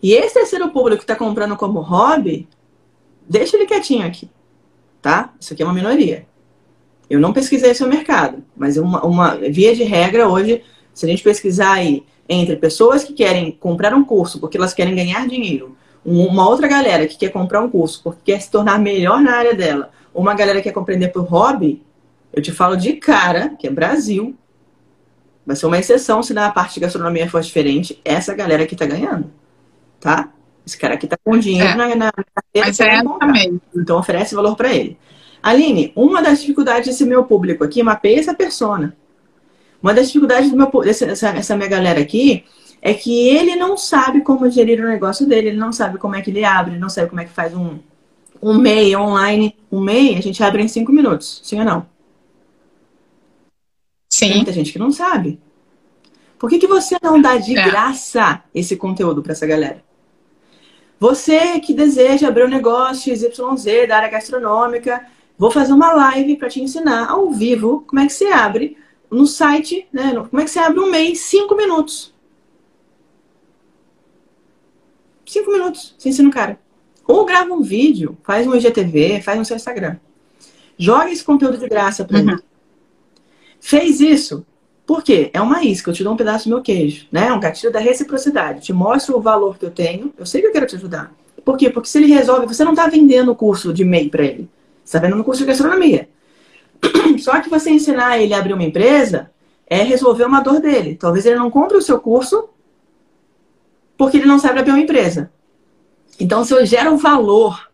E 0.03 0.13
esse 0.13 0.35
terceiro 0.35 0.71
público 0.71 0.99
que 0.99 1.05
está 1.05 1.17
comprando 1.17 1.57
como 1.57 1.81
hobby, 1.81 2.49
deixa 3.29 3.57
ele 3.57 3.67
quietinho 3.67 4.07
aqui. 4.07 4.29
Tá? 5.03 5.35
Isso 5.39 5.53
aqui 5.53 5.63
é 5.63 5.67
uma 5.67 5.75
minoria. 5.75 6.27
Eu 7.11 7.21
não 7.21 7.33
pesquisei 7.33 7.73
esse 7.73 7.85
mercado, 7.85 8.43
mas 8.57 8.77
uma, 8.79 9.05
uma 9.05 9.35
via 9.37 9.75
de 9.75 9.83
regra 9.83 10.29
hoje, 10.29 10.63
se 10.95 11.05
a 11.05 11.09
gente 11.09 11.23
pesquisar 11.23 11.73
aí 11.73 12.05
entre 12.29 12.57
pessoas 12.57 13.05
que 13.05 13.13
querem 13.13 13.51
comprar 13.51 13.93
um 13.93 14.05
curso 14.05 14.41
porque 14.41 14.57
elas 14.57 14.73
querem 14.73 14.95
ganhar 14.95 15.27
dinheiro, 15.27 15.77
uma 16.05 16.49
outra 16.49 16.69
galera 16.69 17.07
que 17.07 17.19
quer 17.19 17.31
comprar 17.31 17.61
um 17.61 17.69
curso 17.69 18.01
porque 18.03 18.33
quer 18.33 18.41
se 18.41 18.51
tornar 18.51 18.79
melhor 18.79 19.21
na 19.21 19.33
área 19.33 19.55
dela, 19.55 19.91
uma 20.15 20.35
galera 20.35 20.61
que 20.61 20.69
quer 20.69 20.73
compreender 20.73 21.09
por 21.09 21.25
hobby, 21.25 21.83
eu 22.33 22.41
te 22.41 22.53
falo 22.53 22.77
de 22.77 22.95
cara 22.95 23.51
que 23.59 23.67
é 23.67 23.71
Brasil. 23.71 24.35
Vai 25.45 25.57
ser 25.57 25.67
uma 25.67 25.79
exceção 25.79 26.23
se 26.23 26.33
na 26.33 26.51
parte 26.51 26.75
de 26.75 26.81
gastronomia 26.81 27.29
for 27.29 27.43
diferente. 27.43 28.01
Essa 28.05 28.35
galera 28.35 28.63
aqui 28.63 28.77
tá 28.77 28.87
ganhando. 28.87 29.31
Tá? 30.01 30.31
Esse 30.67 30.79
cara 30.79 30.95
aqui 30.95 31.07
tá 31.07 31.17
com 31.23 31.37
dinheiro 31.39 31.71
é. 31.71 31.75
na, 31.75 31.89
na, 31.89 32.07
na 32.07 32.13
Mas 32.57 32.81
é 32.81 33.03
também. 33.03 33.61
Então 33.75 33.99
oferece 33.99 34.35
valor 34.35 34.57
para 34.57 34.73
ele. 34.73 34.97
Aline, 35.43 35.93
uma 35.97 36.23
das 36.23 36.41
dificuldades 36.41 36.87
desse 36.87 37.05
meu 37.05 37.25
público 37.25 37.65
aqui, 37.65 37.83
mapeia 37.83 38.21
essa 38.21 38.35
persona. 38.35 38.97
Uma 39.83 39.93
das 39.93 40.07
dificuldades 40.07 40.51
do 40.51 40.57
meu, 40.57 40.71
dessa, 40.83 41.07
essa 41.07 41.57
minha 41.57 41.69
galera 41.69 42.01
aqui 42.01 42.45
é 42.81 42.95
que 42.95 43.29
ele 43.29 43.57
não 43.57 43.77
sabe 43.77 44.21
como 44.21 44.49
gerir 44.49 44.81
o 44.81 44.89
negócio 44.89 45.27
dele, 45.27 45.49
ele 45.49 45.57
não 45.57 45.73
sabe 45.73 45.99
como 45.99 46.15
é 46.15 46.23
que 46.23 46.31
ele 46.31 46.45
abre, 46.45 46.73
ele 46.73 46.81
não 46.81 46.89
sabe 46.89 47.09
como 47.09 47.21
é 47.21 47.25
que 47.25 47.33
faz 47.33 47.55
um, 47.55 47.79
um 48.41 48.57
MEI 48.57 48.95
online. 48.97 49.57
Um 49.71 49.81
MEI 49.81 50.17
a 50.17 50.21
gente 50.21 50.43
abre 50.45 50.63
em 50.63 50.69
cinco 50.69 50.93
minutos, 50.93 51.41
sim 51.43 51.59
ou 51.59 51.65
não? 51.65 51.87
Sim. 54.09 54.27
Tem 54.27 54.37
muita 54.37 54.53
gente 54.53 54.73
que 54.73 54.79
não 54.79 54.93
sabe. 54.93 55.41
Por 56.39 56.51
que, 56.51 56.59
que 56.59 56.67
você 56.67 56.97
não 57.03 57.21
dá 57.21 57.37
de 57.37 57.57
é. 57.57 57.65
graça 57.65 58.43
esse 58.55 58.77
conteúdo 58.77 59.23
para 59.23 59.33
essa 59.33 59.47
galera? 59.47 59.83
Você 61.03 61.59
que 61.59 61.75
deseja 61.75 62.29
abrir 62.29 62.45
um 62.45 62.49
negócio 62.49 63.15
XYZ 63.15 63.89
da 63.89 63.97
área 63.97 64.09
gastronômica, 64.09 65.05
Vou 65.43 65.51
fazer 65.51 65.73
uma 65.73 65.93
live 65.93 66.37
para 66.37 66.49
te 66.49 66.63
ensinar 66.63 67.11
ao 67.11 67.33
vivo 67.33 67.85
como 67.89 68.01
é 68.01 68.07
que 68.07 68.13
você 68.13 68.27
abre 68.27 68.77
no 69.11 69.27
site, 69.27 69.89
né? 69.93 70.15
Como 70.15 70.41
é 70.41 70.45
que 70.45 70.51
você 70.53 70.61
abre 70.61 70.79
um 70.79 70.89
mês, 70.89 71.19
cinco 71.19 71.57
minutos. 71.57 72.15
Cinco 75.27 75.51
minutos, 75.51 75.97
você 75.99 76.11
ensina 76.11 76.29
o 76.29 76.33
cara. 76.33 76.61
Ou 77.07 77.25
grava 77.25 77.53
um 77.53 77.61
vídeo, 77.61 78.17
faz 78.23 78.47
um 78.47 78.55
IGTV, 78.55 79.21
faz 79.21 79.37
no 79.37 79.45
seu 79.45 79.57
Instagram. 79.57 79.97
Joga 80.79 81.11
esse 81.11 81.25
conteúdo 81.25 81.59
de 81.59 81.69
graça 81.69 82.05
para 82.05 82.21
uhum. 82.21 82.39
Fez 83.59 84.01
isso, 84.01 84.47
por 84.87 85.03
quê? 85.03 85.31
É 85.33 85.41
uma 85.41 85.65
isca, 85.65 85.91
eu 85.91 85.95
te 85.95 86.03
dou 86.03 86.13
um 86.13 86.17
pedaço 86.17 86.49
do 86.49 86.55
meu 86.55 86.63
queijo, 86.63 87.07
né? 87.11 87.33
Um 87.33 87.41
gatilho 87.41 87.73
da 87.73 87.79
reciprocidade. 87.79 88.61
Te 88.61 88.73
mostro 88.73 89.17
o 89.17 89.21
valor 89.21 89.57
que 89.57 89.65
eu 89.65 89.71
tenho, 89.71 90.13
eu 90.19 90.27
sei 90.27 90.41
que 90.41 90.49
eu 90.49 90.53
quero 90.53 90.67
te 90.67 90.77
ajudar. 90.77 91.13
Por 91.45 91.57
quê? 91.57 91.71
Porque 91.71 91.89
se 91.89 91.99
ele 91.99 92.13
resolve, 92.13 92.47
você 92.47 92.65
não 92.65 92.73
está 92.73 92.87
vendendo 92.87 93.33
o 93.33 93.37
curso 93.37 93.73
de 93.73 93.85
MEI 93.85 94.09
para 94.09 94.25
ele. 94.25 94.49
Você 94.85 94.97
está 94.97 94.99
vendo 94.99 95.17
no 95.17 95.25
curso 95.25 95.43
de 95.43 95.47
gastronomia. 95.47 96.09
Só 97.19 97.41
que 97.41 97.49
você 97.49 97.71
ensinar 97.71 98.19
ele 98.19 98.35
a 98.35 98.39
abrir 98.39 98.53
uma 98.53 98.65
empresa 98.65 99.31
é 99.67 99.83
resolver 99.83 100.25
uma 100.25 100.41
dor 100.41 100.61
dele. 100.61 100.97
Talvez 100.97 101.25
ele 101.27 101.37
não 101.37 101.51
compre 101.51 101.77
o 101.77 101.83
seu 101.83 102.01
curso 102.01 102.49
porque 103.97 104.17
ele 104.17 104.27
não 104.27 104.39
sabe 104.39 104.59
abrir 104.59 104.73
uma 104.73 104.81
empresa. 104.81 105.31
Então, 106.19 106.45
se 106.45 106.53
eu 106.53 106.65
gero 106.67 106.97
valor 106.97 107.71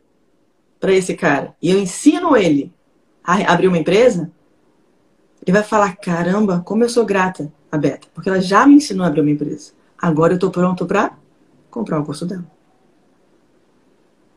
para 0.78 0.92
esse 0.92 1.14
cara 1.14 1.54
e 1.60 1.70
eu 1.70 1.78
ensino 1.78 2.36
ele 2.36 2.72
a 3.24 3.52
abrir 3.52 3.68
uma 3.68 3.78
empresa, 3.78 4.30
ele 5.48 5.58
vai 5.58 5.66
falar: 5.66 5.96
caramba, 5.96 6.62
como 6.64 6.84
eu 6.84 6.88
sou 6.88 7.04
grata 7.04 7.50
a 7.72 7.78
Beta, 7.78 8.06
porque 8.14 8.28
ela 8.28 8.40
já 8.40 8.66
me 8.66 8.74
ensinou 8.74 9.04
a 9.04 9.08
abrir 9.08 9.20
uma 9.20 9.30
empresa. 9.30 9.72
Agora 10.00 10.32
eu 10.32 10.36
estou 10.36 10.50
pronto 10.50 10.86
para 10.86 11.12
comprar 11.70 11.98
o 11.98 12.04
curso 12.04 12.26
dela. 12.26 12.44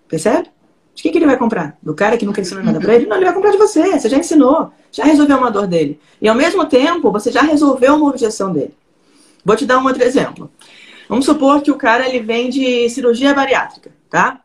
Percebe? 0.07 0.49
De 0.93 1.03
quem 1.03 1.11
que 1.11 1.17
ele 1.17 1.25
vai 1.25 1.37
comprar? 1.37 1.77
Do 1.81 1.93
cara 1.93 2.17
que 2.17 2.25
nunca 2.25 2.41
ensinou 2.41 2.63
nada 2.63 2.79
para 2.79 2.95
ele? 2.95 3.05
Não, 3.05 3.15
ele 3.15 3.25
vai 3.25 3.33
comprar 3.33 3.51
de 3.51 3.57
você. 3.57 3.97
Você 3.97 4.09
já 4.09 4.17
ensinou, 4.17 4.71
já 4.91 5.05
resolveu 5.05 5.37
uma 5.37 5.49
dor 5.49 5.67
dele. 5.67 5.99
E 6.21 6.27
ao 6.27 6.35
mesmo 6.35 6.65
tempo, 6.65 7.11
você 7.11 7.31
já 7.31 7.41
resolveu 7.41 7.95
uma 7.95 8.09
objeção 8.09 8.51
dele. 8.51 8.75
Vou 9.43 9.55
te 9.55 9.65
dar 9.65 9.79
um 9.79 9.85
outro 9.85 10.03
exemplo. 10.03 10.51
Vamos 11.07 11.25
supor 11.25 11.61
que 11.61 11.71
o 11.71 11.77
cara 11.77 12.07
ele 12.07 12.19
vende 12.19 12.89
cirurgia 12.89 13.33
bariátrica, 13.33 13.91
tá? 14.09 14.41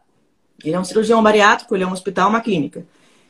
Ele 0.64 0.74
é 0.74 0.80
um 0.80 0.84
cirurgião 0.84 1.22
bariátrico, 1.22 1.74
ele 1.74 1.84
é 1.84 1.86
um 1.86 1.92
hospital, 1.92 2.28
uma 2.28 2.40
clínica. 2.40 2.84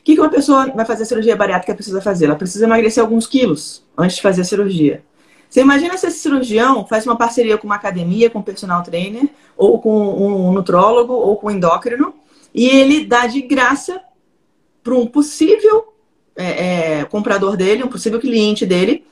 Que, 0.07 0.15
que 0.15 0.21
uma 0.21 0.29
pessoa 0.29 0.67
vai 0.67 0.85
fazer 0.85 1.03
cirurgia 1.03 1.35
bariátrica 1.35 1.75
precisa 1.75 1.99
fazer? 1.99 2.27
Ela 2.27 2.35
precisa 2.37 2.63
emagrecer 2.63 3.03
alguns 3.03 3.27
quilos 3.27 3.83
antes 3.97 4.15
de 4.15 4.21
fazer 4.21 4.39
a 4.39 4.45
cirurgia. 4.45 5.03
Você 5.49 5.59
imagina 5.59 5.97
se 5.97 6.07
esse 6.07 6.19
cirurgião 6.19 6.87
faz 6.87 7.05
uma 7.05 7.17
parceria 7.17 7.57
com 7.57 7.67
uma 7.67 7.75
academia, 7.75 8.29
com 8.29 8.39
um 8.39 8.41
personal 8.41 8.81
trainer, 8.83 9.27
ou 9.57 9.81
com 9.81 9.91
um 9.91 10.53
nutrólogo, 10.53 11.11
ou 11.11 11.35
com 11.35 11.47
um 11.47 11.51
endócrino, 11.51 12.13
e 12.55 12.69
ele 12.69 13.05
dá 13.05 13.27
de 13.27 13.41
graça 13.41 13.99
para 14.81 14.95
um 14.95 15.05
possível 15.05 15.93
é, 16.37 16.99
é, 16.99 17.03
comprador 17.03 17.57
dele, 17.57 17.83
um 17.83 17.89
possível 17.89 18.17
cliente 18.17 18.65
dele, 18.65 19.03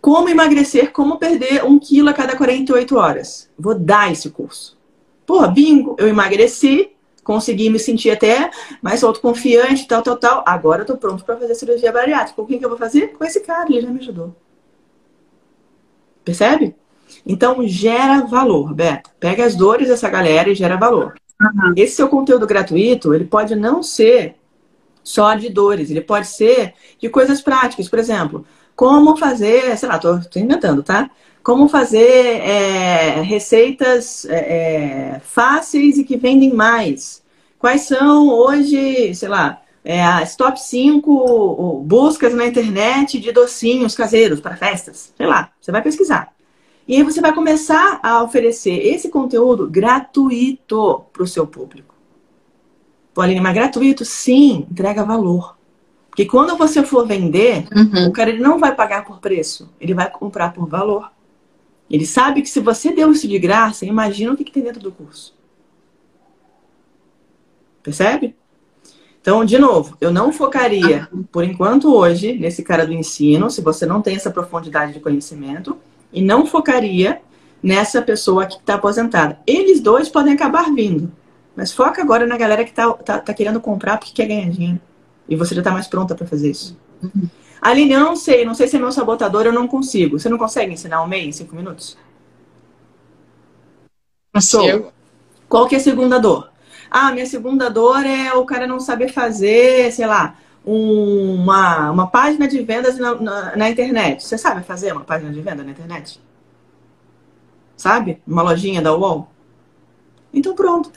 como 0.00 0.28
emagrecer, 0.28 0.90
como 0.90 1.20
perder 1.20 1.64
um 1.64 1.78
quilo 1.78 2.08
a 2.08 2.12
cada 2.12 2.36
48 2.36 2.96
horas. 2.96 3.48
Vou 3.56 3.76
dar 3.76 4.10
esse 4.10 4.28
curso. 4.28 4.76
Porra, 5.24 5.46
bingo, 5.46 5.94
eu 6.00 6.08
emagreci, 6.08 6.90
consegui 7.24 7.70
me 7.70 7.78
sentir 7.78 8.10
até 8.10 8.50
mais 8.80 9.02
autoconfiante, 9.02 9.86
tal, 9.86 10.02
tal, 10.02 10.16
tal. 10.16 10.44
Agora 10.46 10.82
eu 10.82 10.86
tô 10.86 10.96
pronto 10.96 11.24
para 11.24 11.36
fazer 11.36 11.54
cirurgia 11.54 11.92
bariátrica. 11.92 12.40
Com 12.40 12.46
quem 12.46 12.58
que 12.58 12.64
eu 12.64 12.68
vou 12.68 12.78
fazer? 12.78 13.08
Com 13.08 13.24
esse 13.24 13.40
cara, 13.40 13.66
ele 13.70 13.80
já 13.80 13.90
me 13.90 14.00
ajudou. 14.00 14.34
Percebe? 16.24 16.74
Então, 17.26 17.66
gera 17.66 18.24
valor, 18.24 18.74
Beto. 18.74 19.10
Pega 19.20 19.44
as 19.44 19.54
dores 19.54 19.88
dessa 19.88 20.08
galera 20.08 20.48
e 20.50 20.54
gera 20.54 20.76
valor. 20.76 21.14
Uhum. 21.40 21.74
Esse 21.76 21.96
seu 21.96 22.08
conteúdo 22.08 22.46
gratuito, 22.46 23.12
ele 23.12 23.24
pode 23.24 23.54
não 23.54 23.82
ser 23.82 24.36
só 25.02 25.34
de 25.34 25.48
dores, 25.48 25.90
ele 25.90 26.00
pode 26.00 26.28
ser 26.28 26.74
de 26.98 27.08
coisas 27.08 27.40
práticas. 27.40 27.88
Por 27.88 27.98
exemplo, 27.98 28.46
como 28.74 29.16
fazer, 29.16 29.76
sei 29.76 29.88
lá, 29.88 29.98
tô, 29.98 30.18
tô 30.20 30.38
inventando, 30.38 30.82
tá? 30.82 31.10
Como 31.42 31.68
fazer 31.68 32.40
é, 32.40 33.20
receitas 33.22 34.24
é, 34.26 34.36
é, 35.16 35.20
fáceis 35.24 35.98
e 35.98 36.04
que 36.04 36.16
vendem 36.16 36.52
mais. 36.54 37.22
Quais 37.58 37.82
são 37.82 38.28
hoje, 38.28 39.14
sei 39.14 39.28
lá, 39.28 39.60
é, 39.84 40.04
as 40.04 40.36
top 40.36 40.60
5 40.60 41.82
buscas 41.84 42.32
na 42.34 42.46
internet 42.46 43.18
de 43.18 43.32
docinhos 43.32 43.94
caseiros 43.96 44.40
para 44.40 44.56
festas? 44.56 45.12
Sei 45.16 45.26
lá, 45.26 45.50
você 45.60 45.72
vai 45.72 45.82
pesquisar. 45.82 46.32
E 46.86 46.96
aí 46.96 47.02
você 47.02 47.20
vai 47.20 47.32
começar 47.32 48.00
a 48.02 48.22
oferecer 48.22 48.74
esse 48.86 49.08
conteúdo 49.08 49.68
gratuito 49.68 51.04
para 51.12 51.22
o 51.22 51.26
seu 51.26 51.46
público. 51.46 51.94
Pauline, 53.14 53.40
mas 53.40 53.54
gratuito? 53.54 54.04
Sim, 54.04 54.66
entrega 54.70 55.04
valor. 55.04 55.56
Porque 56.08 56.24
quando 56.26 56.56
você 56.56 56.82
for 56.82 57.06
vender, 57.06 57.66
Uhum. 57.74 58.08
o 58.08 58.12
cara 58.12 58.30
ele 58.30 58.40
não 58.42 58.58
vai 58.58 58.74
pagar 58.74 59.04
por 59.04 59.18
preço, 59.18 59.70
ele 59.80 59.94
vai 59.94 60.10
comprar 60.10 60.52
por 60.52 60.68
valor. 60.68 61.10
Ele 61.92 62.06
sabe 62.06 62.40
que 62.40 62.48
se 62.48 62.58
você 62.58 62.90
deu 62.90 63.12
isso 63.12 63.28
de 63.28 63.38
graça, 63.38 63.84
imagina 63.84 64.32
o 64.32 64.36
que, 64.36 64.44
que 64.44 64.50
tem 64.50 64.62
dentro 64.62 64.80
do 64.80 64.90
curso. 64.90 65.34
Percebe? 67.82 68.34
Então, 69.20 69.44
de 69.44 69.58
novo, 69.58 69.96
eu 70.00 70.10
não 70.10 70.32
focaria, 70.32 71.06
por 71.30 71.44
enquanto 71.44 71.94
hoje, 71.94 72.32
nesse 72.32 72.62
cara 72.62 72.86
do 72.86 72.94
ensino, 72.94 73.50
se 73.50 73.60
você 73.60 73.84
não 73.84 74.00
tem 74.00 74.16
essa 74.16 74.30
profundidade 74.30 74.94
de 74.94 75.00
conhecimento, 75.00 75.76
e 76.10 76.22
não 76.22 76.46
focaria 76.46 77.20
nessa 77.62 78.00
pessoa 78.00 78.46
que 78.46 78.56
está 78.56 78.74
aposentada. 78.74 79.38
Eles 79.46 79.80
dois 79.80 80.08
podem 80.08 80.32
acabar 80.32 80.72
vindo, 80.74 81.12
mas 81.54 81.72
foca 81.72 82.02
agora 82.02 82.26
na 82.26 82.36
galera 82.36 82.64
que 82.64 82.70
está 82.70 82.90
tá, 82.94 83.18
tá 83.18 83.34
querendo 83.34 83.60
comprar 83.60 83.98
porque 83.98 84.12
quer 84.14 84.26
ganhar 84.26 84.50
dinheiro. 84.50 84.80
E 85.28 85.36
você 85.36 85.54
já 85.54 85.60
está 85.60 85.70
mais 85.70 85.86
pronta 85.86 86.14
para 86.14 86.26
fazer 86.26 86.50
isso. 86.50 86.76
Eu 87.64 88.00
não 88.00 88.16
sei, 88.16 88.44
não 88.44 88.54
sei 88.54 88.68
se 88.68 88.76
é 88.76 88.78
meu 88.78 88.92
sabotador, 88.92 89.46
eu 89.46 89.52
não 89.52 89.68
consigo. 89.68 90.18
Você 90.18 90.28
não 90.28 90.38
consegue 90.38 90.72
ensinar 90.72 91.02
um 91.02 91.06
MEI 91.08 91.28
em 91.28 91.32
cinco 91.32 91.54
minutos? 91.56 91.96
Consigo. 94.34 94.92
Qual 95.48 95.68
que 95.68 95.74
é 95.76 95.78
a 95.78 95.82
segunda 95.82 96.18
dor? 96.20 96.50
Ah, 96.90 97.12
minha 97.12 97.26
segunda 97.26 97.70
dor 97.70 98.04
é 98.06 98.34
o 98.34 98.44
cara 98.46 98.66
não 98.66 98.80
saber 98.80 99.08
fazer, 99.12 99.92
sei 99.92 100.06
lá, 100.06 100.36
um- 100.66 101.34
uma, 101.36 101.90
uma 101.90 102.06
página 102.10 102.48
de 102.48 102.62
vendas 102.62 102.98
na, 102.98 103.14
na, 103.16 103.56
na 103.56 103.70
internet. 103.70 104.24
Você 104.24 104.38
sabe 104.38 104.64
fazer 104.64 104.92
uma 104.92 105.04
página 105.04 105.32
de 105.32 105.40
venda 105.40 105.64
na 105.64 105.70
internet? 105.72 106.20
Sabe? 107.76 108.22
Uma 108.26 108.42
lojinha 108.42 108.80
da 108.80 108.94
UOL? 108.94 109.28
Então 110.32 110.54
pronto. 110.54 110.90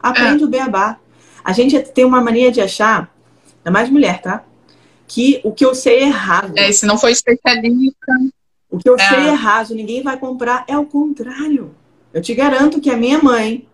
Aprende 0.00 0.44
o 0.44 0.48
beabá. 0.48 0.98
A 1.44 1.52
gente 1.52 1.78
tem 1.80 2.04
uma 2.04 2.22
mania 2.22 2.52
de 2.52 2.60
achar, 2.60 3.12
é 3.64 3.70
mais 3.70 3.90
mulher, 3.90 4.20
tá? 4.22 4.44
Que 5.08 5.40
o 5.42 5.50
que 5.50 5.64
eu 5.64 5.74
sei 5.74 6.00
é 6.00 6.02
errado. 6.02 6.52
É, 6.56 6.70
se 6.70 6.86
não 6.86 6.96
for 6.98 7.08
especialista, 7.08 8.12
O 8.70 8.76
que 8.76 8.88
eu 8.88 8.96
É. 8.96 9.08
sei 9.08 9.28
é 9.28 9.32
raso, 9.32 9.74
ninguém 9.74 10.02
vai 10.02 10.18
comprar. 10.18 10.64
É 10.68 10.76
o 10.76 10.84
contrário. 10.84 11.74
Eu 12.12 12.20
te 12.20 12.34
garanto 12.34 12.80
que 12.80 12.90
a 12.90 12.96
minha 12.98 13.18
mãe, 13.18 13.66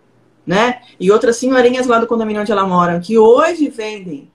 né, 0.46 0.80
e 1.00 1.10
outras 1.10 1.36
senhorinhas 1.36 1.88
lá 1.88 1.98
do 1.98 2.06
condomínio 2.06 2.40
onde 2.42 2.52
ela 2.52 2.64
mora, 2.64 3.00
que 3.00 3.18
hoje 3.18 3.68
vendem, 3.68 4.30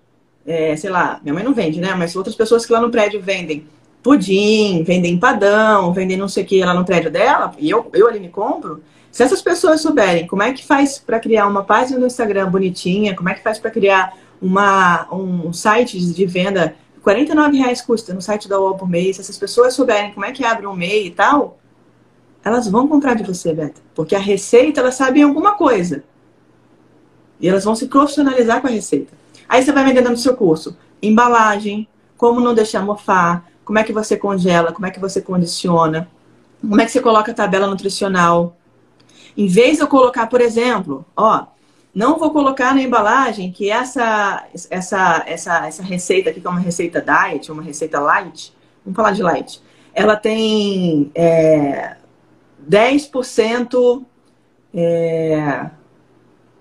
é, 0.46 0.76
sei 0.76 0.90
lá, 0.90 1.20
minha 1.24 1.34
mãe 1.34 1.44
não 1.44 1.54
vende, 1.54 1.80
né, 1.80 1.96
mas 1.96 2.14
outras 2.16 2.36
pessoas 2.36 2.66
que 2.66 2.74
lá 2.74 2.82
no 2.82 2.92
prédio 2.92 3.22
vendem 3.22 3.66
pudim, 4.04 4.84
vendem 4.84 5.14
empadão, 5.14 5.94
vendem 5.94 6.18
não 6.18 6.28
sei 6.28 6.44
o 6.44 6.46
que 6.46 6.64
lá 6.64 6.74
no 6.74 6.86
prédio 6.86 7.10
dela, 7.12 7.54
e 7.58 7.70
eu, 7.70 7.90
eu 7.94 8.08
ali 8.08 8.20
me 8.20 8.30
compro. 8.30 8.82
Se 9.12 9.24
essas 9.24 9.42
pessoas 9.42 9.82
souberem 9.82 10.28
como 10.28 10.44
é 10.44 10.52
que 10.54 10.66
faz 10.66 10.98
para 11.00 11.20
criar 11.20 11.48
uma 11.48 11.64
página 11.64 12.00
no 12.00 12.06
Instagram 12.08 12.50
bonitinha, 12.50 13.16
como 13.16 13.30
é 13.30 13.34
que 13.34 13.44
faz 13.44 13.60
para 13.60 13.72
criar 13.72 14.14
uma, 14.42 15.08
um 15.14 15.52
site 15.54 16.00
de 16.00 16.26
venda 16.26 16.76
49 17.10 17.58
reais 17.58 17.82
custa 17.82 18.14
no 18.14 18.22
site 18.22 18.48
da 18.48 18.60
UOL 18.60 18.78
por 18.78 18.88
mês. 18.88 19.16
Se 19.16 19.22
essas 19.24 19.38
pessoas 19.38 19.74
souberem 19.74 20.14
como 20.14 20.26
é 20.26 20.32
que 20.32 20.46
abre 20.46 20.68
um 20.68 20.76
MEI 20.76 21.08
e 21.08 21.10
tal, 21.10 21.58
elas 22.44 22.68
vão 22.68 22.88
comprar 22.88 23.16
de 23.16 23.24
você, 23.24 23.52
Beta. 23.52 23.82
Porque 23.96 24.16
a 24.16 24.20
receita, 24.20 24.80
elas 24.80 24.94
sabem 24.94 25.24
alguma 25.24 25.54
coisa. 25.54 26.04
E 27.40 27.50
elas 27.50 27.64
vão 27.64 27.76
se 27.76 27.88
profissionalizar 27.88 28.62
com 28.62 28.68
a 28.68 28.70
receita. 28.70 29.12
Aí 29.48 29.64
você 29.64 29.72
vai 29.72 29.84
vendendo 29.84 30.12
no 30.12 30.18
seu 30.18 30.36
curso. 30.36 30.78
Embalagem, 31.02 31.88
como 32.16 32.40
não 32.40 32.54
deixar 32.54 32.86
mofar, 32.86 33.50
como 33.66 33.80
é 33.80 33.84
que 33.84 33.92
você 33.92 34.16
congela, 34.16 34.72
como 34.72 34.86
é 34.86 34.92
que 34.92 35.00
você 35.00 35.20
condiciona, 35.20 36.08
como 36.62 36.80
é 36.80 36.86
que 36.86 36.92
você 36.92 37.02
coloca 37.02 37.32
a 37.32 37.36
tabela 37.36 37.66
nutricional. 37.66 38.56
Em 39.36 39.48
vez 39.48 39.78
de 39.78 39.84
eu 39.84 39.88
colocar, 39.88 40.28
por 40.28 40.42
exemplo, 40.42 41.04
ó, 41.18 41.48
não 41.94 42.18
vou 42.20 42.32
colocar 42.32 42.74
na 42.74 42.82
embalagem 42.82 43.52
que 43.52 43.70
essa, 43.70 44.46
essa, 44.70 45.24
essa, 45.26 45.68
essa 45.68 45.84
receita 45.84 46.30
aqui, 46.30 46.40
que 46.40 46.48
é 46.48 46.50
uma 46.50 46.60
receita 46.60 47.02
diet, 47.02 47.52
uma 47.52 47.64
receita 47.64 48.00
light, 48.00 48.54
vamos 48.86 48.96
falar 48.96 49.12
de 49.12 49.24
light, 49.24 49.62
ela 49.94 50.16
tem 50.16 51.12
é, 51.16 51.96
10%, 52.68 54.04
é, 54.74 55.70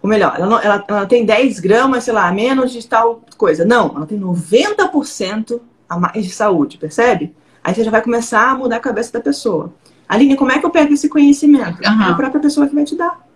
ou 0.03 0.09
melhor, 0.09 0.35
ela, 0.37 0.47
não- 0.47 0.61
ela, 0.61 0.85
ela 0.89 1.07
tem 1.07 1.25
10 1.25 1.61
gramas, 1.61 2.05
sei 2.05 2.13
lá, 2.15 2.31
menos 2.33 2.73
de 2.73 2.87
tal 2.87 3.23
coisa. 3.37 3.65
Não, 3.65 3.95
ela 3.97 4.07
tem 4.07 4.19
90% 4.19 5.61
a 5.89 5.99
mais 5.99 6.25
de 6.25 6.31
saúde, 6.31 6.79
percebe? 6.79 7.35
Aí 7.63 7.75
você 7.75 7.85
já 7.85 7.91
vai 7.91 8.01
começar 8.03 8.51
a 8.51 8.55
mudar 8.55 8.77
a 8.77 8.81
cabeça 8.81 9.13
da 9.13 9.21
pessoa. 9.21 9.73
Aline, 10.09 10.37
como 10.37 10.51
é 10.53 10.59
que 10.59 10.65
eu 10.65 10.71
pego 10.71 10.95
esse 10.95 11.09
conhecimento? 11.09 11.85
Aham. 11.85 12.09
É 12.09 12.13
a 12.13 12.15
própria 12.15 12.41
pessoa 12.41 12.67
que 12.67 12.75
vai 12.75 12.85
te 12.85 12.97
dar. 12.97 13.28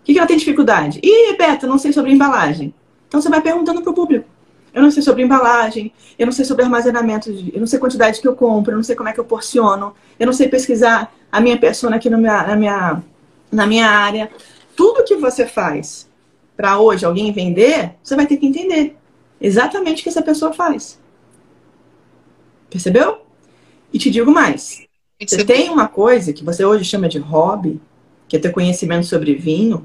O 0.00 0.04
que, 0.04 0.12
que 0.12 0.18
ela 0.18 0.26
tem 0.28 0.36
dificuldade? 0.36 1.00
Ih, 1.02 1.36
Beto, 1.36 1.66
não 1.66 1.78
sei 1.78 1.92
sobre 1.92 2.12
embalagem. 2.12 2.74
Então 3.08 3.20
você 3.20 3.28
vai 3.28 3.40
perguntando 3.40 3.82
pro 3.82 3.92
público. 3.94 4.26
Eu 4.72 4.82
não 4.82 4.90
sei 4.90 5.02
sobre 5.02 5.22
embalagem, 5.22 5.92
eu 6.18 6.26
não 6.26 6.32
sei 6.32 6.44
sobre 6.44 6.64
armazenamento, 6.64 7.32
de- 7.32 7.52
eu 7.52 7.58
não 7.60 7.66
sei 7.66 7.78
quantidade 7.78 8.20
que 8.20 8.28
eu 8.28 8.36
compro, 8.36 8.72
eu 8.72 8.76
não 8.76 8.84
sei 8.84 8.94
como 8.94 9.08
é 9.08 9.12
que 9.12 9.18
eu 9.18 9.24
porciono, 9.24 9.94
eu 10.18 10.26
não 10.26 10.32
sei 10.32 10.48
pesquisar 10.48 11.12
a 11.30 11.40
minha 11.40 11.58
persona 11.58 11.96
aqui 11.96 12.08
minha- 12.08 12.46
na, 12.46 12.56
minha, 12.56 13.02
na 13.50 13.66
minha 13.66 13.88
área. 13.88 14.30
Tudo 14.76 15.02
que 15.04 15.16
você 15.16 15.44
faz 15.46 16.08
para 16.56 16.78
hoje 16.78 17.04
alguém 17.04 17.32
vender, 17.32 17.94
você 18.02 18.14
vai 18.14 18.26
ter 18.26 18.36
que 18.36 18.46
entender 18.46 18.96
exatamente 19.40 20.00
o 20.00 20.02
que 20.04 20.08
essa 20.08 20.22
pessoa 20.22 20.52
faz. 20.52 20.98
Percebeu? 22.68 23.22
E 23.92 23.98
te 23.98 24.10
digo 24.10 24.30
mais. 24.30 24.82
Você 25.26 25.44
tem 25.44 25.68
uma 25.68 25.88
coisa 25.88 26.32
que 26.32 26.44
você 26.44 26.64
hoje 26.64 26.84
chama 26.84 27.08
de 27.08 27.18
hobby, 27.18 27.80
que 28.30 28.36
é 28.36 28.38
ter 28.38 28.52
conhecimento 28.52 29.06
sobre 29.06 29.34
vinho, 29.34 29.84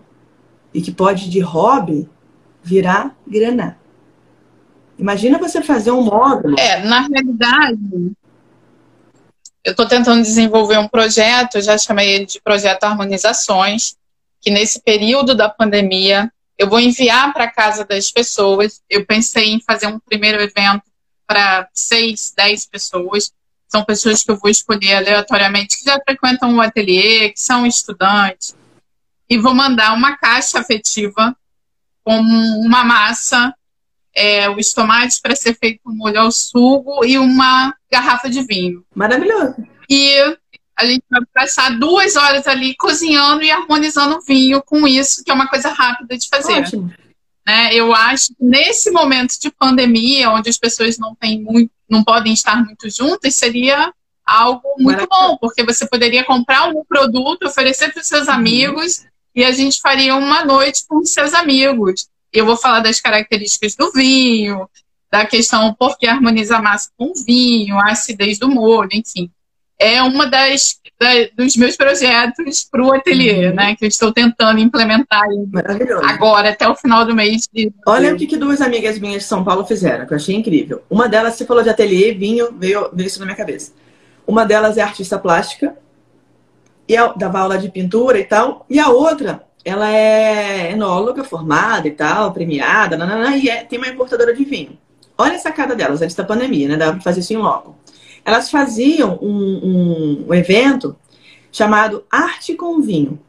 e 0.72 0.80
que 0.80 0.91
pode 0.91 1.31
de 1.31 1.39
hobby 1.39 2.07
virar 2.61 3.17
grana. 3.26 3.80
Imagina 4.99 5.39
você 5.39 5.63
fazer 5.63 5.89
um 5.89 6.03
módulo. 6.03 6.55
É, 6.59 6.84
na 6.84 7.01
realidade, 7.07 8.11
eu 9.63 9.72
estou 9.72 9.88
tentando 9.88 10.22
desenvolver 10.22 10.77
um 10.77 10.88
projeto, 10.88 11.59
já 11.59 11.76
chamei 11.76 12.13
ele 12.13 12.27
de 12.27 12.39
Projeto 12.39 12.84
Harmonizações, 12.84 13.95
que 14.39 14.51
nesse 14.51 14.80
período 14.80 15.34
da 15.34 15.49
pandemia 15.49 16.31
eu 16.55 16.69
vou 16.69 16.80
enviar 16.80 17.34
para 17.34 17.49
casa 17.49 17.84
das 17.84 18.11
pessoas. 18.11 18.80
Eu 18.88 19.07
pensei 19.07 19.53
em 19.53 19.59
fazer 19.59 19.88
um 19.88 19.99
primeiro 19.99 20.39
evento 20.39 20.84
para 21.26 21.67
seis, 21.73 22.31
dez 22.38 22.67
pessoas. 22.67 23.34
São 23.68 23.84
pessoas 23.84 24.24
que 24.24 24.32
eu 24.32 24.38
vou 24.38 24.50
escolher 24.50 24.96
aleatoriamente, 24.96 25.80
que 25.80 25.86
já 25.86 26.00
frequentam 26.00 26.56
o 26.56 26.62
ateliê, 26.62 27.30
que 27.30 27.40
são 27.40 27.66
estudantes. 27.66 28.56
E 29.30 29.38
vou 29.38 29.54
mandar 29.54 29.94
uma 29.94 30.18
caixa 30.18 30.60
afetiva 30.60 31.36
com 32.04 32.20
uma 32.20 32.84
massa 32.84 33.54
é, 34.16 34.50
os 34.50 34.72
tomates 34.72 35.20
para 35.20 35.36
ser 35.36 35.58
feito 35.58 35.82
um 35.86 35.96
molho 35.96 36.22
ao 36.22 36.32
sugo 36.32 37.04
e 37.04 37.18
uma 37.18 37.76
garrafa 37.92 38.30
de 38.30 38.42
vinho. 38.44 38.86
Maravilhoso. 38.96 39.56
E 39.90 40.18
a 40.78 40.86
gente 40.86 41.04
vai 41.10 41.22
passar 41.34 41.78
duas 41.78 42.16
horas 42.16 42.48
ali 42.48 42.76
cozinhando 42.76 43.44
e 43.44 43.52
harmonizando 43.52 44.18
o 44.18 44.22
vinho 44.22 44.62
com 44.62 44.88
isso, 44.88 45.24
que 45.24 45.32
é 45.32 45.34
uma 45.34 45.48
coisa 45.48 45.70
rápida 45.70 46.18
de 46.18 46.28
fazer. 46.30 46.62
Ótimo. 46.62 46.94
Né? 47.46 47.74
Eu 47.74 47.94
acho 47.94 48.30
que 48.30 48.44
nesse 48.44 48.90
momento 48.90 49.40
de 49.40 49.52
pandemia, 49.52 50.32
onde 50.32 50.50
as 50.50 50.58
pessoas 50.58 50.98
não 50.98 51.14
têm 51.14 51.42
muito, 51.42 51.72
não 51.90 52.03
podem 52.03 52.34
estar 52.34 52.64
muito 52.64 52.90
juntas, 52.90 53.36
seria 53.36 53.94
algo 54.26 54.64
muito 54.80 55.07
bom, 55.07 55.38
porque 55.38 55.64
você 55.64 55.88
poderia 55.88 56.24
comprar 56.24 56.68
um 56.68 56.84
produto, 56.84 57.45
oferecer 57.45 57.91
para 57.91 58.02
os 58.02 58.07
seus 58.07 58.28
amigos 58.28 59.06
e 59.36 59.44
a 59.44 59.52
gente 59.52 59.80
faria 59.82 60.16
uma 60.16 60.44
noite 60.44 60.84
com 60.88 60.98
os 60.98 61.12
seus 61.12 61.34
amigos. 61.34 62.07
Eu 62.34 62.45
vou 62.45 62.57
falar 62.57 62.80
das 62.80 62.99
características 62.99 63.76
do 63.76 63.91
vinho, 63.91 64.68
da 65.12 65.26
questão 65.26 65.74
por 65.74 65.98
que 65.98 66.07
harmoniza 66.07 66.57
a 66.57 66.62
massa 66.62 66.90
com 66.98 67.12
o 67.12 67.24
vinho, 67.24 67.78
a 67.78 67.91
acidez 67.91 68.40
do 68.40 68.49
molho, 68.49 68.90
enfim. 68.94 69.30
É 69.80 70.02
uma 70.02 70.27
das 70.27 70.80
da- 70.99 71.27
dos 71.35 71.57
meus 71.57 71.76
projetos 71.76 72.64
para 72.72 72.81
o 72.81 72.93
ateliê, 72.93 73.49
Uhum. 73.49 73.56
né? 73.56 73.76
Que 73.76 73.84
eu 73.84 73.89
estou 73.89 74.14
tentando 74.14 74.60
implementar 74.60 75.23
agora, 76.07 76.49
até 76.52 76.68
o 76.68 76.76
final 76.76 77.06
do 77.06 77.14
mês 77.14 77.47
de. 77.53 77.72
Olha 77.85 78.14
o 78.14 78.18
que, 78.18 78.26
que 78.27 78.38
duas 78.38 78.61
amigas 78.61 78.97
minhas 78.99 79.23
de 79.23 79.27
São 79.27 79.43
Paulo 79.43 79.65
fizeram, 79.65 80.06
que 80.06 80.14
eu 80.14 80.18
achei 80.18 80.34
incrível. 80.35 80.81
Uma 80.89 81.10
delas, 81.10 81.34
você 81.35 81.45
falou 81.45 81.61
de 81.64 81.69
ateliê, 81.69 82.14
vinho, 82.14 82.49
veio, 82.57 82.89
veio 82.93 83.07
isso 83.07 83.19
na 83.19 83.26
minha 83.26 83.35
cabeça. 83.35 83.73
Uma 84.26 84.45
delas 84.45 84.77
é 84.77 84.81
artista 84.81 85.19
plástica, 85.19 85.76
e 86.88 86.95
a, 86.95 87.07
dava 87.07 87.39
aula 87.39 87.57
de 87.57 87.69
pintura 87.69 88.18
e 88.19 88.23
tal. 88.23 88.65
E 88.69 88.80
a 88.80 88.89
outra, 88.89 89.43
ela 89.65 89.91
é 89.91 90.72
enóloga 90.72 91.23
formada 91.23 91.88
e 91.88 91.91
tal, 91.91 92.31
premiada, 92.31 92.95
nanana, 92.95 93.35
e 93.35 93.49
é- 93.49 93.64
tem 93.64 93.77
uma 93.77 93.88
importadora 93.89 94.34
de 94.34 94.43
vinho. 94.45 94.77
Olha 95.18 95.35
a 95.35 95.39
sacada 95.39 95.76
delas, 95.76 96.02
antes 96.02 96.15
da 96.15 96.23
pandemia, 96.23 96.68
né? 96.69 96.77
Dava 96.77 96.93
pra 96.93 97.02
fazer 97.02 97.19
isso 97.22 97.34
em 97.34 97.38
loco. 97.38 97.76
Elas 98.26 98.49
faziam 98.49 99.19
um, 99.22 99.30
um- 99.30 100.26
um 100.30 100.34
evento 100.34 100.95
chamado 101.52 102.03
Arte 102.11 102.56
com 102.56 102.81
Vinho. 102.81 103.19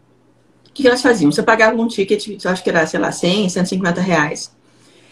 O 0.69 0.73
que, 0.73 0.87
elas 0.87 1.03
faziam? 1.03 1.31
Você 1.33 1.43
pagava 1.43 1.81
um 1.81 1.87
ticket, 1.89 2.45
acho 2.45 2.63
que 2.65 2.71
era, 2.71 2.87
sei 2.87 3.01
lá, 3.01 3.13
100, 3.13 3.49
150 3.49 4.01
reais. 4.01 4.55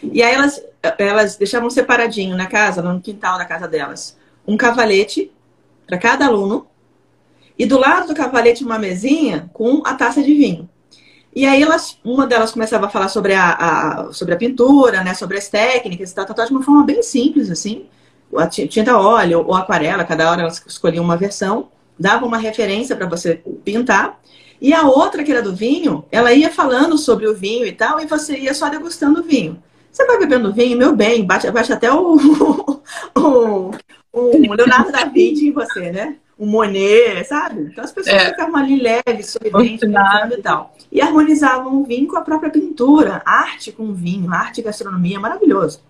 E 0.03 0.23
aí 0.23 0.35
elas, 0.35 0.63
elas 0.99 1.37
deixavam 1.37 1.71
separadinho 1.71 2.37
na 2.37 2.47
casa, 2.47 2.83
no 2.83 3.01
quintal 3.01 3.39
da 3.39 3.45
casa 3.47 3.67
delas, 3.69 4.17
um 4.47 4.57
cavalete 4.57 5.33
para 5.87 5.99
cada 5.99 6.27
aluno. 6.27 6.67
E 7.59 7.65
do 7.67 7.79
lado 7.79 8.09
do 8.09 8.15
cavalete 8.15 8.65
uma 8.65 8.79
mesinha 8.79 9.49
com 9.53 9.83
a 9.87 9.95
taça 9.95 10.23
de 10.23 10.35
vinho. 10.35 10.69
E 11.35 11.47
aí 11.47 11.63
elas, 11.63 11.99
uma 12.05 12.27
delas 12.27 12.53
começava 12.53 12.87
a 12.87 12.91
falar 12.91 13.09
sobre 13.09 13.35
a, 13.35 13.53
a 14.09 14.13
sobre 14.13 14.35
a 14.35 14.37
pintura, 14.37 15.03
né, 15.05 15.15
sobre 15.15 15.39
as 15.39 15.49
técnicas 15.49 16.11
e 16.13 16.15
tal, 16.15 16.25
tal, 16.27 16.35
tal, 16.37 16.47
de 16.47 16.53
uma 16.53 16.63
forma 16.63 16.85
bem 16.85 17.03
simples, 17.03 17.51
assim. 17.51 17.87
A 18.37 18.47
tinta 18.47 18.99
óleo 18.99 19.45
ou 19.47 19.55
aquarela, 19.55 20.05
cada 20.05 20.31
hora 20.31 20.43
elas 20.43 20.63
escolhiam 20.67 21.05
uma 21.05 21.17
versão, 21.17 21.69
dava 21.99 22.27
uma 22.27 22.39
referência 22.39 22.97
para 22.97 23.07
você 23.07 23.41
pintar. 23.65 24.21
E 24.61 24.73
a 24.73 24.83
outra, 24.83 25.23
que 25.23 25.31
era 25.31 25.43
do 25.43 25.55
vinho, 25.55 26.05
ela 26.11 26.33
ia 26.33 26.51
falando 26.51 26.97
sobre 26.97 27.27
o 27.27 27.35
vinho 27.35 27.67
e 27.67 27.73
tal, 27.73 28.01
e 28.01 28.07
você 28.07 28.37
ia 28.37 28.55
só 28.55 28.69
degustando 28.69 29.21
o 29.21 29.23
vinho. 29.23 29.63
Você 29.95 30.05
vai 30.07 30.19
bebendo 30.19 30.53
vinho, 30.53 30.77
meu 30.77 30.95
bem, 30.95 31.25
bate, 31.25 31.49
bate 31.51 31.73
até 31.73 31.93
o, 31.93 32.17
o, 33.15 33.71
o 34.13 34.55
Leonardo 34.55 34.91
da 34.91 35.05
Vinci 35.05 35.49
em 35.49 35.53
você, 35.53 35.93
né? 35.93 36.17
O 36.37 36.47
Monet, 36.47 37.23
sabe? 37.25 37.69
Então 37.71 37.85
as 37.85 37.93
pessoas 37.93 38.17
é. 38.17 38.31
ficavam 38.31 38.57
ali 38.57 38.75
leves, 38.77 39.31
sorridentes, 39.31 39.89
e 39.89 40.43
tal. 40.43 40.75
E 40.91 41.01
harmonizavam 41.01 41.81
o 41.81 41.85
vinho 41.85 42.09
com 42.09 42.17
a 42.17 42.23
própria 42.23 42.51
pintura, 42.51 43.23
arte 43.25 43.71
com 43.71 43.93
vinho, 43.95 44.33
arte 44.33 44.61
e 44.61 44.65
gastronomia, 44.65 45.21
maravilhoso. 45.21 45.81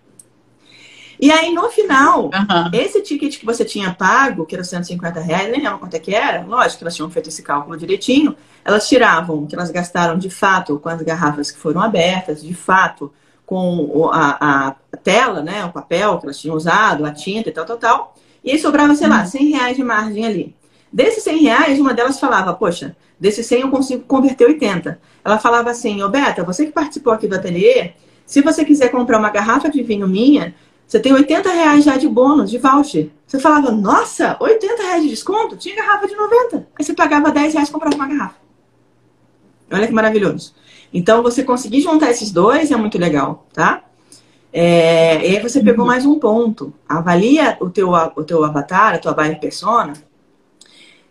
E 1.20 1.30
aí, 1.30 1.52
no 1.52 1.68
final, 1.70 2.24
uhum. 2.24 2.70
esse 2.72 3.00
ticket 3.00 3.38
que 3.38 3.46
você 3.46 3.64
tinha 3.64 3.94
pago, 3.94 4.44
que 4.44 4.54
era 4.54 4.64
150 4.64 5.20
reais, 5.20 5.50
nem 5.50 5.62
lembro 5.62 5.78
quanto 5.78 5.94
é 5.94 5.98
que 5.98 6.14
era, 6.14 6.44
lógico 6.44 6.78
que 6.78 6.84
elas 6.84 6.96
tinham 6.96 7.10
feito 7.10 7.28
esse 7.28 7.42
cálculo 7.42 7.76
direitinho, 7.76 8.36
elas 8.64 8.88
tiravam 8.88 9.42
o 9.42 9.46
que 9.46 9.54
elas 9.54 9.70
gastaram 9.70 10.18
de 10.18 10.30
fato 10.30 10.78
com 10.78 10.88
as 10.88 11.00
garrafas 11.02 11.50
que 11.50 11.58
foram 11.58 11.80
abertas, 11.80 12.42
de 12.42 12.54
fato 12.54 13.12
com 13.46 14.10
a, 14.12 14.68
a 14.68 14.96
tela, 14.96 15.42
né, 15.42 15.64
o 15.64 15.72
papel 15.72 16.18
que 16.18 16.26
elas 16.26 16.38
tinham 16.38 16.56
usado, 16.56 17.04
a 17.04 17.12
tinta 17.12 17.48
e 17.48 17.52
tal, 17.52 17.64
tal, 17.64 17.76
tal. 17.76 18.14
E 18.42 18.50
aí 18.50 18.58
sobrava, 18.58 18.94
sei 18.94 19.08
lá, 19.08 19.24
100 19.24 19.40
uhum. 19.40 19.52
reais 19.52 19.76
de 19.76 19.84
margem 19.84 20.26
ali. 20.26 20.56
Desses 20.92 21.22
100 21.24 21.42
reais, 21.42 21.80
uma 21.80 21.92
delas 21.92 22.20
falava, 22.20 22.54
poxa, 22.54 22.96
desses 23.18 23.46
100 23.46 23.62
eu 23.62 23.70
consigo 23.70 24.04
converter 24.04 24.46
80. 24.46 25.00
Ela 25.24 25.38
falava 25.38 25.70
assim, 25.70 26.02
ô 26.02 26.08
Beta, 26.08 26.44
você 26.44 26.66
que 26.66 26.72
participou 26.72 27.12
aqui 27.12 27.26
do 27.26 27.34
ateliê, 27.34 27.92
se 28.26 28.40
você 28.40 28.64
quiser 28.64 28.90
comprar 28.90 29.18
uma 29.18 29.30
garrafa 29.30 29.68
de 29.68 29.82
vinho 29.82 30.08
minha, 30.08 30.54
você 30.86 31.00
tem 31.00 31.12
80 31.12 31.50
reais 31.50 31.84
já 31.84 31.96
de 31.96 32.08
bônus, 32.08 32.50
de 32.50 32.58
voucher. 32.58 33.10
Você 33.26 33.38
falava, 33.38 33.70
nossa, 33.70 34.36
80 34.38 34.82
reais 34.82 35.02
de 35.02 35.08
desconto? 35.08 35.56
Tinha 35.56 35.76
garrafa 35.76 36.06
de 36.06 36.14
90. 36.14 36.68
Aí 36.78 36.84
você 36.84 36.94
pagava 36.94 37.30
10 37.30 37.54
reais 37.54 37.68
e 37.68 37.72
comprava 37.72 37.94
uma 37.96 38.06
garrafa. 38.06 38.36
Olha 39.72 39.86
que 39.86 39.92
maravilhoso. 39.92 40.54
Então, 40.92 41.22
você 41.22 41.42
conseguir 41.42 41.80
juntar 41.80 42.10
esses 42.10 42.30
dois 42.30 42.70
é 42.70 42.76
muito 42.76 42.98
legal, 42.98 43.46
tá? 43.52 43.82
É, 44.52 45.28
e 45.28 45.36
aí 45.36 45.42
você 45.42 45.60
pegou 45.60 45.84
mais 45.84 46.06
um 46.06 46.18
ponto. 46.18 46.72
Avalia 46.88 47.56
o 47.60 47.68
teu, 47.68 47.90
o 47.90 48.22
teu 48.22 48.44
avatar, 48.44 48.94
a 48.94 48.98
tua 48.98 49.12
buyer 49.12 49.40
persona. 49.40 49.94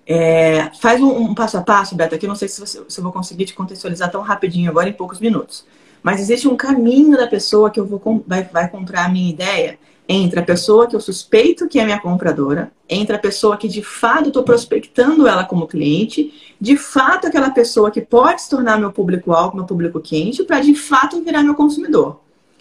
É, 0.06 0.70
faz 0.80 1.02
um, 1.02 1.10
um, 1.10 1.36
passo 1.36 1.58
a 1.58 1.62
passo, 1.62 1.96
Beto, 1.96 2.16
aqui 2.16 2.28
não 2.28 2.36
sei 2.36 2.48
se, 2.48 2.60
você, 2.60 2.82
se 2.88 3.00
eu 3.00 3.04
vou 3.04 3.12
conseguir 3.12 3.46
te 3.46 3.54
contextualizar 3.54 4.12
tão 4.12 4.22
rapidinho 4.22 4.70
agora 4.70 4.88
em 4.88 4.94
poucos 4.94 5.20
minutos. 5.20 5.66
Mas 6.04 6.20
existe 6.20 6.48
um 6.50 6.58
caminho 6.58 7.18
da 7.18 7.28
pessoa 7.28 7.72
que 7.72 7.80
eu 7.80 7.86
vou 7.86 8.24
vai, 8.28 8.44
vai 8.44 8.70
comprar 8.70 9.06
a 9.06 9.10
minha 9.10 9.30
ideia 9.30 9.80
entre 10.08 10.38
a 10.38 10.44
pessoa 10.44 10.86
que 10.86 10.96
eu 10.96 11.00
suspeito 11.00 11.68
que 11.68 11.80
é 11.80 11.86
minha 11.86 12.00
compradora, 12.00 12.72
entre 12.90 13.16
a 13.16 13.20
pessoa 13.20 13.56
que 13.56 13.70
de 13.70 13.82
fato 13.82 14.28
estou 14.28 14.44
prospectando 14.44 15.26
ela 15.26 15.46
como 15.46 15.66
cliente, 15.66 16.56
de 16.60 16.76
fato 16.76 17.28
aquela 17.28 17.50
pessoa 17.52 17.90
que 17.90 18.02
pode 18.02 18.42
se 18.42 18.50
tornar 18.50 18.78
meu 18.78 18.92
público-alvo, 18.92 19.56
meu 19.56 19.66
público 19.66 20.02
quente, 20.02 20.44
para 20.44 20.60
de 20.60 20.76
fato 20.76 21.24
virar 21.24 21.42
meu 21.42 21.56
consumidor, 21.56 22.20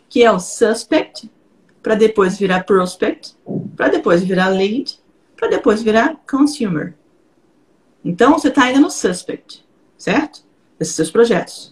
que 0.08 0.22
é 0.22 0.30
o 0.30 0.38
suspect, 0.38 1.28
para 1.82 1.96
depois 1.96 2.38
virar 2.38 2.62
prospect, 2.62 3.34
para 3.76 3.88
depois 3.88 4.22
virar 4.22 4.48
lead, 4.48 5.00
para 5.36 5.48
depois 5.48 5.82
virar 5.82 6.16
consumer. 6.30 6.94
Então 8.04 8.34
você 8.34 8.48
está 8.48 8.64
ainda 8.64 8.80
no 8.80 8.90
suspect, 8.90 9.64
certo? 9.98 10.44
Desses 10.78 10.94
seus 10.94 11.10
projetos. 11.10 11.71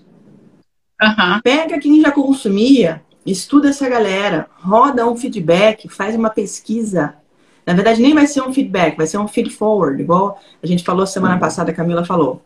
Uhum. 1.02 1.40
Pega 1.42 1.78
quem 1.78 2.00
já 2.00 2.10
consumia 2.10 3.02
Estuda 3.24 3.68
essa 3.68 3.88
galera, 3.88 4.48
roda 4.62 5.06
um 5.06 5.16
feedback, 5.16 5.88
faz 5.88 6.16
uma 6.16 6.30
pesquisa. 6.30 7.14
Na 7.66 7.74
verdade, 7.74 8.00
nem 8.00 8.14
vai 8.14 8.26
ser 8.26 8.40
um 8.40 8.52
feedback, 8.52 8.96
vai 8.96 9.06
ser 9.06 9.18
um 9.18 9.28
feed 9.28 9.50
forward, 9.50 10.02
igual 10.02 10.40
a 10.62 10.66
gente 10.66 10.82
falou 10.82 11.06
semana 11.06 11.34
uhum. 11.34 11.40
passada, 11.40 11.70
a 11.70 11.74
Camila 11.74 12.04
falou. 12.04 12.42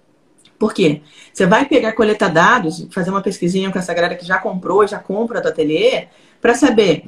Por 0.59 0.75
quê? 0.75 1.01
Você 1.33 1.47
vai 1.47 1.65
pegar, 1.65 1.93
coletar 1.93 2.29
dados, 2.29 2.87
fazer 2.91 3.11
uma 3.11 3.23
pesquisinha 3.23 3.71
com 3.71 3.79
essa 3.79 3.95
galera 3.95 4.15
que 4.17 4.27
já 4.27 4.39
comprou, 4.39 4.87
já 4.87 4.99
compra 4.99 5.41
do 5.41 5.49
ateliê, 5.49 6.09
para 6.41 6.55
saber 6.55 7.05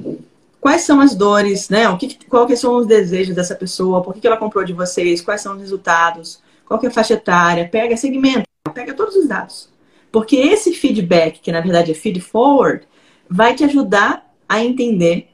quais 0.61 0.81
são 0.81 1.01
as 1.01 1.13
dores, 1.13 1.69
né? 1.69 1.89
O 1.89 1.97
que, 1.97 2.17
qual 2.27 2.47
que 2.47 2.55
são 2.55 2.75
os 2.77 2.87
desejos 2.87 3.35
dessa 3.35 3.55
pessoa, 3.55 4.01
por 4.01 4.13
que, 4.13 4.21
que 4.21 4.27
ela 4.27 4.37
comprou 4.37 4.63
de 4.63 4.73
vocês, 4.73 5.21
quais 5.21 5.41
são 5.41 5.55
os 5.55 5.61
resultados, 5.61 6.41
qual 6.65 6.79
que 6.79 6.85
é 6.85 6.89
a 6.89 6.91
faixa 6.91 7.13
etária, 7.13 7.67
pega 7.67 7.97
segmento, 7.97 8.47
pega 8.73 8.93
todos 8.93 9.15
os 9.15 9.27
dados. 9.27 9.69
Porque 10.11 10.35
esse 10.35 10.73
feedback, 10.73 11.39
que 11.39 11.51
na 11.51 11.61
verdade 11.61 11.91
é 11.91 11.93
feed 11.93 12.19
forward, 12.21 12.87
vai 13.29 13.55
te 13.55 13.63
ajudar 13.63 14.33
a 14.47 14.63
entender 14.63 15.29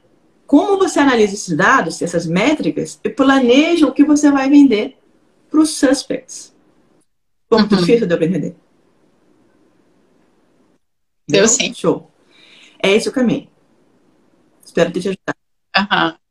como 0.46 0.78
você 0.78 1.00
analisa 1.00 1.34
esses 1.34 1.56
dados, 1.56 2.02
essas 2.02 2.26
métricas, 2.26 3.00
e 3.02 3.08
planeja 3.08 3.86
o 3.86 3.92
que 3.92 4.04
você 4.04 4.30
vai 4.30 4.48
vender 4.48 4.96
para 5.48 5.60
os 5.60 5.70
suspects. 5.70 6.54
Como 7.48 7.62
uhum. 7.62 7.68
difícil 7.68 8.06
de 8.06 8.14
eu 8.14 8.22
entender. 8.22 8.56
Deu 11.28 11.48
sim. 11.48 11.72
Show. 11.72 12.10
É 12.82 12.92
esse 12.92 13.08
o 13.08 13.12
caminho. 13.12 13.48
Espero 14.64 14.92
ter 14.92 15.00
te 15.00 15.08
ajudado. 15.08 15.38
Uhum. 15.76 16.23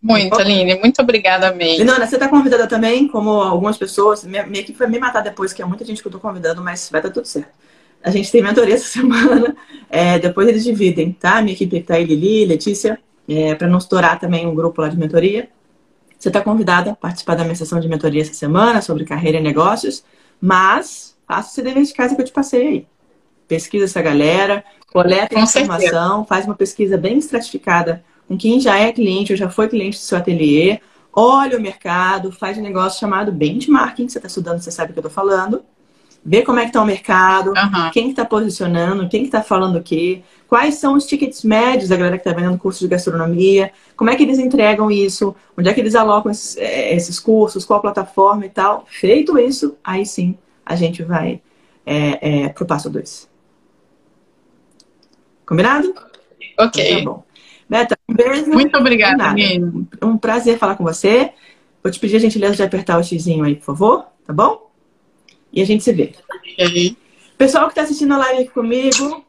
Muito, 0.00 0.38
Aline. 0.38 0.76
Muito 0.76 1.02
obrigada 1.02 1.52
mesmo. 1.52 1.84
Nana, 1.84 2.06
você 2.06 2.14
está 2.16 2.28
convidada 2.28 2.66
também, 2.66 3.08
como 3.08 3.30
algumas 3.30 3.76
pessoas. 3.76 4.24
Minha, 4.24 4.46
minha 4.46 4.60
equipe 4.60 4.78
vai 4.78 4.88
me 4.88 4.98
matar 4.98 5.20
depois, 5.20 5.52
que 5.52 5.60
é 5.60 5.64
muita 5.64 5.84
gente 5.84 6.00
que 6.00 6.06
eu 6.06 6.10
estou 6.10 6.20
convidando, 6.20 6.62
mas 6.62 6.88
vai 6.90 7.02
dar 7.02 7.10
tudo 7.10 7.26
certo. 7.26 7.50
A 8.02 8.10
gente 8.10 8.30
tem 8.30 8.42
mentoria 8.42 8.74
essa 8.74 8.86
semana. 8.88 9.56
É, 9.90 10.18
depois 10.18 10.48
eles 10.48 10.62
dividem, 10.62 11.12
tá? 11.12 11.42
Minha 11.42 11.54
equipe 11.54 11.76
está 11.78 11.94
aí, 11.94 12.04
Lili, 12.04 12.46
Letícia, 12.46 12.98
é, 13.28 13.54
para 13.54 13.66
não 13.66 13.78
estourar 13.78 14.20
também 14.20 14.46
um 14.46 14.54
grupo 14.54 14.80
lá 14.80 14.88
de 14.88 14.96
mentoria. 14.96 15.48
Você 16.16 16.28
está 16.28 16.40
convidada 16.40 16.92
a 16.92 16.96
participar 16.96 17.36
da 17.36 17.44
minha 17.44 17.54
sessão 17.54 17.78
de 17.78 17.88
mentoria 17.88 18.22
essa 18.22 18.34
semana 18.34 18.80
sobre 18.82 19.04
carreira 19.04 19.38
e 19.38 19.42
negócios, 19.42 20.04
mas 20.40 21.16
faça 21.26 21.50
esse 21.50 21.62
dever 21.62 21.84
de 21.84 21.92
casa 21.92 22.14
que 22.14 22.20
eu 22.20 22.24
te 22.24 22.32
passei 22.32 22.66
aí. 22.66 22.86
Pesquisa 23.46 23.84
essa 23.84 24.02
galera, 24.02 24.64
coleta 24.92 25.34
com 25.34 25.40
informação, 25.40 25.78
certeza. 25.80 26.24
faz 26.28 26.44
uma 26.44 26.54
pesquisa 26.54 26.96
bem 26.96 27.18
estratificada 27.18 28.04
com 28.28 28.36
quem 28.36 28.60
já 28.60 28.78
é 28.78 28.92
cliente 28.92 29.32
ou 29.32 29.36
já 29.36 29.48
foi 29.48 29.68
cliente 29.68 29.96
do 29.96 30.02
seu 30.02 30.18
ateliê, 30.18 30.80
olha 31.12 31.58
o 31.58 31.60
mercado, 31.60 32.30
faz 32.30 32.58
um 32.58 32.62
negócio 32.62 33.00
chamado 33.00 33.32
benchmarking, 33.32 34.08
você 34.08 34.18
está 34.18 34.28
estudando, 34.28 34.60
você 34.60 34.70
sabe 34.70 34.90
o 34.90 34.92
que 34.92 34.98
eu 34.98 35.06
estou 35.06 35.10
falando, 35.10 35.62
ver 36.24 36.42
como 36.42 36.58
é 36.58 36.62
que 36.62 36.68
está 36.68 36.82
o 36.82 36.86
mercado, 36.86 37.50
uhum. 37.50 37.90
quem 37.90 38.10
está 38.10 38.24
posicionando, 38.24 39.08
quem 39.08 39.24
está 39.24 39.42
falando 39.42 39.78
o 39.78 39.82
quê, 39.82 40.22
quais 40.46 40.74
são 40.74 40.94
os 40.94 41.06
tickets 41.06 41.42
médios 41.42 41.88
da 41.88 41.96
galera 41.96 42.18
que 42.18 42.28
está 42.28 42.38
vendendo 42.38 42.58
curso 42.58 42.80
de 42.80 42.88
gastronomia, 42.88 43.72
como 43.96 44.10
é 44.10 44.16
que 44.16 44.22
eles 44.22 44.38
entregam 44.38 44.90
isso, 44.90 45.34
onde 45.56 45.70
é 45.70 45.72
que 45.72 45.80
eles 45.80 45.94
alocam 45.94 46.30
esses, 46.30 46.56
é, 46.58 46.94
esses 46.94 47.18
cursos, 47.18 47.64
qual 47.64 47.80
plataforma 47.80 48.44
e 48.44 48.50
tal. 48.50 48.84
Feito 48.88 49.38
isso, 49.38 49.76
aí 49.82 50.04
sim 50.04 50.36
a 50.66 50.76
gente 50.76 51.02
vai 51.02 51.40
é, 51.86 52.44
é, 52.44 52.48
para 52.50 52.62
o 52.62 52.66
passo 52.66 52.90
2. 52.90 53.26
Combinado? 55.46 55.94
Ok. 56.58 56.84
Então, 56.86 56.98
tá 56.98 57.10
bom. 57.10 57.27
Um 58.08 58.14
beijo. 58.14 58.46
Muito 58.46 58.76
obrigada, 58.78 59.34
Um 60.02 60.16
prazer 60.16 60.58
falar 60.58 60.76
com 60.76 60.84
você. 60.84 61.32
Vou 61.82 61.92
te 61.92 62.00
pedir 62.00 62.16
a 62.16 62.20
gentileza 62.20 62.56
de 62.56 62.62
apertar 62.62 62.98
o 62.98 63.04
xizinho 63.04 63.44
aí, 63.44 63.54
por 63.54 63.66
favor, 63.66 64.06
tá 64.26 64.32
bom? 64.32 64.70
E 65.52 65.60
a 65.62 65.66
gente 65.66 65.84
se 65.84 65.92
vê. 65.92 66.12
Uhum. 66.58 66.96
Pessoal 67.36 67.66
que 67.66 67.72
está 67.72 67.82
assistindo 67.82 68.12
a 68.14 68.18
live 68.18 68.42
aqui 68.42 68.50
comigo, 68.50 69.24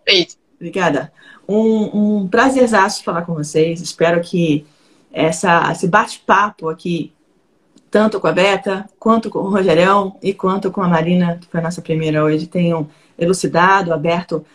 obrigada. 0.56 1.12
Um, 1.48 2.22
um 2.22 2.28
prazerzaço 2.28 3.04
falar 3.04 3.24
com 3.24 3.34
vocês. 3.34 3.82
Espero 3.82 4.22
que 4.22 4.66
essa, 5.12 5.72
esse 5.72 5.88
bate-papo 5.88 6.70
aqui, 6.70 7.14
tanto 7.92 8.20
com 8.20 8.28
a 8.28 8.32
Beta, 8.32 8.90
quanto 8.98 9.30
com 9.30 9.40
o 9.40 9.50
Rogerão 9.50 10.18
e 10.22 10.34
quanto 10.34 10.72
com 10.72 10.82
a 10.82 10.88
Marina, 10.88 11.38
que 11.40 11.48
foi 11.48 11.60
a 11.60 11.64
nossa 11.64 11.82
primeira 11.82 12.24
hoje, 12.24 12.48
tenham 12.48 12.90
elucidado, 13.18 13.94
aberto 13.94 14.46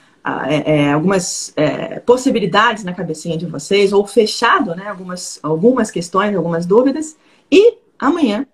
é, 0.47 0.77
é, 0.77 0.93
algumas 0.93 1.53
é, 1.55 2.01
possibilidades 2.01 2.83
na 2.83 2.95
cabecinha 2.95 3.37
de 3.37 3.47
vocês, 3.47 3.93
ou 3.93 4.07
fechado 4.07 4.75
né, 4.75 4.89
algumas, 4.89 5.39
algumas 5.43 5.91
questões, 5.91 6.35
algumas 6.35 6.65
dúvidas. 6.65 7.17
E 7.51 7.77
amanhã 7.99 8.47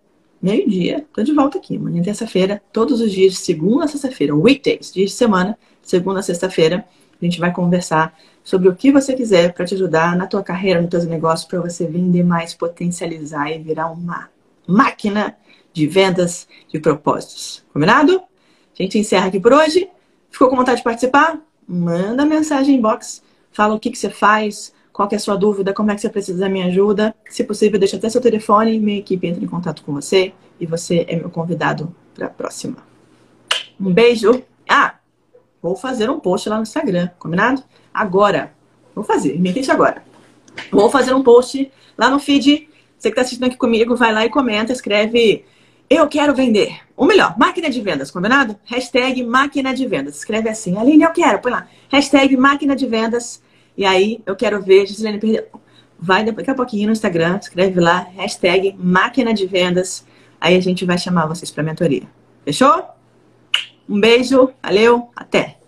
meio-dia, 0.42 1.04
tô 1.12 1.22
de 1.22 1.32
volta 1.32 1.58
aqui. 1.58 1.76
Amanhã, 1.76 2.02
terça-feira, 2.02 2.62
todos 2.72 3.00
os 3.00 3.12
dias, 3.12 3.38
segunda 3.38 3.84
a 3.84 3.88
sexta-feira, 3.88 4.34
weekdays, 4.34 4.92
dias 4.92 5.10
de 5.10 5.16
semana, 5.16 5.58
segunda 5.82 6.20
a 6.20 6.22
sexta-feira, 6.22 6.84
a 7.20 7.24
gente 7.24 7.38
vai 7.38 7.52
conversar 7.52 8.16
sobre 8.42 8.68
o 8.68 8.74
que 8.74 8.90
você 8.90 9.14
quiser 9.14 9.52
para 9.52 9.66
te 9.66 9.74
ajudar 9.74 10.16
na 10.16 10.26
tua 10.26 10.42
carreira, 10.42 10.80
nos 10.80 10.90
teus 10.90 11.04
negócios, 11.04 11.46
para 11.46 11.60
você 11.60 11.86
vender 11.86 12.24
mais, 12.24 12.54
potencializar 12.54 13.50
e 13.50 13.58
virar 13.58 13.90
uma 13.90 14.30
máquina 14.66 15.36
de 15.72 15.86
vendas 15.86 16.48
de 16.68 16.80
propósitos. 16.80 17.62
Combinado? 17.72 18.16
A 18.16 18.82
gente 18.82 18.98
encerra 18.98 19.26
aqui 19.26 19.38
por 19.38 19.52
hoje. 19.52 19.88
Ficou 20.30 20.48
com 20.48 20.56
vontade 20.56 20.78
de 20.78 20.84
participar? 20.84 21.38
Manda 21.72 22.26
mensagem 22.26 22.74
inbox, 22.74 23.22
fala 23.52 23.76
o 23.76 23.78
que, 23.78 23.90
que 23.90 23.98
você 23.98 24.10
faz, 24.10 24.74
qual 24.92 25.08
é 25.12 25.14
a 25.14 25.20
sua 25.20 25.36
dúvida? 25.36 25.72
Como 25.72 25.88
é 25.92 25.94
que 25.94 26.00
você 26.00 26.08
precisa 26.08 26.40
da 26.40 26.48
minha 26.48 26.66
ajuda? 26.66 27.14
Se 27.28 27.44
possível, 27.44 27.78
deixa 27.78 27.96
até 27.96 28.10
seu 28.10 28.20
telefone, 28.20 28.80
minha 28.80 28.98
equipe 28.98 29.24
entra 29.24 29.44
em 29.44 29.46
contato 29.46 29.84
com 29.84 29.92
você 29.92 30.32
e 30.58 30.66
você 30.66 31.06
é 31.08 31.14
meu 31.14 31.30
convidado 31.30 31.94
para 32.12 32.26
a 32.26 32.28
próxima. 32.28 32.78
Um 33.80 33.92
beijo. 33.92 34.42
Ah, 34.68 34.96
vou 35.62 35.76
fazer 35.76 36.10
um 36.10 36.18
post 36.18 36.48
lá 36.48 36.56
no 36.56 36.62
Instagram, 36.62 37.08
combinado? 37.20 37.62
Agora. 37.94 38.52
Vou 38.92 39.04
fazer, 39.04 39.38
me 39.38 39.52
isso 39.52 39.70
agora. 39.70 40.02
Vou 40.72 40.90
fazer 40.90 41.14
um 41.14 41.22
post 41.22 41.70
lá 41.96 42.10
no 42.10 42.18
feed. 42.18 42.68
Você 42.98 43.10
que 43.10 43.12
está 43.12 43.20
assistindo 43.22 43.44
aqui 43.44 43.56
comigo, 43.56 43.94
vai 43.94 44.12
lá 44.12 44.26
e 44.26 44.28
comenta, 44.28 44.72
escreve 44.72 45.44
eu 45.90 46.06
quero 46.06 46.32
vender. 46.32 46.78
Ou 46.96 47.06
melhor, 47.06 47.36
máquina 47.36 47.68
de 47.68 47.80
vendas, 47.80 48.10
combinado? 48.12 48.56
Hashtag 48.64 49.24
máquina 49.24 49.74
de 49.74 49.86
vendas. 49.86 50.16
Escreve 50.18 50.48
assim, 50.48 50.78
Aline, 50.78 51.02
eu 51.02 51.10
quero, 51.10 51.40
põe 51.40 51.50
lá. 51.50 51.66
Hashtag 51.90 52.36
máquina 52.36 52.76
de 52.76 52.86
vendas. 52.86 53.42
E 53.76 53.84
aí, 53.84 54.22
eu 54.24 54.36
quero 54.36 54.62
ver, 54.62 54.86
Gislaine 54.86 55.18
perdeu. 55.18 55.46
Vai 55.98 56.24
daqui 56.24 56.50
a 56.50 56.54
pouquinho 56.54 56.86
no 56.86 56.92
Instagram, 56.92 57.38
escreve 57.42 57.78
lá, 57.80 58.06
hashtag 58.16 58.74
máquina 58.78 59.34
de 59.34 59.46
vendas. 59.46 60.06
Aí 60.40 60.56
a 60.56 60.60
gente 60.60 60.84
vai 60.84 60.96
chamar 60.96 61.26
vocês 61.26 61.50
para 61.50 61.62
mentoria. 61.62 62.04
Fechou? 62.44 62.84
Um 63.88 64.00
beijo, 64.00 64.50
valeu, 64.62 65.10
até! 65.16 65.60